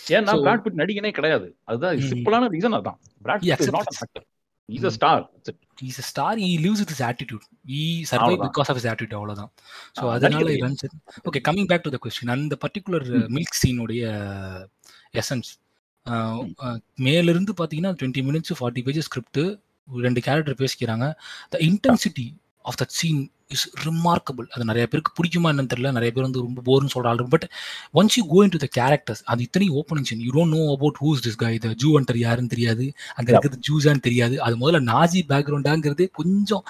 ஏன்னா 0.07 0.41
பிராட் 0.41 0.65
பிட் 0.65 0.79
நடிகனே 0.79 1.11
கிடையாது. 1.11 1.55
அதுதான் 1.63 1.95
சிம்பிளான 1.97 2.47
ரீசன் 2.49 2.77
அதான். 2.79 2.97
Brad 3.21 3.41
Pitt 3.43 3.71
not 3.71 3.87
an 3.87 3.99
actor 3.99 4.25
is 4.65 4.83
a 4.83 4.89
star 4.89 5.31
is 5.81 5.99
a 5.99 6.03
star 6.03 6.37
lives 6.37 6.79
with 6.81 6.91
his 6.93 7.01
attitude. 7.05 7.43
He 7.67 7.79
survive 8.11 8.17
அவ்வளவுதான். 8.17 8.51
because 8.51 8.69
of 8.69 8.77
his 8.77 8.85
attitude 8.85 9.13
அவ்வளவுதான். 9.13 9.51
ஆ, 9.97 10.11
அதனால. 10.11 10.49
Runs 10.49 10.85
okay 11.31 11.41
coming 11.47 11.67
back 11.67 11.83
to 11.83 11.89
the 11.89 11.99
question 12.03 12.29
அந்த 12.29 12.57
ம். 12.61 13.35
மில்க் 13.35 13.57
சீனுடைய 13.65 14.01
எசன்ஸ் 15.13 15.49
மேலிருந்து 16.95 17.53
பார்த்தீங்கன்னா 17.53 17.91
twenty 18.01 18.21
minutes 18.21 18.55
forty 18.59 18.81
pages 18.85 18.99
script 18.99 19.39
ரெண்டு 19.87 20.21
கேரக்டர் 20.27 20.59
பேசிக்கிறாங்க. 20.63 21.07
The 21.49 21.63
intensity 21.69 22.27
of 22.65 22.79
that 22.81 22.93
scene 22.99 23.21
is 23.55 23.65
remarkable 23.85 24.45
அது 24.53 24.63
நிறைய 24.69 24.87
பேருக்கு 24.91 25.11
பிடிக்குமா 25.17 25.47
என்னன்னு 25.51 25.71
தெரியல. 25.73 25.89
நிறைய 25.91 26.11
பேர் 26.13 26.25
வந்து 26.27 26.41
ரொம்ப 26.45 26.61
போர்னு 26.67 26.91
சொல்ற 26.93 27.09
ஆள் 27.11 27.19
but 27.33 27.45
once 27.99 28.15
you 28.19 28.23
go 28.31 28.39
into 28.55 28.59
the 28.63 28.67
characters 28.77 29.21
அது 29.31 29.43
இத்தனை 29.47 29.67
opening 29.79 30.07
scene 30.09 30.23
you 30.27 30.31
don't 30.37 30.55
know 30.57 30.61
about 30.75 30.97
who's 31.03 31.21
this 31.25 31.37
guy 31.43 31.51
இந்த 31.57 31.71
ஜூ 31.83 31.89
அண்டர் 31.99 32.19
யாருன்னு 32.23 32.51
தெரியாது. 32.55 32.85
அங்க. 33.17 33.27
இருக்கிறது 33.31 33.61
ஜூஸான்னு 33.67 34.03
தெரியாது. 34.07 34.35
அது 34.45 34.57
முதல்ல 34.63 34.81
நாஜி 34.91 35.21
பேக்ரவுண்டாங்கிறது 35.31 36.07
கொஞ்சம் 36.19 36.63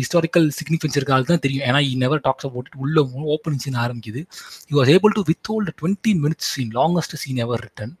ஹிஸ்டாரிக்கல் 0.00 0.48
சிக்னிஃபிகன்ஸ் 0.60 0.98
இருக்க 1.00 1.20
தான் 1.32 1.44
தெரியும். 1.46 1.66
ஏன்னா 1.70 1.82
he 1.90 1.92
never 2.04 2.24
talks 2.28 2.48
about 2.50 2.70
it 2.70 2.80
உள்ள 2.86 3.06
ஓப்பனிங் 3.36 3.62
சீன் 3.66 3.82
ஆரம்பிக்குது. 3.84 4.22
You 4.70 4.76
was 4.80 4.92
able 4.96 5.16
to 5.18 5.24
withhold 5.52 5.72
twenty 5.82 6.14
minutes 6.24 6.50
scene 6.54 6.74
longest 6.80 7.22
scene 7.24 7.42
ever 7.46 7.64
written 7.68 7.94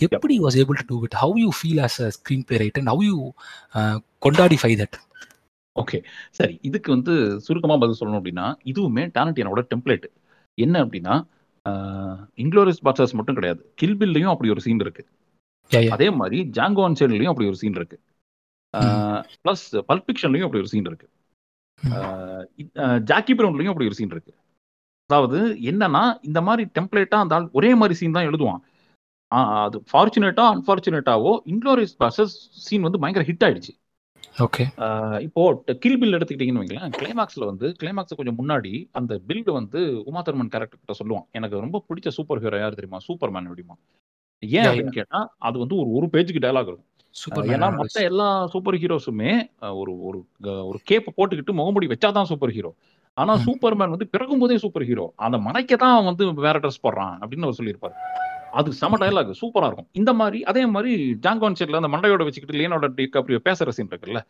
எப்படி 0.00 0.34
was 0.44 0.58
able 0.62 0.80
to 0.80 0.86
do 0.92 0.98
it 1.08 1.18
how 1.22 1.36
you 1.44 1.50
feel 1.58 1.82
as 1.86 1.98
a 2.06 2.08
screenplay 2.48 2.58
write 2.64 2.80
and 2.80 2.92
how 2.92 3.04
you 3.10 3.18
quantify 4.26 4.72
that 4.82 4.98
okay 5.76 5.98
சரி 6.38 6.54
இதுக்கு 6.68 6.88
வந்து 6.96 7.14
சுருக்கமா 7.44 7.76
பதில் 7.82 7.98
சொல்லணும் 8.00 8.20
அப்படின்னா 8.20 8.46
இதுவுமே 8.72 9.04
டாரண்டியனோட 9.18 9.60
டெம்ப்ளேட் 9.72 10.08
என்ன 10.58 10.76
அப்படின்னா 10.84 11.14
இன்க்ளோரியஸ் 12.42 12.80
பாக்ஸஸ் 12.86 13.16
மட்டும் 13.18 13.36
கிடையாது. 13.38 13.60
கில்பில்லையும் 13.80 14.32
அப்படி 14.32 14.48
ஒரு 14.54 14.62
சீன் 14.64 14.82
இருக்கு. 14.84 15.02
அதே 15.94 16.08
மாதிரி 16.20 16.38
ஜாங்கோ 16.56 16.82
அன்சைட்லயும் 16.86 17.32
அப்படி 17.32 17.48
ஒரு 17.50 17.58
சீன் 17.60 17.78
இருக்கு. 17.80 17.96
பிளஸ் 19.42 19.64
பல்பிக்ஷன்லயும் 19.90 20.46
அப்படி 20.46 20.62
ஒரு 20.64 20.70
சீன் 20.72 20.88
இருக்கு. 20.90 21.08
ஜாக்கி 23.10 23.32
பிரவுன்லயும் 23.38 23.72
அப்படி 23.72 23.88
ஒரு 23.90 23.98
சீன் 23.98 24.12
இருக்கு. 24.14 24.32
அதாவது 25.10 25.38
என்னன்னா 25.70 26.02
இந்த 26.28 26.40
மாதிரி 26.48 26.64
டெம்ப்ளேட்டா 26.78 27.18
அந்த 27.24 27.34
ஆள் 27.36 27.48
ஒரே 27.58 27.70
மாதிரி 27.80 27.94
சீன் 28.00 28.16
தான் 28.16 28.28
எழுதுவான். 28.30 28.60
அது 29.64 29.76
ஃபார்ச்சுனேட்டா 29.90 30.44
அன்பார்ச்சுனேட்டாவோ 30.54 31.32
இன்க்ளோரியஸ் 31.52 31.94
பாக்ஸஸ் 32.02 32.34
சீன் 32.64 32.86
வந்து 32.86 33.00
பயங்கர 33.02 33.24
ஹிட் 33.28 33.44
ஆயிடுச்சு. 33.46 33.72
ஓகே 34.44 34.64
இப்போ 35.26 35.42
கில் 35.82 35.98
பில் 36.02 36.16
எடுத்துக்கிட்டீங்கன்னு 36.16 36.62
வைங்களேன் 36.62 36.94
கிளைமாக்ஸ்ல 36.98 37.46
வந்து 37.50 37.66
கிளைமாக்ஸ் 37.80 38.18
கொஞ்சம் 38.18 38.38
முன்னாடி 38.38 38.72
அந்த 39.00 39.12
பில்டு 39.28 39.50
வந்து 39.58 39.80
உமா 40.10 40.22
தர்மன் 40.26 40.52
கேரக்டர் 40.54 40.80
கிட்ட 40.80 40.94
சொல்லுவான். 41.00 41.26
எனக்கு 41.38 41.64
ரொம்ப 41.64 41.80
பிடிச்ச 41.88 42.10
சூப்பர் 42.18 42.42
ஹீரோ 42.44 42.60
யார் 42.62 42.78
தெரியுமா? 42.78 43.00
சூப்பர் 43.08 43.34
மேன் 43.34 43.50
அப்படிமா 43.50 43.76
ஏன் 44.42 44.66
அப்படின்னு 44.68 44.96
கேட்டா 44.98 45.18
அது 45.48 45.56
வந்து 45.62 45.76
ஒரு 45.82 45.90
ஒரு 45.98 46.06
பேஜுக்கு 46.14 46.44
டயலாக் 46.44 46.70
இருக்கும். 46.70 46.88
ஏன்னா 47.54 47.68
மத்த 47.78 48.02
எல்லா 48.10 48.28
சூப்பர் 48.52 48.78
ஹீரோஸுமே 48.82 49.32
ஒரு 49.80 49.92
ஒரு 50.08 50.18
ஒரு 50.68 50.78
கேப்ப 50.90 51.14
போட்டுக்கிட்டு 51.18 51.58
முகமுடி 51.58 51.88
வச்சாதான் 51.92 52.30
சூப்பர் 52.30 52.54
ஹீரோ 52.56 52.70
ஆனா 53.16 53.32
ம். 53.34 53.42
சூப்பர் 53.46 53.76
மேன் 53.78 53.94
வந்து 53.94 54.06
பிறக்கும் 54.12 54.42
போதே 54.42 54.56
சூப்பர் 54.64 54.86
ஹீரோ 54.90 55.06
அந்த 55.24 55.38
மறைக்க 55.46 55.76
தான் 55.82 56.06
வந்து 56.08 56.24
வேற 56.46 56.56
ட்ரெஸ் 56.58 56.84
போடுறான் 56.84 57.14
அப்படின்னு 57.20 57.46
அவர் 57.48 57.58
சொல்லியிருப்பாரு. 57.58 57.94
அது 58.60 58.68
செம 58.80 58.98
டயலாக் 59.02 59.30
சூப்பரா 59.42 59.68
இருக்கும். 59.68 59.90
இந்த 60.00 60.10
மாதிரி 60.20 60.38
அதே 60.50 60.62
மாதிரி 60.74 60.92
ஜாங்கோன் 61.24 61.58
செட்ல 61.60 61.80
அந்த 61.82 61.90
மண்டையோட 61.94 62.22
வச்சுக்கிட்டு 62.26 62.58
லியனோட 62.60 62.88
டிகாப்ரியோ 62.98 63.40
பேசுற 63.48 63.70
சீன் 63.76 63.90
இருக்குல்ல 63.92 64.22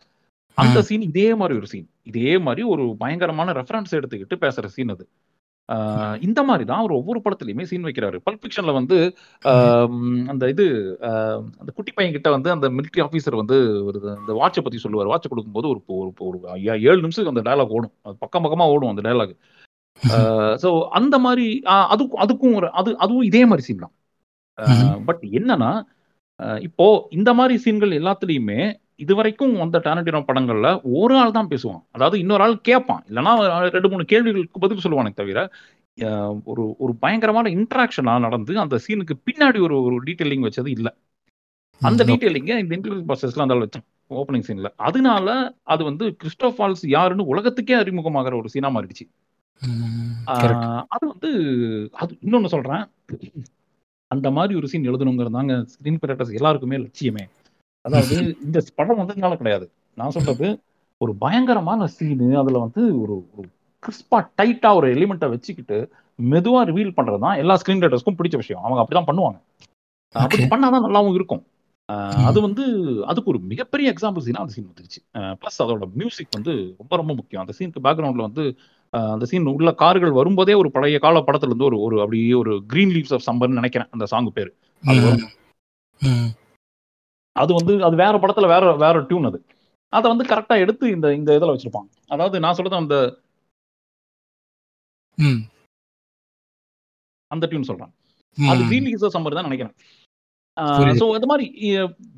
அந்த 0.58 0.78
சீன் 0.88 1.04
இதே 1.10 1.28
மாதிரி 1.40 1.54
ஒரு 1.60 1.68
சீன் 1.72 1.88
இதே 2.10 2.32
மாதிரி 2.46 2.62
ஒரு 2.72 2.84
பயங்கரமான 3.02 3.52
ரெஃபரன்ஸ் 3.60 3.96
எடுத்துக்கிட்டு 3.98 4.36
பேசுற 4.44 4.66
சீன் 4.76 4.92
அது. 4.94 5.04
இந்த 6.26 6.40
மாதிரி 6.48 6.64
தான் 6.70 6.80
அவர் 6.82 6.94
ஒவ்வொரு 6.98 7.18
படத்துலயுமே 7.24 7.64
சீன் 7.70 7.86
வைக்கிறாரு. 7.88 8.16
பல்பிக்ஷன்ல 8.26 8.72
வந்து 8.78 8.96
அந்த 10.32 10.44
இது 10.52 10.64
அந்த 11.60 11.70
குட்டி 11.76 11.92
பையன் 11.96 12.14
கிட்ட 12.16 12.30
வந்து 12.36 12.50
அந்த 12.54 12.66
மிலிட்டரி 12.76 13.02
ஆபீசர் 13.06 13.40
வந்து 13.42 13.56
ஒரு 13.88 13.98
அந்த 14.18 14.32
வாட்சை 14.40 14.62
பத்தி 14.66 14.80
சொல்லுவார். 14.84 15.10
வாட்ச் 15.12 15.30
கொடுக்கும்போது 15.32 15.68
ஒரு 15.72 15.80
ஒரு 16.28 16.38
ஏழு 16.90 17.00
நிமிஷத்துக்கு 17.04 17.34
அந்த 17.34 17.44
டயலாக் 17.48 17.74
ஓடும். 17.78 17.94
அது 18.06 18.16
பக்கம் 18.24 18.44
பக்கமா 18.46 18.66
ஓடும் 18.74 18.92
அந்த 18.92 19.04
டயலாக் 19.08 19.34
ஸோ 20.62 20.68
அந்த 20.98 21.16
மாதிரி 21.26 21.46
அதுக்கும் 21.94 22.22
அதுக்கும் 22.24 22.56
ஒரு 22.60 22.68
அது 22.80 22.90
அதுவும் 23.04 23.28
இதே 23.30 23.42
மாதிரி 23.50 23.66
சீன் 23.68 23.84
தான். 23.84 23.94
பட் 25.08 25.22
என்னன்னா 25.38 25.72
இப்போ 26.66 26.86
இந்த 27.10 27.30
மாதிரி 27.34 27.54
சீன்கள் 27.64 27.98
எல்லாத்துலயுமே 28.00 28.60
இதுவரைக்கும் 28.96 29.52
வந்த 29.54 29.76
டாரண்டினோ 29.84 30.20
படங்கள்ல 30.28 30.68
ஒரு 31.00 31.14
ஆள் 31.16 31.36
தான் 31.36 31.50
பேசுவான். 31.52 31.82
அதாவது 31.90 32.16
இன்னொரு 32.18 32.42
ஆள் 32.42 32.56
கேட்பான் 32.62 33.02
இல்லைன்னா 33.10 33.32
ரெண்டு 33.76 33.88
மூணு 33.88 34.04
கேள்விகளுக்கு 34.12 34.62
பதில் 34.64 34.84
சொல்லுவானே 34.84 35.12
தவிர 35.12 35.40
ஒரு 36.50 36.62
ஒரு 36.84 36.92
பயங்கரமான 37.02 37.46
இன்ட்ராக்ஷனா 37.56 38.14
நடந்து 38.26 38.52
அந்த 38.62 38.76
சீனுக்கு 38.84 39.14
பின்னாடி 39.26 39.58
ஒரு 39.66 39.76
ஒரு 39.86 39.96
டீட்டெயிலிங் 40.06 40.46
வச்சது 40.46 40.70
இல்ல. 40.76 40.88
அந்த 41.82 42.02
டீட்டெயிலிங்க 42.10 42.52
இந்த 42.62 42.72
இன்டர்வியூ 42.76 43.02
ப்ராசஸ்ல 43.08 43.44
அந்த 43.46 43.56
வச்சான் 43.56 43.86
ஓப்பனிங் 44.10 44.46
சீன்ல 44.48 44.68
அதனால 44.88 45.28
அது 45.72 45.82
வந்து 45.84 46.04
கிறிஸ்டோபால்ஸ் 46.20 46.84
யாருன்னு 46.94 47.30
உலகத்துக்கே 47.32 47.76
அறிமுகமாகிற 47.82 48.34
ஒரு 48.40 48.50
சீனா 48.54 48.70
மாறிடுச்சு. 48.74 49.04
அது 50.94 51.04
வந்து 51.12 51.30
அது 52.02 52.12
இன்னொன்னு 52.24 52.52
சொல்றேன். 52.54 52.84
அந்த 54.12 54.28
மாதிரி 54.30 54.54
ஒரு 54.58 54.68
சீன் 54.68 54.88
எழுதணுங்கிறது 54.90 55.30
தாங்க 55.30 55.54
ஸ்கிரீன் 55.72 56.00
கிரியேட்டர்ஸ் 56.02 56.36
எல்லாருக்குமே 56.36 56.76
லட்சியமே. 56.76 57.24
அதாவது 57.84 58.16
இந்த 58.46 58.58
படம் 58.74 58.98
வந்ததுனால 58.98 59.36
கிடையாது. 59.36 59.66
நான் 59.98 60.14
சொல்றது 60.16 60.48
ஒரு 61.00 61.12
பயங்கரமான 61.14 61.86
சீனு 61.96 62.28
அதுல 62.38 62.58
வந்து 62.58 62.82
ஒரு 63.02 63.14
ஒரு 63.36 63.48
கிறிஸ்பா 63.82 64.18
டைட்டா 64.38 64.70
ஒரு 64.74 64.88
எலிமெண்ட்டை 64.94 65.28
வச்சுக்கிட்டு 65.28 65.78
மெதுவா 66.18 66.60
ரிவீல் 66.68 66.96
பண்றது 66.98 67.18
தான் 67.18 67.36
எல்லா 67.36 67.54
ஸ்கிரீன் 67.56 67.82
ரைட்டர்ஸ்க்கும் 67.84 68.18
பிடிச்ச 68.18 68.36
விஷயம். 68.36 68.62
அவங்க 68.62 68.80
அப்படிதான் 68.82 69.08
பண்ணுவாங்க. 69.08 69.38
அப்படி. 70.14 70.44
பண்ணாதான் 70.44 70.86
நல்லாவும் 70.86 71.14
இருக்கும். 71.14 71.42
அது 72.26 72.38
வந்து 72.40 72.64
அதுக்கு 73.06 73.30
ஒரு 73.30 73.40
மிகப்பெரிய 73.42 73.86
எக்ஸாம்பிள் 73.92 74.24
சீனா 74.26 74.40
அந்த 74.40 74.52
சீன் 74.52 74.68
வந்துருச்சு. 74.68 75.00
ப்ளஸ் 75.40 75.58
அதோட 75.58 75.86
மியூசிக் 75.92 76.36
வந்து 76.36 76.52
ரொம்ப 76.78 76.92
ரொம்ப 76.96 77.12
முக்கியம். 77.14 77.42
அந்த 77.44 77.54
சீனுக்கு 77.58 77.84
பேக்ரவுண்ட்ல 77.86 78.28
வந்து 78.28 78.44
அந்த 78.92 79.24
சீன் 79.30 79.52
உள்ள 79.52 79.70
கார்கள் 79.82 80.18
வரும்போதே 80.18 80.54
ஒரு 80.62 80.68
பழைய 80.74 80.98
கால 81.04 81.20
படத்துல 81.26 81.50
இருந்து 81.50 81.68
ஒரு 81.70 81.78
ஒரு 81.86 81.96
அப்படியே 82.02 82.34
ஒரு 82.42 82.54
கிரீன் 82.72 82.92
லீவ்ஸ் 82.94 83.14
ஆஃப் 83.16 83.26
சம்பர்னு 83.28 83.60
நினைக்கிறேன் 83.60 83.90
அந்த 83.94 84.06
சாங் 84.12 84.36
பேரு. 84.38 84.50
அது 87.36 87.50
வந்து 87.58 87.74
அது 87.86 87.96
வேற 88.02 88.14
படத்துல 88.22 88.48
வேற 88.54 88.64
வேற 88.84 88.96
டியூன் 89.10 89.28
அது. 89.30 89.38
அதை 89.92 90.06
வந்து 90.12 90.24
கரெக்டா 90.32 90.54
எடுத்து 90.64 90.84
இந்த 90.96 91.06
இந்த 91.18 91.30
இதுல 91.38 91.54
வச்சிருப்பான் 91.54 91.88
அதாவது 92.14 92.36
நான் 92.44 92.56
சொல்றது 92.58 92.82
அந்த 92.82 92.96
அந்த 97.30 97.44
டியூன் 97.50 97.68
சொல்றேன். 97.70 97.92
அது 98.38 98.62
கிரீன் 98.68 98.86
லீவ்ஸ் 98.86 99.04
ஆஃப் 99.06 99.14
சம்பர் 99.16 99.38
தான் 99.38 99.48
நினைக்கிறேன். 99.48 99.74
ஸோ 101.00 101.04
அது 101.16 101.26
மாதிரி 101.26 101.46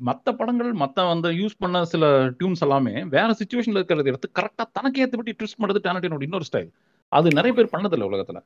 மத்த 0.05 0.31
படங்கள் 0.31 0.71
மத்த 0.73 1.05
அந்த 1.11 1.27
யூஸ் 1.31 1.55
பண்ண 1.59 1.83
சில 1.85 2.05
டியூன்ஸ் 2.39 2.63
எல்லாமே 2.63 2.93
வேற 3.13 3.29
சுச்சுவேஷன்ல 3.39 3.79
இருக்கிறத 3.79 4.11
எடுத்து 4.11 4.29
கரெக்டா 4.39 4.63
தனக்கு 4.71 5.01
ஏற்றபடி 5.03 5.33
ட்விஸ்ட் 5.39 5.59
பண்ணுறது 5.59 5.83
டேனட்டினோட 5.85 6.23
இன்னொரு 6.23 6.47
ஸ்டைல் 6.49 6.69
அது 7.11 7.27
நிறைய 7.29 7.51
பேர் 7.53 7.73
பண்ணதில்லை 7.73 8.07
உலகத்துல. 8.09 8.39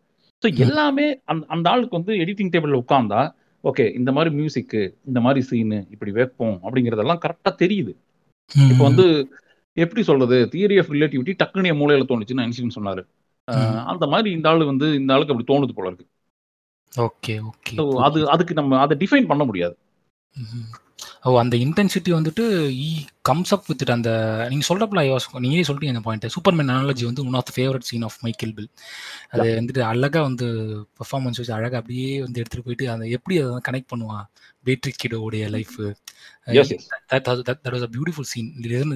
ஸோ 0.44 0.48
எல்லாமே 0.58 1.08
அந்த 1.26 1.46
அந்த 1.48 1.68
ஆளுக்கு 1.70 1.98
வந்து 1.98 2.14
எடிட்டிங் 2.24 2.52
டேபிள்ல 2.54 2.82
உட்கார்ந்தா 2.84 3.22
ஓகே 3.64 3.86
இந்த 3.94 4.10
மாதிரி 4.12 4.32
மியூசிக்கு 4.36 4.82
இந்த 5.06 5.20
மாதிரி 5.22 5.42
சீனு 5.48 5.80
இப்படி 5.92 6.12
வைப்போம் 6.12 6.58
அப்படிங்கறதெல்லாம் 6.64 7.22
கரெக்டா 7.26 7.52
தெரியுது. 7.64 7.94
இப்போ 8.72 8.84
வந்து 8.84 9.06
எப்படி 9.78 10.02
சொல்றது? 10.04 10.38
தியரி 10.54 10.76
ஆஃப் 10.82 10.94
ரிலேட்டிவிட்டி 10.96 11.34
டக்குனு 11.42 11.72
என் 11.72 11.82
மூலையில 11.82 12.08
தோணுச்சுன்னு 12.12 12.46
ஐன்ஸ்டீன் 12.46 12.78
சொன்னாரு. 12.78 13.02
அந்த 13.92 14.06
மாதிரி 14.08 14.30
இந்த 14.38 14.48
ஆளு 14.50 14.64
வந்து 14.66 14.88
இந்த 15.00 15.14
ஆளுக்கு 15.14 15.34
அப்படி 15.34 15.50
தோணுது 15.52 15.76
போல 15.78 15.90
இருக்கு. 15.92 16.08
ஓகே 16.94 17.34
ஓகே 17.50 17.74
ஸோ 17.80 17.86
அது 18.08 18.20
அதுக்கு 18.36 18.54
நம்ம 18.54 18.80
அதை 18.86 18.96
டிஃபைன் 19.04 19.30
பண்ண 19.32 19.44
முடியாது. 19.46 19.76
ஓ 21.24 21.32
அந்த 21.42 21.56
இன்டென்சிட்டி 21.58 22.12
வந்துட்டு 22.16 22.44
ஈ 22.80 22.90
கம்ஸ் 23.22 23.54
அப் 23.56 23.68
வித் 23.70 23.84
அந்த 23.96 24.10
நீங்க 24.50 24.66
சொல்றப்பல 24.70 25.00
ஐ 25.00 25.10
வாஸ் 25.10 25.28
நீங்களே 25.44 25.66
சொல்லிட்டீங்க 25.68 25.94
அந்த 25.96 26.04
பாயிண்ட் 26.08 26.28
சூப்பர்மேன் 26.36 26.72
அனாலஜி 26.74 27.04
வந்து 27.10 27.24
one 27.28 27.38
of 27.40 27.48
the 27.50 27.54
favourite 27.58 27.88
scene 27.90 28.06
of 28.08 28.18
Michael 28.26 28.54
Bill 28.58 28.70
அது 29.34 29.48
வந்துட்டு 29.60 29.82
அழகா 29.92 30.22
வந்து 30.28 30.48
பெர்ஃபார்மன்ஸ் 31.00 31.40
வச்சு 31.42 31.54
அழகா 31.58 31.80
அப்படியே 31.82 32.10
வந்து 32.26 32.42
எடுத்துட்டு 32.42 32.66
போயிட்டு 32.68 32.88
அந்த 32.94 33.08
எப்படி 33.18 33.38
அதை 33.44 33.60
கனெக்ட் 33.68 33.92
பண்ணுவான் 33.94 34.26
Patrick 34.66 35.02
கிடோடைய 35.04 35.44
life. 35.50 35.76
That 37.12 37.30
was 37.76 37.86
a 37.88 37.92
beautiful 37.96 38.30
scene 38.34 38.50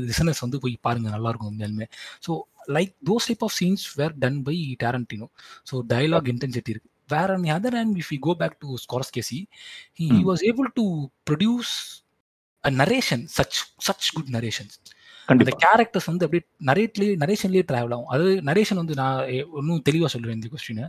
listeners 0.08 0.44
வந்து 0.46 0.60
போய் 0.66 0.76
பாருங்க 0.88 1.10
நல்லா 1.10 1.32
இருக்கும் 1.32 1.52
உண்மையாலுமே. 1.52 1.88
So 2.28 2.32
like 2.70 2.94
those 3.10 3.28
type 3.30 3.46
of 3.48 3.56
scenes 3.60 3.86
where 4.02 4.16
done 4.24 4.42
by 4.44 4.56
Tarantino 4.84 5.28
so 5.72 5.76
dialogue 5.94 6.30
intensity 6.34 6.74
இருக்கு. 6.76 6.90
வேற 7.08 7.38
on 7.38 7.46
the 7.46 7.54
other 7.60 7.72
hand 7.76 7.96
if 7.96 8.10
we 8.12 8.18
go 8.30 8.34
back 8.36 8.54
to 8.60 8.68
Scorsese 8.84 9.30
he, 9.32 9.46
he 10.00 10.08
Hmm. 10.10 10.24
was 10.24 10.42
able 10.52 10.70
to 10.80 10.86
produce 11.32 11.72
a 12.64 12.72
narration 12.72 13.22
such 13.38 13.56
such 13.88 14.06
good 14.16 14.30
narrations. 14.30 14.80
அந்த 15.26 15.52
characters 15.66 16.06
வந்து 16.06 16.26
அப்படியே 16.26 16.44
நரேட்லேயே 16.66 17.14
நரேஷன்லேயே 17.24 17.64
travel 17.72 17.94
ஆகும். 17.94 18.06
அது 18.06 18.24
narration 18.24 18.76
வந்து 18.76 18.94
நான் 18.94 19.28
இன்னும் 19.30 19.82
தெளிவாக 19.82 20.20
சொல்லுவேன் 20.20 20.32
இந்த 20.32 20.48
கொஸ்டினை 20.54 20.86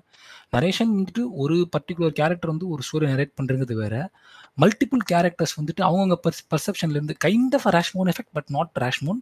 நரேஷன் 0.56 0.92
வந்துட்டு 0.94 1.22
ஒரு 1.32 1.68
பர்டிகுலர் 1.76 2.16
கேரக்டர் 2.20 2.50
வந்து 2.50 2.68
ஒரு 2.68 2.82
ஸ்டோரி 2.92 3.08
நரேட் 3.12 3.34
பண்ணுறது 3.42 3.72
வேற. 3.72 4.10
மல்டிபிள் 4.60 5.02
கேரக்டர்ஸ் 5.12 5.56
வந்துட்டு 5.60 5.80
அவங்கவுங்க 5.80 6.14
பர்ஸ் 6.28 6.44
பர்செப்ஷன்லேருந்து 6.50 7.14
kind 7.24 7.54
of 7.58 7.68
Rashomon 7.74 8.10
effect 8.12 8.32
but 8.32 8.48
not 8.48 8.76
Rashomon 8.80 9.20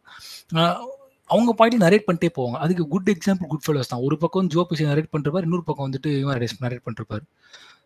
அவங்க 1.32 1.52
பாயிண்ட் 1.52 1.82
நரேட் 1.82 2.08
பண்ணிட்டே 2.08 2.28
போவாங்க. 2.36 2.58
அதுக்கு 2.64 2.84
குட் 2.88 3.10
எக்ஸாம்பிள் 3.10 3.46
குட் 3.46 3.66
ஃபெலோஸ் 3.66 3.90
தான். 3.92 4.00
ஒரு 4.00 4.16
பக்கம் 4.18 4.46
ஜோ 4.46 4.66
பிசி 4.70 4.82
நரேட் 4.82 5.12
பண்ணிருப்பார் 5.12 5.42
இன்னொரு 5.42 5.64
பக்கம் 5.64 5.90
வந்துட்டு 5.90 6.18
இவன் 6.18 6.38
நரேட் 6.60 6.86
பண்ணிருப்பார் 6.86 7.24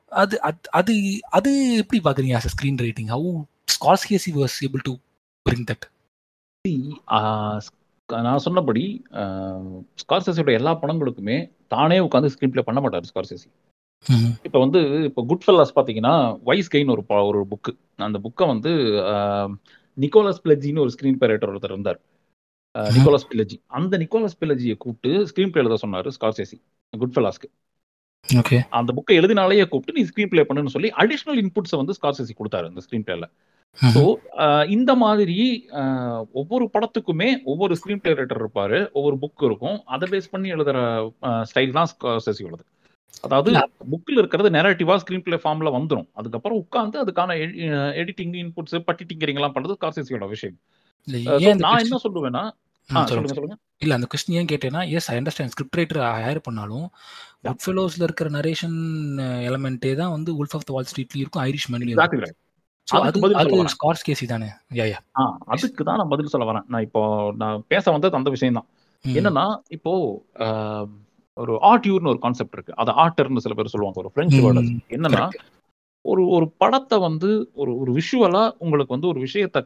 அது 0.08 0.40
அது- 0.42 0.70
அது 0.70 0.92
அது 1.30 1.52
எப்படி 1.76 2.00
பார்க்குறீங்க 2.04 2.34
as 2.34 2.50
screenwriting 2.76 3.08
how 3.08 3.30
Scorsese 3.74 4.30
was 4.34 4.56
able 4.60 4.82
to 4.82 4.92
bring 5.46 5.66
that 5.70 5.84
நான் 8.22 8.38
சொன்னபடி 8.38 8.84
ஸ்கார்சேசியோட 10.02 10.52
எல்லா 10.52 10.72
படங்களுக்குமே 10.80 11.36
தானே 11.68 11.98
உட்காந்து 11.98 12.30
ஸ்கிரீன் 12.34 12.52
ப்ளே 12.54 12.62
பண்ண 12.62 12.80
மாட்டார் 12.80 13.08
ஸ்கார்சேசி. 13.10 13.48
இப்போ 14.42 14.58
வந்து 14.58 14.80
இப்போ 15.04 15.24
குட் 15.28 15.44
ஃபெல்லாஸ் 15.46 15.76
பார்த்தீங்கன்னா 15.76 16.14
வைஸ் 16.44 16.70
கெயின் 16.74 16.90
ஒரு 16.90 17.26
ஒரு 17.26 17.40
புக்கு 17.50 17.72
அந்த 17.96 18.18
புக்கை 18.18 18.46
வந்து 18.46 18.72
நிக்கோலஸ் 20.00 20.42
பிளஜின்னு 20.44 20.82
ஒரு 20.84 20.90
ஸ்கிரீன் 20.94 21.18
பிளே 21.20 21.32
ரைட்டர் 21.32 21.52
ஒருத்தர் 21.52 21.74
இருந்தார். 21.74 22.00
நிக்கோலஸ் 22.96 23.28
பிளஜி 23.30 23.56
அந்த 23.78 23.94
நிக்கோலஸ் 24.02 24.38
பிளஜியை 24.42 24.76
கூப்பிட்டு 24.84 25.10
ஸ்கிரீன் 25.30 25.52
பிளே 25.54 25.62
எழுத 25.64 25.78
சொன்னார் 25.84 26.08
ஸ்கார்சேசி 26.16 26.58
குட் 26.92 27.14
ஃபெல்லாஸ்க்கு 27.16 27.50
ஓகே. 28.24 28.56
அந்த 28.78 28.90
புக்கை 28.96 29.16
எழுதினாலேயே 29.20 29.64
கூப்பிட்டு 29.72 29.96
நீ 29.98 30.02
ஸ்கிரீன் 30.08 30.30
ப்ளே 30.30 30.44
பண்ணுன்னு 30.48 30.74
சொல்லி 30.76 30.88
அடிஷனல் 31.02 31.40
இன்புட்ஸை 31.42 31.78
வந்து 31.80 31.96
ஸ்கார்சேசி 31.98 32.34
கொடுத்தாரு 32.38 32.66
அந்த 32.70 32.82
ஸ்கிரீன் 32.86 33.06
பிளேல 33.08 33.26
ஸோ 33.78 34.02
இந்த 34.74 34.90
மாதிரி 35.02 35.38
ஒவ்வொரு 36.40 36.64
படத்துக்குமே 36.74 37.28
ஒவ்வொரு 37.52 37.72
ஸ்கிரீன் 37.78 38.00
பிளே 38.02 38.12
ரைட்டர் 38.18 38.40
இருப்பாரு. 38.42 38.78
ஒவ்வொரு 38.98 39.16
புக் 39.22 39.44
இருக்கும். 39.48 39.76
அதை 39.94 40.06
பேஸ் 40.12 40.32
பண்ணி 40.34 40.48
எழுதுற 40.54 40.78
ஸ்டைல் 41.50 41.76
தான் 41.78 41.90
ஸ்கார்சேசியோடது 41.92 42.64
அதாவது 43.26 43.50
புக்கில் 43.92 44.20
இருக்கிறது 44.20 44.48
நெரேட்டிவா 44.56 44.94
ஸ்கிரீன் 45.02 45.24
பிளே 45.26 45.38
ஃபார்ம்ல 45.42 45.70
வந்துரும். 45.76 46.08
அதுக்கப்புறம் 46.18 46.60
உட்காந்து 46.62 46.96
அதுக்கான 47.02 47.36
எடிட்டிங் 48.02 48.34
இன்புட்ஸ் 48.42 48.78
பட்டிட்டிங்கரிங் 48.88 49.40
எல்லாம் 49.40 49.54
பண்றது 49.56 49.78
ஸ்கார்சேசியோட 49.78 50.28
விஷயம். 50.34 50.56
நான் 51.64 51.82
என்ன 51.84 51.98
சொல்லுவேன்னா 52.06 52.44
சொல்லுங்க 52.90 53.30
சொல்லுங்க. 53.30 53.56
இல்ல 53.78 53.94
அந்த 53.94 54.06
கொஸ்டின் 54.10 54.36
ஏன் 54.38 54.50
கேட்டேன்னா 54.50 54.82
yes 54.92 55.08
I 55.10 55.16
understand 55.18 55.52
script 55.54 55.78
writer 55.80 56.00
hire 56.18 56.40
பண்ணாலும் 56.40 56.86
குட் 57.46 57.62
ஃபெலோஸ்ல 57.64 58.02
இருக்கிற 58.02 58.28
நரேஷன் 58.30 58.76
எலமெண்ட்டே 59.48 59.92
தான் 59.94 60.12
வந்து 60.12 60.30
உல்ஃப் 60.40 60.54
ஆஃப் 60.54 60.66
த 60.68 60.72
வால் 60.72 60.88
ஸ்ட்ரீட்லயும் 60.90 61.24
இருக்கும் 61.24 61.44
ஐரிஷ் 61.44 61.68
வரேன். 61.68 62.34
ஸ்கார்ஸ் 63.74 64.06
கேசி 64.08 64.26
தானே 64.26 64.48
அதுக்கு 65.48 65.82
தான் 65.84 65.98
நான் 66.00 66.12
பதில் 66.12 66.32
சொல்ல 66.34 66.46
வரேன். 66.50 66.66
நான் 66.68 66.84
இப்போ 66.86 67.02
நான் 67.36 67.64
பேச 67.68 67.84
வந்தது 67.90 68.18
அந்த 68.20 68.30
விஷயம் 68.30 68.58
தான். 68.58 68.68
என்னன்னா 69.04 69.46
இப்போ 69.68 69.92
ஒரு 71.36 71.54
ஆர்ட்யூர்னு 71.70 72.12
ஒரு 72.12 72.20
கான்செப்ட் 72.22 72.54
இருக்கு. 72.54 72.74
அது 72.76 72.90
ஆர்டர்னு 73.02 73.44
சில 73.44 73.54
பேர் 73.54 73.72
சொல்லுவாங்க. 73.72 73.98
ஒரு 74.04 74.12
பிரெஞ்சு 74.14 74.38
வேர்டு 74.44 74.62
ம், 74.62 74.78
என்னன்னா. 74.88 75.24
ஒரு 76.10 76.22
ஒரு 76.36 76.46
படத்தை 76.62 76.96
வந்து 77.06 77.30
ஒரு 77.54 77.72
ஒரு 77.80 77.90
விஷுவலா 77.98 78.42
உங்களுக்கு 78.64 78.94
வந்து 78.94 79.10
ஒரு 79.12 79.20
விஷயத்தை 79.26 79.60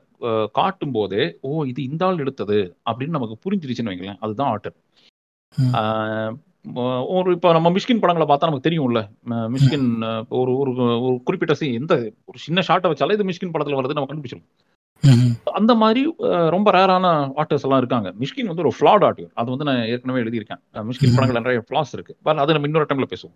காட்டும் 0.59 0.95
போதே 0.97 1.25
ஓ 1.41 1.65
இது 1.71 1.81
இந்த 1.91 2.05
ஆள் 2.07 2.23
எடுத்தது 2.25 2.59
அப்படின்னு 2.91 3.17
நமக்கு 3.19 3.37
புரிஞ்சிருச்சுன்னு 3.45 3.93
வைங்களேன். 3.93 4.21
அதுதான் 4.21 4.53
ஆர்டர். 4.55 4.77
ஒரு 7.17 7.29
இப்போ 7.37 7.51
நம்ம 7.57 7.69
மிஷ்கின் 7.77 8.03
படங்களை 8.03 8.27
பார்த்தா 8.31 8.49
நமக்கு 8.49 8.69
தெரியும்ல. 8.69 9.01
மிஷ்கின் 9.55 9.89
ஒரு 10.41 10.53
ஒரு 10.63 10.73
ஒரு 11.07 11.15
குறிப்பிட்ட 11.29 11.55
சீன் 11.61 11.79
எந்த 11.81 11.95
ஒரு 12.31 12.39
சின்ன 12.47 12.65
ஷாட்டை 12.69 12.91
வச்சாலே 12.91 13.17
இது 13.17 13.31
மிஷ்கின் 13.31 13.55
படத்துல 13.55 13.79
வருது 13.79 13.97
நம்ம 13.99 14.11
கண்டுபிடிச்சிரும். 14.11 14.49
ம், 15.03 15.31
அந்த 15.59 15.73
மாதிரி 15.83 16.01
ரொம்ப 16.55 16.69
ரேரான 16.77 17.07
ஆர்டர்ஸ் 17.41 17.65
எல்லாம் 17.67 17.81
இருக்காங்க. 17.83 18.09
மிஷ்கின் 18.23 18.51
வந்து 18.51 18.65
ஒரு 18.65 18.73
ஃபிளாட் 18.79 19.05
ஆர்டியர் 19.09 19.31
அது 19.41 19.49
வந்து 19.53 19.67
நான் 19.69 19.81
ஏற்கனவே 19.93 20.23
எழுதியிருக்கேன். 20.25 20.61
மிஷ்கின். 20.89 21.15
படங்கள் 21.17 21.39
நிறைய 21.39 21.61
ஃபிளாஸ் 21.67 21.95
இருக்கு. 21.97 22.15
பட் 22.27 22.41
அது 22.43 22.55
நம்ம 22.57 22.69
இன்னொரு 22.71 22.89
டைம்ல 22.91 23.09
பேசுவோம். 23.13 23.35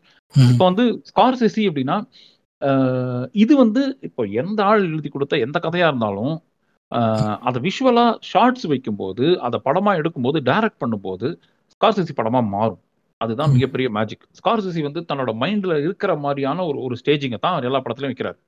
இப்போ 0.52 0.64
வந்து 0.70 0.84
ஸ்கார்செசி 1.10 1.62
அப்படின்னா 1.70 1.96
இது 3.34 3.52
வந்து 3.56 3.82
இப்போ 4.08 4.22
எந்த 4.42 4.60
ஆள் 4.64 4.82
எழுதி 4.90 5.08
கொடுத்த 5.08 5.38
எந்த 5.46 5.58
கதையா 5.64 5.86
இருந்தாலும் 5.90 6.34
அதை 7.48 7.58
விஷுவலா 7.66 8.06
ஷார்ட்ஸ் 8.30 8.66
வைக்கும்போது 8.72 9.26
அதை 9.46 9.58
படமா 9.66 9.92
எடுக்கும்போது 10.00 10.38
டைரக்ட் 10.50 10.82
பண்ணும்போது 10.82 11.28
ஸ்கார்செசி 11.74 12.12
படமா 12.16 12.40
மாறும். 12.54 12.80
அதுதான். 13.20 13.52
மிகப்பெரிய 13.56 13.88
மேஜிக் 13.96 14.24
ஸ்கார்செசி 14.38 14.80
வந்து 14.88 15.00
தன்னோட 15.10 15.30
மைண்ட்ல 15.42 15.74
இருக்கிற 15.86 16.12
மாதிரியான 16.24 16.64
ஒரு 16.70 16.78
ஒரு 16.86 16.94
ஸ்டேஜிங்கை 17.02 17.38
தான் 17.46 17.66
எல்லா 17.68 17.80
படத்துலயும் 17.84 18.12
வைக்கிறார். 18.12 18.38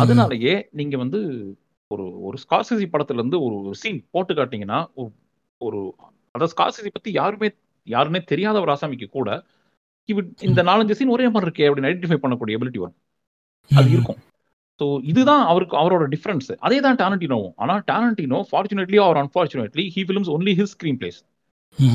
அதனாலயே 0.00 0.54
நீங்க 0.78 0.96
வந்து 0.96 1.18
ஒரு 1.90 2.04
ஒரு 2.26 2.36
ஸ்கார்செசி 2.44 2.86
படத்துல 2.94 3.20
இருந்து 3.20 3.38
ஒரு 3.46 3.74
சீன் 3.82 4.00
போட்டு 4.14 4.32
காட்டீங்கன்னா 4.34 4.78
ஒரு 5.60 5.78
அதாவது 6.34 6.52
ஸ்கார்செசி 6.54 6.90
பத்தி 6.92 7.10
யாருமே 7.20 7.48
யாருன்னே 7.86 8.20
தெரியாத 8.32 8.56
ஒரு 8.60 8.72
ஆசாமிக்கு 8.74 9.08
கூட 9.10 9.28
இவ 10.08 10.18
இந்த 10.48 10.60
நாலஞ்சு 10.68 10.96
சீன் 10.98 11.14
ஒரே 11.16 11.26
மாதிரி 11.28 11.46
இருக்கே 11.48 11.68
அப்படின்னு 11.68 11.90
ஐடென்டிஃபை 11.90 12.18
பண்ணக்கூடிய 12.24 12.56
எபிலிட்டி 12.58 12.80
வரும். 12.84 12.98
அது. 13.70 13.88
இருக்கும். 13.96 14.20
ஸோ 14.80 14.86
இதுதான் 15.10 15.42
அவருக்கு 15.52 15.74
அவரோட 15.80 16.04
டிஃபரன்ஸ் 16.12 16.50
அதே 16.66 16.76
தான் 16.86 16.98
டாரண்டினோவும் 17.00 17.54
ஆனால் 17.62 17.80
Tarantino 17.90 18.38
fortunately 18.50 18.98
or 19.06 19.18
unfortunately 19.22 19.84
he 19.94 20.02
films 20.08 20.30
only 20.34 20.54
his 20.60 20.74
screenplays. 21.00 21.18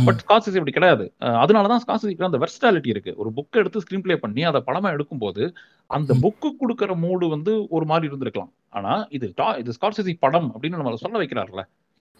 But 0.08 0.20
Scorsese 0.24 0.58
அப்படி 0.60 0.74
கிடையாது. 0.76 1.06
அதனால 1.44 1.70
தான் 1.72 1.82
ஸ்கார்செசிக்கு 1.84 2.28
அந்த 2.28 2.40
வெர்ஸ்டாலிட்டி 2.44 2.90
இருக்கு. 2.94 3.12
ஒரு 3.22 3.30
புக் 3.38 3.60
எடுத்து 3.62 3.82
ஸ்க்ரீன் 3.84 4.04
ப்ளே 4.06 4.16
பண்ணி 4.26 4.42
அதை 4.50 4.60
படமா 4.68 4.90
எடுக்கும்போது 4.96 5.44
அந்த. 5.98 6.14
புக்கு 6.26 6.50
கொடுக்குற 6.62 6.92
மூடு 7.06 7.28
வந்து 7.36 7.54
ஒரு 7.78 7.88
மாதிரி 7.92 8.10
இருந்திருக்கலாம். 8.12 8.52
ஆனா 8.78 8.94
இது 9.18 9.30
இது 9.64 9.76
ஸ்கார்செசி 9.78 10.14
படம் 10.26 10.50
அப்படின்னு 10.54 10.80
நம்ம 10.82 11.02
சொல்ல 11.06 11.18
வைக்கிறார்ல 11.24 11.64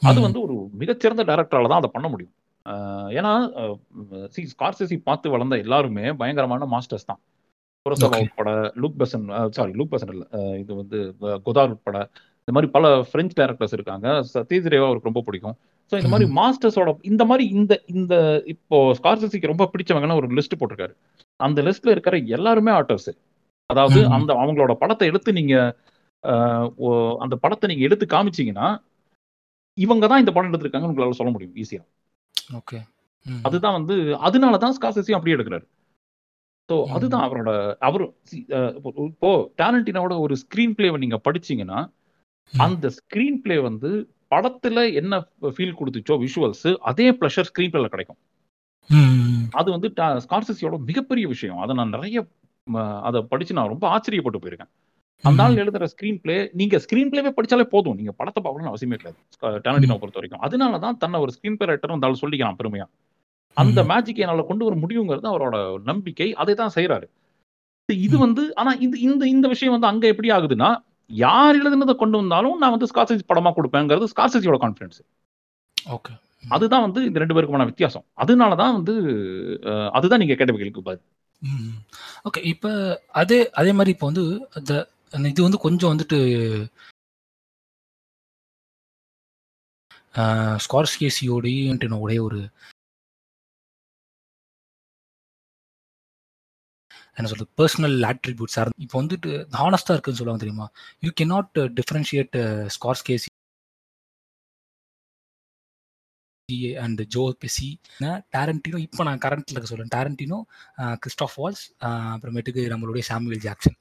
அது. 0.02 0.20
வந்து 0.28 0.40
ஒரு 0.46 0.56
மிகச்சிறந்த 0.82 1.26
டைரக்டரால 1.32 1.72
தான் 1.74 1.82
அதை 1.82 1.92
பண்ண 1.98 2.08
முடியும். 2.14 2.34
ஏன்னா 3.20 3.34
சி 4.36 4.42
ஸ்கார்செசி 4.54 4.98
பார்த்து 5.08 5.36
வளர்ந்த 5.36 5.56
எல்லாருமே 5.66 6.06
பயங்கரமான 6.22 6.68
மாஸ்டர்ஸ் 6.76 7.10
தான். 7.12 7.22
குரோசவா. 7.86 8.18
உட்பட 8.26 8.50
Luc 8.82 9.00
Besson 9.00 9.26
sorry 9.56 9.72
Luc 9.80 9.94
Besson 9.94 10.12
இல்ல 10.14 10.26
இது 10.62 10.72
வந்து 10.82 10.98
கொதார் 11.48 11.74
உட்பட 11.76 11.98
இந்த 12.44 12.54
மாதிரி 12.56 12.70
பல 12.76 12.86
பிரெஞ்சு 13.12 13.36
டேரக்டர்ஸ் 13.40 13.76
இருக்காங்க. 13.78 14.08
சதீஷ் 14.34 14.70
ரேவா 14.74 14.88
அவருக்கு 14.90 15.10
ரொம்ப 15.10 15.22
பிடிக்கும். 15.28 15.56
ஸோ 15.92 15.94
இந்த 16.00 16.10
மாதிரி 16.14 16.28
மாஸ்டர்ஸோட 16.40 16.92
இந்த 17.12 17.24
மாதிரி 17.30 17.44
இந்த 17.58 17.74
இந்த 17.96 18.14
இப்போ 18.54 18.78
ஸ்கார்செசிக்கு 19.00 19.52
ரொம்ப 19.52 19.68
பிடிச்சவங்கன்னா 19.74 20.18
ஒரு 20.22 20.30
லிஸ்ட் 20.38 20.58
போட்டிருக்காரு. 20.60 20.94
அந்த 21.40 21.60
லிஸ்ட்ல 21.68 21.94
இருக்கிற 21.96 22.18
எல்லாருமே 22.38 22.72
ஆர்டர்ஸ் 22.80 23.12
அதாவது. 23.70 24.00
அந்த 24.18 24.32
அவங்களோட 24.44 24.74
படத்தை 24.84 25.08
எடுத்து 25.12 25.40
நீங்க 25.40 25.56
அந்த 27.24 27.36
படத்தை 27.44 27.68
நீங்க 27.72 27.84
எடுத்து 27.88 28.06
காமிச்சீங்கன்னா 28.16 28.68
இவங்க 29.78 30.06
தான் 30.12 30.22
இந்த 30.24 30.32
படம் 30.34 30.52
எடுத்திருக்காங்கன்னு 30.52 30.94
உங்களால 30.94 31.20
சொல்ல 31.20 31.32
முடியும் 31.36 31.56
ஈஸியா 31.64 31.84
ஓகே. 32.60 32.80
அதுதான் 33.48 33.78
வந்து 33.80 33.96
அதனால 34.28 34.58
தான் 34.64 34.76
ஸ்கார்செசியும் 34.78 35.18
அப்படியே 35.18 35.36
எடுக்கிறாரு. 35.38 35.66
ஸோ. 36.72 36.86
அதுதான் 36.86 37.30
அவரோட 37.30 37.74
அவர் 37.80 38.14
இப்போ 38.96 39.52
டேலண்டினோட 39.58 40.20
ஒரு 40.20 40.36
ஸ்கிரீன் 40.36 40.74
பிளேவை 40.78 40.98
நீங்க 40.98 41.22
படிச்சீங்கன்னா. 41.24 41.92
அந்த 42.58 42.90
ஸ்கிரீன் 42.90 43.36
பிளே 43.44 43.58
வந்து 43.58 44.14
படத்துல 44.36 44.94
என்ன 44.94 45.28
ஃபீல் 45.42 45.74
கொடுத்துச்சோ 45.74 46.28
விஷுவல்ஸ் 46.28 46.76
அதே 46.76 47.12
ப்ளஷர் 47.12 47.46
ஸ்கிரீன் 47.54 47.72
பிளேல 47.72 47.86
கிடைக்கும். 47.86 48.18
அது 49.52 49.72
வந்து 49.72 49.94
டா- 49.96 50.20
ஸ்கார்செசியோட 50.30 50.78
மிகப்பெரிய 50.86 51.28
விஷயம். 51.28 51.58
அதை 51.58 51.76
நான் 51.76 51.90
நிறைய 51.90 52.28
அதை 53.02 53.22
படிச்சு 53.22 53.54
நான் 53.54 53.68
ரொம்ப 53.68 53.88
ஆச்சரியப்பட்டு 53.88 54.38
போயிருக்கேன். 54.42 54.70
அந்த 55.22 55.44
ஆள் 55.44 55.56
எழுதுற 55.56 55.88
ஸ்கிரீன் 55.96 56.20
பிளே 56.22 56.50
நீங்க 56.54 56.78
ஸ்கிரீன் 56.78 57.10
பிளேவே 57.12 57.32
படிச்சாலே 57.38 57.64
போதும். 57.64 57.96
நீங்க 57.96 58.12
படத்தை 58.12 58.44
பார்க்கணும்னு 58.44 58.76
அவசியமே 58.76 58.96
கிடையாது 58.96 59.16
டேலண்டினோ 59.42 59.88
பொறுத்த 59.88 60.14
வரைக்கும் 60.14 60.40
அதனால 60.40 60.80
தான் 60.80 60.98
தன்னை 60.98 61.20
ஒரு 61.20 61.32
ஸ்கிரீன் 61.32 61.56
பிளே 61.56 61.74
ரைட்டர் 61.74 61.92
அந்த 61.92 62.08
ஆள் 62.08 62.18
சொல்லிக்கிறான் 62.22 62.56
பெருமையா. 62.64 62.86
அந்த 63.58 63.80
ம். 63.84 63.88
மேஜிக் 63.90 64.22
என்னால 64.24 64.46
கொண்டு 64.48 64.66
வர 64.66 64.76
முடியுங்கிறது 64.82 65.28
அவரோட 65.32 65.56
நம்பிக்கை. 65.90 66.28
அதை 66.42 66.54
தான் 66.56 66.76
செய்யறாரு 66.76 67.08
இது. 67.90 68.16
வந்து 68.24 68.44
ஆனா 68.60 68.72
இந்த 68.80 68.96
இந்த 69.08 69.24
இந்த 69.28 69.48
விஷயம் 69.54 69.76
வந்து 69.76 69.90
அங்க 69.90 70.06
எப்படி 70.08 70.30
ஆகுதுன்னா 70.32 70.70
யார் 71.10 71.58
எழுதுனதை 71.60 71.94
கொண்டு 71.96 72.18
வந்தாலும் 72.18 72.60
நான் 72.62 72.74
வந்து 72.76 72.90
ஸ்கார்செசி 72.92 73.24
படமா 73.28 73.52
கொடுப்பேங்கிறது 73.54 74.12
ஸ்கார்செசியோட 74.12 74.58
கான்ஃபிடன்ஸ் 74.62 75.02
ஓகே 75.78 76.14
அதுதான் 76.50 76.86
வந்து 76.86 77.00
இந்த 77.08 77.18
ரெண்டு 77.20 77.36
பேருக்குமான 77.36 77.66
வித்தியாசம். 77.70 78.06
அதனால 78.16 78.56
தான் 78.56 78.76
வந்து 78.78 78.94
அதுதான் 79.94 80.22
நீங்க 80.22 80.36
கேட்ட 80.36 80.54
கேள்விக்கு 80.54 80.88
பதில். 80.88 81.04
ஓகே 82.28 82.42
இப்போ 82.52 82.72
அதே 83.22 83.40
அதே 83.54 83.72
மாதிரி 83.78 83.94
இப்போ 83.96 84.08
வந்து 84.12 84.24
அந்த 84.58 84.74
இது 85.30 85.48
வந்து 85.48 85.64
கொஞ்சம் 85.66 85.92
வந்துட்டு 85.94 86.20
ஸ்கார்ஸ்கேசியோடையும் 90.64 91.72
ஒரே 92.00 92.18
ஒரு 92.20 92.40
என்ன 97.18 97.30
சொல்றது 97.32 97.52
பர்சனல் 97.60 97.98
ஆட்ரிபியூட்ஸ் 98.10 98.56
சார் 98.58 98.70
இப்போ 98.86 98.98
வந்துட்டு 99.02 99.30
ஹானஸ்டாக 99.62 99.96
இருக்குன்னு 99.96 100.20
சொல்லுவாங்க 100.22 100.44
தெரியுமா? 100.46 100.68
You 101.06 101.12
can 101.20 101.26
not 101.34 101.52
differentiate 101.80 102.38
Scorsese 102.76 103.30
and 106.84 107.02
Joe 107.16 107.24
Pesci 107.44 107.70
Tarantino 108.36 108.80
இப்போ 108.86 109.04
நான் 109.10 109.22
கரண்ட்ல 109.26 109.56
இருக்க 109.56 109.70
சொல்றேன். 109.72 109.94
டேரண்டினோ 109.96 110.40
கிறிஸ்டாஃப் 111.04 111.38
வால்ஸ் 111.42 111.64
அப்புறமேட்டுக்கு 112.14 112.64
நம்மளுடைய 112.74 113.04
சாமுவேல் 113.12 113.46
ஜாக்சன் 113.48 113.78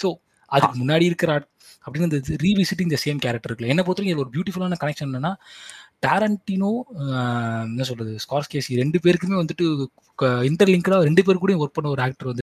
ஸோ 0.00 0.08
அதுக்கு 0.52 0.76
முன்னாடி 0.80 1.04
இருக்கிற 1.10 1.32
அப்படின்னு 1.84 2.08
இந்த 2.10 2.20
ரீவிசிட்டிங் 2.46 2.92
த 2.94 2.98
சேம் 3.04 3.22
கேரக்டர் 3.24 3.50
இருக்குல்ல. 3.50 3.72
என்ன 3.74 3.82
பொறுத்தவரைக்கும் 3.86 4.16
இதுல 4.16 4.24
ஒரு 4.26 4.34
பியூட்டிஃபுல்லான 4.36 4.78
கனெக்ஷன் 4.84 5.08
என்னன்னா 5.10 5.32
டேரண்டினோ 6.06 6.70
என்ன 7.70 7.84
சொல்றது 7.90 8.12
ஸ்கார்ஸ்கேசி 8.24 8.80
ரெண்டு 8.82 8.98
பேருக்குமே 9.04 9.36
வந்துட்டு 9.42 9.66
இன்டர்லிங்கடாக 10.50 11.08
ரெண்டு 11.10 11.24
பேர் 11.26 11.42
கூட 11.44 11.58
ஒர்க் 11.64 11.76
பண்ண 11.78 11.90
ஒரு 11.96 12.04
ஆக்டர் 12.06 12.30
வந்து 12.30 12.40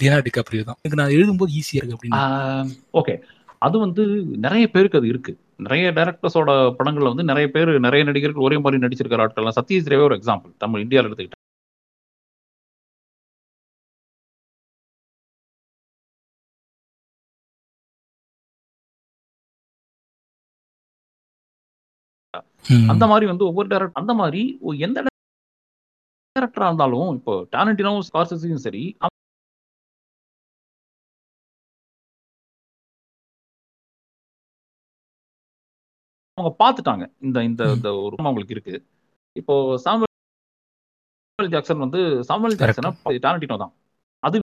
லியனார்டு 0.00 0.26
டிகாப்ரியோ 0.26 0.62
தான். 0.66 0.78
எனக்கு 0.82 0.98
நான் 1.00 1.14
எழுதும்போது 1.16 1.52
ஈஸியாக 1.60 1.78
இருக்கு 1.80 1.96
அப்படின்னு. 1.96 2.18
ஓகே 3.00 3.14
அது 3.66 3.76
வந்து 3.84 4.02
நிறைய 4.44 4.64
பேருக்கு 4.74 4.98
அது 5.00 5.08
இருக்கு. 5.12 5.32
நிறைய 5.60 5.86
டேரக்டர்ஸோட 5.92 6.50
படங்கள்ல 6.78 7.12
வந்து 7.12 7.30
நிறைய 7.30 7.46
பேர் 7.50 7.72
நிறைய 7.86 8.04
நடிகர்கள் 8.04 8.46
ஒரே 8.46 8.58
மாதிரி 8.64 8.82
நடிச்சிருக்கிற 8.84 9.24
ஆட்கள்லாம் 9.26 9.58
சத்யஜித் 9.58 9.92
ரேவே 9.92 10.06
ஒரு 10.08 10.18
எக்ஸாம்பிள் 10.20 10.52
தமிழ் 10.58 10.84
இந்தியாவில் 10.84 11.08
எடுத்துக்கிட்டேன். 11.08 11.40
அந்த 22.92 23.04
மாதிரி 23.10 23.26
வந்து 23.30 23.44
ஒவ்வொரு 23.50 23.68
டேரக்டர் 23.72 24.00
அந்த 24.02 24.12
மாதிரி 24.20 24.42
எந்த 24.86 24.98
டேரக்டரா 26.36 26.68
இருந்தாலும் 26.70 27.10
இப்போ 27.18 27.34
டேலண்டினோ 27.54 27.92
ஸ்கார்சஸையும் 28.08 28.64
சரி 28.66 28.84
அவங்க 36.42 36.52
பார்த்துட்டாங்க. 36.62 37.04
இந்த 37.26 37.38
இந்த 37.50 37.88
ஒரு 38.04 38.14
அவங்களுக்கு 38.30 38.56
இருக்கு. 38.56 38.74
இப்போ 39.36 39.54
சாமுவல் 39.84 40.10
ஜாக்சன் 41.54 41.84
வந்து 41.84 42.00
சாமுவல். 42.30 42.58
ஜாக்சனா 42.62 42.90
டேலண்டினோ 43.26 43.58
தான். 43.64 43.74
அது 44.22 44.38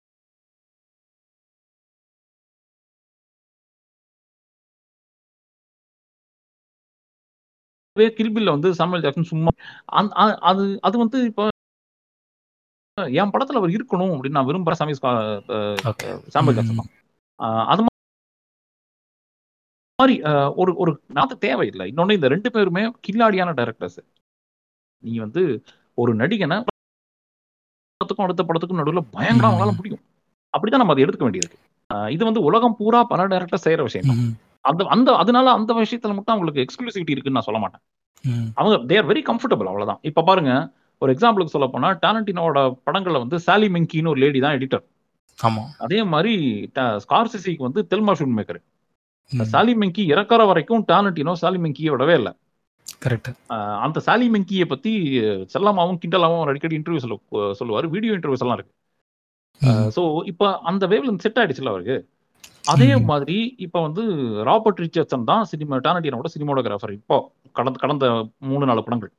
கில்பில்ல 8.19 8.53
வந்து 8.57 8.69
சாமுவல் 8.79 9.05
ஜாக்சன் 9.05 9.31
சும்மா 9.33 9.53
அது 10.51 10.65
அது 10.89 10.97
வந்து 11.05 11.19
இப்போ 11.31 11.45
என் 13.21 13.33
படத்துல 13.35 13.61
அவர் 13.61 13.75
இருக்கணும் 13.77 14.13
அப்படின்னு 14.15 14.39
நான் 14.39 14.49
விரும்புற 14.49 14.75
சாமி 14.81 14.95
சாமுவல் 16.35 16.59
ஜாக்சன் 16.59 16.81
தான். 16.81 16.91
அது 17.73 17.88
மாதிரி 19.99 20.15
ஒரு 20.63 20.73
ஒரு 20.83 20.93
நாத்து 21.17 21.35
தேவையில்லை. 21.47 21.85
இன்னொன்னு 21.93 22.17
இந்த 22.19 22.29
ரெண்டு 22.35 22.49
பேருமே 22.55 22.83
கில்லாடியான 23.07 23.55
டைரக்டர்ஸ் 23.61 24.01
நீ 25.03 25.13
வந்து 25.25 25.43
ஒரு 25.99 26.13
நடிகனை 26.21 26.57
படத்துக்கும் 28.01 28.27
அடுத்த 28.27 28.43
படத்துக்கும் 28.49 28.81
நடுவுல 28.81 29.03
பயங்கரம் 29.17 29.51
அவங்களால 29.51 29.73
முடியும். 29.79 30.03
அப்படிதான் 30.55 30.81
நம்ம 30.83 30.95
அதை 30.95 31.03
எடுத்துக்க 31.05 31.27
வேண்டியிருக்கு. 31.27 31.59
இது 32.15 32.23
வந்து 32.29 32.41
உலகம் 32.49 32.77
பூரா 32.81 33.01
பல 33.13 33.27
டைரக்டர் 33.33 33.65
செய்யற 33.67 33.83
விஷயம் 33.89 34.09
தான். 34.11 34.23
அந்த 34.69 34.83
அந்த 34.95 35.11
அதனால 35.23 35.47
அந்த 35.59 35.73
விஷயத்துல 35.83 36.15
மட்டும் 36.17 36.35
அவங்களுக்கு 36.35 36.63
எக்ஸ்க்ளூசிவிட்டி 36.65 37.15
இருக்குன்னு 37.15 37.39
நான் 37.39 37.49
சொல்ல 37.49 37.61
மாட்டேன். 37.65 37.83
அவங்க 38.61 38.77
தேர் 38.93 39.09
வெரி 39.11 39.23
கம்ஃபர்டபுள் 39.31 39.71
அவ்வளவுதான். 39.71 40.01
இப்ப 40.11 40.25
பாருங்க 40.31 40.53
ஒரு 41.03 41.11
எக்ஸாம்பிளுக்கு 41.15 41.55
சொல்ல 41.57 41.67
போனா 41.75 41.89
டேலண்டினோட 42.05 42.59
படங்கள்ல 42.87 43.21
வந்து 43.25 43.39
சாலி 43.47 43.69
மெங்கின்னு 43.75 44.13
ஒரு 44.15 44.21
லேடி 44.25 44.39
தான் 44.45 44.57
எடிட்டர் 44.59 44.85
ஆமா. 45.39 45.63
அதே 45.85 46.01
மாதிரி 46.13 46.33
ஸ்கார்சிசிக்கு 47.05 47.69
வந்து 47.69 47.83
Thelma 47.93 48.13
shoot 48.21 48.37
maker. 48.39 48.61
Sally 49.53 49.73
Menke 49.81 50.03
இறக்குற 50.13 50.43
வரைக்கும் 50.51 50.85
டேலண்டினோ 50.91 51.33
சாலி 51.43 51.59
மெங்கியை 51.65 51.91
விடவே 51.95 52.15
இல்லை. 52.21 52.33
கரெக்ட் 53.05 53.31
அந்த 53.85 53.99
சாலி 54.07 54.27
மெங்கியை 54.35 54.67
பத்தி 54.73 54.93
செல்லமாவும் 55.55 55.99
கிண்டலாவும் 56.03 56.49
அடிக்கடி 56.51 56.79
இன்டர்வியூஸ்ல 56.79 57.17
சொல்லுவார். 57.61 57.87
வீடியோ 57.95 58.15
இன்டர்வியூஸ் 58.19 58.45
எல்லாம் 58.45 58.59
இருக்கு. 58.59 58.75
ஸோ 59.97 60.03
இப்போ 60.33 60.47
அந்த 60.71 60.85
வேவ்ல 60.93 61.15
செட் 61.25 61.39
ஆயிடுச்சுல 61.41 61.73
அவருக்கு. 61.75 61.97
அதே. 62.73 62.89
மாதிரி 63.11 63.37
இப்போ 63.67 63.79
வந்து 63.87 64.03
ராபர்ட் 64.49 64.83
ரிச்சர்ட்சன் 64.85 65.29
தான் 65.31 65.45
சினிமா 65.53 65.77
டானடியனோட 65.87 66.29
சினிமோடோகிராஃபர். 66.35 66.93
இப்போ 67.01 67.17
கடந்த 67.59 67.79
கடந்த 67.85 68.07
மூணு 68.51 68.65
நாலு 68.71 68.85
படங்கள். 68.87 69.13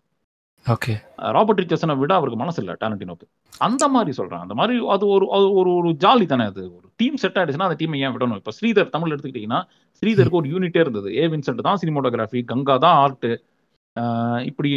ஓகே 0.73 0.93
ராபர்ட் 1.35 1.61
ரிச்சர்ட்சனை 1.61 1.93
விட 1.99 2.11
அவருக்கு 2.19 2.39
மனசு 2.41 2.59
இல்லை 2.61 2.73
டானடினோக்கு 2.81 3.25
அந்த 3.67 3.83
மாதிரி 3.93 4.11
சொல்றேன். 4.17 4.41
அந்த 4.45 4.55
மாதிரி 4.59 4.75
அது 4.95 5.05
ஒரு 5.15 5.25
அது 5.35 5.45
ஒரு 5.59 5.69
ஒரு 5.79 5.89
ஜாலி 6.03 6.25
தானே 6.31 6.45
அது. 6.51 6.63
ஒரு 6.77 6.87
டீம் 6.99 7.19
செட் 7.21 7.37
ஆயிடுச்சுன்னா 7.39 7.67
அந்த 7.69 7.77
டீமை 7.81 7.99
ஏன் 8.05 8.13
விடணும்? 8.15 8.39
இப்போ 8.41 8.53
ஸ்ரீதர் 8.57 8.93
தமிழ் 8.95 9.13
எடுத்துக்கிட்டீங்கன்னா 9.13 9.61
ஸ்ரீதருக்கு 10.01 10.39
ஒரு 10.41 10.49
யூனிட்டே 10.53 10.81
இருந்தது. 10.85 11.09
ஏ 11.21 11.23
வின்சென்ட் 11.33 11.65
தான் 11.67 11.79
சினிமோட்டோகிராஃபி 11.83 12.41
கங்கா 12.51 12.75
தான் 12.85 12.97
ஆர்ட் 13.05 13.27
இப்படி 14.49 14.69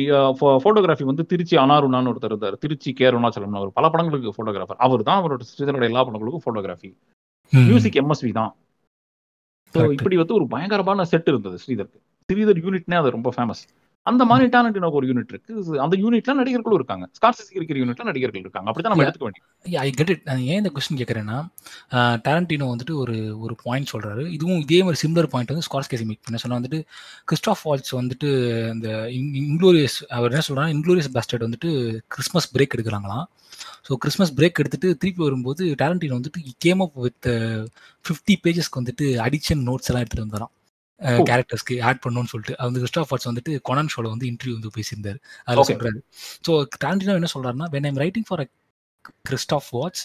ஃபோட்டோகிராஃபி 0.64 1.04
வந்து 1.10 1.24
திருச்சி 1.32 1.56
அனாருணான்னு 1.64 2.10
ஒருத்தர் 2.12 2.32
இருந்தார். 2.32 2.56
திருச்சி 2.64 2.90
கே. 2.98 3.04
அருணாச்சலம்னு 3.10 3.62
ஒரு 3.66 3.72
பல 3.78 3.86
படங்களுக்கு 3.94 4.34
ஃபோட்டோகிராஃபர் 4.36 4.80
அவர் 4.86 5.06
தான் 5.08 5.20
அவரோட 5.20 5.44
ஸ்ரீதரோட 5.50 5.86
எல்லா 5.90 6.02
படங்களுக்கும் 6.08 6.44
ஃபோட்டோகிராஃபி. 6.46 6.90
மியூசிக் 7.52 7.98
எம்எஸ்வி 8.02 8.32
தான். 8.40 8.52
ஸோ. 9.74 9.80
இப்படி 9.98 10.16
வந்து 10.22 10.36
ஒரு 10.38 10.46
பயங்கரமான 10.54 11.04
செட் 11.12 11.30
இருந்தது 11.32 11.56
ஸ்ரீதருக்கு. 11.64 12.00
ஸ்ரீதர் 12.28 12.60
யூனிட்னே 12.64 12.98
அது 13.02 13.16
ரொம்ப 13.18 13.30
ஃபேமஸ் 13.36 13.62
அந்த 14.06 14.24
மாதிரி 14.24 14.46
டேலண்டினோக்கு 14.54 14.98
ஒரு 15.00 15.06
யூனிட் 15.08 15.32
இருக்கு. 15.32 15.52
அந்த 15.80 15.96
யூனிட்ல 15.96 16.32
நடிகர்களும் 16.38 16.78
இருக்காங்க. 16.78 17.08
ஸ்கார்சிசி 17.18 17.52
இருக்கிற 17.58 17.80
யூனிட்ல 17.80 18.04
நடிகர்கள் 18.04 18.40
இருக்காங்க. 18.40 18.70
அப்படிதான் 18.70 18.92
நம்ம 18.92 19.02
Yeah. 19.02 19.10
எடுத்துக்க 19.10 19.26
வேண்டியது. 19.28 19.76
ஐ 19.84 19.90
கெட் 19.90 20.10
இட் 20.10 20.22
நான் 20.24 20.38
ஏன் 20.38 20.60
இந்த 20.62 20.70
கொஸ்டின் 20.74 20.98
கேட்குறேன்னா 21.00 21.36
டேரண்டினோ 22.26 22.66
வந்துட்டு 22.72 22.94
ஒரு 23.02 23.14
ஒரு 23.38 23.56
பாயிண்ட் 23.62 23.90
சொல்றாரு. 23.92 24.28
இதுவும் 24.28 24.60
இதே 24.60 24.82
மாதிரி 24.82 25.00
சிமிலர் 25.02 25.30
பாயிண்ட் 25.34 25.50
வந்து 25.50 25.66
ஸ்கார்ஸ் 25.68 25.90
கேசி 25.92 26.04
மேக் 26.04 26.24
பண்ண 26.24 26.36
சொன்னா 26.36 26.58
வந்துட்டு 26.60 26.80
கிறிஸ்டாஃப் 27.28 27.62
வால்ஸ் 27.64 27.92
வந்துட்டு 28.00 28.30
இந்த 28.74 28.88
இன்க்ளோரியஸ் 29.42 30.02
அவர் 30.08 30.30
என்ன 30.30 30.44
சொல்றாங்க 30.48 30.74
இன்க்ளோரியஸ் 30.76 31.12
பேஸ்டர்ட் 31.16 31.46
வந்துட்டு 31.48 31.70
கிறிஸ்மஸ் 32.08 32.56
பிரேக் 32.56 32.76
எடுக்கிறாங்களாம். 32.78 33.24
ஸோ 33.88 33.94
கிறிஸ்மஸ் 33.94 34.34
பிரேக் 34.34 34.60
எடுத்துட்டு 34.60 34.96
திருப்பி 34.96 35.22
வரும்போது 35.22 35.64
டேரண்டினோ 35.82 36.18
வந்துட்டு 36.20 36.42
கேம் 36.58 36.80
அப் 36.80 36.96
வித் 36.96 37.28
ஃபிஃப்டி 38.04 38.36
பேஜஸ்க்கு 38.44 38.80
வந்துட்டு 38.80 39.06
அடிக்ஷன் 39.28 39.64
நோட்ஸ் 39.68 39.90
எல்லாம் 39.90 40.04
எடுத்துட்டு 40.04 40.48
Oh. 40.48 40.61
கேரக்டர்ஸ்க்கு 41.02 41.82
ஆட் 41.82 42.02
பண்ணணும்னு 42.04 42.32
சொல்லிட்டு 42.32 42.56
வந்து 42.62 42.80
கிறிஸ்டாஃப் 42.80 43.10
வாட்ஸ் 43.10 43.28
வந்துட்டு 43.30 43.58
கொனான் 43.70 43.92
ஷோல 43.94 44.08
வந்து 44.08 44.26
இன்டர்வியூ 44.26 44.52
வந்து 44.52 44.72
பேசியிருந்தாரு. 44.76 45.18
அதில். 45.44 45.68
சொல்றாரு. 45.70 46.00
ஸோ 46.46 46.52
டேரண்டினோ 46.84 47.14
என்ன 47.14 47.30
சொல்றாருன்னா 47.34 47.68
when 47.70 47.86
I'm 47.86 47.96
writing 47.96 48.28
for 48.28 48.40
a 48.40 48.48
Christoph 49.28 49.70
Waltz 49.72 50.04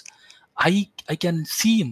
I 0.53 0.73
I 1.05 1.17
can 1.25 1.41
see 1.53 1.75
him 1.81 1.91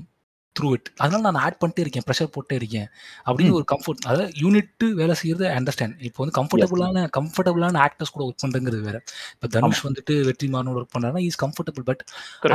through 0.56 0.72
it 0.74 0.90
அதனால 0.98 1.32
நான் 1.32 1.44
ஆட் 1.44 1.58
பண்ணிட்டே 1.62 1.80
இருக்கேன் 1.80 2.04
ப்ரெஷர் 2.08 2.32
போட்டே 2.32 2.56
இருக்கேன். 2.56 2.88
அப்படின்னு. 3.26 3.52
ஒரு 3.52 3.66
கம்ஃபர்ட் 3.66 4.06
அதாவது 4.06 4.32
யூனிட் 4.40 4.86
வேலை 4.94 5.16
செய்யறது 5.16 5.46
அண்டர்ஸ்டாண்ட் 5.48 5.96
இப்போ 6.00 6.20
வந்து 6.24 6.36
கம்ஃபர்டபுளான 6.40 7.04
கம்ஃபர்டபுளான 7.18 7.82
ஆக்டர்ஸ் 7.88 8.10
கூட 8.10 8.26
ஒர்க் 8.26 8.44
பண்றங்கிறது 8.44 8.82
வேற. 8.82 9.04
இப்போ 9.34 9.48
தனுஷ் 9.48 9.84
வந்துட்டு 9.86 10.26
வெற்றி 10.26 10.48
மாறனோட 10.48 10.78
ஒர்க் 10.82 10.94
பண்றாருன்னா 10.96 11.20
is 11.20 11.40
comfortable 11.44 11.84
but. 11.84 12.04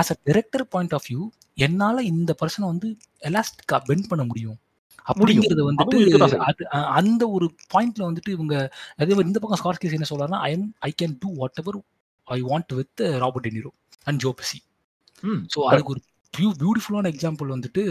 As 0.03 0.11
a 0.11 0.19
director 0.25 0.67
point 0.69 0.93
of 0.93 1.07
view 1.11 1.23
என்னால 1.55 2.03
இந்த 2.03 2.37
பர்சனை 2.43 2.61
வந்து 2.61 2.91
எலாஸ்டிக்கா 3.23 3.79
பெண்ட் 3.87 4.09
பண்ண 4.09 4.25
முடியும். 4.25 4.59
அப்படிங்கிறது 5.07 5.63
வந்துட்டு. 5.67 5.99
அது 6.49 6.63
அந்த 6.95 7.23
ஒரு 7.37 7.47
பாயிண்ட்ல 7.75 8.03
வந்துட்டு 8.09 8.31
இவங்க 8.31 8.55
அதே 8.99 9.13
மாதிரி 9.13 9.29
இந்த 9.29 9.41
பக்கம் 9.41 9.61
ஸ்கார்ஸ் 9.61 9.83
கேஸ் 9.83 9.97
என்ன 9.99 10.09
சொல்றாருன்னா 10.11 10.41
I 10.47 10.53
I 10.83 10.93
can 11.03 11.15
do 11.23 11.31
whatever 11.63 11.79
I 12.29 12.41
want 12.43 12.75
with 12.81 13.03
Robert 13.25 13.47
De Niro 13.49 13.73
and 14.07 14.21
Joe Pesci 14.25 14.61
so 15.55 15.61
அதுக்கு 15.71 15.93
ஒரு 15.95 16.03
பியூ 16.35 16.51
பியூட்டிஃபுல்லான 16.61 17.11
எக்ஸாம்பிள் 17.15 17.49
வந்துட்டு 17.49 17.85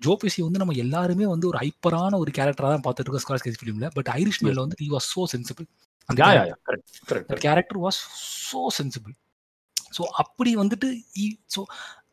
ஜோபேசி 0.00 0.40
வந்து 0.42 0.60
நம்ம 0.62 0.74
எல்லாருமே 0.78 1.26
வந்து 1.26 1.46
ஒரு 1.46 1.58
ஹைப்பரான 1.58 2.18
ஒரு 2.18 2.32
கேரக்டரா 2.36 2.68
தான் 2.68 2.84
பார்த்துட்டு 2.84 3.08
இருக்கோம் 3.08 3.26
ஸ்கார்ஸ் 3.26 3.46
கேஸ் 3.46 3.60
ஃபிலிம்ல 3.60 3.88
பட் 3.96 4.10
ஐரிஷ் 4.18 4.42
மேல 4.46 4.60
வந்து 4.60 4.78
ஈ 4.80 4.88
வாஸ் 4.88 5.08
சோ 5.14 5.22
சென்சிபிள் 5.32 5.66
அந்த 6.08 6.20
character 7.42 7.80
was 7.80 7.98
so 8.50 8.60
sensible 8.78 9.14
so 9.96 10.04
அப்படி 10.22 10.50
வந்துட்டு 10.56 10.88
so 11.48 11.60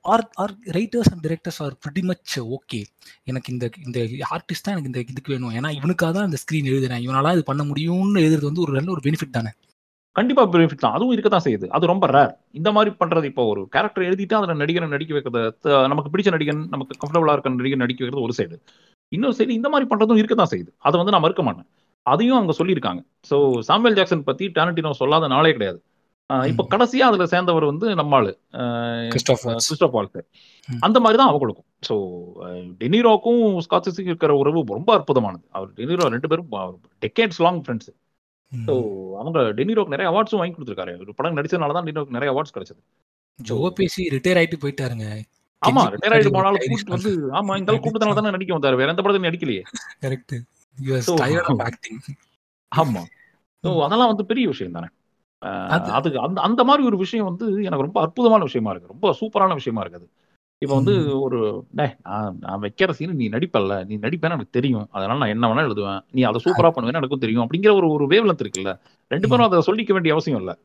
are 0.06 0.30
are 0.34 0.54
writers 0.68 1.10
and 1.12 1.26
directors 1.28 1.60
are 1.60 1.76
pretty 1.84 2.02
much 2.02 2.34
okay 2.56 2.80
எனக்கு 3.24 3.54
இந்த 3.54 3.66
இந்த 3.86 4.00
ஆர்டிஸ்ட் 4.32 4.66
தான் 4.66 4.74
எனக்கு 4.76 4.92
இந்த 4.92 5.00
இதுக்கு 5.10 5.32
வேணும். 5.34 5.52
ஏன்னா 5.52 5.70
இவனுக்காக 5.80 6.12
தான் 6.14 6.26
இந்த 6.26 6.38
ஸ்க்ரீன் 6.44 6.70
எழுதுறேன். 6.74 7.04
இவனால 7.08 7.32
இது 7.32 7.44
பண்ண 7.44 7.64
முடியும்னு 7.64 8.22
எழுதுறது 8.26 8.50
வந்து 8.50 8.62
ஒரு 8.62 8.74
நல்ல 8.74 8.92
ஒரு 8.92 9.02
பெனிஃபிட் 9.04 9.30
தானே? 9.32 9.52
கண்டிப்பா 10.16 10.48
பெனிஃபிட் 10.48 10.84
தான். 10.84 10.94
அதுவும் 10.94 11.12
இருக்க 11.12 11.30
தான் 11.30 11.46
செய்யுது. 11.46 11.68
அது 11.68 11.86
ரொம்ப 11.86 12.08
ரேர் 12.08 12.34
இந்த 12.52 12.72
மாதிரி 12.72 12.96
பண்றது 13.00 13.24
இப்போ 13.24 13.46
ஒரு 13.46 13.68
கேரக்டர் 13.70 14.04
எழுதிட்டு 14.04 14.34
அதில் 14.34 14.60
நடிகரை 14.62 14.88
நடிக்க 14.88 15.14
வைக்கிறது 15.14 15.58
த- 15.62 15.88
நமக்கு 15.88 16.12
பிடிச்ச 16.12 16.32
நடிகன் 16.36 16.68
நமக்கு 16.70 16.94
கம்ஃபர்டபுளா 17.02 17.32
இருக்க 17.32 17.50
நடிகர் 17.56 17.78
நடிக்க 17.78 18.06
வைக்கிறது 18.06 18.22
ஒரு 18.22 18.34
சைடு 18.38 18.58
இன்னொரு 19.12 19.36
சைடு 19.38 19.50
இந்த 19.50 19.70
மாதிரி 19.70 19.88
பண்றதும் 19.90 20.18
இருக்கத்தான் 20.18 20.52
செய்யுது. 20.52 20.72
அதை 20.78 20.96
வந்து 20.98 21.12
நான் 21.12 21.22
மறுக்க 21.22 21.44
மாட்டேன். 21.44 21.68
அதையும் 22.06 22.36
அவங்க 22.36 22.54
சொல்லியிருக்காங்க. 22.58 23.02
ஸோ 23.30 23.38
சாமுவேல் 23.60 23.96
ஜாக்சன் 23.96 24.24
பத்தி 24.24 24.48
டானட்டினோ 24.48 24.92
சொல்லாத 24.92 25.28
நாளே 25.28 25.52
கிடையாது. 25.52 25.80
இப்போ. 26.50 26.68
கடைசியா 26.72 27.04
அதுல 27.04 27.26
சேர்ந்தவர் 27.26 27.66
வந்து 27.66 27.96
நம்மாளு. 27.96 28.38
ஆஹ் 28.60 29.10
கிறிஸ்டாஃப் 29.12 29.46
வாட்ஸ். 29.46 29.70
கிறிஸ்டோப் 29.70 29.92
வால்ட் 29.92 30.26
ம். 30.70 30.80
அந்த 30.82 31.00
மாதிரி 31.00 31.22
தான் 31.22 31.32
அவங்களுக்கும் 31.32 31.66
ஸோ 31.84 31.96
டெனிரோக்கும் 32.82 33.66
ஸ்காட்சிஸுக்கும் 33.66 34.14
இருக்கிற 34.14 34.36
உறவு 34.36 34.66
ரொம்ப 34.70 34.98
அற்புதமானது. 34.98 35.44
அவர் 35.52 35.70
டெனிரோ 35.80 36.16
ரெண்டு 36.16 36.28
பேரும் 36.28 36.80
டெக்கேட்ஸ் 37.02 37.46
லாங் 37.46 37.66
ஃப்ரெண்ட்ஸ் 37.66 37.90
ஸோ 38.52 38.74
அவங்க 39.20 39.54
டெனிரோக்கு 39.60 39.90
நிறைய 39.90 40.12
அவார்ட்ஸும் 40.12 40.42
வாங்கி 40.42 40.56
கொடுத்துருக்காரு. 40.56 41.04
ஒரு 41.04 41.14
படம் 41.14 41.40
நடிச்சதுனால 41.40 41.74
தான் 41.74 41.88
டெனிரோக்கு 41.88 42.10
நிறைய 42.10 42.34
அவார்ட்ஸ் 42.34 42.58
கிடைச்சது. 42.58 42.82
ஜோ 43.40 43.72
பேசி 43.80 44.10
ரிட்டையர் 44.16 44.42
ஆயிட்டு 44.42 44.62
போயிட்டாருங்க. 44.62 45.26
ஆமா 45.62 45.94
ரிட்டையர் 45.94 46.16
ஆயிட்டு 46.16 46.32
போனாலும் 46.32 46.62
கூட்டு 46.66 46.96
வந்து 46.96 47.12
ஆமா 47.40 47.60
இந்த 47.60 47.72
ஆள் 47.72 47.86
கூட்டத்தினால 47.86 48.20
தானே 48.20 48.30
நடிக்க 48.30 48.58
வந்தாரு. 48.58 48.76
வேற 48.76 48.94
எந்த 48.94 49.02
படத்தையும் 49.02 49.30
நடிக்கலையே. 49.30 49.64
கரெக்ட் 50.04 50.36
ஆமா. 52.72 53.02
ஸோ 53.64 53.86
அதெல்லாம் 53.86 54.12
வந்து 54.12 54.26
பெரிய 54.26 54.48
விஷயம் 54.48 54.72
தானே. 54.72 54.88
ஆஹ் 55.46 55.72
அது- 55.72 55.92
அது 55.92 56.20
அந்த 56.20 56.42
அந்த 56.42 56.64
மாதிரி 56.64 56.86
ஒரு 56.86 56.98
விஷயம் 56.98 57.26
வந்து 57.26 57.64
எனக்கு 57.64 57.84
ரொம்ப 57.84 58.02
அற்புதமான 58.02 58.44
விஷயமா 58.44 58.72
இருக்கு. 58.72 58.90
ரொம்ப 58.90 59.16
சூப்பரான 59.20 59.54
விஷயமா 59.54 59.84
இருக்குது 59.84 60.08
இப்போ 60.58 60.76
வந்து 60.76 61.22
ஒரு 61.22 61.64
டேய் 61.72 61.96
நான் 62.04 62.38
நான் 62.40 62.62
வைக்கிற 62.62 62.90
சீன் 62.90 63.16
நீ 63.16 63.30
நடிப்பல்ல. 63.30 63.86
நீ 63.86 63.98
நடிப்பேன்னு 63.98 64.22
எனக்கு 64.22 64.48
தெரியும். 64.50 64.88
அதனால 64.92 65.20
நான் 65.20 65.28
என்ன 65.28 65.54
வேணா 65.54 65.68
எழுதுவேன். 65.68 66.02
நீ 66.12 66.22
அதை 66.22 66.42
சூப்பரா 66.44 66.72
பண்ணுவேன்னு 66.72 66.94
எனக்கும் 66.94 67.20
தெரியும் 67.20 67.48
அப்படிங்கிற 67.50 67.76
ஒரு 67.76 67.90
ஒரு 67.90 68.06
வேவ்லென்த் 68.06 68.46
இருக்குல்ல. 68.46 68.80
ரெண்டு 69.08 69.28
பேரும் 69.28 69.46
அதை 69.46 69.60
சொல்லிக்க 69.60 69.92
வேண்டிய 69.92 70.14
அவசியம் 70.14 70.40
இல்லை. 70.40 70.56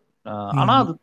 ஆனா 0.57 0.79
அது 0.79 0.99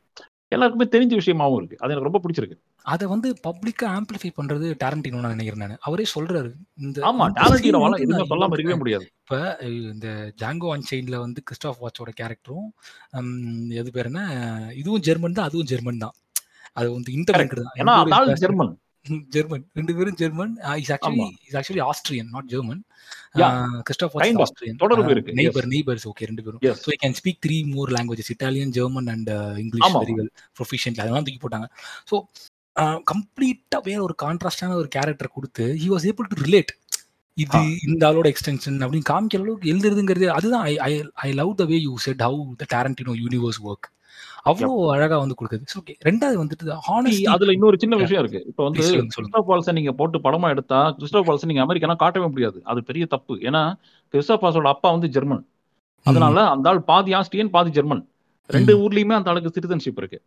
எல்லாருக்குமே 0.51 0.85
தெரிஞ்ச 0.93 1.13
விஷயமாவும் 1.19 1.57
இருக்கு 1.59 1.79
அது 1.81 1.91
எனக்கு 1.93 2.09
ரொம்ப 2.09 2.19
பிடிச்சிருக்கு 2.23 2.57
அத 2.85 3.07
வந்து 3.13 3.29
பப்ளிக்கா 3.47 3.87
ஆம்பிளிஃபை 3.97 4.29
பண்றது 4.37 4.67
டாரன்டினோ 4.83 5.21
நான் 5.23 5.35
நினைக்கிறேன் 5.35 5.63
நானு. 5.63 5.75
அவரே 5.87 6.05
சொல்றாரு. 6.13 6.51
இந்த 6.85 6.99
ஆமா. 7.09 7.25
எதுவுமே 7.39 7.81
நான் 8.13 8.31
சொல்லாம 8.31 8.55
இருக்கவே 8.57 8.77
முடியாது. 8.81 9.05
இப்ப 9.21 9.39
இந்த 9.93 10.07
ஜாங்கோ 10.43 10.69
அன்செயின்ட்ல 10.75 11.19
வந்து 11.25 11.41
கிறிஸ்டாஃப் 11.47 11.81
வாட்சோட 11.83 12.11
கேரக்டரும், 12.21 12.69
எது 13.81 13.91
பேர் 13.97 14.09
என்ன? 14.11 14.23
இதுவும் 14.81 15.05
ஜெர்மன் 15.07 15.37
தான், 15.39 15.49
அதுவும் 15.49 15.69
ஜெர்மன் 15.73 16.03
தான். 16.05 16.15
அது 16.79 16.87
வந்து. 16.95 17.11
இன்டர்லிங்க்டு 17.17 17.65
தான். 17.67 17.77
ஏன்னா 17.81 17.95
2 17.95 18.03
அந்த 18.05 18.17
ஆள் 18.19 18.29
பேசுறது 18.29 18.45
ஜெர்மன். 18.45 18.73
ஜெர்மன். 19.35 19.65
2 19.79 19.93
பேரும் 19.97 20.17
German. 20.21 20.53
Is 20.83 20.93
actually. 20.95 21.27
Is 21.49 21.57
actually 21.59 21.83
Austrian, 21.89 22.29
not 22.35 22.49
German. 22.53 22.81
Ah 23.35 23.39
yeah. 23.41 23.49
Christoph 23.87 24.13
Waltz 24.15 24.25
kind 24.25 24.39
is 24.39 24.43
of. 24.43 24.47
Austrian. 24.47 24.77
தொடர்பு 24.83 25.11
இருக்கு. 25.15 25.35
நெய்பர் 25.39 25.67
நெய்பர்ஸ் 25.73 26.05
ஓகே 26.11 26.27
2 26.29 26.43
பேரும். 26.45 26.61
So 26.85 26.97
can 27.03 27.17
speak 27.19 27.41
3 27.47 27.59
more 27.75 27.91
languages 27.97 28.31
Italian, 28.35 28.73
German 28.77 29.09
and 29.15 29.31
English. 29.63 29.95
Very 30.03 30.15
well 30.19 30.31
proficiently 30.59 31.03
அதெல்லாம் 31.05 31.27
தூக்கி 31.27 31.41
போட்டாங்க. 31.45 31.69
So 32.11 32.17
கம்ப்ளீட்டா 33.11 33.77
வேற 33.87 33.99
ஒரு 34.07 34.15
கான்ட்ராஸ்டான 34.23 34.75
ஒரு 34.81 34.89
கேரக்டர் 34.95 35.35
குடுத்து, 35.37 35.65
he 35.83 35.87
was 35.93 36.07
able 36.11 36.29
to 36.33 36.37
relate. 36.47 36.73
இது. 37.37 37.59
இந்த 37.87 38.03
ஆளோட 38.09 38.27
எக்ஸ்டென்ஷன் 38.33 38.77
அப்படின்னு 38.83 39.07
காமிக்கிற 39.09 39.41
அளவுக்கு 39.43 39.71
எழுதுறதுங்கிறது 39.73 40.27
அதுதான் 40.37 40.63
I 40.87 40.93
I 41.25 41.29
love 41.41 41.51
the 41.61 41.65
way 41.71 41.77
you 41.87 41.93
set 42.05 42.23
how 42.27 42.39
the 42.61 42.67
Tarantino 42.73 43.13
universe 43.23 43.59
work. 43.69 43.87
Yup. 44.55 44.73
அழகா 44.93 45.17
வந்து 45.21 45.35
குடுக்குது. 45.37 45.65
ஸோ 45.67 45.77
ஓகே 45.81 45.93
2வது 46.03 46.37
வந்துட்டு 46.41 46.65
ஹானஸ்டி 46.87 47.25
அதுல 47.33 47.53
இன்னொரு 47.57 47.77
சின்ன. 47.83 47.95
விஷயம் 48.03 48.21
இருக்கு. 48.23 48.41
இப்ப 48.51 48.61
வந்து. 48.63 48.85
கிறிஸ்டோப் 49.15 49.49
வால்ஸ 49.49 49.73
நீங்க 49.77 49.91
போட்டு 49.99 50.17
படமா 50.25 50.47
எடுத்தா, 50.55 50.79
கிறிஸ்டோப் 50.97 51.27
வால்ஸ 51.29 51.49
நீங்க 51.51 51.63
அமெரிக்கனா 51.65 51.95
காட்டவே 52.03 52.27
முடியாது. 52.29 52.59
அது 52.71 52.81
பெரிய 52.89 53.05
தப்பு. 53.13 53.35
ஏன்னா, 53.47 53.61
கிறிஸ்டோப் 54.13 54.43
வால்ஸோட 54.45 54.69
அப்பா 54.75 54.89
வந்து 54.95 55.09
ஜெர்மன். 55.15 55.43
அதனால 56.05 56.37
அந்த 56.53 56.67
ஆள் 56.71 56.81
பாதி 56.89 57.11
ஆஸ்ட்ரியன், 57.19 57.51
பாதி 57.55 57.71
ஜெர்மன். 57.77 58.03
2 58.49 58.73
ம். 58.73 58.81
ஊர்லயுமே 58.83 59.15
அந்த 59.17 59.31
ஆளுக்கு 59.31 59.55
சிட்டிசன்ஷிப் 59.55 59.99
இருக்கு. 60.01 60.19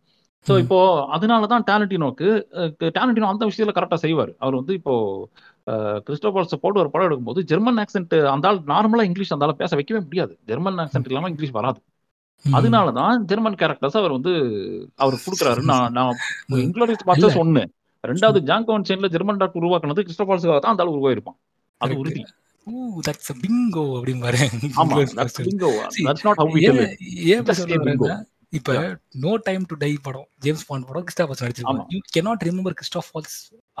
சோ 0.45 0.53
ம். 0.53 0.61
இப்போ 0.63 0.77
அதனால 1.15 1.47
தான் 1.49 1.65
டாரன்டினோக்கு 1.67 2.27
அ 2.57 2.63
டாரன்டினோ 2.97 3.27
அந்த 3.31 3.43
விஷயத்துல 3.49 3.75
கரெக்ட்டா 3.77 3.99
செய்வாரு. 4.03 4.33
அவர் 4.41 4.57
வந்து 4.59 4.73
இப்போ 4.79 4.93
அ 5.67 5.75
கிறிஸ்டோப் 6.07 6.37
வால்ஸ 6.37 6.57
போட்டு 6.63 6.81
ஒரு 6.83 6.91
படம் 6.93 7.07
எடுக்கும்போது 7.09 7.41
ஜெர்மன் 7.51 7.79
ஆக்சென்ட் 7.83 8.15
அந்த 8.33 8.47
ஆள் 8.51 8.61
நார்மலா 8.71 9.05
இங்கிலீஷ் 9.09 9.33
அந்த 9.35 9.47
ஆள 9.47 9.55
பேச 9.61 9.71
வைக்கவே 9.79 10.01
முடியாது. 10.05 10.33
ஜெர்மன் 10.49 10.79
ஆக்சென்ட் 10.85 11.09
இல்லாம 11.11 11.31
இங்கிலீஷ் 11.33 11.57
வராது. 11.59 11.79
ம். 12.45 12.55
அதனால 12.57 12.91
தான் 12.91 13.25
ஜெர்மன் 13.25 13.57
கேரக்டர்ஸ் 13.59 13.99
அவர் 13.99 14.15
வந்து 14.17 14.31
அவர் 14.97 15.23
குடுக்குறாரு. 15.25 15.61
நான் 15.71 15.91
நான் 15.91 16.09
1 16.09 16.19
ம். 16.53 17.69
2வது 18.03 18.39
ஜாங்கோ 18.49 18.75
அன்செயின்ட்ல 18.77 19.09
ஜெர்மன் 19.15 19.41
டாக்டர் 19.41 19.61
உருவாக்குனது 19.61 20.05
கிறிஸ்டோப் 20.05 20.31
வால்ஸுக்காக 20.31 20.59
தான் 20.59 20.73
அந்த 20.73 20.85
ஆள் 20.85 20.93
உருவாகியிருப்பான். 20.93 21.37
அது. 21.81 21.93
உறுதி. 22.01 22.23
தட்ஸ் 23.07 23.31
பிங்கோ 23.43 23.85
அப்படிம்பாரு. 23.97 24.41
ஆமா. 24.81 24.97
That's. 25.13 25.39
Bingo. 25.47 25.71
That's 26.07 26.25
not 26.27 26.41
how 26.41 26.51
we 26.55 26.61
tell. 26.65 26.81
ஏன் 27.31 27.45
இப்ப. 28.53 28.71
நோ 29.23 29.33
டைம் 29.45 29.65
டூ 29.69 29.75
டை 29.83 29.91
படம், 30.07 30.27
ஜேம்ஸ் 30.45 30.65
பாண்ட் 30.69 30.87
படம் 30.87 31.05
நடிச்சிருப்பாரு. 31.05 31.69
ஆமா. 31.73 31.85
You 31.93 31.99
cannot 32.15 32.45
remember 32.49 32.77
Christoph 32.79 33.09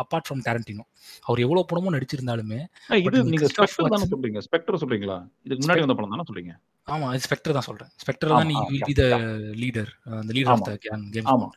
apart 0.01 0.27
from 0.27 0.43
Tarantino. 0.45 0.83
அவர் 1.21 1.39
எவ்வளவு 1.39 1.65
படமும் 1.65 1.93
நடிச்சிருந்தாலுமே, 1.93 2.59
இது 3.07 3.23
நீங்க 3.25 3.47
ஸ்பெக்டர் 3.53 3.87
தானே 3.87 4.07
சொல்றீங்க. 4.11 4.41
ஸ்பெக்டர் 4.47 4.81
சொல்றீங்களா? 4.83 5.17
இதுக்கு 5.43 5.63
முன்னாடி 5.63 5.79
வந்த 5.79 5.93
படம் 5.93 6.09
தானே 6.09 6.25
சொல்றீங்க? 6.29 6.53
ஆமா. 6.87 7.07
அது 7.07 7.19
ஸ்பெக்டர் 7.19 7.53
தான் 7.53 7.67
சொல்றேன். 7.69 7.91
ஸ்பெக்டர் 7.97 8.31
தான். 8.31 8.45
நீ. 8.45 8.55
வில். 8.69 8.83
Be 8.83 8.93
the. 8.93 9.03
லீடர். 9.61 9.91
அந்த 10.19 10.33
லீடர் 10.33 10.53
ஆஃப். 10.55 10.63
த 10.63 10.77
கேங் 10.85 11.05
ஆமா. 11.33 11.49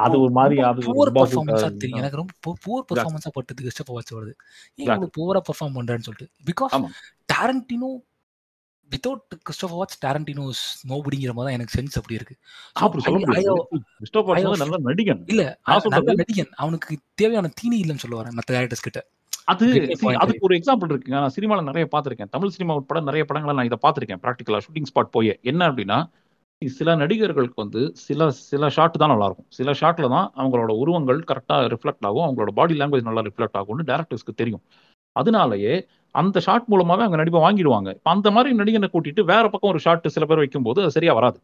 அது 0.00 0.16
ஒரு 0.20 0.30
ரொம்ப 0.30 0.62
அது 0.62 0.80
புவர் 0.86 1.10
பெர்ஃபார்மன்ஸா 1.18 1.68
தெரியும். 1.76 1.98
எனக்கு 1.98 2.16
ரொம்ப 2.16 2.54
புவர். 2.64 2.86
பெர்ஃபார்மன்ஸா 2.90 3.30
பட்டது 3.32 3.64
கிறிஸ்டாப் 3.64 3.92
வால்ட்ஸ் 3.92 4.16
வருது. 4.16 4.34
ஏன். 4.78 4.86
இவ்வளவு 4.86 5.10
புவரா 5.18 5.40
பெர்ஃபார்ம் 5.48 5.76
பண்றான்னு 5.78 6.06
சொல்லிட்டு. 6.08 6.28
பிகாஸ் 6.50 6.76
ஆமா. 6.76 6.90
Without 8.92 9.24
Christopher 9.42 9.76
Waltz 9.78 9.98
Tarantino 10.04 10.44
is 10.48 10.64
நோபடிங்கிற 10.88 11.32
மாதிரி 11.32 11.48
தான் 11.48 11.56
எனக்கு 11.58 11.74
சென்ஸ் 11.76 11.96
அப்படி 12.00 12.14
இருக்கு. 12.14 12.34
நல்ல 14.62 14.78
நடிகன். 14.88 15.22
இல்ல 15.26 15.42
நல்ல 15.96 16.14
நடிகன். 16.22 16.50
அவனுக்கு 16.56 16.98
தேவையான 17.14 17.50
தீனி 17.60 17.78
இல்லன்னு 17.82 18.04
சொல்ல 18.04 18.16
வரேன். 18.20 18.36
மத்த 18.38 18.54
டைரக்டர்ஸ் 18.56 18.86
கிட்ட. 18.88 19.00
அது 19.52 19.66
அதுக்கு 20.22 20.46
ஒரு 20.48 20.56
எக்ஸாம்பிள் 20.58 20.90
இருக்குங்க. 20.92 21.16
நான் 21.22 21.34
சினிமால 21.36 21.62
நெறைய 21.68 21.86
பார்த்திருக்கேன். 21.94 22.30
தமிழ் 22.30 22.48
சினிமா 22.48 22.74
உட்பட 22.74 23.00
நெறைய 23.00 23.24
படங்கள 23.28 23.54
நான் 23.54 23.68
இத 23.70 23.78
பார்த்திருக்கேன். 23.82 24.20
பிராக்டிகலா 24.24 24.60
ஷூட்டிங் 24.66 24.90
ஸ்பாட் 24.90 25.14
போயே. 25.16 25.38
என்ன 25.42 25.70
அப்டின்னா, 25.70 25.98
சில 26.62 26.94
நடிகர்களுக்கு 26.94 27.56
வந்து 27.56 27.80
சில 27.96 28.30
சில 28.30 28.68
ஷாட் 28.68 29.00
தான் 29.02 29.10
நல்லாருக்கும். 29.10 29.48
சில 29.48 29.70
ஷாட்ல 29.72 30.08
தான் 30.08 30.28
அவங்களோட 30.36 30.72
உருவங்கள் 30.82 31.20
கரெக்ட்டா 31.30 31.56
ரிஃப்ளெக்ட் 31.72 32.06
ஆகும். 32.08 32.24
அவங்களோட 32.26 32.52
பாடி 32.58 32.74
லாங்குவேஜ் 32.80 33.08
நல்லா 33.08 33.22
ரிஃப்ளெக்ட் 33.22 33.58
ஆகும்னு 33.60 33.88
டைரக்டர்ஸ்க்கு 33.90 34.38
தெரியும். 34.42 34.62
அதனாலேயே 35.16 35.74
அந்த 36.14 36.38
ஷாட் 36.40 36.70
மூலமாவே 36.72 37.04
அவங்க 37.04 37.18
நடிப்ப 37.20 37.40
வாங்கிடுவாங்க. 37.44 37.90
இப்ப 37.96 38.10
அந்த 38.10 38.30
மாரி 38.30 38.50
நடிகன 38.58 38.90
கூட்டிட்டு 38.92 39.22
வேற 39.30 39.44
பக்கம் 39.48 39.72
ஒரு 39.72 39.80
ஷாட் 39.84 40.14
சில 40.16 40.26
பேர் 40.26 40.42
வைக்கும்போது 40.42 40.80
அது 40.84 40.96
சரியா 40.96 41.14
வராது. 41.18 41.38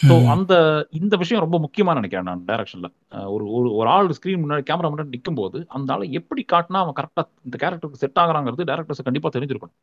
ஸோ. 0.00 0.14
அந்த 0.32 0.52
இந்த 0.98 1.14
விஷயம் 1.16 1.42
ரொம்ப 1.44 1.56
முக்கியமா 1.64 1.92
நினைக்கிறேன் 1.94 2.28
நான் 2.28 2.44
டைரக்ஷன்ல. 2.48 2.88
ஒரு 3.34 3.44
ஒரு 3.56 3.68
ஒரு 3.78 3.88
ஆள் 3.90 4.08
ஸ்க்ரீன் 4.16 4.42
முன்னாடி 4.42 4.62
கேமரா 4.70 4.88
முன்னாடி 4.92 5.14
நிக்கும்போது, 5.14 5.58
அந்த 5.76 5.94
ஆள 5.94 6.06
எப்படி 6.20 6.42
காட்டுனா 6.52 6.80
அவன் 6.84 6.96
கரெக்ட்டா 6.98 7.24
இந்த 7.46 7.56
கேரக்டருக்கு 7.62 8.02
செட் 8.02 8.20
ஆகுறாங்கிறது 8.22 8.68
டைரக்டர்ஸ்க்கு 8.70 9.08
கண்டிப்பா 9.08 9.30
தெரிஞ்சிருக்கணும். 9.36 9.76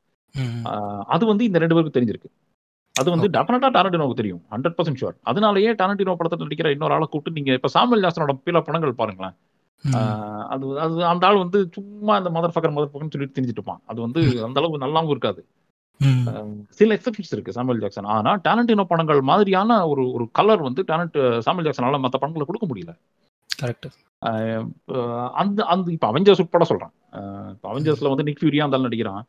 அது 1.09 1.23
வந்து 1.25 1.43
இந்த 1.49 1.59
2 1.59 1.75
பேருக்கும் 1.75 1.97
தெரிஞ்சிருக்கு. 1.97 2.29
அது 2.95 3.09
வந்து. 3.13 3.27
டெஃபினட்டா 3.35 3.69
டாரன்டினோவுக்கு 3.75 4.19
தெரியும். 4.19 4.41
100% 4.51 4.99
ஷூர். 5.01 5.15
அதனாலேயே 5.31 5.71
டாரன்டினோ 5.79 6.15
படத்துல 6.19 6.45
நடிக்கிற 6.45 6.69
இன்னொரு 6.75 6.95
ஆள 6.95 7.05
கூப்பிட்டு 7.07 7.37
நீங்க 7.39 7.53
இப்ப 7.59 7.71
சாமுவேல் 7.75 8.05
ஜாக்சனோட 8.05 8.33
பிற 8.45 8.61
படங்கள் 8.61 8.99
பாருங்களேன். 9.01 9.35
அது 10.49 10.65
அது 10.79 11.05
அந்த 11.05 11.23
ஆள் 11.27 11.37
வந்து 11.37 11.59
சும்மா 11.71 12.17
இந்த 12.17 12.29
மதர் 12.29 12.53
ஃபக்கர் 12.53 12.75
மதர் 12.75 12.91
ஃபக்கர்ன்னு 12.91 13.13
சொல்லிட்டு 13.13 13.35
திரிஞ்சுட்டு 13.35 13.59
இருப்பான். 13.59 13.81
அது 13.85 13.99
வந்து. 14.01 14.21
அந்த 14.43 14.57
அளவுக்கு 14.59 14.85
நல்லாவும் 14.85 15.09
இருக்காது. 15.09 15.41
சில 16.69 16.95
எக்ஸெப்ஷன்ஸ் 16.95 17.31
இருக்கு 17.31 17.51
சாமுவேல் 17.51 17.79
ஜாக்சன். 17.79 18.09
ஆனா 18.15 18.31
டாரன்டினோ 18.47 18.83
படங்கள் 18.83 19.21
மாதிரியான 19.21 19.87
ஒரு 19.87 20.03
ஒரு 20.11 20.25
கலர் 20.31 20.61
வந்து 20.61 20.81
டாரன்ட் 20.87 21.17
சாமுவேல் 21.39 21.67
ஜாக்சனால 21.67 22.01
மத்த 22.05 22.19
படங்கள்ல 22.21 22.47
குடுக்க 22.49 22.67
முடியல. 22.67 22.93
கரெக்ட். 23.49 23.87
அந்த 25.33 25.59
அந்த 25.65 25.87
இப்ப 25.91 26.07
அவெஞ்சர்ஸ் 26.11 26.41
உட்பட 26.41 26.63
சொல்றேன். 26.63 26.93
இப்ப. 27.53 27.65
அவெஞ்சர்ஸ்ல 27.71 28.11
வந்து 28.13 28.23
நிக் 28.23 28.41
ஃபியூரியா 28.41 28.65
ஆள் 28.67 28.87
நடிக்கிறான். 28.87 29.23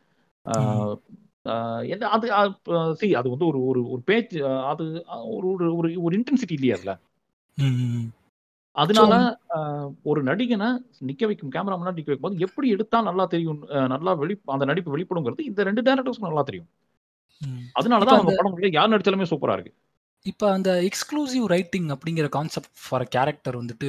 என்ன 1.84 2.08
அது 2.08 2.26
சி 2.94 3.14
அது 3.14 3.28
வந்து 3.30 3.46
ஒரு 3.46 3.60
ஒரு 3.64 3.90
ஒரு 3.90 4.02
பேச்சு 4.04 4.38
அது 4.64 4.84
ஒரு 5.30 5.46
ஒரு 5.52 5.66
ஒரு 5.76 5.88
ஒரு 6.02 6.14
இன்டென்சிட்டி 6.18 6.52
இல்லையா 6.52 6.76
அதுல? 6.76 6.94
அதனால 8.76 9.12
ஒரு 10.04 10.20
நடிகன 10.24 10.64
நிக்க 11.08 11.22
வைக்கும் 11.26 11.52
கேமரா 11.54 11.76
முன்னாடி 11.76 11.98
நிக்க 11.98 12.10
வைக்கும்போது 12.10 12.44
எப்படி 12.46 12.68
எடுத்தா 12.74 12.98
நல்லா 13.08 13.24
தெரியும் 13.34 13.60
நல்லா 13.94 14.12
வெளி 14.20 14.36
அந்த 14.54 14.66
நடிப்பு 14.70 14.94
வெளிப்படுங்கிறது 14.94 15.48
இந்த 15.50 15.60
2 15.64 15.84
டைரக்டர்ஸ்க்கும் 15.88 16.30
நல்லா 16.30 16.44
தெரியும். 16.50 16.68
ம். 17.42 17.66
அதனால 17.78 18.02
இப்ப 18.02 18.08
தான் 18.08 18.18
அந்த 18.18 18.22
அவங்க 18.22 18.34
படங்கள்ல 18.38 18.70
யார் 18.74 18.92
நடிச்சாலுமே 18.94 19.30
சூப்பரா 19.32 19.56
இருக்கு. 19.58 19.72
இப்ப 20.26 20.42
அந்த 20.52 20.70
எக்ஸ்க்ளூசிவ் 20.88 21.46
ரைட்டிங் 21.52 21.88
அப்படிங்கிற 21.94 22.26
கான்செப்ட் 22.34 22.74
ஃபார் 22.82 23.04
கேரக்டர் 23.08 23.56
வந்துட்டு 23.60 23.88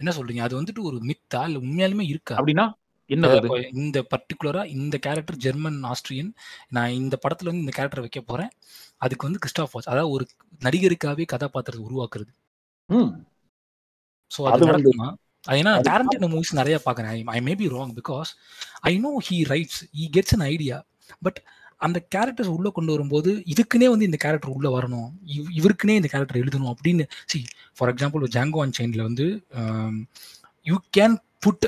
என்ன 0.00 0.12
சொல்றீங்க? 0.16 0.42
அது 0.46 0.54
வந்துட்டு 0.56 0.82
ஒரு 0.90 0.98
மித்தா? 1.10 1.40
இல்ல 1.48 1.58
உண்மையாலுமே 1.64 2.04
இருக்கா? 2.12 2.38
அப்படின்னா? 2.38 2.66
இப்ப 3.10 3.28
இந்த 3.74 3.98
பர்ட்டிகுலரா 4.12 4.62
இந்த 4.76 4.96
கேரக்டர் 5.06 5.38
ஜெர்மன், 5.44 5.78
ஆஸ்ட்ரியன். 5.90 6.30
நான் 6.72 6.96
இந்த 7.00 7.16
படத்துல 7.24 7.50
வந்து 7.50 7.64
இந்த 7.64 7.74
கேரக்டர 7.78 8.02
வைக்க 8.04 8.22
போறேன். 8.24 8.52
அதுக்கு 9.02 9.28
வந்து 9.28 9.42
கிறிஸ்டாப் 9.44 9.72
வால்ட்ஸ் 9.74 9.92
அதாவது 9.92 10.14
ஒரு 10.16 10.26
நடிகருக்காகவே 10.62 11.26
கதாபாத்திரத்த 11.34 11.88
உருவாக்குறது. 11.88 12.32
ஸோ 14.30 14.40
அது 14.50 14.66
வந்து 14.66 14.72
நடக்குமா? 14.72 15.08
ஏன்னா 15.60 15.72
அது 15.76 15.88
டாரன்டினோ 15.90 16.28
மூவிஸ் 16.34 16.58
நெறைய 16.60 16.76
பார்க்குறேன். 16.84 17.12
I 17.36 17.40
may 17.48 17.54
be 17.54 17.66
wrong 17.68 17.92
because 18.00 18.30
I 18.90 18.92
know 18.98 19.12
he 19.28 19.38
writes. 19.52 19.80
He 19.98 20.06
gets 20.16 20.34
an 20.36 20.46
idea. 20.52 20.78
But 21.22 21.38
அந்த 21.86 21.98
கேரக்டர்ஸ் 22.14 22.52
உள்ள 22.54 22.68
கொண்டு 22.70 22.92
வரும்போது, 22.94 23.30
இதுக்குன்னே 23.52 23.88
வந்து 23.92 24.08
இந்த 24.08 24.18
கேரக்டர் 24.24 24.54
உள்ள 24.56 24.68
வரணும். 24.76 25.08
இவ் 25.36 25.48
இவருக்குன்னே 25.58 25.96
இந்த 26.00 26.08
கேரக்டர் 26.12 26.40
எழுதணும் 26.42 26.72
அப்படின்னு 26.74 27.04
சி 27.32 27.38
ஃபார் 27.76 27.90
எக்ஸாம்பிள் 27.92 28.32
ஜாங்கோ 28.36 28.60
அன்செயின்ட்ல 28.66 29.02
வந்து 29.02 29.26
அம் 29.62 29.98
you 30.66 30.76
can 30.98 31.16
put 31.46 31.66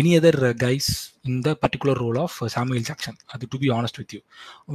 any 0.00 0.12
other 0.18 0.40
guys 0.62 0.90
in 1.28 1.40
the 1.46 1.50
particular 1.62 2.00
role 2.04 2.18
of 2.24 2.36
Samuel 2.54 2.86
Jackson. 2.88 3.18
அது 3.34 3.48
to 3.52 3.58
be 3.64 3.68
honest 3.74 3.98
with 4.00 4.12
you. 4.16 4.20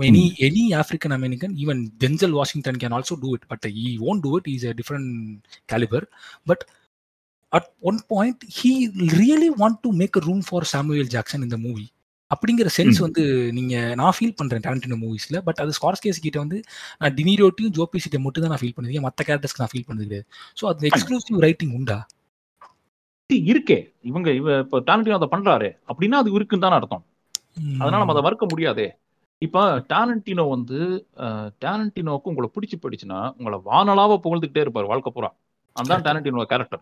Any. 0.09 0.23
Any 0.47 0.65
African 0.81 1.15
American 1.17 1.53
even 1.63 1.81
Denzel 2.03 2.35
Washington 2.39 2.79
can 2.83 2.95
also 2.97 3.15
do 3.23 3.29
it. 3.37 3.45
But 3.51 3.67
he 3.77 3.87
won't 4.05 4.23
do 4.25 4.31
it. 4.39 4.49
Is 4.55 4.65
a 4.71 4.73
different 4.79 5.11
calibre. 5.73 6.07
But 6.51 6.63
at 7.53 7.69
one 7.89 7.99
point 8.13 8.41
he 8.57 8.71
really 9.21 9.49
want 9.61 9.79
to 9.85 9.91
make 10.01 10.17
a 10.19 10.23
room 10.27 10.43
for 10.49 10.67
Samuel 10.73 11.11
Jackson 11.15 11.45
in 11.47 11.53
the 11.55 11.59
movie. 11.67 11.85
அப்படிங்கிற 12.31 12.69
sense. 12.77 12.97
வந்து 13.05 13.23
நீங்க 13.57 13.75
நான் 13.99 14.15
feel 14.15 14.37
பண்றேன் 14.39 14.63
Tarantino 14.65 14.97
மூவிஸ்ல. 15.03 15.37
But 15.47 15.59
அது 15.63 15.75
ஸ்கார்ஸ்கேஸ் 15.77 16.23
கிட்ட 16.25 16.37
வந்து 16.43 16.57
நான் 17.01 17.15
டினிரோட்டையும், 17.19 17.73
Joe 17.77 17.85
பெசிட்ட 17.93 18.19
மட்டும் 18.25 18.43
தான் 18.45 18.53
நான் 18.53 18.61
ஃபீல் 18.63 18.75
பண்ணிருக்கேன். 18.77 19.05
மத்த 19.07 19.27
கேரக்டர்ஸ்க்கு 19.29 19.63
நான் 19.63 19.73
ஃபீல் 19.73 19.87
பண்ணது 19.89 20.07
கிடையாது. 20.07 20.27
ஸோ 20.61 20.65
அது 20.71 20.89
எக்ஸ்க்ளூசிவ் 20.89 21.39
ரைட்டிங் 21.45 21.73
உண்டா? 21.79 21.97
இருக்கே. 23.33 23.93
இவங்க 24.01 24.31
இவ 24.31 24.57
இப்ப 24.57 24.79
டாரன்டினோ 24.79 25.19
அதை 25.19 25.27
பண்றாரு 25.31 25.69
அப்படின்னா 25.87 26.11
அது 26.11 26.31
இருக்குன்னு 26.31 26.65
தானே 26.65 26.77
அர்த்தம். 26.79 27.03
அதனால 27.55 27.89
நம்ம 27.89 28.03
அதை 28.03 28.13
அத 28.13 28.21
மறுக்க 28.21 28.45
முடியாதே. 28.49 28.95
இப்ப 29.37 29.79
டேலண்டினோ 29.79 30.49
வந்து 30.49 31.07
டேலண்டினோக்கு 31.65 32.29
உங்களை 32.29 32.49
பிடிச்சி 32.53 32.73
பிடிச்சு 32.73 32.77
போயிடுச்சுன்னா, 32.81 33.33
உங்களை 33.37 33.59
வானலாவ 33.65 34.19
புகழ்ந்துகிட்டே 34.23 34.61
இருப்பாரு 34.61 34.85
வாழ்க்கை 34.85 35.11
பூரா. 35.15 35.33
அந்த 35.73 35.97
கரெக்ட். 35.97 36.41
கேரக்டர். 36.43 36.81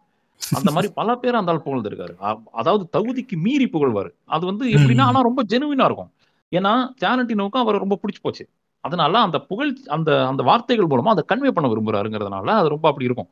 அந்த 0.51 0.71
மாதிரி 0.71 0.93
பல 0.95 1.15
பேர் 1.15 1.35
அந்த 1.35 1.51
ஆள் 1.51 1.61
புகழ்ந்திருக்காரு. 1.65 2.43
அதாவது 2.51 2.83
தகுதிக்கு 2.91 3.35
மீறி 3.37 3.65
புகழ்வாரு. 3.65 4.09
அது 4.25 4.45
வந்து 4.45 4.65
எப்படின்னா, 4.67 5.01
ஆனா 5.01 5.21
ரொம்ப 5.21 5.43
ஜெனுவினா 5.43 5.85
இருக்கும். 5.85 6.11
ஏன்னா 6.51 6.73
டேலண்டினோக்கும் 7.01 7.61
அவரை 7.63 7.79
ரொம்ப 7.79 7.99
பிடிச்சி 8.01 8.21
போச்சு. 8.21 8.49
அதனால 8.79 9.19
அந்த 9.19 9.39
புகழ் 9.39 9.75
அந்த 9.87 10.27
அந்த 10.27 10.43
வார்த்தைகள் 10.43 10.85
மூலமா 10.85 11.13
அத 11.13 11.25
கன்வே 11.27 11.47
பண்ண 11.47 11.67
விரும்புறாருங்கிறதுனால 11.69 12.47
அது 12.47 12.69
ரொம்ப 12.69 12.87
அப்படி 12.87 13.05
இருக்கும். 13.05 13.29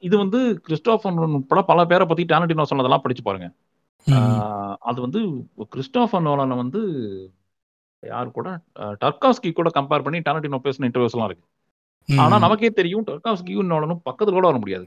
இது 0.00 0.14
வந்து 0.18 0.60
கிறிஸ்டோபர் 0.60 1.14
நோலன் 1.14 1.36
உட்பட 1.38 1.62
பல 1.62 1.84
பேரை 1.84 2.06
பத்தி 2.06 2.24
டாரண்டினோ 2.24 2.62
சொன்னதெல்லாம் 2.62 3.00
படிச்சு 3.00 3.22
பாருங்க. 3.22 3.48
அது 4.80 5.00
வந்து 5.00 5.20
கிறிஸ்டோபர் 5.68 6.22
நோலனை 6.22 6.56
வந்து 6.56 6.80
யார் 8.02 8.30
கூட? 8.30 8.48
டர்காஸ்கி 8.78 9.52
கூட 9.52 9.70
கம்பேர் 9.74 10.04
பண்ணி 10.04 10.18
டாரண்டினோ 10.18 10.60
பேசின 10.66 10.88
இன்டர்வியூஸ் 10.88 11.16
எல்லாம் 11.16 11.30
இருக்கு. 11.30 11.46
ஆனா 12.08 12.38
நமக்கே 12.38 12.70
தெரியும் 12.70 13.04
டர்காஸ்கியும் 13.06 13.70
நோலனும் 13.72 14.04
பக்கத்துல 14.04 14.36
கூட 14.36 14.46
வர 14.46 14.58
முடியாது. 14.58 14.84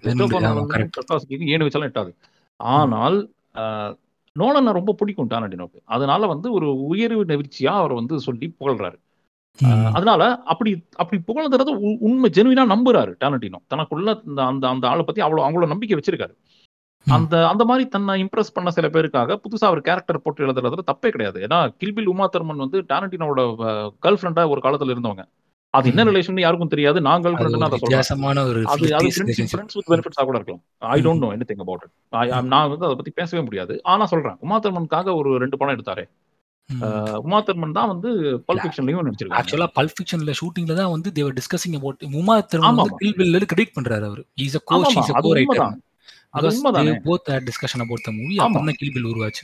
correct. 0.74 0.98
டர்காஸ்கிக்கும் 0.98 1.52
ஏணு 1.54 1.68
வச்சாலும் 1.68 1.90
எட்டாது. 1.90 2.12
ஆனால் 2.60 3.18
நோலனை 4.36 4.72
ரொம்ப 4.74 4.92
பிடிக்கும் 4.94 5.30
டாரண்டினோக்கு 5.30 5.80
அதனால 5.86 6.28
வந்து 6.28 6.48
ஒரு 6.52 6.84
உயர்வு 6.84 7.26
நெகிழ்ச்சியா 7.26 7.74
அவர் 7.82 7.94
வந்து 7.94 8.20
சொல்லி 8.20 8.56
புகழ்றாரு. 8.60 8.98
அதனால 9.94 10.22
அப்படி 10.44 10.72
அப்படி 10.96 11.22
புகழ்ந்துறது 11.28 11.72
உண்மை 12.00 12.30
ஜெனுவினா 12.34 12.64
நம்புறாரு 12.74 13.12
டாரண்டினோ 13.24 13.60
தனக்குள்ள 13.74 14.10
அந்த 14.50 14.68
அந்த 14.68 14.88
ஆளை 14.88 15.04
பத்தி 15.04 15.22
அவ்வளவு 15.22 15.48
அவ்வளவு 15.48 15.72
நம்பிக்கை 15.72 16.00
வச்சிருக்காரு. 16.00 16.34
அந்த 17.08 17.48
அந்த 17.48 17.64
மாதிரி 17.66 17.90
தன்னை 17.90 18.14
இம்ப்ரெஸ் 18.24 18.54
பண்ண 18.54 18.70
சில 18.70 18.90
பேருக்காக 18.90 19.38
புதுசா 19.44 19.70
ஒரு 19.70 19.82
கேரக்டர் 19.82 20.22
போட்டு 20.22 20.46
எழுதுறதுல 20.46 20.84
தப்பே 20.92 21.10
கிடையாது. 21.10 21.40
ஏன்னா 21.48 21.60
கில்பில் 21.84 22.06
உமா 22.06 22.30
தர்மன் 22.38 22.64
வந்து 22.66 22.82
டாரண்டினோட 22.82 23.40
கேர்ள் 24.04 24.20
ஃப்ரெண்டா 24.22 24.50
ஒரு 24.50 24.62
காலத்துல 24.64 24.94
இருந்தவங்க. 24.96 25.26
அது 25.74 25.90
என்ன. 25.90 26.04
ரிலேஷன் 26.12 26.40
யாருக்கும் 26.40 26.74
தெரியாது. 26.74 27.00
பெனிஃபிட்ஸா 29.90 30.24
கூட 30.24 30.38
இருக்கலாம். 30.40 30.64
I. 30.78 31.02
Don't 31.06 31.24
know 31.24 31.30
anything 31.52 31.64
about 31.66 31.86
நான் 32.44 32.70
வந்து 32.70 32.86
அதை 32.86 32.96
பத்தி 32.96 33.12
பேசவே 33.16 33.44
முடியாது. 33.44 33.76
ஆனா 33.84 34.06
சொல்றேன். 34.06 34.38
உமா 34.40 34.60
தர்மனுக்காக 34.60 35.16
ஒரு 35.16 35.38
ரெண்டு 35.38 35.58
படம் 35.58 35.76
எடுத்தாரு. 35.78 36.04
உமா 37.26 37.40
தர்மன் 37.48 37.76
தான் 37.78 37.90
வந்து 37.92 38.10
பல் 38.48 38.62
ஃபிக்ஷன்லயும் 38.64 39.10
ஆக்சுவலா 39.40 39.68
பல்ப் 39.78 39.96
ஃபிக்ஷன்ல 39.98 40.34
ஷூட்டிங்ல 40.40 40.76
தான் 40.80 40.94
வந்து 40.94 41.10
they were 41.18 41.36
discussing 41.40 41.76
about 41.80 42.06
Uma 42.22 42.36
Thurman 42.52 42.80
வந்து 42.84 43.00
கில் 43.02 43.18
பில் 43.20 43.50
கிரெடிட் 43.52 43.76
பண்றாரு 43.78 44.06
அவர். 44.10 44.22
Is 44.46 44.58
a 44.60 44.64
coach 44.72 44.96
is 45.02 45.12
a 45.14 45.24
co 45.26 45.32
writer 45.40 45.64
அது 46.38 46.48
உண்மைதானே. 46.52 46.94
Both 47.08 47.30
discussion 47.50 47.84
about 47.86 48.06
the 48.08 48.14
movie 48.20 48.36
அப்புறம் 48.46 48.70
தான் 48.70 48.80
கில் 48.82 48.96
பில் 48.96 49.10
உருவாச்சு. 49.12 49.44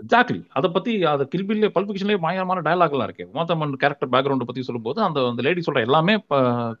எக்ஸாக்ட்லி 0.00 0.40
அதை 0.58 0.68
பத்தி 0.74 0.92
அது 1.12 1.22
கில்பில்ல 1.32 1.68
பல்பிக்ஷன்லேயே 1.76 2.20
பயங்கரமான 2.24 2.60
டயலாக் 2.66 2.94
எல்லாம் 2.96 3.08
இருக்கு. 3.08 3.24
உமாத்தம்மன் 3.32 3.72
கேரக்டர் 3.82 4.10
பேக்ரவுண்ட் 4.12 4.48
பத்தி 4.50 4.62
சொல்லும்போது 4.68 5.00
அந்த 5.06 5.24
அந்த 5.30 5.42
லேடி 5.46 5.62
சொல்ற 5.66 5.82
எல்லாமே 5.88 6.14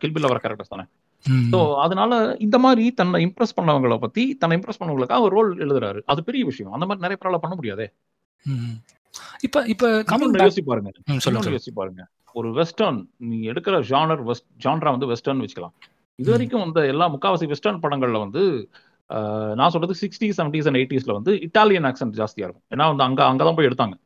கில்பில் 0.02 0.30
வர 0.30 0.38
கேரக்டர்ஸ் 0.44 0.72
தானே. 0.74 0.84
ஸோ 1.52 1.60
அதனால 1.84 2.12
இந்த 2.38 2.56
மாதிரி 2.64 2.84
தன்னை 3.00 3.20
இம்ப்ரெஸ் 3.26 3.56
பண்ணவங்கள 3.56 3.96
பத்தி 4.04 4.24
தன்னை 4.42 4.56
இம்ப்ரெஸ் 4.58 4.80
பண்ணவங்களுக்காக 4.80 5.26
ஒரு 5.26 5.34
ரோல் 5.38 5.50
எழுதுறாரு. 5.64 6.00
அது 6.12 6.22
பெரிய 6.28 6.44
விஷயம். 6.44 6.72
அந்த 6.76 6.86
மாதிரி 6.86 7.04
நிறைய 7.06 7.18
பேரால 7.22 7.40
பண்ண 7.44 7.56
முடியாதே. 7.56 7.88
இப்ப 9.46 9.62
இப்ப 9.72 9.90
கமிங் 10.10 10.34
யோசிச்சு 10.42 10.64
பாருங்க 10.70 10.90
சொல்லுங்க 11.26 11.54
யோசிச்சு 11.56 11.74
பாருங்க 11.74 12.02
ஒரு 12.32 12.48
வெஸ்டர்ன் 12.52 12.98
நீ 13.28 13.36
எடுக்கிற 13.50 13.76
ஜானர் 13.90 14.22
வெஸ்ட் 14.22 14.48
ஜான்ரா 14.64 14.90
வந்து 14.94 15.08
வெஸ்டர்ன் 15.12 15.40
வச்சுக்கலாம். 15.40 15.74
இது. 16.18 16.28
வரைக்கும் 16.32 16.62
வந்த 16.64 16.80
எல்லா 16.92 17.06
முக்காவாசி 17.14 17.46
வெஸ்டர்ன் 17.46 17.80
படங்கள்ல 17.82 18.18
வந்து 18.18 18.42
நான் 19.54 19.72
சொல்றது 19.74 19.94
சிக்ஸ்டி 20.00 20.28
செவன்டிஸ் 20.38 20.66
அண்ட் 20.68 20.78
எயிட்டிஸ்ல 20.80 21.12
வந்து 21.12 21.32
இட்டாலியன் 21.46 21.86
ஆக்சன்ட் 21.90 22.16
ஜாஸ்தியா 22.20 22.46
இருக்கும். 22.46 22.66
ஏன்னா 22.74 22.86
வந்து 22.90 23.04
அங்க 23.06 23.20
அங்கதான் 23.30 23.56
போய் 23.58 23.68
எடுத்தாங்க. 23.70 23.96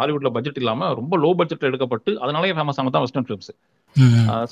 ஹாலிவுட்ல 0.00 0.30
பட்ஜெட் 0.30 0.60
இல்லாம 0.62 0.88
ரொம்ப 0.94 1.14
லோ 1.18 1.30
பட்ஜெட்ல 1.38 1.68
எடுக்கப்பட்டு 1.70 2.12
அதனாலேயே 2.24 2.54
ஃபேமஸ் 2.54 2.80
ஆனது 2.80 2.94
தான் 2.96 3.04
வெஸ்டர்ன் 3.06 3.26
ஃபிலிம்ஸ். 3.28 3.50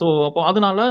ஸோ 0.00 0.06
அப்போ 0.28 0.40
அதனால 0.44 0.88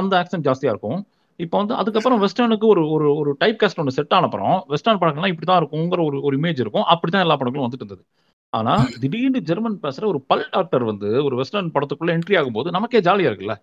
அந்த 0.00 0.14
ஆக்சன்ட் 0.22 0.46
ஜாஸ்தியா 0.48 0.72
இருக்கும். 0.74 1.00
இப்போ 1.40 1.58
வந்து 1.58 1.74
அதுக்கப்புறம் 1.74 2.22
வெஸ்டர்னுக்கு 2.22 2.66
ஒரு 2.66 2.90
ஒரு 2.90 3.14
ஒரு 3.14 3.34
டைப் 3.38 3.62
காஸ்ட் 3.62 3.76
ஒன்று 3.76 3.92
செட் 3.92 4.14
ஆன 4.14 4.24
அப்புறம் 4.24 4.64
வெஸ்டர்ன் 4.66 4.98
படங்கள்லாம் 4.98 5.32
இப்படி 5.32 5.46
தான் 5.46 5.66
இருக்குங்கிற 5.66 6.04
ஒரு 6.04 6.22
ஒரு 6.22 6.40
இமேஜ் 6.40 6.60
இருக்கும். 6.60 6.82
அப்படிதான் 6.82 7.20
எல்லா 7.20 7.36
படங்களும் 7.36 7.70
வந்துட்டு 7.70 7.74
இருந்தது. 7.74 8.04
ஆனா. 8.48 8.86
திடீர்னு 9.00 9.40
ஜெர்மன் 9.40 9.78
பேசுற 9.82 10.04
ஒரு 10.04 10.20
பல் 10.20 10.48
டாக்டர் 10.50 10.84
வந்து 10.84 11.24
ஒரு 11.24 11.36
வெஸ்டர்ன் 11.36 11.70
படத்துக்குள்ள 11.74 12.10
என்ட்ரி 12.10 12.38
ஆகும்போது 12.40 12.70
நமக்கே 12.70 13.00
ஜாலியா 13.00 13.30
இருக்குல்ல? 13.30 13.54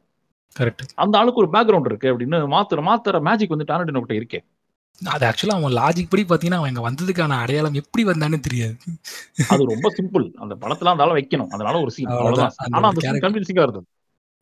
கரெக்ட் 0.59 0.85
அந்த 0.95 1.17
ஆளுக்கு 1.17 1.47
ஒரு 1.47 1.49
பேக்ரவுண்ட் 1.51 1.85
இருக்கு 1.85 2.17
அப்படின்னு 2.17 2.37
மாத்துற 2.55 2.81
மாத்துற 2.85 3.21
மேஜிக் 3.21 3.49
வந்து 3.49 3.73
டாரண்டினோ 3.73 4.01
கிட்ட 4.01 4.13
இருக்கே. 4.13 4.43
அது 5.05 5.23
ஆக்சுவலா 5.25 5.49
அவன் 5.49 5.73
லாஜிக் 5.73 6.09
படி 6.09 6.25
பாத்தீங்கன்னா 6.29 6.53
அவன் 6.53 6.75
இங்க 6.75 6.91
வந்ததுக்கான 6.91 7.39
அடையாளம் 7.39 7.73
எப்படி 7.73 8.03
வந்தான்னு 8.05 8.39
தெரியாது. 8.39 8.75
அது 9.49 9.65
ரொம்ப 9.65 9.93
சிம்பிள் 9.97 10.33
அந்த 10.33 10.55
படத்துல 10.61 10.85
அந்த 10.85 11.03
ஆளை 11.03 11.13
வைக்கணும். 11.13 11.47
அதனால 11.47 11.79
ஒரு 11.79 11.91
சீன் 11.91 12.05
அவ்வளவுதான். 12.05 12.49
அவ்வளவுதான். 12.49 12.51
அந்த 12.55 12.77
ஆனா 12.77 12.87
ஒரு 12.87 12.87
அந்த 12.87 12.99
சீன் 12.99 13.11
கேரக்டர் 13.11 13.41
கன்வின்சிங்கா 13.41 13.94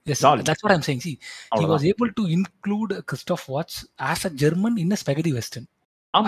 இருந்தது 0.04 0.14
yes 0.14 0.26
jolly 0.26 0.30
that's 0.30 0.56
what 0.60 0.72
I'm 0.72 0.80
saying 0.80 1.00
see 1.00 1.12
he 1.12 1.16
was 1.16 1.20
அவ்வளவுதான் 1.48 1.90
able 1.90 2.14
to 2.14 2.24
include 2.24 3.04
Christoph 3.12 3.48
Waltz 3.48 3.86
as 3.98 4.28
a 4.28 4.30
German 4.30 4.78
in 4.78 4.92
a 4.92 4.96
spaghetti 5.06 5.34
western. 5.34 5.68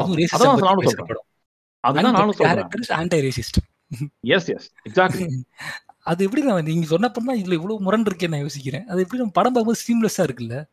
அது 6.00 6.24
எப்படி 6.24 6.44
நான் 6.44 6.64
நீங்க 6.64 6.98
சொன்னப்பறம் 6.98 7.00
தான் 7.00 7.28
இதுல 7.28 7.46
இவ்வளவு 7.52 7.82
முரண் 7.82 8.04
இருக்கே 8.04 8.28
நான் 8.28 8.40
யோசிக்கிறேன். 8.40 8.86
அது 8.86 9.02
எப்படி 9.02 9.10
நம்ம 9.10 9.32
படம் 9.32 9.54
பார்க்கும்போது 9.54 9.82
சீம்லெஸ்ஸா 9.88 10.20
இருக்குல்ல? 10.20 10.66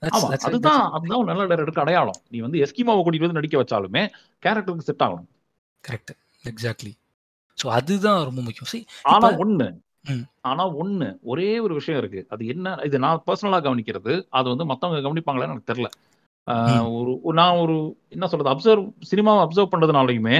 That's- 0.00 0.04
that's- 0.04 0.36
அதுதான் 0.36 0.80
that's- 0.80 0.90
அதுதான் 0.90 1.24
நல்ல 1.24 1.46
டைரக்டருக்கு 1.46 1.80
அடையாளம். 1.80 2.20
நீ 2.28 2.38
வந்து 2.38 2.58
எஸ்கிமாவை 2.58 2.80
கூட்டிட்டு 2.80 3.12
வந்து 3.18 3.32
நடிக்க 3.32 3.62
வச்சாலுமே 3.62 4.10
கேரக்டருக்கு 4.42 4.78
செட் 4.78 4.94
ஆகணும். 4.98 5.26
கரெக்ட் 5.88 6.10
எக்ஸாக்ட்லி 6.44 6.92
ஸோ 7.64 7.68
அதுதான் 7.68 8.24
ரொம்ப 8.24 8.40
முக்கியம். 8.40 8.84
See, 8.84 8.88
ஆனா 9.02 9.28
ஒண்ணு. 9.28 9.78
ஆனா 10.42 10.64
ஒண்ணு 10.74 11.08
ஒரே 11.22 11.58
ஒரு 11.58 11.74
விஷயம் 11.74 12.00
இருக்கு. 12.00 12.26
அது 12.28 12.46
என்ன 12.46 12.78
இது 12.84 12.98
நான் 12.98 13.22
பர்சனலா 13.26 13.58
கவனிக்கிறது 13.62 14.26
அது 14.30 14.48
வந்து 14.48 14.64
மத்தவங்க 14.64 15.08
கவனிப்பாங்களான்னு 15.08 15.50
எனக்கு 15.50 15.70
தெரியல. 15.72 15.90
ஒரு 16.92 17.32
நான் 17.32 17.56
ஒரு 17.56 17.76
என்ன 18.08 18.26
சொல்றது 18.26 18.52
அப்சர்வ் 18.54 18.86
சினிமாவை 19.10 19.42
அப்சர்வ் 19.44 19.72
பண்றதுனாலையுமே 19.72 20.38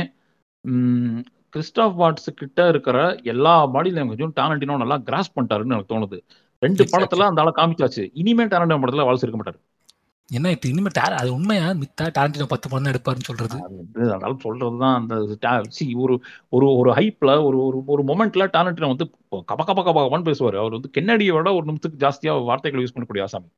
ம், 0.65 1.21
கிறிஸ்டாப் 1.51 1.97
வாட்ஸ் 1.99 2.29
கிட்ட 2.35 2.69
இருக்கிற 2.69 2.99
எல்லா 3.25 3.67
பாடி 3.67 3.91
லாங்குவேஜும் 3.91 4.35
டாலண்டினோ 4.37 4.77
நல்லா 4.77 4.97
கிராஸ் 5.01 5.35
பண்ணிட்டாருன்னு 5.35 5.75
எனக்கு 5.75 5.93
தோணுது. 5.95 6.19
ரெண்டு. 6.63 6.83
படத்துல 6.93 7.27
அந்த 7.29 7.41
ஆளை 7.41 7.53
காமிச்சாச்சு. 7.57 8.11
இனிமே 8.15 8.45
டாலண்டினோ 8.45 8.81
படத்துல 8.83 9.07
வாழ்ச்சி 9.07 9.27
இருக்க 9.27 9.41
மாட்டாரு. 9.41 9.61
என்ன 10.33 10.51
இப்ப 10.51 10.67
இனிமே 10.69 10.91
அது 11.19 11.31
உண்மையா? 11.35 11.65
மித்தா 11.81 12.05
டாரண்டினோ 12.17 12.47
பத்து 12.53 12.67
படம் 12.69 12.93
எடுப்பாருன்னு 12.93 13.29
சொல்றது. 13.29 13.57
அதனால 14.05 14.33
சொல்றதுதான் 14.45 14.97
அந்த 15.01 15.15
see, 15.79 15.89
ஒரு 16.05 16.15
ஒரு 16.51 16.69
ஒரு 16.81 16.91
ஹைப்ல 16.91 17.31
ஒரு 17.49 17.59
ஒரு 17.67 17.81
ஒரு 17.87 18.03
மொமெண்ட்ல 18.03 18.47
டாலண்டினோ 18.57 18.93
வந்து 18.93 19.07
கப 19.51 19.65
கப 19.71 19.83
கபன்னு 19.89 20.29
பேசுவாரு. 20.31 20.57
அவர் 20.63 20.77
வந்து 20.79 20.95
கென்னடியை 20.99 21.35
விட 21.37 21.53
ஒரு 21.59 21.67
நிமிஷத்துக்கு 21.67 22.03
ஜாஸ்தியா 22.07 22.35
வார்த்தைகள் 22.51 22.85
யூஸ் 22.85 22.95
பண்ணக்கூடிய 22.95 23.27
ஆசாமி. 23.29 23.51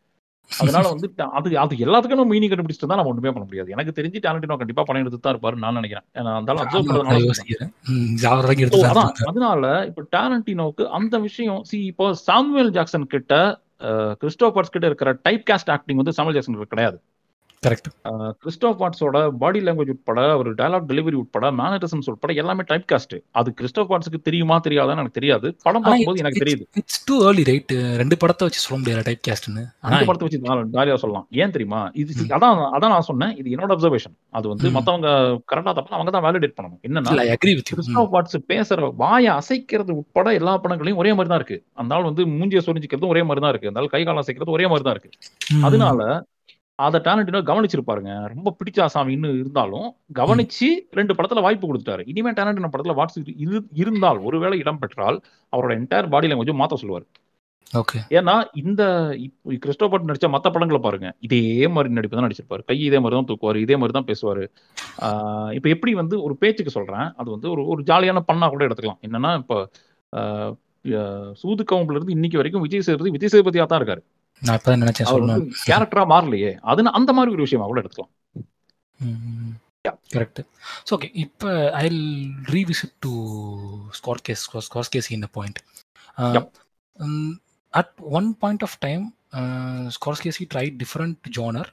அதனால 0.50 0.86
வந்து 0.88 1.06
அது 1.38 1.48
அது 1.58 1.74
எல்லாத்துக்கும் 1.84 2.18
நம்ம 2.20 2.32
மீனிங் 2.32 2.50
கண்டுபிடிச்சிட்டு 2.52 2.88
தான் 2.90 3.00
நம்ம 3.00 3.12
ஒண்ணுமே 3.12 3.30
பண்ண 3.30 3.44
முடியாது. 3.46 3.70
எனக்கு 3.70 3.96
தெரிஞ்சு 3.98 4.18
டாலண்டினோ 4.26 4.58
கண்டிப்பா 4.62 4.82
படம் 4.82 5.02
எடுத்து 5.02 5.20
தான் 5.20 5.34
இருப்பாரு 5.34 5.62
நான் 5.64 5.78
நினைக்கிறேன் 5.80 6.06
அந்த 6.40 6.56
அப்சர்வ் 6.64 6.90
தான் 9.00 9.12
அதனால 9.30 9.62
இப்ப 9.90 10.04
டாரண்டினோக்கு 10.16 10.86
அந்த 10.98 11.18
விஷயம் 11.18 11.62
சி 11.70 11.78
இப்போ 11.84 12.08
சாமுவேல் 12.28 12.74
ஜாக்சன் 12.78 13.12
கிட்ட 13.14 13.34
கிறிஸ்டோபர்ஸ் 14.20 14.72
கிட்ட 14.74 14.86
இருக்கிற 14.86 15.18
டைப் 15.22 15.42
காஸ்ட் 15.50 15.70
ஆக்டிங் 15.70 15.96
வந்து 15.96 16.14
சமல் 16.16 16.32
ஜாக்சன் 16.32 16.66
கிடையாது. 16.68 17.02
கரெக்ட் 17.66 17.88
கிறிஸ்டோப் 18.42 18.80
வாட்ஸோட 18.82 19.18
பாடி 19.42 19.60
லாங்குவேஜ் 19.66 19.92
உட்பட 19.94 20.20
ஒரு 20.40 20.50
டயலாக் 20.58 20.86
டெலிவரி 20.90 21.16
உட்பட 21.22 21.50
மேனரிசம்ஸ் 21.60 22.08
உட்பட 22.12 22.32
எல்லாமே 22.42 22.64
டைப் 22.70 22.86
காஸ்ட் 22.92 23.14
அது 23.40 23.54
கிறிஸ்டோப் 23.58 23.90
வாட்ஸுக்கு 23.92 24.20
தெரியுமா 24.28 24.56
தெரியாதான்னு 24.66 25.02
எனக்கு 25.02 25.18
தெரியாது. 25.18 25.46
படம் 25.66 25.84
பார்க்கும்போது 25.86 26.22
எனக்கு 26.22 26.42
தெரியுது. 26.42 26.64
இட்ஸ் 26.80 27.00
டூ 27.08 27.16
ஏர்லி 27.28 27.44
ரைட் 27.50 27.72
ரெண்டு 28.02 28.18
படத்தை 28.22 28.46
வச்சு 28.48 28.62
சொல்ல 28.64 28.78
முடியாது 28.80 29.04
டைப் 29.08 29.22
கேஸ்ட்னு 29.28 29.64
அந்த 29.86 30.02
படத்தை 30.10 30.26
வச்சு 30.26 30.40
ஜாலியா 30.76 30.96
சொல்லலாம். 31.04 31.26
ஏன் 31.42 31.54
தெரியுமா? 31.56 31.80
இது 32.02 32.28
அதான் 32.38 32.60
அதான் 32.76 32.94
நான் 32.94 33.08
சொன்னேன். 33.10 33.32
இது 33.40 33.54
என்னோட 33.54 33.70
அப்சர்வேஷன் 33.76 34.14
அது 34.38 34.46
வந்து. 34.52 34.74
மத்தவங்க 34.76 35.08
கரெக்டா 35.52 35.74
தப்பா 35.78 35.96
அவங்க 35.98 36.12
தான் 36.16 36.26
வேலிடேட் 36.26 36.56
பண்ணணும். 36.58 36.80
என்னன்னா 36.88 37.26
அக்ரி 37.36 37.54
வித் 37.58 37.72
கிறிஸ்டோப் 37.74 38.12
வாட்ஸ் 38.16 38.38
பேசுற 38.52 38.92
வாயை 39.02 39.30
அசைக்கிறது 39.38 39.98
உட்பட 40.00 40.34
எல்லா 40.40 40.54
படங்களையும் 40.66 41.00
ஒரே 41.04 41.12
மாதிரி 41.16 41.32
தான் 41.32 41.42
இருக்கு. 41.42 41.58
அந்த 41.82 41.94
ஆள் 41.96 42.08
வந்து 42.10 42.24
மூஞ்சிய 42.38 42.62
சொரிஞ்சிக்கிறதும் 42.68 43.14
ஒரே 43.14 43.24
மாதிரி 43.30 43.42
தான் 43.46 43.52
இருக்கு. 43.54 43.72
அந்த 43.72 43.88
கை 43.96 44.02
காலம் 44.04 44.22
அசைக்கிறதும் 44.24 44.58
ஒரே 44.58 44.68
மாதிரி 44.72 44.86
தான் 44.88 44.96
இருக்கு. 44.98 45.12
அதனால 45.68 46.00
அத 46.78 47.00
டேலண்டினோ 47.06 47.40
கவனிச்சிருப்பாருங்க. 47.50 48.12
ரொம்ப 48.32 48.48
பிடிச்ச 48.60 48.78
ஆசாமின்னு 48.86 49.28
இருந்தாலும் 49.40 49.88
கவனிச்சு 50.20 50.68
ரெண்டு 50.98 51.12
படத்துல 51.18 51.42
வாய்ப்பு 51.46 51.66
கொடுத்துட்டாரு. 51.68 52.02
இனிமே 52.12 52.30
டேலண்டினோ 52.38 52.70
படத்துல 52.74 52.94
வாட்ஸ் 53.00 53.18
இரு 53.44 53.58
இருந்தால் 53.82 54.20
ஒருவேளை 54.28 54.56
இடம் 54.62 54.80
பெற்றால் 54.84 55.18
அவரோட 55.52 55.74
என்டையர் 55.80 56.10
பாடி 56.14 56.28
லாங்குவேஜ் 56.30 56.60
மாத்த 56.62 56.80
சொல்லுவார். 56.82 57.06
ஓகே. 57.80 57.98
ஏன்னா 58.16 58.34
இந்த 58.62 58.82
கிறிஸ்டோபர் 59.64 60.06
நடிச்ச 60.08 60.26
மத்த 60.34 60.50
படங்களை 60.54 60.80
பாருங்க. 60.86 61.08
இதே 61.26 61.40
மாதிரி 61.76 61.94
நடிப்பு 61.98 62.16
தான் 62.18 62.26
நடிச்சிருப்பாரு. 62.26 62.62
கை 62.70 62.76
இதே 62.88 62.98
மாதிரி 63.04 63.16
தான் 63.18 63.28
தூக்குவாரு 63.30 63.62
இதே 63.64 63.76
மாதிரி 63.82 63.96
தான் 63.98 64.08
பேசுவாரு. 64.10 64.44
ஆஹ் 65.06 65.50
இப்ப 65.58 65.68
எப்படி 65.74 65.94
வந்து 66.00 66.16
ஒரு 66.26 66.36
பேச்சுக்கு 66.42 66.76
சொல்றேன். 66.78 67.08
அது 67.20 67.28
வந்து 67.36 67.48
ஒரு 67.54 67.62
ஒரு 67.74 67.82
ஜாலியான 67.90 68.22
பண்ணா 68.30 68.48
கூட 68.54 68.62
எடுத்துக்கலாம். 68.68 69.00
என்னன்னா 69.08 69.32
இப்போ 69.42 69.58
சூது 71.40 71.62
கவும்புல 71.70 71.96
இருந்து 71.98 72.16
இன்னைக்கு 72.16 72.40
வரைக்கும் 72.40 72.64
விஜய் 72.66 72.86
சேதுபதி 72.88 73.12
விஜய் 73.16 73.32
சேதுபதியா 73.34 73.64
தான் 73.70 73.80
இருக்காரு. 73.82 74.02
நான் 74.42 74.56
இப்பதான் 74.58 74.82
நினைச்சேன் 74.84 75.08
அவர் 75.10 75.44
கேரக்டரா 75.68 76.04
மாறலையே. 76.12 76.50
அது 76.70 76.90
அந்த 77.00 77.10
மாதிரி 77.16 77.34
ஒரு 77.36 77.44
விஷயமா 77.46 77.66
கூட 77.70 77.80
எடுத்துக்கலாம். 77.82 78.12
கரெக்ட் 80.16 80.40
ஸோ 80.88 80.92
ஓகே 80.96 81.08
இப்போ 81.24 81.48
I 81.82 81.84
revisit 82.56 82.94
to 83.06 83.12
Scorsese 84.00 84.44
Scorsese 84.68 85.10
in 85.16 85.28
point. 85.38 85.60
At 87.80 87.92
one 88.18 88.28
point 88.42 88.64
of 88.68 88.76
time 88.86 89.04
Scorsese 89.96 90.44
try 90.54 90.66
different 90.82 91.30
genre 91.38 91.70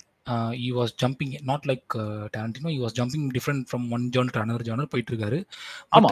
he 0.65 0.69
was 0.79 0.93
jumping 1.03 1.33
not 1.51 1.67
like 1.71 1.97
Tarantino 2.35 2.71
he 2.77 2.79
was 2.85 2.97
jumping 2.99 3.27
different 3.37 3.65
from 3.71 3.87
one 3.97 4.05
genre 4.17 4.35
to 4.37 4.43
another 4.45 4.67
genre 4.69 4.91
போயிட்டு 4.95 5.13
இருக்காரு 5.13 5.41
ஆமா. 5.97 6.11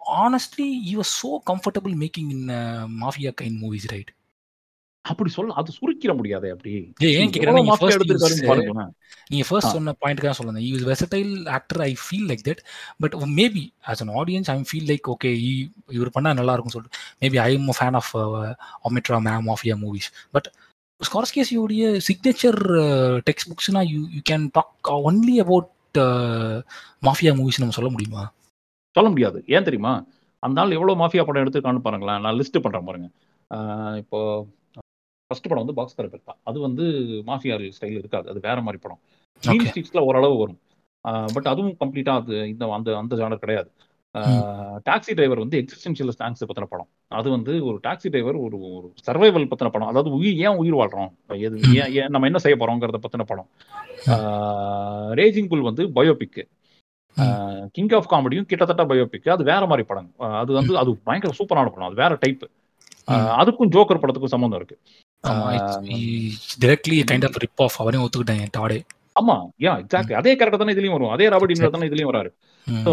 honestly 0.00 0.66
he 0.86 0.94
was 0.96 1.10
so 1.20 1.28
comfortable 1.50 1.94
making 2.02 2.26
in 2.34 2.40
uh, 2.56 2.86
mafia 3.02 3.30
kind 3.40 3.54
movies 3.62 3.84
right? 3.92 4.10
அப்படி 5.10 5.30
சொல்ல 5.36 5.54
அது 5.60 5.70
சுருக்கிட 5.78 6.12
முடியாதே 6.18 6.48
அப்படி. 6.54 6.72
ஏன் 7.08 7.32
எவ்வளவு 7.38 7.56
நீங்க 9.32 9.44
ஃபர்ஸ்ட். 9.48 9.74
சொன்ன 9.74 9.94
பாயிண்ட்க்காக 10.02 10.34
சொல்லுங்க 10.38 10.60
he 10.66 10.70
is 10.76 10.86
versatile 10.90 11.32
actor 11.56 11.80
I 11.88 11.90
feel 12.04 12.26
like 12.30 12.44
that 12.48 12.60
but 13.02 13.14
maybe 13.40 13.64
as 13.90 14.02
an 14.04 14.12
audience 14.20 14.50
I 14.54 14.56
feel 14.70 14.88
like 14.92 15.10
okay 15.14 15.30
இவர் 15.98 16.14
பண்ணா 16.16 16.32
நல்லா 16.40 16.54
இருக்கும் 16.56 16.74
சொல்லிட்டு 16.76 17.00
maybe 17.24 17.40
I 17.46 17.48
am 17.58 17.68
fan 17.80 17.98
of 18.00 18.12
ஒமெட்ரா 18.88 19.20
மேம் 19.28 19.46
மாஃபியா 19.50 19.76
மூவிஸ் 19.84 20.08
பட் 20.36 20.48
ஸ்கார்ஸ்கேசியோடைய 21.00 21.84
signature 22.08 22.60
text 23.28 23.50
புக்ஸ்னா 23.52 23.82
you 23.92 24.00
you 24.16 24.20
can 24.30 24.46
talk 24.58 24.90
only 25.08 25.36
about 25.44 25.70
mafia 27.08 27.32
movies 27.40 27.60
நம்ம 27.62 27.76
சொல்ல 27.78 27.90
முடியுமா? 27.94 28.22
சொல்ல 28.96 29.08
முடியாது. 29.12 29.38
ஏன் 29.54 29.66
தெரியுமா? 29.68 29.92
அந்த 30.42 30.60
ஆள் 30.60 30.76
எவ்வளவு 30.76 31.00
மாஃபியா 31.00 31.22
படம் 31.26 31.42
எடுத்துருக்கான்னு 31.44 31.84
பாருங்களேன். 31.86 32.20
நான் 32.24 32.38
லிஸ்ட் 32.40 32.62
பண்றேன் 32.64 32.86
பாருங்க. 32.88 33.08
இப்போ 34.02 34.18
ஃபர்ஸ்ட் 35.30 35.48
படம் 35.50 35.62
வந்து 35.62 35.76
பாக்ஸ் 35.78 35.98
கரப்பெட்டா 35.98 36.34
அது 36.50 36.58
வந்து 36.66 36.84
மாஃபியா 37.30 37.54
ஸ்டைல் 37.76 37.98
இருக்காது. 38.02 38.26
அது 38.32 38.40
வேற 38.48 38.58
மாதிரி 38.66 38.80
படம். 38.84 39.00
Okay. 39.42 39.66
ஸ்ட்ரீட்ஸ்ல 39.68 40.00
ஓரளவு 40.08 40.36
வரும். 40.42 40.60
பட் 41.34 41.48
அதுவும் 41.52 41.76
கம்ப்ளீட்டா 41.80 42.12
அது 42.20 42.34
இந்த 42.50 42.64
அந்த 42.76 42.90
அந்த 43.00 43.14
ஜானர் 43.20 43.42
கிடையாது. 43.44 43.68
டாக்ஸி 44.88 45.12
டிரைவர் 45.16 45.42
வந்து 45.42 45.58
எக்ஸிஸ்டன்ஷியல் 45.60 46.12
ஸ்டாங்ஸ் 46.16 46.44
பத்தின 46.50 46.66
படம். 46.72 46.88
அது 47.20 47.28
வந்து 47.36 47.52
ஒரு 47.68 47.76
டாக்ஸி 47.86 48.08
டிரைவர் 48.14 48.36
ஒரு 48.46 48.56
ஒரு 48.76 48.86
சர்வைவல் 49.06 49.48
பத்தின 49.52 49.70
படம். 49.74 49.90
அதாவது 49.92 50.10
உயிர் 50.18 50.40
ஏன் 50.46 50.58
உயிர் 50.62 50.78
வாழ்றோம்? 50.80 51.10
எது. 51.46 51.56
ஏன் 51.80 51.92
ஏன் 52.00 52.12
நம்ம 52.14 52.28
என்ன 52.30 52.40
செய்ய 52.44 52.56
போறோங்கிறத 52.60 53.00
பத்தின 53.06 53.26
படம். 53.32 53.48
ரேஜிங் 55.20 55.50
புல் 55.52 55.68
வந்து 55.70 55.84
பயோபிக் 55.98 56.40
கிங் 57.76 57.94
ஆஃப் 57.98 58.10
காமெடியும் 58.12 58.48
கிட்டத்தட்ட 58.50 58.84
பயோபிக் 58.92 59.28
அது 59.36 59.44
வேற 59.52 59.62
மாதிரி 59.72 59.86
படம். 59.90 60.10
அது 60.42 60.52
வந்து 60.58 60.72
அது 60.82 60.92
பயங்கர 61.08 61.34
சூப்பரான 61.40 61.72
படம். 61.74 61.88
அது 61.90 62.02
வேற 62.04 62.14
டைப் 62.24 62.44
அதுக்கும் 63.40 63.72
ஜோக்கர் 63.74 64.02
படத்துக்கும் 64.02 64.34
சம்மந்தம் 64.34 64.60
இருக்கு. 64.60 64.76
Directly 66.64 66.98
kind 67.10 67.28
of 67.28 67.40
rip 67.44 67.62
off 67.66 67.78
அவரையும் 67.82 68.06
ஒத்துக்கிட்டேன் 68.06 68.54
டாடே. 68.58 68.78
ஆமா 69.20 69.34
யா 69.64 69.72
எக்ஸாக்ட்லி 69.82 70.14
அதே 70.20 70.32
கேரக்டர் 70.38 70.60
தானே 70.62 70.74
இதுலயும் 70.74 70.96
வரும். 70.96 71.12
அதே 71.14 71.26
ராபர்ட் 71.32 71.52
டினிரோ 71.52 71.70
தானே 71.74 71.88
இதுலயும் 71.90 72.12
வராரு. 72.12 72.30
ஸோ 72.66 72.92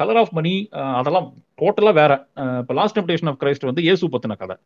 கலர் 0.00 0.18
ஆஃப் 0.22 0.32
மணி 0.38 0.52
அதெல்லாம் 0.98 1.26
டோட்டலா 1.60 1.92
வேற. 1.98 2.12
இப்ப 2.62 2.74
லாஸ்ட் 2.78 2.96
டெம்டேஷன் 2.98 3.30
ஆஃப் 3.30 3.38
கிரைஸ்ட் 3.42 3.66
வந்து 3.68 3.82
இயேசு 3.86 4.10
பத்தின 4.14 4.36
கதை. 4.42 4.56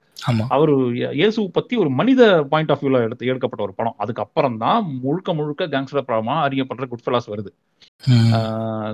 அவர் 0.57 0.73
இயேசு 1.20 1.43
பத்தி 1.59 1.74
ஒரு 1.82 1.90
மனித 2.01 2.23
பாயிண்ட் 2.53 2.73
ஆஃப் 2.74 2.82
வியூல 2.85 3.01
எடுத்து 3.07 3.31
எடுக்கப்பட்ட 3.31 3.65
ஒரு 3.69 3.74
படம். 3.78 3.97
அதுக்கப்புறம் 4.05 4.59
தான் 4.65 4.82
முழுக்க 5.05 5.35
முழுக்க 5.40 5.69
கேங்ஸ்டர் 5.74 6.09
படமா 6.11 6.36
அறியப்படுற 6.47 6.89
குட் 6.93 7.05
ஃபெலாஸ் 7.07 7.31
வருது. 7.35 7.53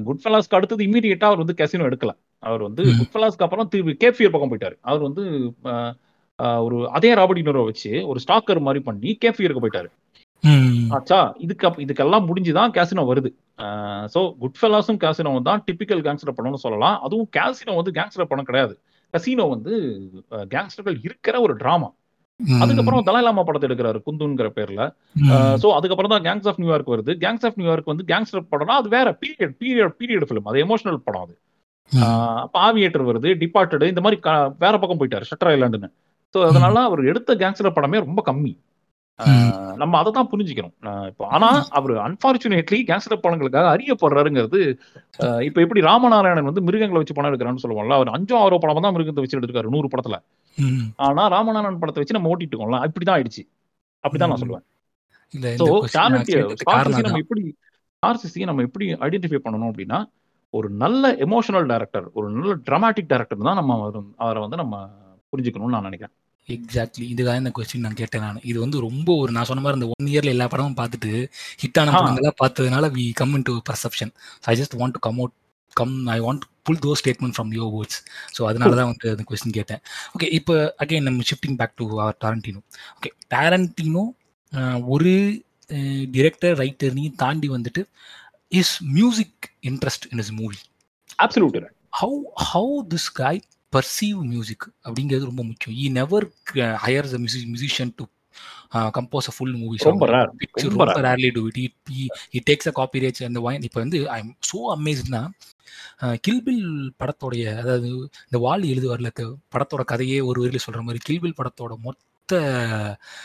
குட் 0.08 0.22
ஃபெலாஸ்க்கு 0.24 0.58
அடுத்தது 0.58 0.86
இமீடியட்டா 0.88 1.28
அவர் 1.30 1.42
வந்து 1.44 1.58
கேசினோ 1.60 1.88
எடுக்கல. 1.90 2.14
அவர் 2.42 2.62
வந்து. 2.68 2.84
குட் 2.98 3.12
ஃபெலாஸ்க்கு 3.14 3.46
அப்புறம் 3.46 3.70
திருப்பி 3.74 3.94
கேபியர் 4.04 4.34
பக்கம் 4.34 4.52
போயிட்டாரு. 4.52 4.78
அவர் 4.90 5.02
வந்து 5.08 5.24
ஒரு 6.66 6.76
அதே 6.96 7.10
ராபர்ட் 7.18 7.40
டினரோ 7.40 7.62
வச்சு 7.68 7.92
ஒரு 8.10 8.18
ஸ்டாக்கர் 8.24 8.66
மாதிரி 8.66 8.80
பண்ணி 8.88 9.10
கேபியருக்கு 9.24 9.62
போயிட்டாரு. 9.64 9.88
ஆச்சா 10.96 11.20
இதுக்கு 11.44 11.68
இதுக்கெல்லாம் 11.84 12.26
முடிஞ்சுதான் 12.28 12.72
கேசினோ 12.76 13.04
வருது. 13.10 13.30
ஸோ 14.14 14.20
குட் 14.42 14.58
ஃபெலாஸும் 14.58 15.00
கேசினோவும் 15.04 15.48
தான் 15.48 15.62
டிபிக்கல் 15.68 16.02
கேங்ஸ்டர் 16.06 16.36
படம்னு 16.38 16.64
சொல்லலாம். 16.64 16.98
அதுவும் 17.06 17.30
கேசினோ 17.36 17.74
வந்து 17.80 17.94
கேங்ஸ்டர் 17.98 18.30
படம் 18.32 18.48
கிடையாது. 18.50 18.76
கசினோ 19.14 19.46
வந்து 19.54 19.72
கேங்ஸ்டர்கள் 20.54 20.98
இருக்கிற 21.06 21.36
ஒரு 21.46 21.54
டிராமா. 21.62 21.88
அதுக்கப்புறம் 22.62 23.06
தலாலாமா 23.06 23.42
படத்தை 23.46 23.66
எடுக்கிறாரு 23.68 23.98
குந்துங்கிற 24.06 24.48
பேர்ல. 24.58 24.82
ஸோ 25.62 25.68
அதுக்கப்புறம் 25.78 26.12
தான் 26.14 26.24
கேங்ஸ் 26.26 26.48
ஆஃப் 26.50 26.60
நியூயார்க் 26.62 26.92
வருது. 26.94 27.12
கேங்ஸ் 27.24 27.46
ஆஃப் 27.48 27.58
நியூயார்க் 27.60 27.92
வந்து 27.92 28.04
கேங்ஸ்டர் 28.10 28.48
படம்னா 28.52 28.76
அது 28.82 28.88
வேற 28.96 29.08
பீரியட் 29.22 29.54
பீரியட் 29.62 29.96
பீரியட் 30.00 30.26
ஃபிலிம் 30.28 30.48
அது 30.50 30.64
எமோஷனல் 30.66 31.04
படம் 31.06 31.24
அது. 31.26 31.34
ஆவியேட்டர் 32.66 33.08
வருது 33.10 33.28
டிபார்ட்டடு 33.42 33.88
இந்த 33.92 34.02
மாதிரி 34.06 34.18
வேற 34.64 34.74
பக்கம் 34.78 35.00
போயிட்டாரு 35.00 35.28
ஷட்டர் 35.30 35.50
ஐலாண்டுன்னு 35.54 35.90
ஸோ 36.34 36.38
அதனால 36.48 36.76
அவர் 36.88 37.02
எடுத்த 37.10 37.34
கேங்ஸ்டர் 37.42 37.76
படமே 37.76 37.98
ரொம்ப 38.06 38.22
கம்மி. 38.28 38.52
நம்ம 39.80 39.94
அதை 40.00 40.10
தான் 40.10 40.28
புரிஞ்சுக்கணும் 40.30 40.74
இப்போ 41.10 41.24
ஆனா 41.34 41.46
அவர் 41.78 41.92
அன்பார்ச்சுனேட்லி 42.04 42.78
கேங்ஸ்டர் 42.88 43.22
படங்களுக்காக 43.22 43.68
அறியப்படுறாருங்கிறது 43.74 44.60
இப்போ 45.46 45.58
எப்படி 45.64 45.80
ராமநாராயணன் 45.86 46.48
வந்து 46.50 46.64
மிருகங்களை 46.66 47.00
வச்சு 47.00 47.16
படம் 47.16 47.30
எடுக்கிறான்னு 47.30 47.62
சொல்லுவோம்ல 47.64 47.98
அவர் 47.98 48.14
அஞ்சோ 48.16 48.36
ஆறோ 48.42 48.58
படம் 48.64 48.84
தான் 48.86 48.94
மிருகத்தை 48.96 49.22
வச்சு 49.24 49.36
எடுத்திருக்காரு 49.36 49.74
நூறு 49.74 49.88
படத்துல. 49.94 50.18
ஆனா 51.06 51.24
ராமநாராயணன் 51.34 51.82
படத்தை 51.82 52.00
வச்சு 52.02 52.16
நம்ம 52.16 52.30
ஓட்டிட்டு 52.32 52.54
இருக்கோம்ல 52.54 52.80
அப்படிதான் 52.84 53.16
ஆயிடுச்சு. 53.16 53.42
அப்படிதான் 54.04 54.30
நான். 54.32 54.42
சொல்லுவேன். 54.44 54.64
நம்ம. 57.06 57.22
எப்படி 57.24 57.42
ஸ்கார்சிசியை 58.02 58.46
நம்ம 58.48 58.64
எப்படி 58.68 58.86
ஐடென்டிஃபை 59.06 59.40
பண்ணணும் 59.44 59.70
அப்படின்னா 59.70 59.98
ஒரு 60.54 60.68
நல்ல 60.82 61.04
எமோஷனல் 61.26 61.66
டைரக்டர் 61.72 62.06
ஒரு 62.16 62.26
நல்ல 62.34 62.52
டிராமாட்டிக் 62.68 63.10
டைரக்டர் 63.10 63.48
தான் 63.48 63.60
நம்ம 63.60 63.74
அவரை 64.24 64.40
வந்து 64.44 64.60
நம்ம 64.62 64.76
புரிஞ்சுக்கணும்னு 65.32 65.74
நான் 65.74 65.86
நினைக்கிறேன். 65.88 66.14
எக்ஸாக்ட்லி 66.48 67.06
இதுதான் 67.12 67.38
இந்த 67.40 67.50
கொஸ்டின் 67.56 67.84
நான் 67.86 67.98
கேட்டேன் 67.98 68.22
நான். 68.26 68.38
இது 68.50 68.58
வந்து 68.60 68.78
ரொம்ப 68.84 69.08
ஒரு 69.22 69.30
நான் 69.32 69.48
சொன்ன 69.48 69.62
மாதிரி 69.64 69.78
இந்த 69.80 69.88
ஒன் 69.94 70.08
இயர்ல 70.12 70.32
எல்லா 70.34 70.46
படமும் 70.52 70.78
பார்த்துட்டு 70.78 71.10
ஹிட்டான 71.62 71.90
ஆ. 71.90 71.98
படங்கள்லாம் 71.98 72.38
பார்த்ததுனால 72.40 72.88
we 72.94 73.04
come 73.18 73.34
in 73.36 73.44
to 73.48 73.54
perception 73.68 74.12
I 74.46 74.56
just 74.60 74.76
want 74.80 74.96
to 74.96 75.02
come 75.06 75.18
out 75.20 75.34
come 75.76 75.94
I 76.10 76.18
want 76.20 76.44
pull 76.66 76.80
though 76.84 76.92
statement 77.00 77.34
from 77.36 77.50
your 77.56 77.70
words 77.74 77.98
so 78.36 78.46
அதனால 78.48 78.72
தான் 78.78 78.88
வந்து 78.90 79.10
அந்த 79.12 79.24
கொஸ்டின் 79.28 79.56
கேட்டேன். 79.58 79.82
ஓகே 80.14 80.28
இப்போ 80.38 80.54
அகைன் 80.82 81.06
நம்ம 81.08 81.26
shifting 81.30 81.58
back 81.60 81.76
to 81.78 81.86
our 81.96 82.18
Tarantino 82.24 82.62
okay 82.96 83.12
Tarantino 83.34 84.04
ஒரு 84.88 85.12
director 86.14 86.56
ரைட்டர்னையும் 86.60 87.18
தாண்டி 87.22 87.48
வந்துட்டு 87.54 87.82
his 88.52 88.74
music 88.94 89.38
interest 89.70 90.06
in 90.12 90.22
his 90.24 90.32
movie 90.38 90.58
absolute 91.18 91.58
how 91.98 92.16
how 92.48 92.74
this 92.90 93.10
guy 93.14 93.40
perceive 93.72 94.20
music 94.30 94.66
அப்படிங்கிறது 94.84 95.30
ரொம்ப 95.30 95.42
முக்கியம் 95.48 95.76
he 95.78 95.88
never 95.96 96.26
hire 96.84 97.10
the 97.10 97.18
music 97.18 97.50
musician 97.50 97.92
to 97.98 98.04
compose 98.96 99.28
a 99.28 99.34
full 99.34 99.54
movie 99.56 99.76
ரொம்ப. 99.82 100.06
ரொம்ப. 100.86 101.02
Rarely 101.06 101.30
do 101.36 101.42
it 101.48 101.60
he 102.34 102.40
takes 102.48 102.70
a 102.70 102.74
copyrights 103.04 103.28
அந்த 103.28 103.40
வாயின் 103.44 103.64
இப்போ 103.68 103.80
வந்து 103.84 104.00
I 104.10 104.18
am 104.18 104.32
so 104.50 104.58
அமேஸ்ட்னா 104.74 105.22
கில்பில் 106.24 106.66
படத்தோடைய 107.00 107.44
அதாவது 107.60 107.88
இந்த 108.26 108.38
வால் 108.44 108.68
எழுதுவார்ல 108.70 109.10
படத்தோட 109.54 109.84
கதையே 109.86 110.18
ஒரு 110.28 110.38
வரியில் 110.42 110.64
சொல்ற 110.66 110.82
மாதிரி 110.82 111.00
கில்பில் 111.06 111.38
படத்தோட 111.38 111.74
மொத்த 111.86 112.32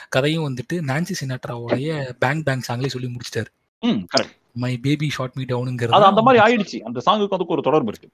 கதையும் 0.09 0.47
வந்துட்டு 0.47 0.77
நான்சி 0.89 1.15
சினாட்ராவோடைய 1.19 1.89
பேங் 2.21 2.43
பேங் 2.43 2.65
சாங்லேயே 2.69 2.93
சொல்லி 2.95 3.09
முடிச்சிட்டாரு 3.13 3.51
ம் 4.55 4.75
பேபி 4.81 5.07
ஷார்ட் 5.09 5.35
மீ 5.35 5.43
அது 5.43 5.51
டவுனுங்கிறது 5.51 6.09
அந்த 6.09 6.21
மாதிரி 6.21 6.41
ஆயிடுச்சு. 6.45 6.79
அந்த 6.83 6.99
சாங்குக்கு 7.05 7.37
அதுக்கு 7.37 7.55
ஒரு 7.55 7.63
தொடர்பு 7.63 7.93
இருக்கு. 7.93 8.09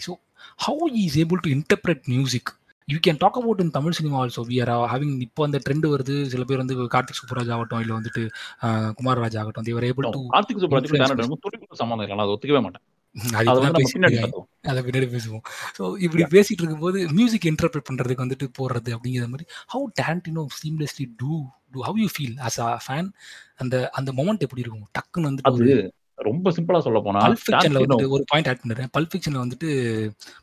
So, 0.00 0.14
how 0.58 0.76
he 0.88 1.02
is 1.06 1.16
able 1.16 1.40
to 1.40 1.50
interpret 1.50 2.00
music? 2.06 2.46
You 2.88 2.98
can 2.98 3.16
talk 3.16 3.36
about 3.36 3.60
in 3.60 3.68
Tamil 3.70 3.96
cinema 3.98 4.16
also 4.22 4.42
we 4.48 4.56
are 4.62 4.72
having 4.92 5.14
இப்போ 5.20 5.42
அந்த 5.44 5.58
ட்ரெண்ட் 5.66 5.86
வருது. 5.92 6.14
சில 6.32 6.44
பேர் 6.44 6.62
வந்து 6.62 6.76
கார்த்திக் 6.94 7.20
சுப்புராஜ் 7.20 7.52
ஆகட்டும் 7.54 7.80
இல்லை 7.80 7.94
வந்துட்டு 7.98 8.22
ஆஹ், 8.62 8.90
குமாரராஜ் 8.98 9.38
ஆகட்டும் 9.38 9.66
தேவர் 9.68 9.86
ஏபிள் 9.90 10.08
டு 10.08 10.22
கார்த்திக் 10.28 10.62
துணிக்கு 10.64 11.80
சம்மந்தம் 11.82 12.06
இல்லை 12.06 12.24
அதை 12.24 12.34
ஒத்துக்கவே 12.34 12.62
மாட்டேன். 12.62 12.84
அது 14.70 14.82
பின்னாடி 14.82 15.08
பேசுவோம். 15.14 15.42
ஸோ 15.78 15.82
இப்படி 15.98 16.22
பேசிட்டு 16.34 16.62
இருக்கும்போது 16.62 16.98
மியூசிக் 17.12 17.48
இன்டர்பிரட் 17.50 17.88
பண்றதுக்கு 17.88 18.24
வந்துட்டு 18.24 18.46
போடுறது 18.58 18.90
அப்படிங்கிற 18.96 19.26
மாதிரி 19.28 19.44
how 19.74 19.84
Tarantino 20.00 20.44
seamlessly 20.58 21.06
do 21.18 21.32
do 21.32 21.34
how 21.80 21.98
you 21.98 22.08
feel 22.14 22.36
as 22.42 22.60
a 22.60 22.78
fan 22.86 23.08
அந்த 23.56 23.90
அந்த 23.90 24.12
மொமெண்ட் 24.12 24.40
எப்படி 24.40 24.62
இருக்கும்? 24.62 24.88
டக்குன்னு 24.98 25.42
அது 25.42 25.90
ரொம்ப 26.18 26.50
சிம்பிளா 26.50 26.78
சொல்ல 26.78 27.00
போனா 27.00 27.20
பல்ப் 27.20 27.44
ஃபிக்ஷன்ல 27.44 27.78
வந்துட்டு 27.78 28.08
ஒரு 28.08 28.24
பாயிண்ட் 28.26 28.48
ஆட் 28.48 28.62
பண்ணுறேன் 28.62 28.90
பல்ப் 28.92 29.12
ஃபிக்ஷன்ல 29.12 29.42
வந்துட்டு 29.44 29.68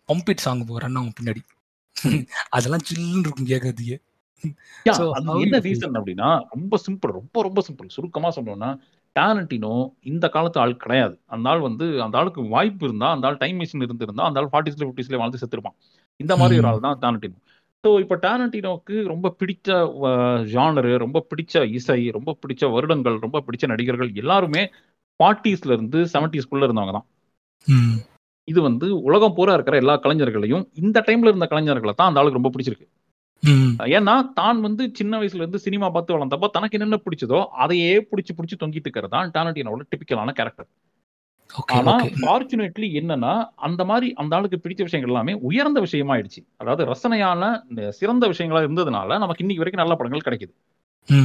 பம்பிட் 0.08 0.38
சாங் 0.38 0.66
ரன் 0.78 0.96
ஆகும் 0.96 1.18
பின்னாடி. 1.20 1.42
அதெல்லாம் 2.50 2.86
சில்லுன்னு 2.90 3.20
இருக்கும் 3.20 3.48
கேட்கறதுக்கு 3.48 3.98
என்ன? 4.44 5.60
ரீசன் 5.60 5.98
அப்படின்னா 6.00 6.40
ரொம்ப 6.50 6.78
சிம்பிள் 6.88 7.12
ரொம்ப 7.12 7.42
ரொம்ப 7.42 7.64
சிம்பிள் 7.68 7.88
சுருக்கமா 7.88 8.30
சொல்லணும்னா 8.36 8.70
டேலண்டினோ 9.16 9.72
இந்த 10.02 10.30
காலத்து 10.30 10.60
ஆள் 10.60 10.78
கிடையாது. 10.78 11.20
அந்த 11.26 11.50
ஆள் 11.50 11.60
வந்து 11.60 12.02
அந்த 12.02 12.18
ஆளுக்கு 12.18 12.48
வாய்ப்பு 12.48 12.86
இருந்தா 12.86 13.12
அந்த 13.12 13.28
ஆள் 13.28 13.38
டைம் 13.38 13.60
மிஷின் 13.60 13.84
இருந்திருந்தா 13.84 14.24
அந்த 14.24 14.40
ஆள் 14.40 14.52
ஃபார்ட்டிஸ்ல 14.52 14.86
ஃபிஃப்டிஸ்ல 14.88 15.18
வாழ்ந்து 15.18 15.38
செத்துருப்பான். 15.38 15.78
இந்த 16.18 16.38
மாதிரி 16.38 16.60
ஒரு. 16.60 16.68
ஆள் 16.68 16.80
தான் 16.80 17.00
டேலண்டினோ 17.00 17.38
ஸோ 17.84 17.90
இப்போ 18.04 18.16
டேலண்டினோக்கு 18.24 18.96
ரொம்ப 19.12 19.28
பிடிச்ச 19.40 19.68
ஜானரு 20.54 20.92
ரொம்ப 21.04 21.18
பிடிச்ச 21.30 21.62
இசை 21.78 22.00
ரொம்ப 22.18 22.32
பிடிச்ச 22.42 22.64
வருடங்கள் 22.74 23.18
ரொம்ப 23.26 23.38
பிடிச்ச 23.48 23.68
நடிகர்கள் 23.72 24.10
எல்லாருமே 24.22 24.64
ஃபார்ட்டிஸ்ல 25.20 25.72
இருந்து 25.76 26.00
செவன்டிஸ்குள்ள 26.14 26.68
இருந்தவங்க 26.68 26.94
தான். 26.98 27.08
இது 28.48 28.60
வந்து 28.68 28.88
உலகம் 29.08 29.36
பூரா 29.38 29.54
இருக்கிற 29.58 29.78
எல்லா 29.84 29.96
கலைஞர்களையும் 30.04 30.66
இந்த 30.82 31.04
டைம்ல 31.08 31.32
இருந்த 31.32 31.48
கலைஞர்களை 31.54 31.94
தான் 31.96 32.10
அந்த 32.10 32.22
ஆளுக்கு 32.22 32.40
ரொம்ப 32.40 32.52
பிடிச்சிருக்கு. 32.54 32.88
ஏன்னா 33.98 34.14
தான் 34.40 34.60
வந்து 34.68 34.84
சின்ன 35.00 35.14
வயசுல 35.22 35.44
இருந்து 35.44 35.66
சினிமா 35.66 35.88
பார்த்து 35.96 36.16
வளர்ந்தப்ப 36.16 36.50
தனக்கு 36.56 36.78
என்னென்ன 36.78 37.00
பிடிச்சதோ 37.06 37.40
அதையே 37.66 37.92
பிடிச்சி 38.12 38.34
பிடிச்சி 38.38 38.58
தொங்கிட்டு 38.64 38.88
இருக்கிறது 38.90 39.14
தான் 39.16 39.32
டேலண்டினோட 39.38 39.84
டிபிக்கலான 39.92 40.34
கேரக்டர் 40.40 40.70
ஆனா 41.78 41.94
ஃபார்ச்சுனேட்லி 42.20 42.88
என்னன்னா 43.00 43.34
அந்த 43.68 43.82
மாதிரி 43.92 44.08
அந்த 44.22 44.36
ஆளுக்கு 44.38 44.58
பிடிச்ச 44.64 44.82
விஷயங்கள் 44.88 45.12
எல்லாமே 45.14 45.34
உயர்ந்த 45.50 45.80
விஷயமா 45.86 46.14
ஆயிடுச்சு 46.16 46.42
அதாவது 46.62 46.84
ரசனையான 46.92 47.44
சிறந்த 48.00 48.28
விஷயங்களா 48.34 48.64
இருந்ததுனால 48.66 49.18
நமக்கு 49.24 49.44
இன்னைக்கு 49.46 49.64
வரைக்கும் 49.64 49.84
நல்ல 49.84 49.96
படங்கள் 50.00 50.28
கிடைக்குது. 50.28 50.54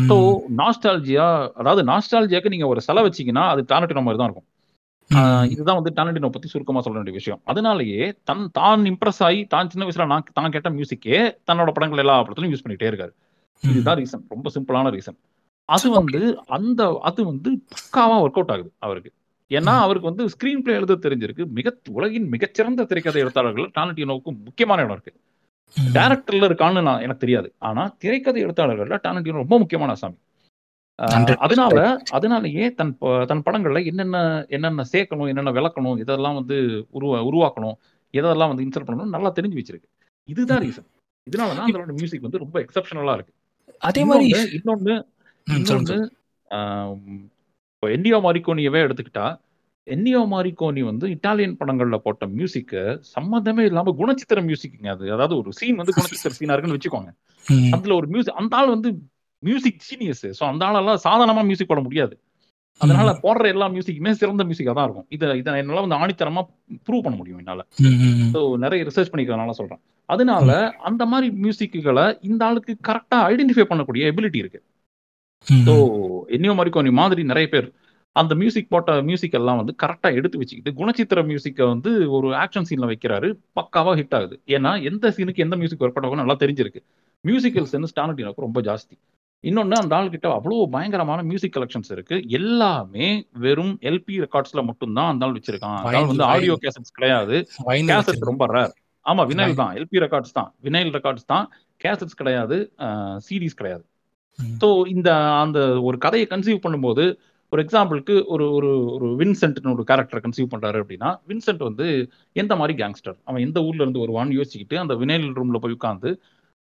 ஸோ 0.09 0.17
நாஸ்டாலஜியா 0.61 1.27
அதாவது 1.61 1.83
நாஸ்டாலஜியாக்கு 1.91 2.53
நீங்க 2.55 2.67
ஒரு 2.73 2.83
செலை 2.89 3.03
வச்சீங்கன்னா 3.07 3.45
அது 3.55 3.63
டேலண்டினோ 3.73 4.05
மாதிரி 4.07 4.21
தான் 4.21 4.31
இருக்கும். 4.31 4.49
இதுதான் 5.53 5.79
வந்து 5.79 5.93
டேலண்டினோ 5.99 6.29
பத்தி 6.35 6.49
சுருக்கமா 6.53 6.81
சொல்ல 6.85 6.99
வேண்டிய 6.99 7.17
விஷயம். 7.19 7.41
அதனாலேயே 7.51 7.99
தன் 8.29 8.45
தான் 8.59 8.85
இம்ப்ரெஸ் 8.93 9.21
ஆகி 9.29 9.41
தான் 9.55 9.71
சின்ன 9.73 9.87
வயசுல 9.87 10.07
நான் 10.13 10.25
தான் 10.39 10.55
கேட்ட 10.55 10.71
மியூசிக்கே 10.77 11.19
தன்னோட 11.49 11.71
படங்கள் 11.77 12.03
எல்லா 12.05 12.17
படத்துலையும் 12.23 12.55
யூஸ் 12.55 12.65
பண்ணிட்டே 12.67 12.91
இருக்காரு. 12.91 13.13
இதுதான் 13.63 13.99
ரீசன் 14.01 14.25
ரொம்ப 14.35 14.51
சிம்பிளான 14.57 14.93
ரீசன் 14.97 15.19
அது 15.69 15.89
வந்து 15.99 16.21
அந்த 16.57 16.81
அது 17.09 17.21
வந்து 17.31 17.51
பக்காவா 17.75 18.17
ஒர்க் 18.25 18.39
அவுட் 18.41 18.55
ஆகுது 18.55 18.71
அவருக்கு. 18.87 19.11
ஏன்னா 19.51 19.73
அவருக்கு 19.79 20.09
வந்து 20.09 20.25
ஸ்கிரீன் 20.27 20.59
பிளே 20.59 20.75
எழுத 20.75 20.99
தெரிஞ்சிருக்கு. 20.99 21.51
மிக 21.51 21.69
உலகின் 21.91 22.29
மிகச்சிறந்த 22.29 22.85
திரைக்கதை 22.85 23.21
எழுத்தாளர்கள் 23.23 23.71
டாலண்டினோவுக்கு 23.75 24.45
முக்கியமான 24.45 24.83
இடம் 24.83 24.93
இருக்கு. 24.93 25.13
டேரக்டர்ல 25.93 26.49
இருக்கான்னு 26.49 26.83
நான் 26.83 27.01
எனக்கு 27.01 27.21
தெரியாது. 27.21 27.53
ஆனா 27.59 27.95
திரைக்கதை 27.99 28.45
எழுத்தாளர்கள்ல 28.47 28.99
டாலண்டினோ 29.05 29.43
ரொம்ப 29.43 29.59
முக்கியமான 29.59 29.95
சாமி. 29.95 30.17
அஹ், 30.99 31.13
100% 31.15 31.37
அதனால 31.39 31.77
அதனாலயே 32.13 32.75
தன் 32.75 32.93
தன் 33.27 33.43
படங்கள்ல 33.43 33.87
என்னென்ன 33.87 34.19
என்னென்ன 34.49 34.85
சேர்க்கணும் 34.93 35.29
என்னென்ன 35.29 35.51
விளக்கணும் 35.51 35.99
இதெல்லாம் 35.99 36.35
வந்து 36.35 36.57
உருவா 36.93 37.19
உருவாக்கணும் 37.25 37.77
எதெல்லாம் 38.15 38.49
வந்து 38.49 38.65
இன்சர்ட் 38.65 38.87
பண்ணணும் 38.87 39.09
நல்லா 39.09 39.31
தெரிஞ்சு 39.31 39.59
வச்சிருக்கு. 39.61 39.89
இதுதான் 40.29 40.63
ரீசன் 40.63 40.89
இதனாலதான் 41.27 41.69
அதோட 41.69 41.93
மியூசிக் 41.93 42.21
வந்து 42.21 42.39
ரொம்ப 42.39 42.57
எக்ஸப்ஷனலா 42.61 43.15
இருக்கு. 43.15 43.33
அதே 43.83 44.05
மாதிரி 44.05 44.27
இன்னொன்னு 44.57 44.95
இன்னொன்னு 45.47 45.97
இப்போ 47.85 47.95
என்டியோ 47.95 48.19
மாரிக்கோனியவே 48.25 48.81
எடுத்துக்கிட்டா 48.85 49.25
என்டியோ 49.87 50.21
மாரிக்கோனி 50.31 50.83
வந்து 50.89 51.07
இட்டாலியன் 51.15 51.57
படங்கள்ல 51.59 51.97
போட்ட 52.05 52.27
மியூசிக்கு 52.37 52.83
சம்மந்தமே 53.15 53.63
இல்லாம 53.71 53.93
குணச்சித்திர 53.99 54.39
மியூசிக்ங்க 54.47 54.89
அது. 54.95 55.05
அதாவது 55.15 55.35
ஒரு 55.41 55.51
சீன் 55.59 55.79
வந்து 55.81 55.95
குணச்சித்திர 55.99 56.33
சீனா 56.39 56.55
இருக்குன்னு 56.55 56.77
வச்சுக்கோங்க. 56.79 57.11
அதுல 57.77 57.95
ஒரு 58.01 58.07
மியூசிக் 58.15 58.39
அந்த 58.43 58.57
ஆள் 58.61 58.73
வந்து 58.75 58.91
மியூசிக் 59.43 59.83
ஜீனியஸ் 59.89 60.25
ஸோ 60.39 60.45
அந்த 60.51 60.65
ஆளெல்லாம் 60.69 61.03
சாதாரணமா 61.07 61.43
மியூசிக் 61.51 61.71
போட 61.73 61.83
முடியாது. 61.89 62.15
அதனால 62.81 63.09
போடுற 63.25 63.51
எல்லா 63.55 63.69
மியூசிக்குமே 63.75 64.13
சிறந்த 64.21 64.45
மியூசிக்கா 64.49 64.75
தான் 64.79 64.87
இருக்கும். 64.89 65.07
இதை 65.17 65.37
இதை 65.41 65.59
என்னால 65.63 65.83
வந்து 65.87 65.99
ஆணித்தரமா 66.03 66.45
ப்ரூவ் 66.89 67.05
பண்ண 67.07 67.17
முடியும் 67.21 67.41
என்னால. 67.43 67.61
ஸோ 68.35 68.41
நிறைய 68.65 68.83
ரிசர்ச் 68.91 69.13
பண்ணிக்கிறதுனால 69.13 69.57
சொல்றேன். 69.61 69.83
அதனால 70.09 70.49
அந்த 70.91 71.05
மாதிரி 71.13 71.29
மியூசிக்குகளை 71.45 72.07
இந்த 72.31 72.43
ஆளுக்கு 72.49 72.75
கரெக்டா 72.91 73.19
ஐடென்டிஃபை 73.33 73.67
பண்ணக்கூடிய 73.73 74.13
எபிலிட்டி 74.13 74.41
இருக்கு. 74.45 74.61
ஸோ 75.67 75.75
என்னையோ 76.37 76.53
மரிக்கோனி 76.59 76.91
மாதிரி 77.01 77.23
நிறைய 77.31 77.49
பேர். 77.55 77.69
அந்த 78.17 78.33
மியூசிக் 78.41 78.71
போட்ட 78.73 78.91
மியூசிக் 79.09 79.37
எல்லாம் 79.39 79.59
வந்து 79.61 79.73
கரெக்டா 79.83 80.09
எடுத்து 80.19 80.41
வச்சுக்கிட்டு 80.41 80.73
குணச்சித்திர 80.81 81.23
மியூசிக்கை 81.31 81.65
வந்து 81.73 81.91
ஒரு 82.17 82.29
ஆக்ஷன் 82.43 82.67
சீன்ல 82.69 82.89
வைக்கிறாரு. 82.91 83.29
பக்காவா 83.59 83.93
ஹிட் 84.01 84.15
ஆகுது. 84.19 84.37
ஏன்னா 84.57 84.73
எந்த 84.91 85.13
சீனுக்கு 85.17 85.45
எந்த 85.47 85.57
மியூசிக் 85.63 85.83
ஒர்க் 85.85 85.97
பண்ண 85.97 86.23
நல்லா 86.23 86.37
தெரிஞ்சிருக்கு. 86.45 86.83
மியூசிக்கல் 87.25 87.69
சென்ஸ் 87.73 87.93
ஸ்டானடினோக்கு 87.93 88.47
ரொம்ப 88.47 88.61
ஜாஸ்தி. 88.69 88.95
இன்னொன்னு 89.45 89.77
அந்த 89.81 89.95
ஆள்கிட்ட 89.97 90.29
அவ்வளோ 90.37 90.59
பயங்கரமான 90.75 91.23
மியூசிக் 91.31 91.55
கலெக்ஷன்ஸ் 91.57 91.91
இருக்கு. 91.95 92.17
எல்லாமே 92.39 93.09
வெறும் 93.45 93.75
எல்பி 93.91 94.15
ரெக்கார்ட்ஸ்ல 94.25 94.63
மட்டும்தான் 94.69 95.11
அந்த 95.13 95.27
ஆள் 95.27 95.37
வச்சிருக்கான். 95.39 95.81
வந்து 96.11 96.25
ஆடியோ. 96.35 96.55
கேசட்ஸ் 96.65 96.95
கிடையாது. 96.99 97.37
கேசட். 97.91 98.29
ரொம்ப 98.31 98.47
ரேர் 98.57 98.73
ஆமா 99.07 99.23
வினைல். 99.31 99.59
தான். 99.63 99.73
எல்பி 99.81 99.99
ரெக்கார்ட்ஸ் 100.05 100.37
தான். 100.39 100.49
வினைல் 100.67 100.93
ரெக்கார்ட்ஸ் 100.99 101.29
தான். 101.33 101.47
கேசட்ஸ் 101.81 102.19
கிடையாது. 102.21 102.59
சீரிஸ் 103.27 103.59
கிடையாது. 103.61 103.85
ஸோ 104.61 104.69
இந்த 104.89 105.11
அந்த 105.37 105.59
ஒரு 105.81 105.97
கதையை 105.99 106.27
கன்சீவ் 106.31 106.65
பண்ணும்போது 106.65 107.05
ஒரு 107.53 107.63
எக்ஸாம்பிளுக்கு 107.65 108.15
ஒரு 108.27 108.45
ஒரு 108.53 108.71
ஒரு 108.95 109.09
வின்சென்ட்னு 109.17 109.75
ஒரு 109.75 109.85
கேரக்டர் 109.85 110.23
கன்சீவ் 110.25 110.53
பண்றாரு 110.55 110.79
அப்படின்னா 110.83 111.11
வின்சென்ட் 111.29 111.63
வந்து 111.63 111.87
எந்த 112.37 112.53
மாதிரி 112.57 112.75
கேங்ஸ்டர் 112.83 113.17
அவன் 113.25 113.43
எந்த 113.43 113.59
ஊர்ல 113.63 113.85
இருந்து 113.85 114.03
வருவான்னு 114.05 114.37
யோசிச்சுக்கிட்டு 114.39 114.79
அந்த 114.79 114.95
வினைல் 114.95 115.29
ரூம்ல 115.39 115.59
போய் 115.59 115.77
உட்காந்து 115.77 116.11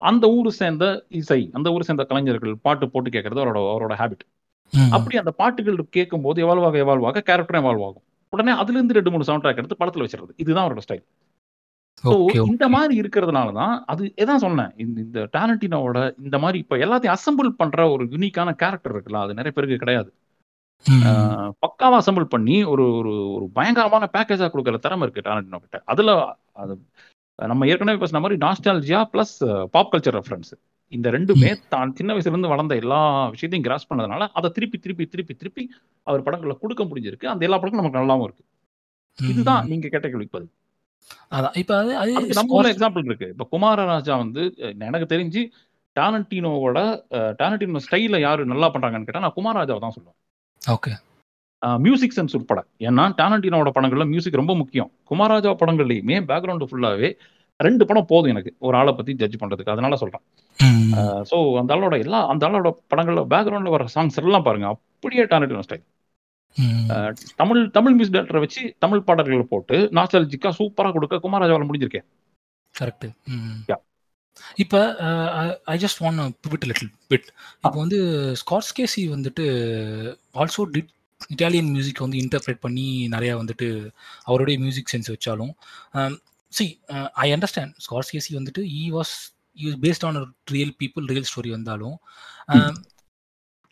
அந்த 0.03 0.25
ஊர் 0.29 0.51
சேர்ந்த 0.53 0.85
இசை 1.21 1.41
அந்த 1.53 1.69
ஊர் 1.73 1.83
சேர்ந்த 1.83 2.05
கலைஞர்கள் 2.05 2.55
பாட்டு 2.61 2.87
போட்டு 2.89 3.11
கேட்கறது 3.11 3.43
அவரோட 3.43 3.61
அவரோட 3.75 3.95
ஹேபிட். 4.01 4.25
அப்படி 4.93 5.17
அந்த 5.17 5.33
பாட்டுகள் 5.41 5.79
கேட்கும்போது 5.91 6.39
எவால்வ் 6.45 6.67
ஆக 6.69 6.79
எவால்வ் 6.85 7.07
ஆக 7.07 7.23
கேரக்டரும் 7.29 7.63
எவால்வ் 7.63 7.85
ஆகும். 7.89 8.05
உடனே 8.33 8.53
அதுல 8.63 8.79
இருந்து 8.79 8.97
ரெண்டு 8.99 9.11
மூணு 9.11 9.27
சவுண்ட் 9.29 9.45
ட்ராக் 9.45 9.61
எடுத்து 9.63 9.81
படத்துல 9.81 10.05
வச்சிருது 10.07 10.33
இதுதான் 10.37 10.67
அவரோட 10.67 10.83
ஸ்டைல் 10.87 11.05
ஸோ. 12.05 12.15
இந்த 12.51 12.65
மாதிரி 12.75 12.95
இருக்கிறதுனால 13.03 13.49
தான் 13.61 13.75
அது 13.93 14.03
எதான் 14.23 14.43
சொன்னேன். 14.45 14.73
இந்த 14.85 14.99
இந்த 15.07 15.21
டேலண்டினோட 15.37 15.99
இந்த 16.25 16.37
மாதிரி 16.45 16.59
இப்போ 16.65 16.77
எல்லாத்தையும் 16.85 17.17
அசம்பிள் 17.17 17.51
பண்ற 17.61 17.87
ஒரு 17.95 18.05
யூனிக்கான 18.15 18.53
கேரக்டர் 18.63 18.95
இருக்குல்ல 18.95 19.25
அது 19.25 19.39
நிறைய 19.41 19.55
பேருக்கு 19.57 19.83
கிடையாது. 19.85 20.11
பக்காவா 21.65 21.99
அசம்பிள் 22.03 22.33
பண்ணி 22.35 22.57
ஒரு 22.73 22.85
ஒரு 23.01 23.13
ஒரு 23.37 23.47
பயங்கரமான 23.59 24.09
பேக்கேஜா 24.15 24.49
கொடுக்குற 24.55 24.79
திறமை 24.87 25.05
இருக்கு 25.07 25.27
டேலண்டினோ 25.29 25.61
கிட்ட. 25.63 25.79
அதுல 25.93 26.11
அது 26.63 26.75
நம்ம 27.39 27.67
ஏற்கனவே 27.73 28.01
பேசின 28.03 28.21
மாதிரி 28.25 28.39
nostalgia 28.45 29.01
plus 29.13 29.37
pop 29.75 29.93
culture 29.93 30.17
reference 30.19 30.53
இந்த 30.93 31.09
ரெண்டுமே 31.15 31.51
தான் 31.73 31.95
சின்ன 31.99 32.13
வயசுல 32.15 32.33
இருந்து 32.33 32.53
வளர்ந்த 32.53 32.75
எல்லா 32.83 32.99
விஷயத்தையும் 33.35 33.65
கிராஸ் 33.67 33.89
பண்ணதுனால 33.91 34.29
அதை 34.39 34.49
திருப்பி 34.57 34.79
திருப்பி 34.85 35.05
திருப்பி 35.13 35.35
திருப்பி 35.41 35.63
அவர் 36.07 36.25
படங்களை 36.27 36.55
கொடுக்க 36.63 36.83
முடிஞ்சிருக்கு. 36.91 37.27
அந்த 37.33 37.47
எல்லா 37.47 37.59
படங்களும் 37.59 37.83
நமக்கு 37.83 38.01
நல்லாவும் 38.01 38.27
இருக்கு. 38.29 38.45
இதுதான் 39.19 39.67
நீங்க 39.71 39.87
கேட்ட 39.95 40.07
கேள்விக்கு 40.09 40.37
பதில் 40.37 40.53
அதான். 41.37 41.55
இப்ப 41.61 41.73
அது 41.83 41.93
அது 42.03 42.13
நம்ம 42.39 42.57
ஊர்ல 42.57 42.73
எக்ஸாம்பிள் 42.75 43.09
இருக்கு. 43.09 43.29
இப்ப 43.35 43.47
குமாரராஜா 43.55 44.15
வந்து 44.25 44.43
எனக்கு 44.89 45.09
தெரிஞ்சு 45.15 45.43
டாலண்டினோவோட 45.97 46.79
டாலண்டினோ 47.41 47.83
ஸ்டைல 47.87 48.19
யாரு 48.27 48.45
நல்லா 48.53 48.69
பண்றாங்கன்னு 48.75 49.09
கேட்டா 49.09 49.25
நான் 49.25 49.39
குமாரராஜாவை 49.39 49.81
தான் 49.85 49.97
சொல்லுவேன். 49.97 50.19
ஓகே. 50.63 50.93
மியூசிக் 51.85 52.17
சென்ஸ் 52.17 52.35
உட்பட. 52.39 52.61
ஏன்னா 52.89 53.05
டாலண்டினோட 53.21 53.69
படங்கள்ல 53.77 54.05
மியூசிக் 54.13 54.41
ரொம்ப 54.41 54.55
முக்கியம். 54.63 54.91
குமாரராஜா 55.11 55.53
படங்கள்லயுமே 55.63 56.17
பேக்ரவுண்ட் 56.31 56.69
ஃபுல்லாவே 56.71 57.11
ரெண்டு 57.61 57.85
படம் 57.89 58.09
போதும் 58.11 58.33
எனக்கு. 58.33 58.51
ஒரு 58.67 58.75
ஆளை 58.79 58.93
பத்தி 58.99 59.13
ஜட்ஜ் 59.21 59.41
பண்றதுக்கு. 59.43 59.75
அதனால 59.75 59.97
சொல்றேன். 60.03 60.25
ஸோ 61.31 61.37
அந்த 61.61 61.71
ஆளோட 61.77 61.95
எல்லா 62.05 62.19
அந்த 62.33 62.49
ஆளோட 62.49 62.71
படங்கள்ல 62.93 63.23
பேக்ரவுண்ட்ல 63.35 63.73
வர 63.77 63.87
சாங்ஸ் 63.95 64.19
எல்லாம் 64.23 64.47
பாருங்க. 64.49 64.69
அப்படியே 64.75 65.25
Tarantino 65.33 65.65
style 65.67 65.85
Tamil 67.37 67.61
Tamil 67.71 67.95
music 67.95 68.17
டேரக்டரை 68.17 68.41
வச்சு 68.41 68.63
தமிழ் 68.79 69.07
பாடல்களை 69.09 69.47
போட்டு 69.47 69.77
நாஸ்டாலஜிக்கா 69.97 70.51
சூப்பரா 70.59 70.91
கொடுக்க 70.93 71.21
குமாரராஜாவால 71.25 71.67
முடிஞ்சிருக்கேன் 71.69 72.07
கரெக்ட். 72.75 73.07
இப்போ 74.59 74.79
I 75.67 75.77
just 75.79 76.01
want 76.03 76.19
pivot 76.45 76.67
little 76.71 76.93
bit 77.11 77.27
இப்போ 77.65 77.77
வந்து 77.77 77.99
ஸ்கார்ஸ்கேசி 78.43 79.03
வந்துட்டு 79.09 79.45
ஆல்சோ 80.35 80.65
டிட் 80.75 80.91
இட்டாலியன் 81.31 81.71
மியூசிக் 81.71 82.01
வந்து 82.01 82.19
இன்டர்பிரேட் 82.23 82.65
பண்ணி 82.65 82.87
நிறையா 83.09 83.35
வந்துட்டு 83.37 83.69
அவருடைய 84.25 84.57
மியூசிக் 84.59 84.91
சென்ஸ் 84.93 85.13
வச்சாலும் 85.13 85.53
சி 86.53 86.65
ஐ 87.25 87.29
அண்டர்ஸ்டாண்ட் 87.33 87.75
ஸ்கார்ஸ்கேசி 87.87 88.33
வந்துட்டு 88.35 88.65
he 88.75 88.85
was 88.91 89.15
you 89.59 89.71
based 89.85 90.05
on 90.05 90.19
real 90.53 90.75
people 90.79 91.07
real 91.07 91.31
story 91.31 91.51
வந்தாலும் 91.51 91.97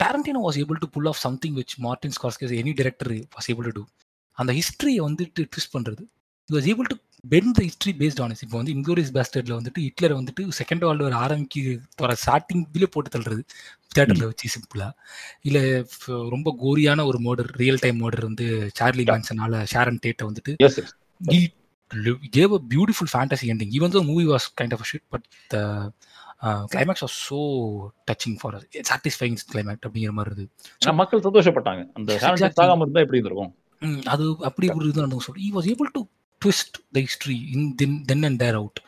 Tarantino 0.03 0.43
was 0.49 0.59
able 0.62 0.81
to 0.85 0.89
pull 0.97 1.11
off 1.12 1.20
something 1.27 1.57
which 1.61 1.77
Martin 1.87 2.16
Scorsese 2.19 2.59
any 2.65 2.74
director 2.81 3.12
was 3.37 3.49
able 3.53 3.69
to 3.69 3.74
do 3.79 3.85
அந்த 4.39 4.53
ஹிஸ்ட்ரியை 4.59 5.01
வந்துட்டு 5.09 5.45
twist 5.53 5.74
பண்ணுறது 5.77 6.05
was 6.49 6.66
able 6.73 6.87
to 6.93 6.97
bend 7.33 7.51
the 7.57 7.65
history 7.66 7.93
based 8.01 8.19
on 8.23 8.31
it. 8.33 8.41
இப்போ 8.45 8.57
வந்து 8.61 8.73
Inglourious 8.77 9.12
பேஸ்டர்ட்ல 9.16 9.55
வந்துட்டு 9.59 9.81
ஹிட்லரை 9.85 10.15
வந்துட்டு 10.20 10.43
second 10.59 10.83
world 10.87 11.05
war 11.07 11.16
ஆரம்பிக்க 11.24 11.74
வர 12.03 12.16
ஸ்டார்டிங் 12.23 12.62
இதுல 12.73 12.87
போட்டு 12.95 13.11
தள்ளுறது. 13.15 13.43
தேட்டர்ல 13.97 14.27
வச்சு 14.31 14.49
சிம்பிளா 14.55 14.89
இல்ல 15.49 15.59
ரொம்ப 16.35 16.55
கோரியான 16.62 17.05
ஒரு 17.11 17.19
மர்டர் 17.27 17.51
ரியல் 17.62 17.81
டைம் 17.85 17.99
மர்டர் 18.05 18.27
வந்து 18.29 18.47
சார்லி. 18.81 19.05
மேன்சனால 19.12 19.62
ஷாரன் 19.74 20.03
டேட்டை 20.07 20.27
வந்துட்டு 20.31 20.55
he 21.31 21.41
gave 22.39 22.53
a 22.59 22.62
beautiful 22.74 23.09
fantasy 23.15 23.49
ending. 23.53 23.70
Even 23.79 23.89
though 23.93 24.03
the 24.05 24.11
movie 24.11 24.29
was 24.35 24.45
kind 24.61 24.73
of 24.77 24.81
a 24.85 24.89
shit 24.91 25.03
but 25.15 25.23
the 25.55 25.62
climax 26.73 26.98
was 27.05 27.14
so 27.27 27.40
touching 28.10 28.35
for 28.43 28.51
us. 28.56 28.64
Satisfying 28.90 29.36
climax 29.52 29.77
அப்படிங்கிற 29.86 30.12
மாதிரி 30.19 30.32
இருந்தது. 30.32 30.94
மக்கள் 31.01 31.24
சந்தோஷப்பட்டாங்க. 31.27 31.82
அந்த 31.98 32.09
Exactly. 32.14 32.24
சாலஞ்ச் 32.24 32.59
சாகாம 32.60 32.85
இருந்தா 32.85 33.02
எப்படி 33.05 33.20
இருந்திருக்கும்? 33.20 33.52
அது 34.12 34.24
அப்படி 34.48 34.66
ஒரு 34.78 34.89
இது 34.89 35.02
நடந்து 35.02 35.27
சொல்லி 35.28 35.47
was 35.56 35.69
able 35.73 35.90
to 35.97 36.02
twist 36.43 36.77
the 36.97 37.01
history 37.06 37.36
in 37.55 37.69
then 37.81 37.97
then 38.10 38.24
and 38.28 38.40
there 38.43 38.59
out 38.60 38.81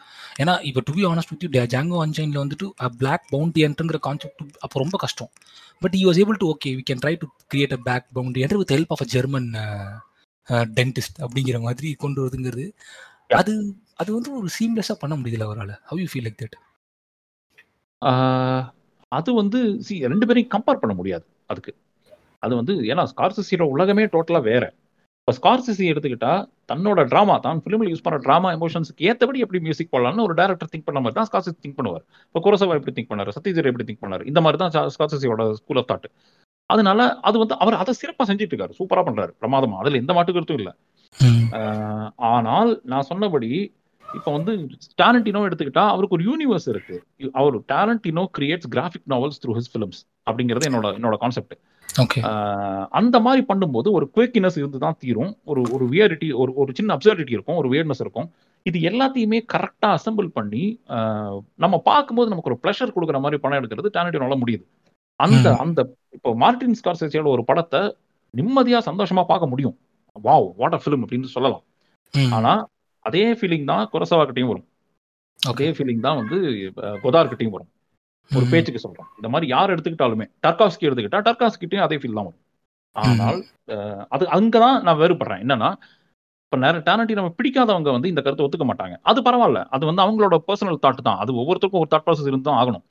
ஏன்னா 0.43 0.55
இப்போ 0.69 0.81
to 0.85 0.93
be 0.97 1.03
honest 1.11 1.33
with 1.33 1.45
you 1.45 1.51
Django 1.75 1.99
அன்சைனில் 2.05 2.41
வந்துட்டு 2.43 2.67
பிளாக் 3.03 3.27
பவுண்டி 3.33 3.61
என்ட்ருங்கிற 3.67 3.99
கான்செப்ட் 4.07 4.43
அப்போ 4.65 4.77
ரொம்ப 4.83 4.97
கஷ்டம். 5.05 5.31
But 5.83 5.97
he 6.01 6.03
was 6.09 6.21
able 6.23 6.39
to 6.43 6.49
okay 6.55 6.71
we 6.79 6.83
can 6.91 7.03
try 7.05 7.15
to 7.23 7.27
create 7.53 7.75
a 7.79 7.81
black 7.89 8.07
bounty 8.19 8.43
hunter 8.47 8.61
with 8.63 8.75
help 8.77 8.93
of 8.97 9.03
a 9.03 9.09
German 9.15 9.49
dentist 10.79 11.21
அப்படிங்கிற 11.27 11.59
மாதிரி 11.67 11.91
கொண்டு 12.05 12.19
வருதுங்கிறது. 12.25 12.67
அது 13.41 13.53
அது 14.03 14.11
வந்து 14.17 14.31
ஒரு 14.39 14.49
சீம்லெஸ்ஸாக 14.57 14.99
பண்ண 15.03 15.15
முடியல 15.17 15.47
அவரால். 15.49 15.75
How 15.91 16.01
you 16.03 16.09
feel 16.13 16.27
like 16.29 16.41
that 16.43 16.57
அது 19.19 19.31
வந்து 19.41 19.59
see 19.87 19.99
ரெண்டு 20.13 20.27
பேரையும் 20.29 20.53
கம்பேர் 20.55 20.81
பண்ண 20.83 20.95
முடியாது 21.01 21.25
அதுக்கு. 21.53 21.73
அது 22.45 22.55
வந்து 22.61 22.75
ஏன்னா 22.93 23.05
ஸ்கார்சிசியோட 23.13 23.67
உலகமே 23.75 24.05
டோட்டலா 24.15 24.41
வேற. 24.51 24.65
இப்போ 25.21 25.33
ஸ்கார்சிசி 25.39 25.85
எடுத்துக்கிட்டா 25.93 26.33
தன்னோட 26.71 27.01
டிராமா 27.11 27.35
தான் 27.45 27.61
ஃபிலிமில் 27.65 27.91
யூஸ் 27.93 28.03
பண்ண 28.07 28.17
டிராமா 28.25 28.49
எமோஷன்ஸ்க்கு 28.57 29.07
ஏற்றபடி 29.11 29.39
எப்படி 29.45 29.61
மியூசிக் 29.67 29.93
போடலாம்னு 29.95 30.25
ஒரு 30.27 30.35
டேரக்டர் 30.41 30.71
திங்க் 30.73 30.87
பண்ண 30.89 31.01
மாதிரி 31.05 31.17
தான் 31.19 31.29
ஸ்கார்சிசி 31.31 31.57
திங்க் 31.65 31.79
பண்ணுவார். 31.79 32.05
இப்போ 32.29 32.41
குரசவா 32.47 32.77
எப்படி 32.79 32.95
திங்க் 32.97 33.11
பண்ணாரு? 33.13 33.33
சத்யஜித் 33.37 33.71
எப்படி 33.71 33.87
திங்க் 33.91 34.03
பண்ணாரு? 34.05 34.25
இந்த 34.31 34.41
மாதிரி 34.47 34.59
தான் 34.63 34.91
ஸ்கார்சிசியோட 34.97 35.47
ஸ்கூல் 35.61 35.81
ஆஃப் 35.83 35.89
தாட் 35.93 36.09
அதனால 36.75 37.07
அது 37.29 37.37
வந்து 37.43 37.57
அவர் 37.63 37.81
அதை 37.83 37.95
சிறப்பாக 38.01 38.27
செஞ்சுட்டு 38.31 38.55
இருக்காரு. 38.55 38.75
சூப்பரா 38.81 39.05
பண்றாரு 39.09 39.33
பிரமாதமா. 39.41 39.79
அதுல 39.83 40.01
எந்த 40.03 40.13
மாட்டு 40.19 40.35
கருத்தும் 40.37 40.61
இல்லை. 40.63 40.75
ஆனால் 42.33 42.71
நான் 42.93 43.09
சொன்னபடி 43.11 43.51
இப்போ 44.19 44.31
வந்து 44.37 44.53
டேலண்டினோ 45.01 45.41
எடுத்துக்கிட்டா 45.49 45.85
அவருக்கு 45.93 46.17
ஒரு 46.17 46.25
யூனிவர்ஸ் 46.31 46.69
இருக்கு. 46.73 46.97
அவர் 47.41 47.57
Tarantino 47.73 48.25
creates 48.39 48.71
graphic 48.75 49.07
novels 49.13 49.41
through 49.43 49.55
his 49.59 49.71
films 49.73 50.01
அப்படிங்கிறது 50.31 50.69
என்னோட 50.71 50.89
என்னோட 50.99 51.17
கான்செப்ட் 51.25 51.57
அந்த 52.99 53.17
மாதிரி 53.25 53.43
பண்ணும்போது 53.51 53.89
ஒரு 53.97 54.07
குவேக்கினஸ் 54.15 54.57
இருந்து 54.61 54.79
தான் 54.85 54.97
தீரும். 55.03 55.33
ஒரு 55.51 55.63
ஒரு 55.75 55.85
வியரிட்டி 55.93 56.29
ஒரு 56.43 56.53
ஒரு 56.63 56.71
சின்ன 56.79 56.97
அப்சர்டிட்டி 56.97 57.35
இருக்கும் 57.37 57.59
ஒரு 57.61 57.69
வியர்னஸ் 57.73 58.03
இருக்கும். 58.05 58.29
இது 58.63 58.79
எல்லாத்தையுமே 58.91 59.39
கரெக்டா 59.53 59.89
அசெம்பிள் 59.97 60.29
பண்ணி 60.39 60.63
நம்ம 61.65 61.79
பார்க்கும்போது 61.91 62.33
நமக்கு 62.33 62.51
ஒரு 62.53 62.59
ப்ளஷர் 62.65 62.95
கொடுக்குற 62.97 63.21
மாதிரி 63.25 63.41
படம் 63.45 63.61
எடுக்கிறது 63.61 63.95
டாரண்டினோல 63.97 64.39
முடியுது. 64.45 64.65
அந்த. 65.21 65.49
அந்த 65.65 65.81
இப்போ 66.17 66.31
மார்டின் 66.45 66.79
ஸ்கார்செசியோட 66.81 67.29
ஒரு 67.37 67.45
படத்தை 67.51 67.83
நிம்மதியா 68.35 68.79
சந்தோஷமா 68.91 69.25
பார்க்க 69.33 69.53
முடியும். 69.53 69.77
வாவ் 70.17 70.49
வாட் 70.63 70.77
அ 70.79 70.81
ஃபிலிம் 70.85 71.05
அப்படின்னு 71.05 71.35
சொல்லலாம். 71.37 71.65
ஆனா 72.37 72.53
அதே 73.05 73.25
ஃபீலிங் 73.39 73.67
தான் 73.71 73.85
குரசவா 73.93 74.25
கிட்டயும் 74.25 74.53
வரும் 74.53 74.69
அதே 75.39 75.67
ஃபீலிங் 75.77 76.05
தான் 76.07 76.19
வந்து 76.21 76.37
அஹ், 76.83 76.99
கொதார் 77.03 77.31
கிட்டயும் 77.31 77.55
வரும். 77.57 77.71
ஒரு. 78.31 78.47
பேச்சுக்கு 78.53 78.85
சொல்றோம். 78.85 79.09
இந்த 79.19 79.29
மாதிரி 79.33 79.47
யார் 79.51 79.73
எடுத்துக்கிட்டாலுமே 79.73 80.27
டர்காஸ்கி 80.45 80.87
எடுத்துக்கிட்டா 80.89 81.21
டர்காஸ்கிட்டையும் 81.27 81.87
அதே 81.87 81.99
ஃபீல் 82.01 82.19
தான் 82.19 82.29
வரும். 82.29 82.41
ஆனால் 82.97 83.41
அது 84.15 84.25
அங்கதான் 84.37 84.79
நான் 84.87 85.01
வேறுபடுறேன். 85.01 85.43
என்னன்னா 85.45 85.71
இப்ப 86.45 86.59
நேர 86.63 86.81
டேரண்டி 86.87 87.15
நம்ம 87.15 87.31
பிடிக்காதவங்க 87.39 87.93
வந்து 87.93 88.11
இந்த 88.13 88.23
கருத்தை 88.23 88.45
ஒத்துக்க 88.45 88.67
மாட்டாங்க. 88.67 88.97
அது 89.03 89.21
பரவாயில்ல. 89.23 89.61
அது 89.71 89.85
வந்து 89.87 90.03
அவங்களோட 90.05 90.37
பர்சனல் 90.49 90.83
தாட் 90.85 91.07
தான். 91.09 91.21
அது 91.23 91.31
ஒவ்வொருத்தருக்கும் 91.41 91.83
ஒரு 91.83 91.93
தாட் 91.93 92.07
ப்ராசஸ் 92.07 92.31
இருந்து 92.31 92.49
தான் 92.51 92.61
ஆகணும். 92.61 92.85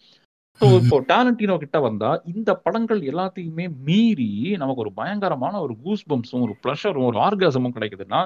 ஸோ. 0.62 0.66
இப்போ 0.80 0.98
டேரண்டினோ 1.10 1.56
கிட்ட 1.62 1.78
வந்தா 1.80 2.10
இந்த 2.32 2.52
படங்கள் 2.66 3.02
எல்லாத்தையுமே 3.12 3.66
மீறி 3.88 4.30
நமக்கு 4.58 4.84
ஒரு 4.86 4.92
பயங்கரமான 4.94 5.62
ஒரு 5.62 5.74
கூஸ் 5.84 6.04
ஒரு 6.42 6.56
ப்ளஷரும் 6.64 7.08
ஒரு 7.10 7.20
ஆர்காசமும் 7.28 7.76
கிடைக்குதுன்னா 7.78 8.22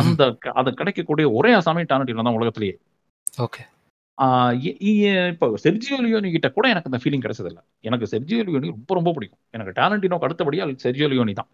அந்த 0.00 0.22
அது 0.60 0.70
கிடைக்கக்கூடிய 0.80 1.26
ஒரே 1.38 1.52
அசாமி 1.54 1.82
டேரண்டினோ 1.92 2.24
தான் 2.28 2.38
உலகத்திலேயே. 2.40 2.76
ஓகே. 3.46 3.62
இப்போ 5.32 5.46
செர்ஜியோ 5.64 5.98
லியோனி 6.04 6.30
கிட்ட 6.34 6.48
கூட 6.56 6.66
எனக்கு 6.72 6.90
அந்த 6.90 7.00
ஃபீலிங் 7.02 7.24
கிடைச்சது 7.24 7.50
இல்ல 7.52 7.60
எனக்கு 7.88 8.06
செர்ஜியோ 8.12 8.42
லியோனி 8.48 8.68
ரொம்ப 8.76 8.94
ரொம்ப 8.98 9.12
பிடிக்கும். 9.16 9.42
எனக்கு 9.56 9.74
டேரண்டினோக்கு 9.80 10.28
அடுத்தபடியா 10.28 10.64
செர்ஜியோ 10.84 11.08
லியோனி 11.12 11.34
தான். 11.40 11.50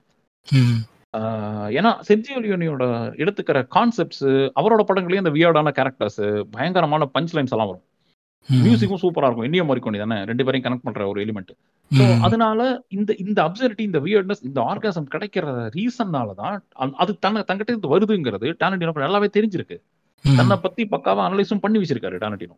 ஏன்னா 1.79 1.91
செர்ஜியோ 2.09 2.39
லியோனியோட 2.45 2.85
எடுத்துக்கிற 3.23 3.59
கான்செப்ட்ஸ் 3.77 4.25
அவரோட 4.61 4.83
படங்களே 4.89 5.23
அந்த 5.23 5.33
வியர்டான 5.37 5.73
கேரக்டர்ஸ் 5.79 6.23
பயங்கரமான 6.57 7.09
பஞ்ச் 7.15 7.35
லைன்ஸ் 7.37 7.55
எல்லாம் 7.57 7.71
வரும். 7.73 7.85
மியூசிக்கும் 8.49 9.01
சூப்பரா 9.03 9.29
இருக்கும். 9.29 9.47
இந்திய 9.49 9.63
மொரிக்கோனி 9.69 9.99
தானே? 10.03 10.17
ரெண்டு 10.31 10.45
பேரையும் 10.47 10.65
கனெக்ட் 10.67 10.87
பண்ற 10.87 11.07
ஒரு 11.13 11.19
எலிமெண்ட் 11.25 11.53
ஸோ. 11.91 12.05
அதனால 12.27 12.61
இந்த 12.97 13.11
இந்த 13.25 13.39
அப்சர்டிட்டி 13.47 13.85
இந்த 13.89 13.99
வியர்ட்னஸ் 14.07 14.43
இந்த 14.49 14.61
ஆர்காசம் 14.73 15.09
கிடைக்கிற 15.15 15.47
ரீசன்னால 15.77 16.35
தான் 16.41 16.57
அது 17.03 17.13
தன்னை 17.25 17.43
தங்கிட்ட 17.49 17.73
இருந்து 17.73 17.93
வருதுங்கிறது 17.95 18.49
டானடினோக்கு 18.63 19.05
நல்லாவே 19.07 19.29
தெரிஞ்சிருக்கு. 19.37 19.77
தன்னை 20.25 20.57
பத்தி 20.65 20.83
பக்காவா 20.95 21.25
அனலைஸும் 21.29 21.63
பண்ணி 21.65 21.81
வச்சிருக்காரு 21.81 22.23
டானடினோ. 22.25 22.57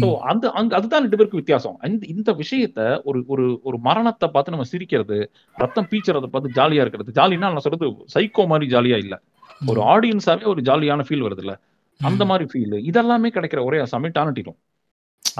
ஸோ 0.00 0.06
அந்த 0.30 0.44
அங்க 0.60 0.72
அதுதான் 0.78 1.04
ரெண்டு 1.04 1.18
பேருக்கு 1.18 1.40
வித்தியாசம். 1.40 1.76
இந்த 1.90 2.04
இந்த 2.14 2.30
விஷயத்த 2.40 2.80
ஒரு 3.08 3.20
ஒரு 3.32 3.44
ஒரு 3.68 3.76
மரணத்தை 3.86 4.28
பார்த்து 4.34 4.54
நம்ம 4.54 4.66
சிரிக்கிறது 4.72 5.18
ரத்தம் 5.56 5.88
பீச்சறதை 5.92 6.28
பார்த்து 6.34 6.56
ஜாலியா 6.58 6.82
இருக்கிறது. 6.84 7.16
ஜாலினா 7.18 7.50
நான் 7.52 7.64
சொல்றது 7.66 7.88
சைக்கோ 8.14 8.44
மாதிரி 8.52 8.68
ஜாலியா 8.74 8.98
இல்ல. 9.04 9.14
ஒரு 9.70 9.80
ஆடியன்ஸாவே 9.94 10.44
ஒரு 10.52 10.60
ஜாலியான 10.68 11.04
ஃபீல் 11.08 11.26
வருது 11.26 11.42
இல்ல 11.44 11.54
அந்த 12.00 12.22
மாதிரி 12.30 12.44
ஃபீல் 12.52 12.76
இதெல்லாமே 12.90 13.28
கிடைக்கிற 13.34 13.60
ஒரே 13.68 13.80
அசாமி 13.84 14.08
டானட்டினோ 14.18 14.52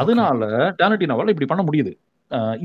அதனால 0.03 0.47
டானட்டினோவால 0.81 1.33
இப்படி 1.33 1.49
பண்ண 1.51 1.63
முடியுது. 1.69 1.93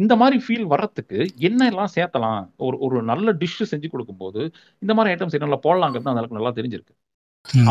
இந்த 0.01 0.13
மாதிரி 0.19 0.37
ஃபீல் 0.43 0.67
வர்றதுக்கு 0.73 1.19
என்ன 1.47 1.61
எல்லாம் 1.71 1.91
சேர்த்தலாம்? 1.95 2.43
ஒரு 2.65 2.75
ஒரு 2.85 2.97
நல்ல 3.09 3.31
டிஷ் 3.41 3.63
செஞ்சு 3.71 3.87
கொடுக்கும்போது 3.93 4.41
இந்த 4.83 4.93
மாதிரி 4.97 5.13
ஐட்டம்ஸ் 5.13 5.35
என்னெல்லாம் 5.37 5.65
போடலாங்கிறது 5.65 6.11
அந்த 6.11 6.21
அளவுக்கு 6.21 6.39
நல்லா 6.39 6.53
தெரிஞ்சிருக்கு. 6.59 6.93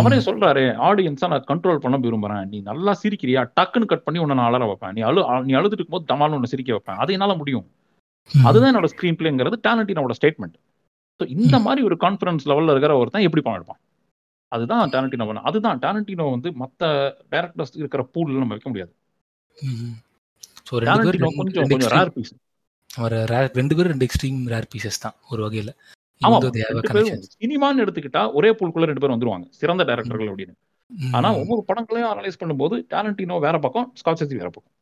அவரே 0.01 0.18
சொல்றாரு 0.27 0.64
ஆடியன்ஸா 0.89 1.28
நான் 1.32 1.48
கண்ட்ரோல் 1.51 1.82
பண்ண 1.85 1.97
விரும்புறேன். 2.05 2.44
நீ 2.52 2.59
நல்லா 2.70 2.93
சிரிக்கிறியா? 3.02 3.40
டக்குன்னு 3.59 3.90
கட் 3.93 4.05
பண்ணி 4.06 4.20
உன்னை 4.24 4.36
நான் 4.39 4.48
அலற 4.51 4.66
வைப்பேன். 4.70 4.94
நீ 4.97 5.01
அழு 5.09 5.23
நீ 5.48 5.55
அழுதுட்டு 5.60 5.81
இருக்கும்போது 5.81 6.10
தமாலும் 6.12 6.36
உன்னை 6.39 6.51
சிரிக்க 6.52 6.73
வைப்பேன். 6.77 7.01
அது 7.05 7.16
என்னால 7.16 7.35
முடியும். 7.40 7.66
அதுதான் 8.31 8.70
என்னோட 8.73 8.89
ஸ்கிரீன் 8.93 9.18
பிளேங்கிறது 9.18 9.56
டேலண்டினோட 9.66 10.14
ஸ்டேட்மெண்ட் 10.18 10.56
ஸோ 11.20 11.24
இந்த 11.35 11.56
மாதிரி 11.66 11.81
ஒரு 11.89 11.97
கான்ஃபிடன்ஸ் 12.05 12.47
லெவல்ல 12.51 12.73
இருக்கிற 12.74 12.94
ஒருத்தன் 13.01 13.27
எப்படி 13.27 13.43
படம் 13.44 13.59
எடுப்பான் 13.59 13.82
அதுதான் 14.52 14.90
டேலண்டினோ 14.94 15.43
அதுதான் 15.51 15.78
டேலண்டினோ 15.85 16.24
வந்து 16.36 16.48
மத்த 16.62 16.90
டேரக்டர்ஸ் 17.35 17.74
இருக்கிற 17.81 18.02
பூல்ல 18.14 18.40
நம்ம 18.43 18.55
வைக்க 18.56 18.68
முடியாது. 18.73 18.93
ஸோ 19.57 20.78
ரெண்டு 20.78 20.99
பேர் 20.99 21.16
டேலண்டினோ 21.19 21.28
ரெண்டு- 21.59 21.70
கொஞ்சம். 21.70 21.93
ரேர் 21.97 22.12
பீஸ் 22.12 22.33
அவர் 22.91 23.12
rare- 23.31 23.53
ரெண்டு 23.55 23.77
பேரும் 23.77 23.91
ரெண்டு 23.91 24.05
எக்ஸ்ட்ரீம் 24.05 24.47
ரேர் 24.47 24.69
பீசஸ் 24.74 25.01
தான் 25.01 25.15
ஒரு 25.28 25.51
வகையில 25.51 25.70
ஆமா. 26.20 26.37
பேரும் 26.93 27.24
சினிமான்னு 27.41 27.83
எடுத்துக்கிட்டா 27.85 28.33
ஒரே 28.33 28.51
பூல்குள்ள 28.51 28.85
ரெண்டு 28.85 29.01
பேரும் 29.01 29.20
வந்துருவாங்க 29.20 29.47
சிறந்த 29.51 29.85
டேரக்டர்கள் 29.85 30.31
அப்படின்னு. 30.31 30.55
ஆனா 31.12 31.35
ஒவ்வொரு 31.35 31.65
படங்களையும் 31.66 32.11
அனலைஸ் 32.12 32.41
பண்ணும்போது 32.41 32.87
டேலண்டினோ 32.91 33.41
வேற 33.41 33.59
பக்கம் 33.59 33.93
ஸ்காட்சி 33.95 34.35
வேற 34.35 34.51
பக்கம் 34.51 34.73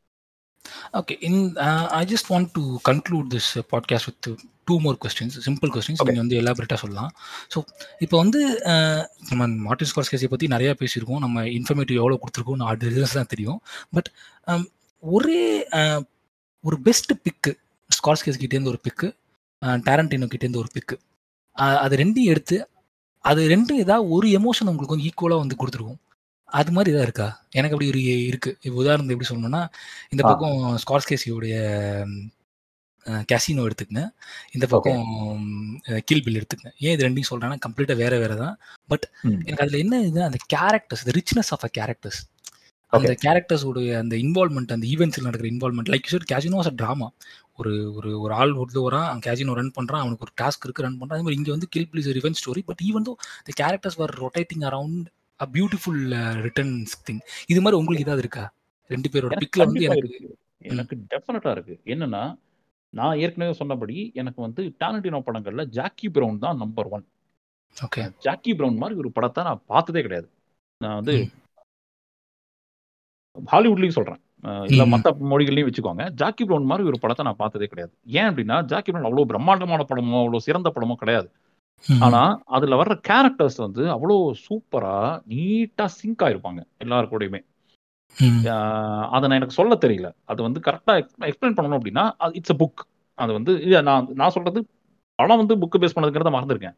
Okay, 0.94 1.16
in 1.20 1.36
uh, 1.58 1.88
I 1.90 2.04
just 2.04 2.26
want 2.30 2.48
to 2.54 2.62
conclude 2.82 3.26
this 3.28 3.56
uh, 3.56 3.62
podcast 3.64 4.06
with 4.06 4.18
two, 4.20 4.36
two 4.66 4.78
more 4.80 4.96
questions, 4.96 5.32
simple 5.44 5.70
questions. 5.70 5.98
Okay. 5.98 6.08
நீங்கள் 6.08 6.24
வந்து 6.24 6.38
எலாபரேட்டாக 6.42 6.80
சொல்லலாம் 6.84 7.10
ஸோ 7.54 7.58
இப்போ 8.04 8.16
வந்து 8.16 8.40
uh, 8.72 9.00
நம்ம 9.30 9.48
மார்டின் 9.66 9.90
ஸ்கார்ஸ்கேஸை 9.92 10.30
பற்றி 10.34 10.48
நிறையா 10.54 10.74
பேசியிருக்கோம் 10.82 11.22
நம்ம 11.24 11.46
இன்ஃபர்மேட்டிவ் 11.58 12.00
எவ்வளோ 12.02 12.18
கொடுத்துருக்கோம் 12.22 12.66
அது 12.72 12.92
ரிசல்ட்ஸ் 12.94 13.18
தான் 13.20 13.32
தெரியும் 13.34 13.60
பட் 13.96 14.10
ஒரே 15.02 15.42
uh, 15.80 16.00
ஒரு 16.64 16.76
பெஸ்ட் 16.86 17.12
பிக்கு 17.24 17.52
ஸ்கார்ஸ்கேஸ் 17.90 18.40
கிட்டேருந்து 18.42 18.72
ஒரு 18.74 18.82
பிக்கு 18.86 19.08
டேரண்டினோ 19.88 20.28
கிட்டேருந்து 20.30 20.62
ஒரு 20.62 20.70
பிக்கு 20.76 20.96
அது 21.84 21.94
ரெண்டையும் 22.02 22.32
எடுத்து 22.34 22.56
அது 23.24 23.42
ரெண்டும் 23.52 23.82
ஏதாவது 23.84 24.06
ஒரு 24.16 24.26
எமோஷன் 24.38 24.70
உங்களுக்கு 24.70 24.94
வந்து 24.94 25.08
ஈக்குவலாக 25.10 25.42
வந்து 25.42 25.58
கொடுத்துருக்கும் 25.60 26.00
அது 26.54 26.70
மாதிரி 26.76 26.92
ஏதாவது 26.92 27.08
இருக்கா? 27.08 27.28
எனக்கு 27.58 27.74
அப்படி 27.76 27.90
ஒரு 27.92 28.00
இருக்கு. 28.30 28.50
இப்போ 28.66 28.76
உதாரணம் 28.82 29.12
எப்படி 29.14 29.28
சொல்லணும்னா 29.30 29.62
இந்த. 30.12 30.22
பக்கம் 30.30 30.58
ஸ்கார்ஸ்கேசியோடைய 30.84 31.56
கேசினோ 33.30 33.64
எடுத்துக்கங்க. 33.68 34.04
இந்த 34.54 34.66
பக்கம் 34.74 35.02
கில் 36.10 36.24
பில் 36.26 36.38
எடுத்துக்கங்க. 36.40 36.72
ஏன் 36.84 36.94
இது 36.96 37.06
ரெண்டையும் 37.06 37.30
சொல்றேன்னா 37.30 37.58
கம்ப்ளீட்டாக 37.66 38.02
வேற 38.02 38.14
வேற 38.22 38.34
தான். 38.44 38.54
பட். 38.92 39.06
எனக்கு 39.42 39.64
அதில் 39.64 39.82
என்ன 39.84 40.00
இது 40.10 40.22
அந்த 40.28 40.40
characters 40.54 41.04
the 41.08 41.14
richness 41.20 41.52
of 41.56 41.66
a 41.68 41.72
characters 41.80 42.20
அந்த 42.92 43.12
கேரக்டர்ஸோடைய 43.24 43.90
அந்த 44.02 44.14
இன்வால்மெண்ட் 44.16 44.74
அந்த 44.76 44.86
ஈவெண்ட்ஸில் 44.86 45.26
நடக்கிற 45.28 45.48
involvement 45.52 45.90
like 45.92 46.10
your 46.12 46.26
casino 46.32 46.58
was 46.60 46.70
a 46.72 46.76
drama 46.82 47.08
ஒரு 47.58 47.72
ஒரு 47.96 48.10
ஒரு 48.20 48.32
ஆள் 48.34 48.52
உள்ள 48.54 48.78
வரான் 48.80 49.20
கேசினோ 49.26 49.54
ரன் 49.58 49.74
பண்ணுறான் 49.76 50.02
அவனுக்கு 50.02 50.26
ஒரு 50.26 50.34
டாஸ்க் 50.42 50.64
இருக்கு 50.64 50.84
ரன் 50.86 50.98
பண்ணுறான் 51.00 51.16
அதே 51.18 51.24
மாதிரி 51.26 51.38
இங்கே 51.40 51.52
வந்து 51.52 51.68
Kill 51.68 51.88
Bill 51.90 52.02
is 52.02 52.10
revenge 52.18 52.40
story 52.42 52.62
but 52.66 52.82
even 52.82 53.06
though 53.08 53.14
the 53.48 53.54
characters 53.62 53.98
were 54.02 54.14
rotating 54.22 54.64
around 54.70 55.08
a 55.40 55.46
beautiful 55.54 56.02
returns 56.46 56.94
thing 57.06 57.22
இது 57.52 57.60
மாதிரி 57.60 57.78
உங்களுக்கு 57.80 58.06
ஏதாவது 58.06 58.24
இருக்கா? 58.24 58.44
ரெண்டு 58.90 59.08
பேரோட 59.12 59.34
பிக்ல 59.42 59.66
வந்து 59.68 59.84
எனக்கு 59.88 60.18
எனக்கு 60.70 60.94
டெஃபினட்டா 61.12 61.52
இருக்கு. 61.56 61.74
என்னன்னா 61.94 62.22
நான் 62.92 63.20
ஏற்கனவே 63.24 63.54
சொன்னபடி 63.60 63.96
எனக்கு 64.20 64.40
வந்து 64.42 64.62
டாலண்டினோ 64.82 65.20
படங்கள்ல 65.28 65.62
ஜாக்கி 65.78 66.08
பிரவுன் 66.16 66.42
தான் 66.44 66.60
number 66.62 66.90
one 66.96 67.04
okay 67.76 68.02
Jackie 68.26 68.52
Brown 68.58 68.80
மாதிரி 68.82 68.98
ஒரு 69.02 69.10
படத்தை 69.16 69.42
நான் 69.48 69.62
பார்த்ததே 69.72 70.02
கிடையாது. 70.06 70.28
நான் 70.80 70.98
வந்து. 71.00 71.14
ஹாலிவுட்லயும் 73.36 73.96
சொல்றேன். 73.98 74.20
இல்ல. 74.70 74.82
மத்த 74.92 75.10
மொழிகள்லயும் 75.32 75.68
வச்சுக்கோங்க. 75.68 76.04
ஜாக்கி 76.20 76.42
பிரவுன் 76.44 76.70
மாதிரி 76.70 76.88
ஒரு 76.90 76.98
படத்தை 77.04 77.22
நான் 77.28 77.40
பார்த்ததே 77.42 77.66
கிடையாது. 77.72 77.92
ஏன் 78.18 78.28
அப்படின்னா 78.30 78.56
ஜாக்கி 78.72 78.90
பிரவுன் 78.90 79.08
அவ்வளவு 79.08 79.30
பிரம்மாண்டமான 79.32 79.86
படமோ 79.90 80.20
அவ்வளவு 80.22 80.46
சிறந்த 80.48 80.70
படமோ 80.76 80.96
கிடையாது. 81.02 81.28
ஆனா 82.04 82.20
அதுல 82.56 82.76
வர்ற 82.80 82.94
கேரக்டர்ஸ் 83.08 83.58
வந்து 83.64 83.82
அவ்வளோ 83.94 84.16
சூப்பரா 84.44 84.96
நீட்டா 85.32 85.86
சிங்க் 85.96 86.24
ஆயிருப்பாங்க 86.26 86.60
எல்லாரு 86.84 87.06
கூடயுமே. 87.12 87.40
அதை 89.14 89.24
நான் 89.24 89.38
எனக்கு 89.38 89.58
சொல்ல 89.58 89.74
தெரியல. 89.84 90.08
அது 90.24 90.40
வந்து 90.46 90.60
கரெக்டா 90.66 90.94
எக்ஸ்பிளைன் 91.28 91.56
பண்ணணும் 91.58 91.78
அப்படின்னா 91.78 92.04
இட்ஸ் 92.38 92.54
அ 92.54 92.58
புக் 92.62 92.82
அது 93.18 93.32
வந்து 93.38 93.52
நான் 93.88 94.08
நான் 94.20 94.34
சொல்றது 94.36 94.60
படம் 95.18 95.40
வந்து 95.40 95.54
புக் 95.62 95.80
பேஸ் 95.82 95.96
பண்ணதுங்கிறத 95.96 96.32
மறந்துருக்கேன். 96.34 96.76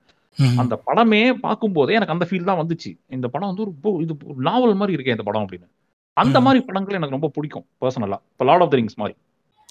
அந்த 0.58 0.74
படமே 0.86 1.22
பார்க்கும்போதே 1.44 1.96
எனக்கு 1.98 2.14
அந்த 2.14 2.26
ஃபீல் 2.28 2.48
தான் 2.48 2.60
வந்துச்சு. 2.60 2.90
இந்த 3.16 3.26
படம் 3.28 3.50
வந்து 3.50 3.64
ஒரு 3.64 3.72
இது 4.04 4.14
நாவல் 4.48 4.78
மாதிரி 4.80 4.96
இருக்கே 4.96 5.14
இந்த 5.16 5.26
படம் 5.28 5.44
அப்படின்னு. 5.44 5.68
அந்த. 6.16 6.36
மாதிரி 6.44 6.60
படங்கள் 6.68 6.98
எனக்கு 6.98 7.16
ரொம்ப 7.16 7.30
பிடிக்கும் 7.34 7.66
பர்சனலா 7.80 8.18
இப்போ 8.30 8.44
லார்ட் 8.44 8.64
ஆஃப் 8.64 8.72
த 8.72 8.78
ரிங்ஸ் 8.78 9.00
மாதிரி. 9.00 9.14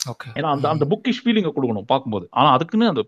ஏன்னா 0.07 0.49
அந்த 0.49 0.69
அந்த 0.69 0.85
புக்கிஷ் 0.85 1.21
ஃபீலிங்கை 1.23 1.51
கொடுக்கணும் 1.55 1.81
பார்க்கும்போது. 1.81 2.27
ஆனா 2.29 2.51
அதுக்குன்னு 2.51 2.87
அந்த 2.87 3.01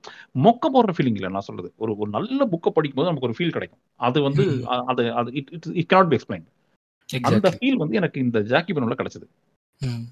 மொக்க 0.44 0.72
போடுற 0.74 0.94
ஃபீலிங் 0.98 1.18
இல்லை 1.19 1.30
நான் 1.30 1.41
சொல்றது. 1.41 1.74
ஒரு 1.78 1.98
ஒரு 1.98 2.10
நல்ல 2.10 2.45
புக்கை 2.45 2.69
படிக்கும்போது 2.69 3.10
நமக்கு 3.10 3.28
ஒரு 3.28 3.36
ஃபீல் 3.38 3.52
கிடைக்கும். 3.52 3.80
அது 3.95 4.22
வந்து 4.22 4.65
அது 4.68 5.14
அது 5.14 5.34
it 5.34 5.49
it 5.52 5.65
it 5.74 5.94
cannot 5.94 6.10
be 6.10 6.15
explain 6.15 6.45
அந்த 7.10 7.49
ஃபீல் 7.49 7.74
வந்து 7.74 7.95
எனக்கு 7.95 8.19
இந்த 8.19 8.41
ஜாக்கி 8.41 8.74
பனோல 8.74 8.98
கிடைச்சது. 8.98 9.28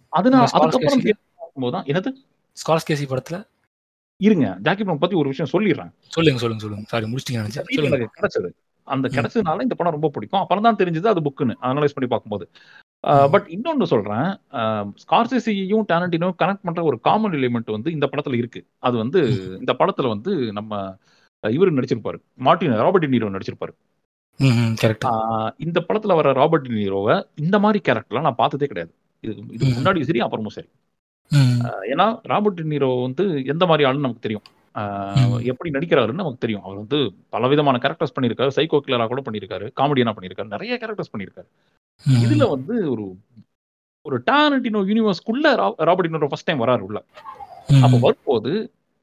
அதனால 0.09 0.43
அதுக்கப்புறம் 0.43 1.03
பார்க்கும்போது 1.37 1.71
தான் 1.71 1.85
என்னது? 1.85 2.11
ஸ்கார்ஸ்கேசி 2.57 3.05
படத்துல? 3.09 3.47
இருங்க. 4.21 4.57
ஜாக்கி 4.61 4.83
பனோ 4.83 4.97
பத்தி 4.97 5.15
ஒரு 5.15 5.29
விஷயம் 5.29 5.51
சொல்லிடுறேன். 5.53 5.91
சொல்லுங்க 6.07 6.39
சொல்லுங்க 6.39 6.63
சொல்லுங்க. 6.63 6.85
சாரி 6.87 7.05
முடிச்சிட்டீங்க 7.05 8.09
கிடைச்சது. 8.19 8.49
அந்த. 8.83 9.07
கிடைச்சதுனால 9.07 9.61
இந்த 9.61 9.75
படம் 9.75 9.91
ரொம்ப 9.91 10.09
பிடிக்கும். 10.09 10.39
அப்புறம் 10.39 10.63
தான் 10.63 10.75
தெரிஞ்சது 10.75 11.07
அது 11.07 11.21
புக்குன்னு 11.21 11.55
அனலைஸ் 11.61 11.95
பண்ணி 11.95 12.09
பார்க்கும்போது. 12.09 12.49
பட் 13.05 13.45
இன்னொன்னு 13.49 13.83
சொல்றேன். 13.83 14.39
ஸ்கார்சிசியையும் 15.05 15.83
டேலண்டினோ 15.87 16.31
கனெக்ட் 16.39 16.63
பண்ற 16.63 16.83
ஒரு 16.83 16.99
காமன் 16.99 17.31
எலிமெண்ட் 17.31 17.71
வந்து 17.71 17.91
இந்த 17.91 18.09
படத்துல 18.11 18.33
இருக்கு. 18.33 18.65
அது 18.79 18.97
வந்து 18.97 19.21
இந்த 19.59 19.75
படத்துல 19.79 20.07
வந்து 20.07 20.51
நம்ம 20.51 20.97
இவர் 21.49 21.73
நடிச்சிருப்பாரு. 21.73 22.19
மார்டின் 22.33 22.75
ராபர்ட் 22.75 23.13
நீரோ 23.13 23.29
நடிச்சிருப்பாரு. 23.29 23.73
இந்த 25.57 25.85
படத்துல 25.87 26.15
வர 26.15 26.31
ராபர்ட் 26.31 26.67
நீரோவை 26.67 27.27
இந்த 27.35 27.59
மாதிரி 27.59 27.91
கேரக்டர்லாம் 27.91 28.21
நான் 28.21 28.35
பார்த்ததே 28.35 28.65
கிடையாது. 28.65 28.95
இது 29.19 29.35
இதுக்கு 29.49 29.65
ம். 29.65 29.85
முன்னாடி 29.85 30.01
சரி 30.01 30.19
அப்புறமும் 30.19 30.47
சரி. 30.47 30.67
ஏன்னா 31.93 32.19
ராபர்ட் 32.23 32.59
நீரோ 32.59 33.01
வந்து 33.01 33.45
எந்த 33.45 33.65
மாதிரி 33.65 33.89
ஆளுன்னு 33.89 34.05
நமக்கு 34.07 34.19
தெரியும். 34.19 34.43
எப்படி 35.49 35.69
நடிக்கிறாருன்னு 35.71 36.21
நமக்கு 36.21 36.43
தெரியும். 36.43 36.63
அவர் 36.67 36.81
வந்து 36.81 36.99
பலவிதமான 37.29 37.79
கேரக்டர்ஸ் 37.83 38.15
பண்ணியிருக்காரு. 38.15 38.55
சைக்கோ 38.55 38.79
கில்லரா 38.85 39.07
கூட 39.07 39.21
பண்ணியிருக்காரு. 39.27 39.67
காமெடியனா 39.81 40.13
பண்ணியிருக்காரு. 40.17 40.53
நிறைய 40.55 40.77
கேரக்டர்ஸ் 40.81 41.13
பண்ணியிருக்காரு. 41.13 41.49
இதுல 42.25 42.45
வந்து 42.49 42.75
ஒரு 42.93 43.05
ஒரு 44.07 44.17
Tarantino 44.31 44.79
யூனிவர்ஸ்க்குள்ள 44.89 45.51
Robert 45.89 46.07
De Niro 46.07 46.27
first 46.31 46.49
time 46.49 46.63
வராரு 46.63 46.83
உள்ள. 46.87 46.99
அப்ப 47.83 47.95
வரும்போது 48.01 48.51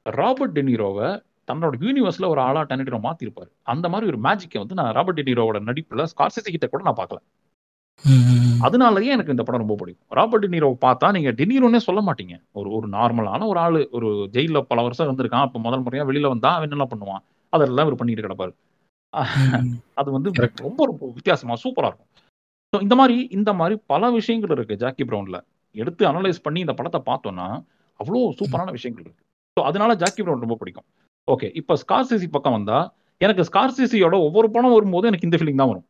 ராபர்ட் 0.02 0.58
டெனிரோவை 0.58 1.08
தன்னோட 1.50 1.74
யூனிவர்ஸ்ல 1.86 2.26
ஒரு 2.32 2.40
ஆளா 2.40 2.60
டெனிரோ 2.62 2.98
மாத்திருப்பாரு. 3.06 3.50
அந்த 3.72 3.86
மாதிரி 3.92 4.10
ஒரு 4.12 4.18
மேஜிக்கை 4.26 4.60
வந்து 4.62 4.78
நான் 4.80 4.92
ராபர்ட் 4.98 5.20
டெனிரோவோட 5.20 5.60
நடிப்புல 5.70 6.04
ஸ்கார்சிசி 6.12 6.50
கிட்ட 6.54 6.66
கூட 6.66 6.82
நான் 6.88 7.00
பார்க்கல. 7.00 7.20
அதனாலயே 8.60 9.06
எனக்கு 9.06 9.30
இந்த 9.30 9.42
படம் 9.42 9.60
ரொம்ப 9.60 9.74
பிடிக்கும். 9.74 10.06
ராபர்ட் 10.10 10.44
டினிரோ 10.46 10.68
பார்த்தா 10.80 11.12
நீங்க 11.12 11.30
டெனிரோனே 11.32 11.80
சொல்ல 11.80 12.00
மாட்டீங்க. 12.02 12.34
ஒரு 12.52 12.68
ஒரு 12.70 12.88
நார்மலான 12.88 13.46
ஒரு 13.46 13.58
ஆளு 13.58 13.88
ஒரு 13.92 14.08
ஜெயில 14.32 14.60
பல 14.62 14.82
வருஷம் 14.82 15.08
இருந்திருக்கான். 15.08 15.46
அப்ப 15.46 15.58
முதல் 15.58 15.84
முறையா 15.84 16.04
வெளியில 16.08 16.28
வந்தா 16.28 16.50
அவன் 16.54 16.70
என்ன 16.70 16.86
பண்ணுவான்? 16.92 17.22
அதெல்லாம் 17.52 17.86
இவர் 17.86 18.00
பண்ணிட்டு 18.00 18.22
கிடப்பாரு. 18.22 18.52
அது 19.94 20.10
வந்து. 20.10 20.30
ரொம்ப 20.62 20.84
ரொம்ப 20.86 21.04
வித்தியாசமா 21.14 21.54
சூப்பரா 21.64 21.88
இருக்கும். 21.88 22.10
So, 22.72 22.80
இந்த 22.80 22.94
மாதிரி 22.94 23.16
இந்த 23.30 23.50
மாதிரி 23.52 23.80
பல 23.86 24.10
விஷயங்கள் 24.10 24.50
இருக்கு 24.50 24.76
ஜாக்கி 24.76 25.04
பிரவுன்ல 25.04 25.38
எடுத்து 25.74 26.02
அனலைஸ் 26.06 26.40
பண்ணி 26.42 26.60
இந்த 26.60 26.74
படத்தை 26.74 27.00
பார்த்தோம்னா 27.06 27.46
அவ்வளோ 28.00 28.20
சூப்பரான 28.38 28.70
விஷயங்கள் 28.70 29.04
இருக்கு. 29.04 29.22
ஸோ 29.56 29.62
அதனால 29.62 29.94
ஜாக்கி 29.94 30.20
பிரவுன் 30.22 30.40
ரொம்ப 30.40 30.56
பிடிக்கும். 30.56 30.86
ஓகே 31.28 31.48
இப்போ 31.54 31.74
ஸ்கார்சிசி 31.82 32.28
பக்கம் 32.30 32.52
வந்தா 32.52 32.78
எனக்கு 33.20 33.42
ஸ்கார்சிசியோட 33.44 34.16
ஒவ்வொரு 34.20 34.50
படம் 34.50 34.72
வரும்போது 34.72 35.06
எனக்கு 35.06 35.28
இந்த 35.28 35.38
ஃபீலிங் 35.38 35.60
தான் 35.62 35.72
வரும். 35.72 35.86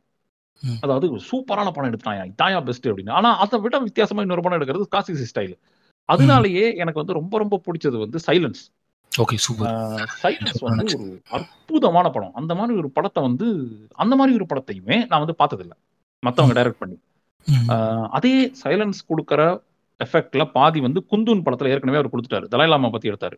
அதாவது 0.85 1.07
சூப்பரான 1.31 1.69
படம் 1.77 1.91
எடுத்தாயா 1.91 2.23
இதாயா 2.33 2.61
பெஸ்ட் 2.69 2.89
அப்படின்னு. 2.89 3.17
ஆனா 3.19 3.31
அதை 3.45 3.61
விட 3.65 3.79
வித்தியாசமா 3.87 4.25
இன்னொரு 4.27 4.45
படம் 4.45 4.59
எடுக்கிறது 4.59 4.89
ஸ்கார்சிசி 4.91 5.27
ஸ்டைல் 5.33 5.57
அதனாலேயே 6.09 6.65
எனக்கு 6.83 7.03
வந்து 7.03 7.19
ரொம்ப 7.21 7.35
ரொம்ப 7.39 7.61
பிடிச்சது 7.67 7.97
வந்து 8.05 8.21
சைலன்ஸ் 8.27 8.63
ஓகே 9.13 9.37
சூப்பர். 9.45 9.73
சைலன்ஸ் 10.23 10.61
வந்து 10.67 10.85
ஒரு 10.99 11.09
அற்புதமான 11.37 12.07
படம். 12.11 12.35
அந்த 12.41 12.53
மாதிரி 12.59 12.79
ஒரு 12.83 12.91
படத்தை 12.97 13.21
வந்து 13.23 13.49
அந்த 14.03 14.15
மாதிரி 14.17 14.37
ஒரு 14.39 14.47
படத்தையுமே 14.53 14.97
நான் 15.11 15.23
வந்து 15.25 15.37
பார்த்ததில்ல. 15.43 15.75
மத்தவங்க 16.23 16.55
டைரக்ட் 16.59 16.83
பண்ணி. 16.83 16.97
அதே 18.19 18.35
சைலன்ஸ் 18.63 19.01
கொடுக்கற 19.11 19.43
எஃபெக்ட்ல 20.01 20.45
பாதி 20.57 20.81
வந்து 20.81 21.01
குந்தூன் 21.11 21.45
படத்துல 21.47 21.73
ஏற்கனவே 21.73 21.99
அவர் 22.01 22.13
கொடுத்துட்டாரு. 22.13 22.47
தலாய்லாமா 22.55 22.91
பத்தி 22.95 23.11
எடுத்தாரு. 23.11 23.37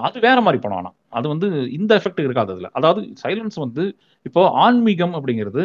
அது 0.00 0.18
வேற 0.20 0.38
மாதிரி 0.40 0.58
படம் 0.62 0.78
ஆனா. 0.78 0.90
அது 1.10 1.26
வந்து 1.28 1.48
இந்த 1.72 1.92
எஃபெக்ட் 1.98 2.20
இருக்காது 2.20 2.52
அதுல. 2.52 2.68
அதாவது 2.72 3.00
சைலன்ஸ் 3.22 3.56
வந்து 3.56 3.82
இப்போ 4.26 4.42
ஆன்மீகம் 4.64 5.14
அப்படிங்கிறது 5.14 5.62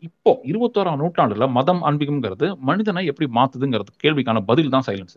இப்போ 0.00 0.32
இருபத்தோராம் 0.44 1.00
நூற்றாண்டுல 1.02 1.46
மதம் 1.50 1.82
ஆன்மீகம்ங்கிறது 1.82 2.48
மனிதனை 2.62 3.04
எப்படி 3.06 3.28
மாத்துதுங்கிறது 3.34 3.92
கேள்விக்கான 4.04 4.42
பதில் 4.44 4.74
தான் 4.74 4.86
சைலன்ஸ் 4.86 5.16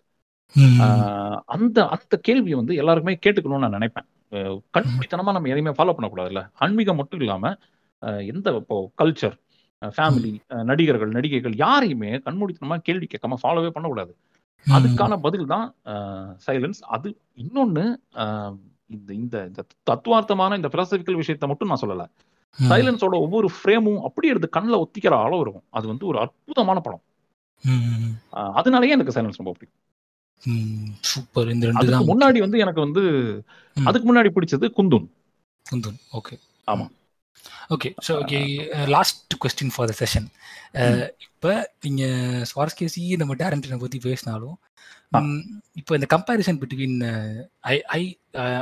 அந்த 1.55 1.77
அந்த 1.87 2.15
கேள்வியை 2.21 2.55
வந்து 2.55 2.75
எல்லாருக்குமே 2.75 3.15
கேட்டுக்கணும்னு 3.25 3.63
நான் 3.65 3.75
நினைப்பேன். 3.77 4.07
அஹ் 4.33 4.57
கண்மூடித்தனமா 4.77 5.33
நம்ம 5.35 5.49
எதையுமே 5.53 5.73
ஃபாலோ 5.77 5.93
பண்ணக்கூடாதுல்ல. 5.97 6.41
ஆன்மீகம் 6.57 6.99
மட்டும் 7.01 7.19
இல்லாம 7.19 7.51
எந்த 8.29 8.47
இப்போ 8.61 8.77
கல்ச்சர் 9.01 9.35
ஃபேமிலி 9.81 10.31
நடிகர்கள் 10.63 11.11
நடிகைகள் 11.11 11.55
யாரையுமே 11.57 12.11
கண்மூடித்தனமா 12.25 12.77
கேள்வி 12.79 13.07
கேட்காம 13.11 13.37
ஃபாலோவே 13.43 13.69
பண்ணக்கூடாது. 13.69 14.11
அதுக்கான 14.65 15.17
பதில் 15.25 15.45
தான் 15.45 15.67
சைலன்ஸ் 16.47 16.79
அது 16.95 17.09
இன்னொன்னு 17.43 17.85
இந்த 18.95 19.09
இந்த 19.13 19.37
தத்துவார்த்தமான 19.89 20.55
இந்த 20.55 20.69
பிலாசபிக்கல் 20.73 21.21
விஷயத்த 21.21 21.47
மட்டும் 21.47 21.71
நான் 21.71 21.83
சொல்லல. 21.83 22.03
சைலன்ஸோட 22.59 23.15
ஒவ்வொரு 23.25 23.47
ஃப்ரேமும் 23.55 24.01
அப்படியே 24.01 24.31
எடுத்து 24.33 24.49
கண்ணில் 24.49 24.81
ஒத்திக்கிற 24.83 25.15
அளவு 25.25 25.41
இருக்கும். 25.41 25.67
அது 25.69 25.85
வந்து 25.87 26.05
ஒரு 26.05 26.17
அற்புதமான 26.19 26.79
படம். 26.79 27.03
அதனாலயே 28.59 28.95
எனக்கு 28.95 29.15
சைலன்ஸ் 29.15 29.41
ரொம்ப 29.41 29.53
பிடிக்கும். 29.57 29.83
சூப்பர். 31.11 31.49
இந்த 31.49 31.65
ரெண்டு 31.69 31.91
தான் 31.91 32.09
முன்னாடி 32.11 32.39
வந்து 32.45 32.57
எனக்கு 32.65 32.79
வந்து. 32.79 33.03
அதுக்கு 33.77 34.07
முன்னாடி 34.09 34.29
பிடிச்சது 34.37 34.67
குந்துன். 34.77 35.07
குந்தன். 35.65 35.99
ஓகே. 36.13 36.35
ஆமா. 36.67 36.85
Okay 37.69 37.89
so 38.07 38.11
okay 38.21 38.39
last 38.87 39.35
question 39.43 39.73
for 39.75 39.89
the 39.91 39.95
session 39.99 40.27
இப்போ 41.35 41.51
நீங்கள் 41.83 42.43
ஸ்வார்ஸ்கேசி 42.51 43.03
நம்ம 43.17 43.35
டேரண்டினை 43.35 43.77
பற்றி 43.77 43.99
பேசினாலும். 43.99 44.55
இப்போ 45.75 45.91
இந்த 45.95 46.07
comparison 46.13 46.59
between 46.61 46.95
I 47.67 47.75
I 47.89 47.99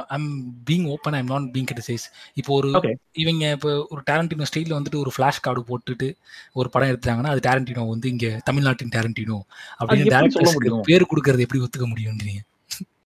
I'm 0.10 0.28
being 0.68 0.86
open 0.86 1.14
I'm 1.14 1.26
not 1.26 1.48
being 1.54 1.68
criticise 1.70 2.06
இப்போ 2.34 2.52
ஒரு. 2.54 2.70
இவங்க 3.14 3.52
இப்போ 3.52 3.72
ஒரு 3.90 4.02
டேரண்டினோ 4.08 4.48
ஸ்டைலில் 4.50 4.78
வந்துட்டு 4.78 5.02
ஒரு 5.04 5.12
ஃப்ளாஷ் 5.16 5.42
கார்டு 5.42 5.62
போட்டுட்டு 5.70 6.10
ஒரு 6.54 6.70
படம் 6.70 6.92
எடுத்தாங்கன்னா 6.94 7.32
அது 7.34 7.44
டேரண்டினோ 7.48 7.86
வந்து 7.90 8.10
இங்கே 8.10 8.32
தமிழ்நாட்டின் 8.44 8.94
டேரண்டினோ 8.98 9.40
அப்படின்னு 9.80 10.06
டேரக்டர்ஸ்க்கு? 10.16 10.54
பேர் 10.90 11.10
கொடுக்கறது 11.12 11.46
எப்படி 11.48 11.64
ஒத்துக்க 11.66 11.88
முடியும்ன்றீங்க 11.94 12.42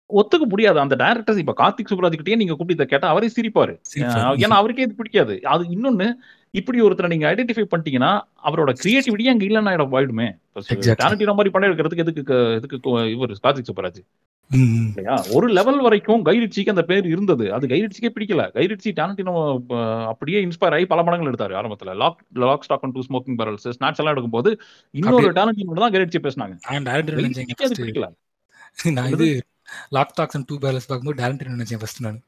ஒத்துக்க 0.10 0.46
முடியாது. 0.48 0.80
அந்த 0.80 0.96
டேரக்டர்ஸ் 0.96 1.38
இப்ப 1.38 1.56
கார்த்திக் 1.58 1.90
சுப்ராஜ் 1.90 2.20
கிட்டே 2.20 2.36
நீங்க 2.36 2.56
கூப்பிட்டு 2.56 2.86
கேட்டா 2.86 3.10
அவரே 3.10 3.30
சிரிப்பாரு. 3.36 3.74
ஏன்னா 3.96 4.58
அவருக்கே 4.62 4.82
இது 4.82 4.94
பிடிக்காது. 4.94 5.36
அது 5.44 5.64
இன்னொன்னு 5.76 6.08
இப்படி 6.52 6.82
ஒருத்தரை 6.82 7.08
நீங்க 7.08 7.36
ஐடென்டிஃபை 7.36 7.66
பண்ணிட்டீங்கன்னா 7.72 8.12
அவரோட 8.44 8.72
கிரியேட்டிவிட்டி 8.84 9.26
அங்க 9.34 9.46
இல்லைன்னா 9.46 9.74
Exactly. 10.56 10.96
டேரண்டினோ 11.02 11.34
மாதிரி 11.34 11.50
படம் 11.50 11.70
எடுக்கிறதுக்கு 11.72 12.04
எதுக்கு 12.06 12.38
எதுக்கு 12.56 13.10
இவர் 13.12 13.34
கார்த்திக் 13.44 13.70
சுப்ராஜ். 13.72 14.00
இல்லையா? 14.52 15.16
ஒரு 15.32 15.48
லெவல் 15.48 15.82
வரைக்கும் 15.82 16.26
கைரிச்சிக்கு 16.26 16.70
அந்த 16.70 16.82
பேர் 16.82 17.06
இருந்தது. 17.06 17.54
அது 17.54 17.68
கைரிச்சிக்கே 17.68 18.10
பிடிக்கல. 18.16 18.44
கைரிச்சி 18.56 18.90
டாரண்டினோ 19.00 19.34
அப்படியே 20.06 20.40
இன்ஸ்பயர் 20.46 20.76
ஆகி 20.78 20.86
பல 20.86 21.04
படங்கள் 21.04 21.32
எடுத்தாரு 21.32 21.54
ஆரம்பத்துல. 21.60 21.96
Lock 21.96 22.24
Lock 22.34 22.64
Stock 22.64 22.84
and 22.88 22.96
Two 22.96 23.04
Smoking 23.10 23.38
Barrels 23.42 23.68
Snatch 23.78 24.02
எல்லாம் 24.04 24.16
எடுக்கும்போது 24.16 24.52
இன்னொரு 24.92 25.30
டாரண்டினோ 25.32 25.80
தான் 25.84 25.94
கைரிச்சி 25.98 26.22
பேசினாங்க. 26.26 26.56
பிடிக்கல. 27.84 28.10
லாக் 29.98 30.18
டாக்ஸ் 30.20 30.38
அண்ட் 30.40 30.48
டூ 30.52 30.58
பேலன்ஸ் 30.66 30.90
பார்க்கும்போது 30.90 31.22
டேரண்டினோ 31.22 31.56
நினைச்சேன் 31.58 31.82
ஃபர்ஸ்ட் 31.84 32.04
நான். 32.08 32.20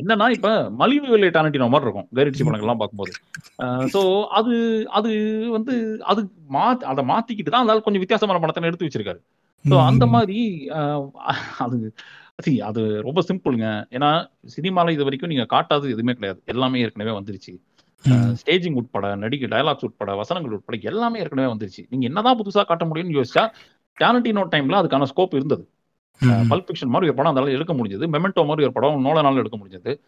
என்னன்னா 0.00 0.26
இப்ப 0.34 0.48
மலிவு 0.80 1.06
விலை 1.12 1.28
டாரண்டினோ 1.36 1.68
மாதிரி 1.72 1.86
இருக்கும். 1.88 2.08
கைரிச்சி 2.16 2.44
படங்கள் 2.46 2.66
எல்லாம் 2.66 2.80
பார்க்கும்போது. 2.82 3.12
சோ 3.94 4.00
அது 4.38 4.54
அது 4.98 5.10
வந்து 5.56 5.74
அது 6.12 6.22
மா 6.56 6.64
அதை 6.92 7.04
மாத்திக்கிட்டு 7.12 7.52
தான் 7.54 7.64
அதனால 7.64 7.84
கொஞ்சம் 7.86 8.04
வித்தியாசமான 8.04 8.40
படத்தை 8.44 8.68
எடுத்து 8.70 8.88
வச்சிருக்காரு. 8.88 9.20
ஸோ 9.64 9.76
அந்த 9.90 10.04
மாதிரி 10.14 10.38
அது 11.66 11.78
see, 12.44 12.54
அது 12.68 12.82
ரொம்ப 13.06 13.20
சிம்பிளுங்க. 13.28 13.66
ஏன்னா 13.96 14.08
சினிமால 14.54 14.92
இது 14.94 15.06
வரைக்கும் 15.06 15.32
நீங்க 15.32 15.44
காட்டாதது 15.52 15.92
எதுவுமே 15.94 16.14
கிடையாது. 16.18 16.40
எல்லாமே 16.52 16.80
ஏற்கனவே 16.84 17.12
வந்துருச்சு. 17.18 17.52
ஸ்டேஜிங் 18.40 18.78
உட்பட 18.80 19.08
நடிகை 19.22 19.48
டயலாக்ஸ் 19.52 19.86
உட்பட 19.88 20.14
வசனங்கள் 20.20 20.54
உட்பட 20.56 20.78
எல்லாமே 20.90 21.20
ஏற்கனவே 21.24 21.48
வந்துருச்சு. 21.52 21.82
நீங்க 21.92 22.04
என்னதான் 22.10 22.38
புதுசா 22.40 22.62
காட்ட 22.70 22.84
முடியும்னு 22.90 23.18
யோசிச்சா 23.18 23.44
டேரண்டினோ 24.00 24.42
டைம்ல 24.44 24.76
அதுக்கான 24.82 25.06
ஸ்கோப் 25.16 25.34
இருந்தது. 25.34 25.68
ம், 26.18 26.28
பல்ப் 26.28 26.66
ஃபிக்ஷன் 26.66 26.92
மாதிரி 26.94 27.12
ஒரு 27.12 27.14
படம் 27.14 27.30
அதனால 27.32 27.52
எடுக்க 27.52 27.74
முடிஞ்சது. 27.74 28.06
மெமெண்டோ 28.06 28.44
மாதிரி 28.46 28.62
ஒரு 28.62 28.72
படம் 28.72 29.04
நோலனால 29.04 29.34
எடுக்க 29.34 29.58
முடிஞ்சது. 29.58 30.00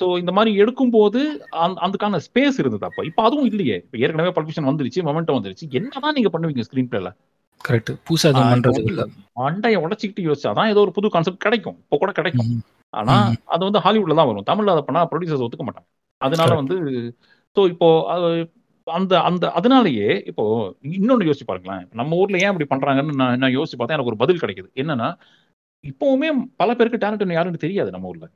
ஸோ 0.00 0.18
இந்த 0.18 0.32
மாதிரி 0.32 0.60
எடுக்கும்போது 0.62 1.20
அந்த- 1.50 1.80
அதுக்கான 1.80 2.12
ஸ்பேஸ் 2.12 2.58
இருந்தது 2.58 2.86
அப்போ. 2.86 3.04
இப்போ 3.04 3.22
அதுவும் 3.22 3.44
இல்லையே. 3.44 3.74
இப்போ 3.74 3.98
ஏற்கனவே 3.98 4.28
பல்பிஷன் 4.28 4.64
வந்துருச்சு 4.64 5.04
மொமெண்டோ 5.04 5.32
வந்துருச்சு. 5.32 5.70
என்னதான் 5.70 6.12
நீங்க 6.12 6.38
பண்ணுவீங்க 6.38 6.62
ஸ்கிரீன் 6.72 6.88
பிளேல 6.90 7.16
கரெக்ட் 7.68 7.98
புதுசா 8.10 8.22
எதுவும் 8.22 8.52
பண்றது 8.52 8.82
இல்ல. 8.82 9.06
மண்டையை 9.36 9.80
உடச்சிக்கிட்டு 9.80 10.32
யோசிச்சாதான் 10.32 10.68
ஏதோ 10.68 10.80
ஒரு 10.80 10.92
புது 10.92 11.08
கான்செப்ட் 11.08 11.38
கிடைக்கும். 11.38 11.74
இப்போ 11.74 11.96
கூட 11.96 12.12
கிடைக்கும். 12.12 12.62
ஆனா. 12.90 13.32
அது 13.44 13.70
வந்து 13.70 13.78
ஹாலிவுட்ல 13.78 14.14
தான் 14.14 14.26
வரும். 14.26 14.44
தமிழ்ல 14.46 14.70
அதை 14.70 14.82
பண்ணா 14.82 15.08
ப்ரொடியூசர்ஸ் 15.08 15.46
ஒத்துக்க 15.46 15.62
மாட்டாங்க. 15.62 15.86
அதனால. 16.18 16.54
வந்து 16.54 16.74
ஸோ 17.56 17.68
இப்போ 17.68 17.88
அந்த 18.86 19.20
அந்த 19.20 19.44
அதனாலயே 19.56 20.08
இப்போ 20.26 20.44
இன்னொன்னு 20.82 21.26
யோசிச்சு 21.28 21.46
பாருங்களேன். 21.46 21.88
நம்ம 21.92 22.16
ஊர்ல 22.16 22.38
ஏன் 22.38 22.52
இப்படி 22.52 22.66
பண்றாங்கன்னு 22.74 23.14
நான் 23.14 23.38
நான் 23.38 23.56
யோசிச்சு 23.56 23.78
பார்த்தா 23.78 23.94
எனக்கு 23.96 24.10
ஒரு 24.12 24.16
பதில் 24.16 24.42
கிடைக்குது. 24.42 24.68
என்னன்னா 24.82 25.08
இப்பவுமே 25.84 26.28
பல 26.56 26.74
பேருக்கு 26.74 27.00
டேலண்ட் 27.04 27.32
யாருன்னு 27.32 27.64
தெரியாது 27.64 27.90
நம்ம 27.90 28.06
ஊர்ல. 28.06 28.26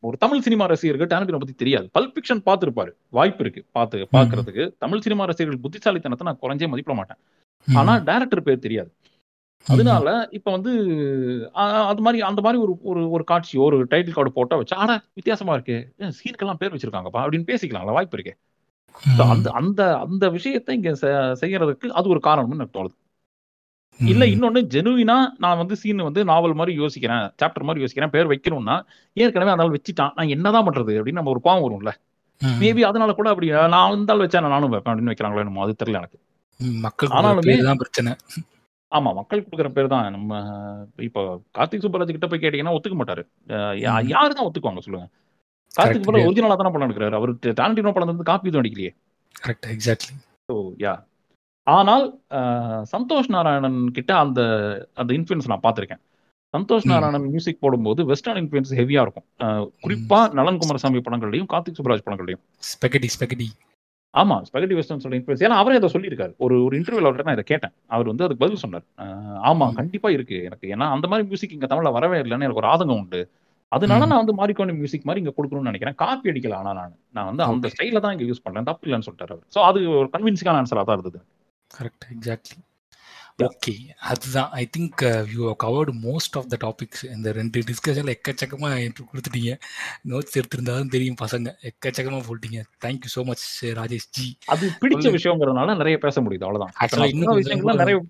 ஒரு 0.00 0.16
தமிழ் 0.16 0.40
சினிமா 0.40 0.64
ரசிகருக்கு 0.66 1.10
டேலண்டினை 1.12 1.38
பத்தி 1.42 1.54
தெரியாது. 1.62 1.86
பல்ப் 1.98 2.12
ஃபிக்ஷன் 2.14 2.42
பார்த்திருப்பாரு. 2.48 2.92
வாய்ப்பு 3.08 3.42
இருக்கு. 3.44 3.62
பார்த்து 3.72 4.08
பார்க்கிறதுக்கு. 4.12 4.64
தமிழ் 4.78 5.04
சினிமா 5.06 5.24
ரசிகர்கள் 5.24 5.62
புத்திசாலித்தனத்தை 5.64 6.26
நான் 6.28 6.42
குறைஞ்சே 6.42 6.68
மதிப்பிட 6.68 6.96
மாட்டேன். 6.96 7.20
ஆனா 7.68 7.94
டேரக்டர் 8.08 8.46
பேர் 8.48 8.64
தெரியாது. 8.66 8.90
அதனால 9.66 10.28
இப்ப 10.30 10.50
வந்து 10.50 10.72
அது 11.90 12.02
மாதிரி 12.02 12.22
அந்த 12.22 12.40
மாதிரி 12.40 12.62
ஒரு 12.62 12.72
ஒரு 12.82 13.00
ஒரு 13.10 13.24
காட்சியோ 13.30 13.62
ஒரு 13.68 13.78
டைட்டில் 13.84 14.12
கார்டு 14.12 14.32
போட்டா 14.32 14.56
வச்சு 14.56 14.76
ஆனா 14.76 14.94
வித்தியாசமா 15.14 15.52
இருக்கு. 15.52 15.76
சீனுக்கெல்லாம் 16.18 16.60
பேர் 16.62 16.74
வச்சிருக்காங்கப்பா 16.74 17.20
அப்படின்னு 17.24 17.48
பேசிக்கலாம்ல 17.52 17.96
வாய்ப்பு 17.98 18.18
இருக்கு. 18.18 18.34
அந்த 19.18 19.50
அந்த 19.50 19.98
அந்த 19.98 20.28
விஷயத்தை 20.28 20.74
இங்க 20.74 20.90
செய்யறதுக்கு 21.40 21.86
அது 21.86 22.08
ஒரு 22.08 22.20
காரணம்னு 22.22 22.52
எனக்கு 22.52 22.84
தோணுது. 22.84 22.96
இல்ல 24.00 24.24
இன்னொன்னு 24.24 24.54
ஜெனுவினா 24.54 25.26
நான் 25.38 25.56
வந்து 25.56 25.76
சீன் 25.76 25.96
வந்து 25.96 26.24
நாவல் 26.24 26.54
மாதிரி 26.54 26.78
யோசிக்கிறேன் 26.78 27.30
சாப்டர் 27.42 27.62
மாதிரி 27.62 27.84
யோசிக்கிறேன் 27.84 28.10
பேர் 28.10 28.26
வைக்கணும்னா 28.26 28.84
ஏற்கனவே 29.12 29.50
அதனால 29.50 29.74
வச்சுட்டான் 29.74 30.12
நான் 30.14 30.28
என்னதான் 30.28 30.66
பண்றது 30.66 31.00
அப்படின்னு 31.00 31.12
நம்ம 31.12 31.30
ஒரு 31.30 31.40
கோவம் 31.44 31.64
வரும்ல. 31.64 31.90
மேபி 32.60 32.80
அதனால 32.80 33.12
கூட 33.12 33.28
அப்படி 33.28 33.50
நான் 33.50 33.90
இருந்தாலும் 33.90 34.26
வச்சா 34.26 34.40
நான் 34.40 34.50
நானும் 34.50 34.70
வைப்பேன் 34.70 34.94
அப்படின்னு 34.94 35.10
வைக்கிறாங்களோ 35.10 35.38
என்னமோ 35.38 35.62
அது 35.62 35.74
தெரியல 35.84 35.94
எனக்கு. 35.94 36.18
மக்கள் 36.80 37.08
ஆனாலுமே- 37.08 37.74
பிரச்சனை. 37.74 38.12
ஆமா 38.94 39.14
மக்கள் 39.14 39.46
கொடுக்குற 39.50 39.68
பேர் 39.68 39.86
தான். 39.86 40.10
நம்ம 40.10 40.44
இப்போ 40.96 41.40
கார்த்திக் 41.58 41.84
சுப்பராஜ் 41.84 42.16
கிட்ட 42.16 42.26
போய் 42.26 42.40
கேட்டீங்கன்னா 42.40 42.78
ஒத்துக்க 42.78 43.24
மாட்டாரு. 43.48 44.06
யாரு 44.06 44.34
தான் 44.34 44.46
ஒத்துக்குவாங்க 44.46 44.78
சொல்லுங்க. 44.78 45.08
கார்த்திக். 45.78 46.04
சுப்பராஜ் 46.04 46.28
ஒரிஜினலா 46.28 46.56
தானே 46.60 46.72
படம் 46.74 46.88
எடுக்கிறாரு. 46.88 47.18
அவர் 47.20 47.32
டாலண்டினோ 47.60 47.92
படம் 47.96 48.10
வந்து 48.12 48.30
காப்பி 48.30 48.50
எதுவும் 48.50 48.64
அடிக்கலையே 48.64 48.92
கரெக்ட் 49.42 49.68
எக்ஸாக்ட்லி 49.74 50.14
ஸோ 50.48 50.56
யா 50.84 50.94
ஆனால் 51.66 52.04
சந்தோஷ் 52.92 53.32
நாராயணன் 53.34 53.80
கிட்ட 53.96 54.12
அந்த 54.24 54.40
அந்த 55.00 55.10
இன்ஃபுளுன்ஸ் 55.16 55.50
நான் 55.52 55.64
பார்த்திருக்கேன். 55.64 56.02
சந்தோஷ். 56.54 56.86
நாராயணன் 56.90 57.26
மியூசிக் 57.32 57.62
போடும்போது 57.64 58.00
வெஸ்டர்ன் 58.10 58.38
இன்ஃபுளுன்ஸ் 58.42 58.70
ஹெவியா 58.78 59.00
இருக்கும். 59.06 59.26
குறிப்பா 59.84 60.20
நலன் 60.38 60.60
குமாரசாமி 60.62 61.02
படங்கள்லயும் 61.06 61.48
கார்த்திக் 61.52 61.78
சுப்ராஜ் 61.78 62.04
படங்கள்லயும். 62.06 62.42
ஸ்பெகடி 62.70 63.10
ஸ்பெகடி 63.16 63.48
ஆமா 64.14 64.36
ஸ்பெகட்டி 64.46 64.76
வெஸ்டர்ன்ஸோட 64.78 65.14
இன்ஃபுளுன்ஸ் 65.18 65.42
ஏன்னா 65.46 65.56
அவரே 65.62 65.78
அதை 65.78 65.88
சொல்லியிருக்காரு. 65.94 66.32
ஒரு 66.44 66.54
ஒரு 66.66 66.74
இன்டர்வியூல 66.78 67.08
அவர்கிட்ட 67.08 67.28
நான் 67.28 67.36
இதை 67.38 67.46
கேட்டேன். 67.50 67.74
அவர் 67.94 68.10
வந்து 68.10 68.24
அதுக்கு 68.26 68.44
பதில் 68.44 68.62
சொன்னார். 68.62 68.84
ஆமா. 69.50 69.66
கண்டிப்பா 69.80 70.10
இருக்கு. 70.16 70.38
எனக்கு 70.48 70.66
ஏன்னா 70.74 70.86
அந்த 70.94 71.06
மாதிரி 71.10 71.26
மியூசிக் 71.30 71.54
இங்க 71.56 71.68
தமிழ்ல 71.72 71.92
வரவே 71.96 72.18
இல்லைன்னு 72.22 72.46
எனக்கு 72.46 72.62
ஒரு 72.62 72.70
ஆதங்கம் 72.74 73.00
உண்டு. 73.02 73.20
அதனால. 73.72 74.06
நான் 74.06 74.20
வந்து 74.22 74.34
மாரிக்கோண்டி 74.34 74.74
மியூசிக் 74.74 75.06
மாதிரி 75.06 75.22
இங்க 75.22 75.32
கொடுக்கணும்னு 75.36 75.70
நினைக்கிறேன் 75.70 75.96
காப்பி 75.96 76.30
அடிக்கல 76.30 76.54
ஆனா 76.54 76.72
நான் 76.72 76.94
நான் 77.14 77.26
வந்து 77.26 77.42
அந்த. 77.46 77.70
ஸ்டைல 77.74 78.00
தான் 78.00 78.14
இங்க 78.16 78.24
யூஸ் 78.24 78.44
பண்றேன் 78.44 78.64
தப்பு 78.64 78.86
இல்லைன்னு 78.86 79.06
சொல்லிட்டாரு 79.08 79.34
அவர் 79.34 79.46
ஸோ 79.56 79.60
அது 79.64 79.80
ஒரு 79.94 80.08
கன்வின்சிங்கான 80.08 80.60
ஆன்சரா 80.62 80.84
தான் 80.84 80.98
இருந்தது 80.98 81.20
கரெக்ட் 81.70 82.06
எக்ஸாக்ட்லி. 82.14 82.58
ஓகே 83.42 83.88
அதுதான். 84.00 84.50
I 84.50 84.68
think 84.78 85.26
you 85.34 85.56
covered 85.64 85.92
most 86.02 86.36
of 86.36 86.48
the 86.48 86.56
topics 86.56 87.14
இந்த 87.14 87.32
ரெண்டு 87.32 87.60
டிஸ்கஷனில் 87.60 88.14
எக்கச்சக்கமாக 88.14 88.78
எனக்கு 88.78 89.04
கொடுத்துட்டீங்க. 89.04 89.58
நோட்ஸ் 90.08 90.40
எடுத்திருந்தாலும் 90.40 90.88
தெரியும் 90.88 91.14
பசங்க. 91.20 91.52
எக்கச்சக்கமாக 91.62 92.22
போட்டீங்க 92.28 92.62
thank you 92.84 93.20
so 93.20 93.24
much 93.24 93.64
Rajesh 93.64 94.08
ji 94.10 94.38
அது 94.46 94.68
பிடிச்ச. 94.68 95.02
விஷயங்கிறதுனால 95.10 95.76
நிறைய 95.76 95.98
பேச 95.98 96.20
முடியுது. 96.20 96.44
Actually, 96.80 96.96
நான் 96.96 97.08
இன்னும் 97.08 97.28
கூட- 97.60 97.74
நிறைய 97.76 98.04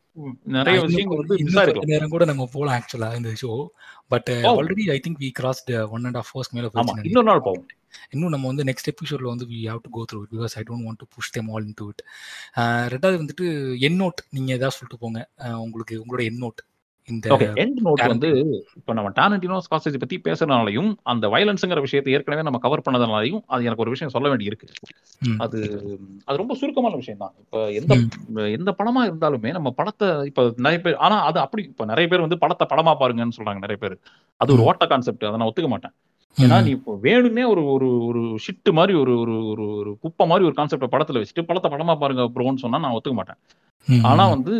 நிறைய 0.44 0.80
விஷயங்கள் 0.80 1.16
வந்து 1.16 1.44
நேரம் 1.84 2.08
கூட 2.08 2.24
நம்ம 2.24 2.48
போகலாம் 2.52 2.82
ஆக்சுவலாக 2.82 3.16
இந்த 3.16 3.32
show 3.42 3.66
but. 4.08 4.28
Already 4.30 4.90
I 4.90 5.00
think 5.08 5.22
we 5.22 5.30
crossed 5.40 5.88
one 5.88 6.04
and 6.04 6.16
half 6.16 6.26
hours 6.34 6.50
மேலே 6.50 6.68
இன்னொரு 7.02 7.26
நாள் 7.26 7.40
போவோம். 7.44 7.66
இன்னும் 8.10 8.34
நம்ம 8.34 8.46
வந்து 8.46 8.66
நெக்ஸ்ட் 8.70 8.90
எபிசோட்ல 8.92 9.32
வந்து 9.32 9.48
we 9.52 9.60
have 9.70 9.82
to 9.84 9.92
go 9.96 10.04
through 10.12 10.22
because 10.32 10.56
I 10.58 10.64
don't 10.68 10.86
want 10.88 11.02
to 11.04 11.08
push 11.16 11.34
them 11.36 11.50
all 11.54 11.66
in 11.68 11.76
to 11.76 11.86
it 11.88 12.02
ரெண்டாவது 12.94 13.20
வந்துட்டு 13.22 13.46
என் 13.88 14.00
நோட் 14.00 14.24
நீங்க 14.30 14.52
ஏதாவது 14.52 14.78
சொல்லிட்டு 14.78 15.04
போங்க 15.04 15.20
உங்களுக்கு 15.66 15.96
உங்களோட 16.02 16.24
என் 16.30 16.42
நோட் 16.44 16.62
இந்த 17.08 17.28
எண்ட் 17.62 17.78
நோட். 17.84 18.00
வந்து 18.12 18.30
இப்ப 18.78 18.94
நம்ம 18.96 19.10
டாரண்டினோ 19.18 19.58
ஸ்காசேஜ் 19.66 19.94
பத்தி 20.00 20.16
பேசுறதுனாலையும் 20.26 20.90
அந்த 21.02 21.26
வயலன்ஸ்ங்கிற 21.34 21.80
விஷயத்தை 21.84 22.12
ஏற்கனவே 22.16 22.42
நம்ம 22.42 22.58
கவர் 22.64 22.82
பண்ணதுனாலையும் 22.86 23.40
அது 23.46 23.66
எனக்கு 23.68 23.84
ஒரு 23.84 23.94
விஷயம் 23.94 24.12
சொல்ல 24.14 24.28
வேண்டி 24.28 24.48
இருக்கு. 24.50 24.66
அது 25.44 25.58
அது 26.26 26.36
ரொம்ப 26.42 26.56
சுருக்கமான 26.60 26.98
விஷயம் 27.00 27.22
தான் 27.22 27.34
இப்ப 27.44 27.62
எந்த. 27.78 27.94
எந்த 28.58 28.72
படமா 28.80 29.04
இருந்தாலுமே 29.08 29.52
நம்ம 29.52 29.70
படத்தை 29.70 30.08
இப்ப 30.30 30.44
நிறைய 30.58 30.80
பேர் 30.86 31.00
ஆனா 31.06 31.18
அது 31.30 31.40
அப்படி 31.44 31.64
இப்ப 31.72 31.86
நிறைய 31.92 32.08
பேர் 32.12 32.26
வந்து 32.26 32.42
படத்தை 32.44 32.66
படமா 32.72 32.94
பாருங்கன்னு 33.02 33.38
சொல்றாங்க 33.38 33.64
நிறைய 33.66 33.80
பேர் 33.84 33.96
அது 34.40 34.52
ஒரு. 34.56 34.66
ஓட்ட 34.68 34.86
கான்செப்ட் 34.92 35.26
அதை 35.30 35.38
நான் 35.40 35.50
ஒத்துக்க 35.50 35.70
மாட்டேன் 35.74 35.94
ஏன்னா. 36.38 36.58
நீ 36.66 36.70
இப்போ 36.78 36.92
வேணும்னே 37.06 37.44
ஒரு 37.52 37.62
ஒரு 37.74 37.88
ஒரு 38.08 38.20
ஷிட்டு 38.44 38.70
மாதிரி 38.78 38.94
ஒரு 39.02 39.12
ஒரு 39.22 39.34
ஒரு 39.52 39.64
ஒரு 39.80 39.90
குப்பை 40.04 40.24
மாதிரி 40.30 40.46
ஒரு 40.48 40.56
கான்செப்டை 40.58 40.88
படத்துல 40.94 41.20
வச்சுட்டு 41.22 41.48
படத்தை 41.48 41.70
படமா 41.74 41.94
பாருங்க 42.02 42.24
ப்ரோன்னு 42.36 42.64
சொன்னா 42.64 42.82
நான் 42.84 42.96
ஒத்துக்க 42.98 43.16
மாட்டேன். 43.20 43.40
ஆனா 44.08 44.24
வந்து 44.34 44.54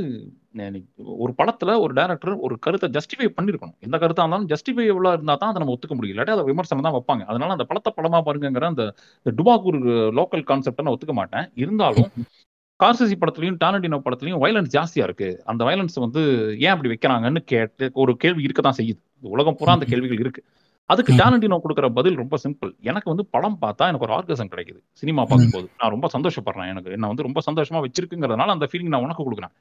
ஒரு 1.24 1.32
படத்துல 1.40 1.70
ஒரு 1.84 1.92
டைரக்டர் 1.98 2.34
ஒரு 2.46 2.54
கருத்தை 2.64 2.88
ஜஸ்டிஃபை 2.96 3.28
பண்ணிருக்கணும். 3.36 3.76
எந்த 3.86 3.96
கருத்தா 4.02 4.24
இருந்தாலும் 4.24 4.50
ஜஸ்டிஃபைபிளா 4.52 5.12
இருந்தா 5.16 5.36
தான் 5.42 5.50
அதை 5.52 5.60
நம்ம 5.62 5.74
ஒத்துக்க 5.74 5.96
முடியும். 5.96 6.14
இல்லாட்டி 6.14 6.34
அதை 6.36 6.44
விமர்சனம் 6.50 6.86
தான் 6.86 6.96
வைப்பாங்க. 6.96 7.24
அதனால 7.30 7.56
அந்த 7.56 7.66
படத்தை 7.70 7.92
படமா 7.98 8.20
பாருங்கிற 8.28 8.68
அந்த 8.72 8.84
இந்த 9.26 9.32
டுபாக்கூர் 9.40 9.80
லோக்கல் 10.18 10.44
கான்செப்டை 10.50 10.84
நான் 10.84 10.94
ஒத்துக்க 10.96 11.16
மாட்டேன். 11.20 11.46
இருந்தாலும் 11.64 12.10
கார்சிசி 12.80 13.14
படத்துலயும் 13.20 13.58
டாலண்டினோ 13.62 13.98
படத்துலயும் 14.04 14.42
வயலன்ஸ் 14.42 14.74
ஜாஸ்தியா 14.74 15.04
இருக்கு. 15.08 15.28
அந்த 15.50 15.62
வயலன்ஸ் 15.68 15.96
வந்து 16.04 16.20
ஏன் 16.64 16.72
அப்படி 16.74 16.90
வைக்கிறாங்கன்னு 16.92 17.40
கேட்டு 17.52 17.86
ஒரு 18.02 18.12
கேள்வி 18.24 18.46
இருக்க 18.46 18.62
தான் 18.62 18.78
செய்யுது. 18.80 19.00
உலகம் 19.34 19.56
பூரா 19.60 19.74
அந்த 19.76 19.86
கேள்விகள் 19.92 20.22
இருக்கு. 20.24 20.42
அதுக்கு. 20.90 21.12
டாலண்டினோ 21.20 21.56
கொடுக்குற 21.64 21.86
பதில் 21.98 22.18
ரொம்ப 22.20 22.36
சிம்பிள் 22.44 22.70
எனக்கு 22.90 23.08
வந்து 23.12 23.24
படம் 23.34 23.56
பார்த்தா 23.64 23.88
எனக்கு 23.90 24.06
ஒரு 24.06 24.14
ஆர்கசம் 24.18 24.50
கிடைக்குது. 24.52 24.80
சினிமா 25.00 25.22
பார்க்கும்போது. 25.30 25.66
நான் 25.80 25.92
ரொம்ப 25.94 26.08
சந்தோஷப்படுறேன் 26.14 26.70
எனக்கு. 26.72 26.90
என்ன 26.96 27.08
வந்து 27.12 27.26
ரொம்ப 27.26 27.40
சந்தோஷமா 27.48 27.80
வச்சிருக்குங்கிறதுனால 27.86 28.54
அந்த 28.56 28.68
ஃபீலிங் 28.70 28.92
நான் 28.94 29.04
உனக்கு 29.06 29.26
கொடுக்குறேன். 29.26 29.54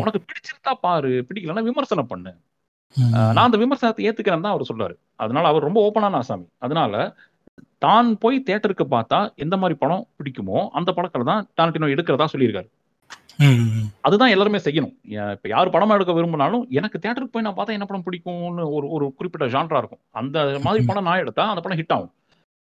உனக்கு 0.00 0.20
பிடிச்சிருந்தா 0.28 0.72
பாரு. 0.86 1.12
பிடிக்கலன்னா 1.28 1.64
விமர்சனம் 1.70 2.10
பண்ணு. 2.12 2.32
நான் 3.36 3.46
அந்த 3.46 3.58
விமர்சனத்தை 3.62 4.04
ஏத்துக்கிறேன் 4.08 4.44
தான் 4.46 4.54
அவர் 4.54 4.68
சொல்றாரு. 4.70 4.94
அதனால 5.22 5.48
அவர் 5.52 5.66
ரொம்ப 5.68 5.78
ஓப்பனான 5.86 6.18
ஆசாமி. 6.22 6.46
அதனால 6.66 6.94
தான் 7.84 8.08
போய் 8.22 8.36
தேட்டருக்கு 8.48 8.84
பார்த்தா 8.96 9.18
எந்த 9.44 9.54
மாதிரி 9.62 9.76
படம் 9.82 10.04
பிடிக்குமோ 10.18 10.58
அந்த 10.78 10.90
படங்களை 10.98 11.24
தான் 11.32 11.42
டாரண்டினோ 11.58 11.88
எடுக்கிறதா 11.94 12.28
சொல்லியிருக்காரு. 12.34 12.68
அதுதான் 14.00 14.28
எல்லாருமே 14.28 14.58
செய்யணும். 14.58 14.94
இப்ப 15.32 15.48
யார் 15.48 15.70
படமா 15.70 15.92
எடுக்க 15.92 16.12
விரும்பினாலும் 16.12 16.66
எனக்கு 16.70 16.98
தேட்டருக்கு 16.98 17.32
போய் 17.32 17.42
நான் 17.42 17.54
பார்த்தா 17.54 17.68
என்ன 17.68 17.84
படம் 17.84 18.04
பிடிக்கும்னு 18.06 18.72
ஒரு 18.72 18.88
ஒரு 18.88 19.14
குறிப்பிட்ட 19.14 19.58
ஜான்ரா 19.58 19.76
இருக்கும். 19.76 19.98
அந்த 20.10 20.58
மாதிரி. 20.62 20.84
படம் 20.84 21.02
நான் 21.02 21.18
எடுத்தா 21.18 21.48
அந்த 21.48 21.60
படம் 21.60 21.78
ஹிட் 21.78 21.92
ஆகும். 21.92 22.12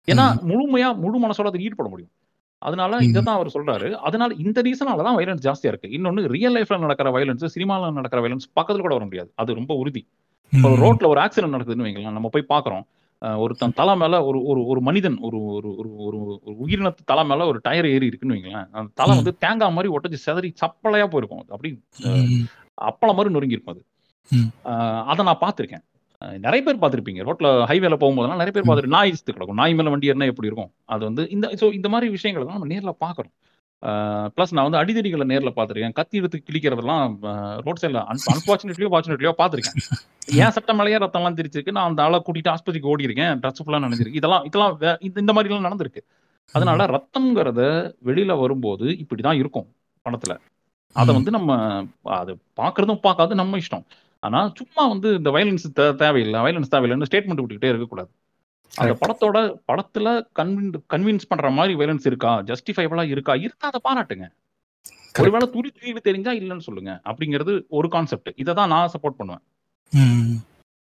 ஏன்னா. 0.08 0.26
முழுமையா 0.48 0.96
முழு 0.96 1.26
மனசோட 1.26 1.46
அதை 1.46 1.60
ஈடுபட 1.60 1.88
முடியும். 1.88 2.10
அதனால 2.58 2.96
ம். 2.96 3.00
இதை 3.00 3.22
தான் 3.22 3.34
அவர் 3.34 3.54
சொல்றாரு. 3.54 3.92
அதனால 3.92 4.34
இந்த 4.34 4.62
ரீசனால 4.62 5.02
தான் 5.02 5.16
வயலன்ஸ் 5.16 5.46
ஜாஸ்தியா 5.46 5.66
இருக்கு. 5.66 5.88
இன்னொன்னு 5.88 6.26
ரியல் 6.26 6.54
லைஃப்ல 6.54 6.78
நடக்கிற 6.78 7.10
வயலன்ஸ் 7.10 7.46
சினிமால 7.54 7.92
நடக்கிற 7.92 8.22
வயலன்ஸ் 8.22 8.48
பக்கத்துல 8.56 8.84
கூட 8.84 8.94
வர 8.94 9.04
முடியாது. 9.04 9.32
அது 9.34 9.54
ரொம்ப 9.54 9.74
உறுதி. 9.74 10.02
ரோட்ல 10.52 11.06
ஒரு 11.06 11.20
ஆக்சிடென்ட் 11.20 11.54
நடக்குதுன்னு 11.54 11.86
வைங்களேன் 11.86 12.10
நம்ம 12.10 12.28
போய் 12.28 12.44
பாக்குறோம் 12.48 12.84
ஒருத்தன் 13.42 13.74
தலை 13.74 13.94
மேல 13.96 14.14
ஒரு 14.24 14.38
ஒரு 14.44 14.60
ஒரு 14.66 14.80
மனிதன் 14.80 15.16
ஒரு 15.20 15.38
ஒரு 15.56 15.68
ஒரு 15.80 15.90
ஒரு 16.06 16.18
ஒரு 16.46 16.54
உயிரினத்து 16.64 17.02
தலை 17.04 17.24
மேல 17.24 17.46
ஒரு 17.46 17.58
டயர் 17.62 17.88
ஏறி 17.92 18.06
இருக்குன்னு 18.06 18.36
வைங்களேன். 18.36 18.68
அந்த 18.72 18.90
தலை. 18.94 19.14
வந்து 19.16 19.34
தேங்காய் 19.38 19.74
மாதிரி 19.76 19.92
ஒட்டச்சு 19.94 20.24
செதறி 20.26 20.50
சப்பலையா 20.62 21.06
போயிருக்கும் 21.06 21.44
அப்படி. 21.54 21.70
அப்பளம் 22.88 23.18
மாதிரி 23.18 23.34
நொறுங்கி 23.34 23.56
இருக்கும் 23.56 23.74
அது. 23.74 23.82
அதை 25.04 25.24
நான் 25.24 25.42
பார்த்திருக்கேன். 25.42 25.84
நிறைய 26.38 26.60
பேர் 26.66 26.82
பார்த்திருப்பீங்க. 26.82 27.22
ரோட்ல 27.28 27.48
ஹைவேல 27.70 27.96
போகும்போதெல்லாம் 28.02 28.42
நிறைய 28.42 28.52
பேர். 28.52 28.68
பார்த்துட்டு 28.68 28.94
நாய் 28.96 29.12
கிடக்கும். 29.28 29.60
நாய் 29.62 29.74
மேல 29.74 29.90
வண்டி 29.90 30.10
ஏறினா 30.10 30.30
எப்படி 30.32 30.50
இருக்கும்? 30.50 30.70
அது 30.84 31.02
வந்து 31.04 31.22
இந்த 31.28 31.48
ஸோ 31.60 31.72
இந்த 31.72 31.88
மாதிரி 31.88 32.10
விஷயங்களை 32.10 32.46
நம்ம 32.46 32.70
நேர்ல 32.74 32.94
பார்க்கறோம் 33.06 33.34
ப்ளஸ் 34.34 34.52
நான் 34.56 34.66
வந்து 34.68 34.80
அடிதடிகளை 34.80 35.24
நேர்ல 35.32 35.50
பார்த்திருக்கேன். 35.56 35.94
கத்தி 35.98 36.20
எடுத்து 36.20 36.38
கிழிக்கிறதெல்லாம் 36.48 37.14
ரோட் 37.66 37.80
சைடில் 37.82 38.00
அன்பார்ச்சுனேட்லியோ 38.12 38.90
ஃபார்ச்சுனேட்லியோ 38.92 39.32
பார்த்திருக்கேன். 39.40 39.78
ஏன் 40.42 40.54
சட்டம் 40.56 40.78
மேலேயே 40.80 41.00
ரத்தம்லாம் 41.04 41.38
தெரிச்சிருக்கு? 41.40 41.74
நான் 41.78 41.88
அந்த 41.90 42.02
ஆளை 42.06 42.18
கூட்டிட்டு 42.26 42.52
ஆஸ்பத்திரிக்கு 42.54 42.92
ஓடி 42.92 43.08
இருக்கேன் 43.08 43.40
ட்ரெஸ் 43.42 43.62
ஃபுல்லாக 43.64 43.82
நினைஞ்சிருக்கு. 43.86 44.20
இதெல்லாம் 44.20 44.44
இதெல்லாம் 44.50 44.74
இந்த 45.08 45.18
இந்த 45.24 45.34
மாதிரி 45.36 45.52
எல்லாம் 45.52 45.68
நடந்திருக்கு. 45.68 46.02
அதனால 46.54 46.86
ரத்தம்ங்கிறத 46.96 47.60
வெளியில 48.08 48.32
வரும்போது 48.40 48.86
இப்படிதான் 49.02 49.40
இருக்கும் 49.42 49.68
படத்துல 50.06 50.34
அதை. 50.96 51.10
வந்து 51.18 51.30
நம்ம 51.36 51.52
அது 52.20 52.32
பாக்குறதும் 52.60 53.04
பார்க்காது 53.06 53.34
நம்ம 53.42 53.58
இஷ்டம். 53.62 53.84
ஆனா 54.26 54.40
சும்மா 54.58 54.82
வந்து 54.92 55.08
இந்த 55.18 55.30
வயலன்ஸ் 55.36 55.66
தேவையில்லை 56.02 56.40
வயலன்ஸ் 56.46 56.72
தேவையில்லைன்னு 56.74 57.08
ஸ்டேட்மெண்ட் 57.10 57.42
விட்டுக்கிட்டே 57.42 57.72
இருக்கக்கூடாது. 57.72 58.10
அந்த. 58.80 58.94
படத்தோட 59.02 59.38
படத்துல 59.70 60.08
கன்வின் 60.38 60.70
கன்வின்ஸ் 60.92 61.28
பண்ற 61.30 61.50
மாதிரி 61.58 61.74
வயலன்ஸ் 61.80 62.06
இருக்கா? 62.10 62.32
ஜஸ்டிஃபைபிளா 62.48 63.04
இருக்கா? 63.14 63.34
இருந்தா 63.44 63.68
அதை 63.72 63.80
பாராட்டுங்க. 63.88 64.26
ஒருவேளை 65.20 65.46
துரி 65.54 65.68
துரிவு 65.76 66.00
தெரிஞ்சா 66.08 66.32
இல்லைன்னு 66.38 66.66
சொல்லுங்க. 66.68 66.92
அப்படிங்கிறது 67.10 67.52
ஒரு 67.78 67.88
கான்செப்ட் 67.94 68.30
இதை 68.42 68.52
தான் 68.60 68.72
நான் 68.74 68.92
சப்போர்ட் 68.94 69.18
பண்ணுவேன். 69.20 69.42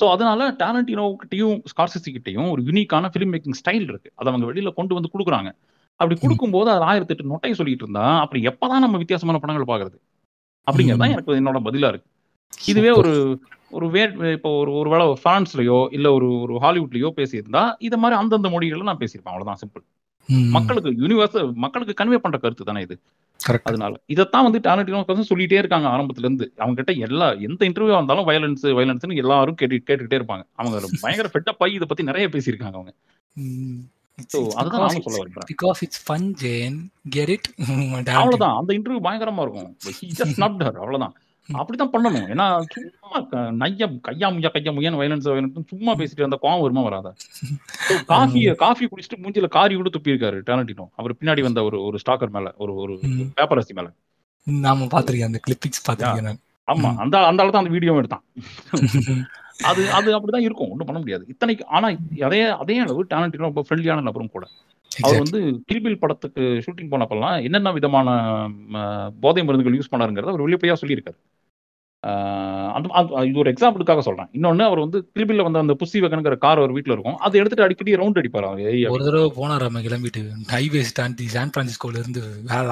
ஸோ 0.00 0.04
அதனால 0.14 0.48
டாலண்டினோ 0.62 1.04
கிட்டையும் 1.20 1.58
ஸ்கார்சிசி 1.72 2.10
கிட்டையும் 2.14 2.48
ஒரு 2.54 2.62
யூனிக்கான 2.68 3.10
ஃபிலிம் 3.12 3.32
மேக்கிங் 3.34 3.58
ஸ்டைல் 3.60 3.86
இருக்கு. 3.92 4.10
அதை 4.18 4.28
அவங்க 4.32 4.46
வெளியில 4.50 4.72
கொண்டு 4.78 4.96
வந்து 4.98 5.12
கொடுக்குறாங்க. 5.12 5.50
அப்படி 6.00 6.16
கொடுக்கும்போது 6.22 6.68
அது 6.74 6.84
ஆயிரத்தி 6.90 7.14
எட்டு 7.14 7.30
நொட்டை 7.32 7.52
சொல்லிட்டு 7.60 7.84
இருந்தா 7.86 8.06
அப்படி 8.22 8.40
எப்பதான் 8.50 8.84
நம்ம 8.84 8.98
வித்தியாசமான 9.02 9.38
படங்கள் 9.42 9.70
பாக்குறது 9.72 9.96
அப்படிங்கிறது 10.66 11.02
தான் 11.02 11.14
எனக்கு 11.14 11.38
என்னோட 11.40 11.60
பதிலா 11.68 11.90
இருக்கு. 11.92 12.08
இதுவே. 12.66 12.90
ஒரு 12.90 13.42
ஒரு 13.70 13.90
வே 13.90 14.10
இப்போ 14.32 14.50
ஒரு 14.50 14.72
ஒரு 14.72 14.90
வேளை 14.90 15.18
பிரான்ஸ்லயோ 15.24 15.86
இல்ல 15.90 16.12
ஒரு 16.12 16.40
ஒரு 16.40 16.58
ஹாலிவுட்லயோ 16.58 17.10
பேசியிருந்தா 17.16 17.74
இத 17.78 17.96
மாதிரி 17.96 18.20
அந்தந்த 18.20 18.48
மொழிகள்ல 18.48 18.82
நான் 18.82 18.98
பேசியிருப்பேன். 18.98 19.24
அவ்வளவுதான் 19.24 19.58
சிம்பிள். 19.66 19.82
மக்களுக்கு 20.50 20.90
யூனிவர்ஸ் 20.90 21.52
மக்களுக்கு 21.52 22.04
கன்வே 22.04 22.16
பண்ற 22.16 22.38
கருத்து 22.38 22.64
தானே 22.64 22.80
இது. 22.80 23.00
அதனால 23.64 24.00
இதைத்தான் 24.06 24.42
வந்து 24.42 24.58
பர்சன் 24.58 25.24
சொல்லிட்டே 25.34 25.52
இருக்காங்க 25.52 25.88
ஆரம்பத்துல 25.88 26.18
இருந்து 26.18 26.52
அவங்க 26.56 26.82
கிட்ட 26.82 27.06
எல்லா 27.06 27.32
எந்த 27.32 27.68
இன்டர்வியூ 27.68 27.94
வந்தாலும் 27.94 28.28
வயலன்ஸ் 28.28 28.66
வயலன்ஸ்னு 28.66 29.16
எல்லாரும் 29.16 29.54
கேட்டு 29.54 29.96
கேட்டுக்கிட்டே 29.96 30.20
இருப்பாங்க. 30.20 30.42
அவங்க 30.52 30.86
பயங்கர 31.00 31.30
ஃபெட்டப் 31.32 31.56
ஆகி 31.58 31.72
இதை 31.72 31.86
பத்தி 31.86 32.02
நிறைய 32.02 32.28
பேசியிருக்காங்க 32.28 32.66
அவங்க. 32.66 32.94
fun, 36.12 36.34
Jane. 36.42 36.90
Get 37.16 37.28
it? 37.28 37.54
அவ்வளவுதான். 38.10 38.56
அந்த 38.56 38.74
இன்டர்வியூ 38.74 39.02
பயங்கரமா 39.02 39.40
இருக்கும். 39.40 39.76
அவ்வளவுதான். 40.62 41.14
அப்படிதான் 41.48 41.92
பண்ணணும். 41.94 42.26
ஏன்னா 42.32 42.44
சும்மா 42.74 43.18
நைய 43.62 43.86
கையா 44.06 44.28
முய்யா 44.34 44.50
கையா 44.54 44.72
முய்யான்னு 44.76 45.00
வயலன்ஸ் 45.00 45.28
வயலன்ஸ் 45.28 45.70
சும்மா 45.72 45.92
பேசிட்டு 45.94 46.26
அந்த 46.28 46.38
கோவம் 46.42 46.62
வருமா 46.62 46.82
வராதா? 46.82 47.12
காஃபி 48.12 48.42
காஃபி 48.62 48.86
குடிச்சிட்டு 48.86 49.20
மூஞ்சில 49.22 49.48
காரி 49.48 49.74
கூட 49.74 49.90
துப்பி 49.96 50.12
இருக்காரு 50.14 50.38
டேலண்டினோ 50.48 50.86
அவர் 50.94 51.18
பின்னாடி 51.20 51.42
வந்த 51.42 51.62
ஒரு 51.64 51.78
ஒரு 51.84 51.98
ஸ்டாக்கர் 52.02 52.34
மேல 52.36 52.54
ஒரு 52.56 52.74
ஒரு. 52.76 52.94
பேப்பர் 53.38 53.62
அசி 53.62 53.74
மேல. 53.74 53.88
நாம 54.46 54.88
பாத்திருக்கேன் 54.94 55.30
அந்த 55.30 55.40
கிளிப்பிக்ஸ் 55.46 55.86
பாத்திருக்கேன் 55.86 56.40
ஆமா. 56.68 56.90
அந்த 57.02 57.16
அந்த 57.28 57.46
தான் 57.46 57.62
அந்த 57.62 57.72
வீடியோ 57.72 57.94
எடுத்தான். 58.00 58.24
அது 59.68 59.82
அது 59.92 60.08
அப்படிதான் 60.16 60.46
இருக்கும் 60.46 60.70
ஒன்றும் 60.70 60.88
பண்ண 60.88 60.98
முடியாது. 61.00 61.24
இத்தனைக்கு 61.32 61.64
ஆனா 61.68 61.88
அதே 62.22 62.40
அதே 62.54 62.76
அளவு 62.78 63.02
டேலண்டினோ 63.04 63.48
ரொம்ப 63.48 63.62
ஃப்ரெண்ட்லியான 63.66 64.02
நபரும் 64.02 64.32
கூட. 64.32 64.44
அவர். 65.02 65.22
வந்து 65.22 65.40
கில்பில் 65.70 66.00
படத்துக்கு 66.02 66.42
ஷூட்டிங் 66.64 66.92
போனப்பெல்லாம் 66.92 67.36
என்னென்ன 67.46 67.72
விதமான 67.78 68.08
போதை 69.24 69.44
மருந்துகள் 69.46 69.78
யூஸ் 69.78 69.92
பண்ணாருங்கிறத 69.92 70.34
அவர் 70.34 70.46
வெளிப்படையா 70.46 70.76
சொல்லியிருக்காரு. 70.82 71.18
அந்த 72.76 72.86
இது 73.28 73.40
ஒரு 73.42 73.50
எக்ஸாம்பிளுக்காக 73.52 74.02
சொல்றேன். 74.06 74.28
இன்னொன்னு 74.36 74.64
அவர் 74.68 74.82
வந்து 74.84 74.98
கில்பில்ல 75.16 75.46
வந்து 75.46 75.62
அந்த 75.62 75.74
புசி 75.82 76.02
வகனுங்கிற 76.04 76.36
கார் 76.42 76.60
அவர் 76.62 76.74
வீட்ல 76.76 76.94
இருக்கும். 76.94 77.18
அதை 77.26 77.38
எடுத்துட்டு 77.40 77.64
அடிக்கடி 77.66 77.94
ரவுண்ட் 78.00 78.20
அடிப்பாரு 78.20 78.48
அவர் 78.48 78.94
ஒரு 78.96 79.06
தடவை 79.08 79.28
போனாராம 79.38 79.82
கிளம்பிட்டு. 79.86 80.22
ஹைவேஸ் 80.54 80.90
தாண்டி 80.98 81.26
சான் 81.34 81.52
பிரான்சிஸ்கோல 81.54 82.00
இருந்து 82.02 82.22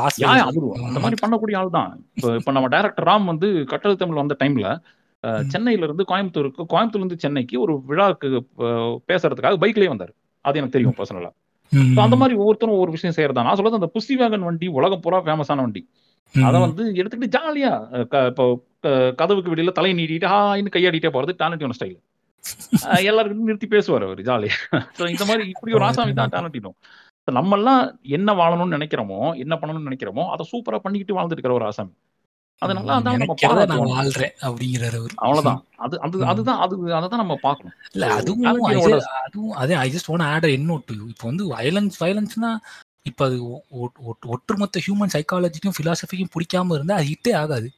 லாஸ்ட் 0.00 0.22
யா 0.24 0.32
அது 0.48 0.62
அந்த 0.88 1.02
மாதிரி 1.04 1.20
பண்ணக்கூடிய 1.22 1.60
ஆள் 1.60 1.76
தான். 1.78 1.92
இப்போ 2.18 2.32
இப்போ 2.40 2.54
நம்ம 2.56 2.70
டைரக்டர் 2.74 3.08
ராம் 3.10 3.30
வந்து 3.32 3.50
கட்டளை 3.72 3.94
தமிழ் 4.02 4.20
வந்த 4.22 4.36
டைம்ல. 4.42 4.74
சென்னையில 5.54 5.86
இருந்து 5.88 6.04
கோயம்புத்தூருக்கு 6.10 6.62
கோயம்புத்தூர்ல 6.72 7.04
இருந்து 7.04 7.22
சென்னைக்கு 7.24 7.56
ஒரு 7.64 7.74
விழாக்கு 7.90 8.28
பேசுறதுக்காக 9.10 9.60
பைக்லயே 9.64 9.90
வந்தாரு. 9.92 10.12
அது 10.44 10.58
எனக்கு 10.60 10.76
தெரியும் 10.76 10.96
பர்சனலா. 11.00 11.30
அந்த 12.02 12.16
மாதிரி 12.20 12.34
ஒவ்வொருத்தரும் 12.40 12.76
ஒவ்வொரு 12.76 12.94
விஷயம் 12.96 13.16
செய்யறதா 13.16 13.44
நான் 13.46 13.58
சொல்றது 13.58 13.80
அந்த 13.80 13.90
புஷி 13.96 14.14
வேகன் 14.20 14.46
வண்டி 14.48 14.66
உலகம் 14.78 15.02
பூரா 15.04 15.18
ஃபேமஸான 15.24 15.62
வண்டி. 15.64 15.82
அதை 16.34 16.58
வந்து 16.64 16.82
எடுத்துக்கிட்டு 17.00 17.34
ஜாலியா 17.36 17.72
இப்போ 18.30 18.44
கதவுக்கு 19.20 19.52
வெளியில 19.52 19.72
தலை 19.78 19.92
நீட்டிட்டு 19.98 20.28
ஹாயின்னு 20.34 20.74
கையாடிட்டே 20.76 21.12
போறது 21.16 21.34
டேலண்டினோ 21.40 21.76
ஸ்டைல் 21.78 21.98
எல்லாருக்கும் 23.10 23.48
நிறுத்தி 23.48 23.68
பேசுவார் 23.74 24.04
அவர் 24.06 24.20
ஜாலியா 24.28 24.54
ஸோ 24.96 25.02
இந்த 25.12 25.24
மாதிரி 25.28 25.44
இப்படி 25.52 25.72
ஒரு 25.78 25.84
ஆசாமி 25.88 26.14
தான் 26.14 26.32
டேலண்டினோ 26.34 26.70
நம்ம 27.28 27.56
எல்லாம் 27.58 27.82
என்ன 28.16 28.30
வாழணும்னு 28.40 28.76
நினைக்கிறோமோ 28.76 29.18
என்ன 29.42 29.54
பண்ணணும்னு 29.60 29.88
நினைக்கிறோமோ 29.88 30.24
அதை 30.34 30.44
சூப்பரா 30.50 30.78
பண்ணிக்கிட்டு 30.84 31.16
வாழ்ந்துட்டு 31.18 31.38
இருக்கிற 31.38 31.54
ஒரு 31.58 31.66
ஆசாமி. 31.68 31.92
அதனால 32.62 32.92
அதான் 32.94 33.20
நம்ம 33.64 33.86
வாழ்றேன் 33.92 34.34
அப்படிங்கிறாரு 34.42 34.96
அவரு 34.96 35.14
அவ்வளவுதான். 35.18 35.60
அது 35.78 35.94
அது. 35.98 36.16
அதுதான் 36.26 36.60
அது 36.60 36.74
அதை 36.92 37.06
தான் 37.08 37.22
நம்ம 37.22 37.36
பார்க்கணும் 37.42 37.76
இல்ல 37.92 38.06
அதுவும் 38.14 38.44
I 38.44 38.52
டேலண்டினோட 38.52 38.96
just- 38.96 39.12
அதுவும் 39.22 39.52
அதே 39.56 39.74
I 39.76 39.88
just 39.94 40.10
want 40.10 40.24
add 40.28 40.48
an 40.50 40.68
note 40.70 40.92
இப்போ 41.08 41.24
வந்து 41.24 41.46
வயலன்ஸ் 41.52 41.98
வயலன்ஸ்னா 42.00 42.50
இப்போ 43.02 43.24
அது 43.24 43.38
ஒட்டுமொத்த 44.28 44.80
ஹியூமன் 44.84 45.14
சைக்காலஜிக்கும் 45.14 45.76
ஃபிலாசபிக்கும் 45.76 46.32
பிடிக்காம 46.34 46.74
இருந்தா 46.74 46.94
அது 46.94 47.08
ஹிட்டே 47.08 47.32
ஆகாது. 47.36 47.68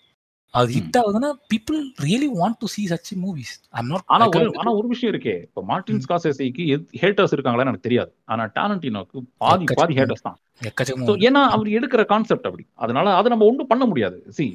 அது. 0.60 0.70
ஹிட் 0.76 0.97
ஆகுதுன்னா 1.01 1.31
people 1.52 1.78
really 2.06 2.28
want 2.40 2.59
to 2.62 2.66
see 2.74 2.85
such 2.93 3.10
movies 3.24 3.52
I'm 3.81 3.90
not 3.93 4.06
ஆனா 4.14 4.24
ஒரு 4.39 4.51
ஆனா 4.60 4.70
ஒரு 4.78 4.86
விஷயம் 4.93 5.12
இருக்கே. 5.14 5.36
இப்போ 5.48 5.62
மார்டின் 5.70 6.02
ஸ்காசேசிக்கு 6.06 6.64
ஹேட்டர்ஸ் 7.02 7.35
இருக்காங்களான்னு 7.36 7.72
எனக்கு 7.72 7.89
தெரியாது. 7.89 8.12
ஆனா 8.32 8.44
டேலண்டினோக்கு 8.59 9.20
பாதி 9.44 9.66
பாதி 9.81 9.97
ஹேட்டர்ஸ் 10.01 10.26
தான். 10.28 10.39
ஏன்னா 11.28 11.40
அவர் 11.55 11.68
எடுக்கிற 11.76 12.02
கான்செப்ட் 12.12 12.47
அப்படி. 12.48 12.64
அதனால 12.85 13.14
அதை 13.20 13.28
நம்ம 13.32 13.47
ஒண்ணும் 13.51 13.70
பண்ண 13.72 13.85
முடியாது. 13.93 14.18
சி 14.36 14.47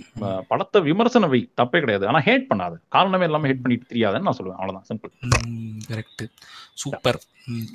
படத்தை 0.52 0.80
விமர்சன 0.88 1.30
வை. 1.34 1.42
தப்பே 1.62 1.82
கிடையாது. 1.84 2.06
ஆனா 2.12 2.22
ஹேட் 2.28 2.48
பண்ணாது. 2.52 2.78
காரணமே 2.98 3.28
இல்லாம 3.30 3.48
ஹேட் 3.52 3.64
பண்ணிட்டு 3.66 3.92
தெரியாதுன்னு 3.94 4.28
நான் 4.30 4.40
சொல்லுவேன். 4.40 4.60
அவ்வளவுதான். 4.62 4.88
Simple 4.92 5.14
correct 5.92 6.26
super 6.84 7.20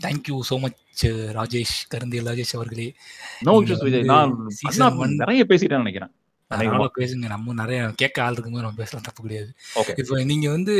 thank you 0.06 0.36
so 0.50 0.56
much 0.64 1.04
Rajesh 1.38 1.76
Karunthiyal 1.94 2.28
Rajesh 2.30 2.56
அவர்களே. 2.58 2.90
நோ 3.48 3.54
இஷ்யூஸ் 3.64 3.86
விஜய் 3.88 4.10
நான் 4.12 5.16
நிறைய 5.22 5.42
பேசிட்டேன்னு 5.52 5.84
நினைக்கிறேன். 5.86 6.12
அதனால. 6.54 6.88
பேசுங்க. 6.98 7.28
நம்ம 7.34 7.54
நிறைய 7.60 7.78
கேட்க 7.96 8.24
ஆள் 8.24 8.34
இருக்கும்போது 8.34 8.64
நம்ம 8.66 8.78
பேசலாம் 8.82 9.06
தப்பு 9.08 9.22
கிடையாது. 9.22 9.50
இப்போ 10.02 10.18
நீங்க 10.30 10.46
வந்து 10.50 10.74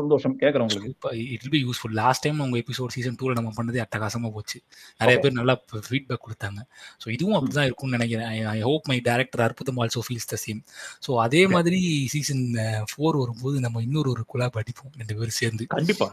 சந்தோஷம் 0.00 0.36
கேக்குறவங்களுக்கு 0.42 0.92
it 1.34 1.48
be 1.54 1.60
useful 1.64 1.94
last 2.00 2.24
time 2.26 2.42
உங்க 2.46 2.58
எபிசோட் 2.62 2.94
சீசன் 2.96 3.18
டூல 3.20 3.36
நம்ம 3.38 3.52
பண்ணதே 3.58 3.82
அட்டகாசமா 3.84 4.30
போச்சு. 4.36 4.58
நிறைய. 5.00 5.16
பேர் 5.18 5.38
நல்லா 5.40 5.54
ஃபீட்பேக் 5.88 6.24
கொடுத்தாங்க. 6.26 6.60
ஸோ 7.02 7.08
இதுவும் 7.08 7.36
அப்படிதான் 7.38 7.68
இருக்கும்னு 7.68 7.96
நினைக்கிறேன். 7.98 8.28
ஐ 8.54 8.60
ஹோப் 8.60 8.88
மை 8.92 8.98
டேரக்டர் 9.08 9.44
அற்புதம் 9.46 9.80
also 9.82 10.02
feels 10.06 10.30
the 10.32 10.38
same 10.44 10.60
so 11.06 11.12
அதே 11.18 11.42
மாதிரி 11.46 11.80
சீசன் 12.14 12.44
ஃபோர் 12.90 13.20
வரும்போது 13.22 13.56
நம்ம 13.60 13.82
இன்னொரு 13.82 14.10
ஒரு 14.10 14.24
குலாப் 14.34 14.58
அடிப்போம் 14.62 14.94
ரெண்டு 14.96 15.14
பேரும் 15.14 15.38
சேர்ந்து. 15.40 15.66
கண்டிப்பா. 15.66 16.08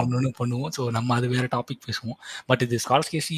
ஒன்று 0.00 0.30
பண்ணுவோம். 0.38 0.72
ஸோ 0.76 0.82
நம்ம 0.90 1.14
அது 1.14 1.28
வேற 1.28 1.46
டாபிக் 1.56 1.84
பேசுவோம். 1.86 2.18
பட் 2.46 2.62
இது 2.62 2.76
ஸ்கால்ஸ் 2.84 3.12
கேசி 3.12 3.36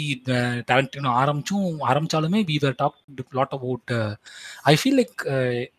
டேலண்டினோ 0.71 1.11
ஆரம்பிச்சும் 1.23 1.67
ஆரம்பிச்சாலுமே 1.91 2.41
we 2.51 2.57
were 2.63 2.77
talk 2.77 2.99
lot 3.31 3.55
about 3.59 3.93
I 4.65 4.75
feel 4.77 4.99
like 4.99 5.23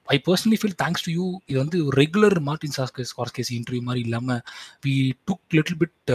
I 0.08 0.18
personally 0.28 0.60
feel 0.62 0.78
thanks 0.84 1.06
to 1.06 1.12
you 1.12 1.26
இது 1.48 1.58
வந்து 1.58 1.80
regular 1.98 2.38
Martin 2.42 2.76
Scorsese 2.80 3.12
Scorsese 3.14 3.54
interview 3.60 3.84
மாதிரி 3.84 4.04
இல்லாமல் 4.06 4.42
வி 4.86 4.96
டுக் 5.28 5.46
லிட்டில் 5.52 5.80
பிட் 5.80 6.14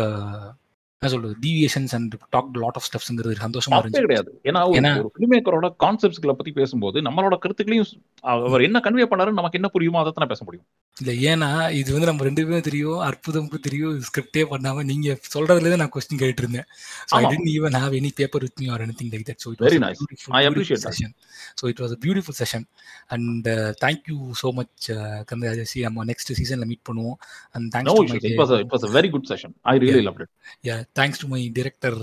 என்ன 1.02 1.10
சொல்றது 1.12 1.34
deviations 1.42 1.92
and 1.92 2.14
talk 2.30 2.56
lot 2.56 2.74
of 2.74 2.86
ஸ்டெப்ஸ்ங்கிறது 2.88 3.34
சந்தோஷமா 3.40 3.74
இருந்துச்சு. 3.74 4.00
கிடையாது. 4.00 4.40
ஏன்னா 4.44 4.60
ஒரு- 4.64 4.76
ஏன்னா- 4.78 4.94
ஒரு 4.98 5.10
ஃபிலிம் 5.14 5.32
மேக்கரோட 5.32 5.66
கான்செப்ட்ஸ்களை 5.78 6.32
பத்தி 6.32 6.52
பேசும்போது 6.52 7.00
நம்மளோட 7.00 7.38
கருத்துக்களையும் 7.38 7.90
அவர் 8.28 8.62
என்ன 8.62 8.80
கன்வே 8.84 9.06
பண்ணாருன்னு 9.06 9.32
நமக்கு 9.32 9.58
என்ன 9.60 9.70
புரியுமோ 9.72 10.00
அதை 10.00 10.12
தான் 10.14 10.28
பேச 10.28 10.44
முடியும். 10.44 10.66
இல்ல 10.96 11.12
ஏன்னா 11.26 11.48
இது 11.72 11.92
வந்து 11.92 12.06
நம்ம 12.06 12.22
ரெண்டு 12.22 12.46
பேரும் 12.46 12.60
தெரியும் 12.60 13.00
அற்புதமுக்கு 13.00 13.58
தெரியும் 13.60 14.00
ஸ்கிரிப்டே 14.00 14.42
பண்ணாம 14.50 14.84
நீங்க 14.84 15.18
சொல்றதுல 15.34 15.76
நான் 15.76 15.90
கொஸ்டின் 15.94 16.18
கேட்டு 16.18 16.42
இருந்தேன் 16.42 16.66
so 17.10 17.14
I 17.18 17.24
even 17.52 17.76
have 17.78 17.94
any 17.98 18.10
paper 18.14 18.42
with 18.42 18.60
me 18.60 18.68
or 18.68 18.86
anything 18.86 19.12
like 19.12 19.26
that 19.28 19.42
it 19.50 19.60
Very 19.60 19.78
was 19.78 20.02
that. 20.78 20.88
Session 20.88 21.14
so 21.60 21.68
it 21.68 21.80
was 21.80 21.92
a 21.92 21.98
beautiful 22.00 22.38
session 22.38 22.66
and 23.06 23.48
thank you 23.84 24.30
so 24.42 24.50
much 24.52 24.90
கந்தராஜசி 25.30 25.80
நம்ம 25.80 26.04
நெக்ஸ்ட் 26.04 26.32
சீசன்ல 26.32 26.64
மீட் 26.64 26.84
பண்ணுவோம். 26.90 27.16
And 27.50 27.74
thanks 27.74 27.94
to 27.94 28.04
issues 28.04 28.24
it 28.24 28.38
was 28.38 28.58
it 28.58 28.72
was 28.72 28.84
a 28.88 29.52
I 29.62 29.78
really 29.78 30.02
thanks 30.97 31.23
to 31.23 31.28
my 31.28 31.52
director 31.59 31.98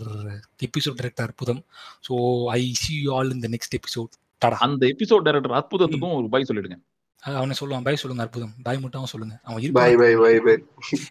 episode 0.68 0.98
director 1.02 1.26
அற்புதம் 1.28 1.64
so 2.08 2.14
I 2.60 2.74
see 2.74 2.96
you 2.96 3.16
all 3.16 3.32
இந்த 3.32 3.48
next 3.48 3.80
episode 3.80 4.12
டடா 4.42 4.58
அந்த 4.68 4.84
episode 4.94 5.26
director 5.28 5.52
அற்புதத்துக்கும் 5.52 6.18
ஒரு 6.20 6.30
by 6.30 6.46
சொல்லிடுங்க. 6.50 6.78
அவனை 7.24 7.56
சொல்லுவான். 7.60 7.84
பாய் 7.84 7.96
சொல்லுங்க 7.96 8.24
அற்புதம் 8.24 8.54
பாய் 8.64 8.80
மட்டும் 8.80 9.02
அவன் 9.02 9.12
சொல்லுங்க. 9.14 9.40
அவன் 9.44 9.62
பை 9.62 9.66
இருப்பான் 9.66 9.96
bye 10.02 10.16
bye 10.24 10.34
bye 10.48 10.56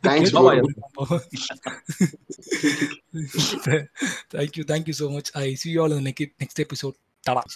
thanks 0.09 0.35
Bye, 0.37 0.61
bro 0.97 1.05
bye. 1.09 1.21
thank 4.35 4.53
you 4.59 4.65
thank 4.73 4.85
you 4.91 4.97
so 5.01 5.09
much. 5.17 5.31
I 5.45 5.55
see 5.55 5.71
you 5.75 5.81
all 5.85 5.93
in 5.93 6.05
the 6.05 6.13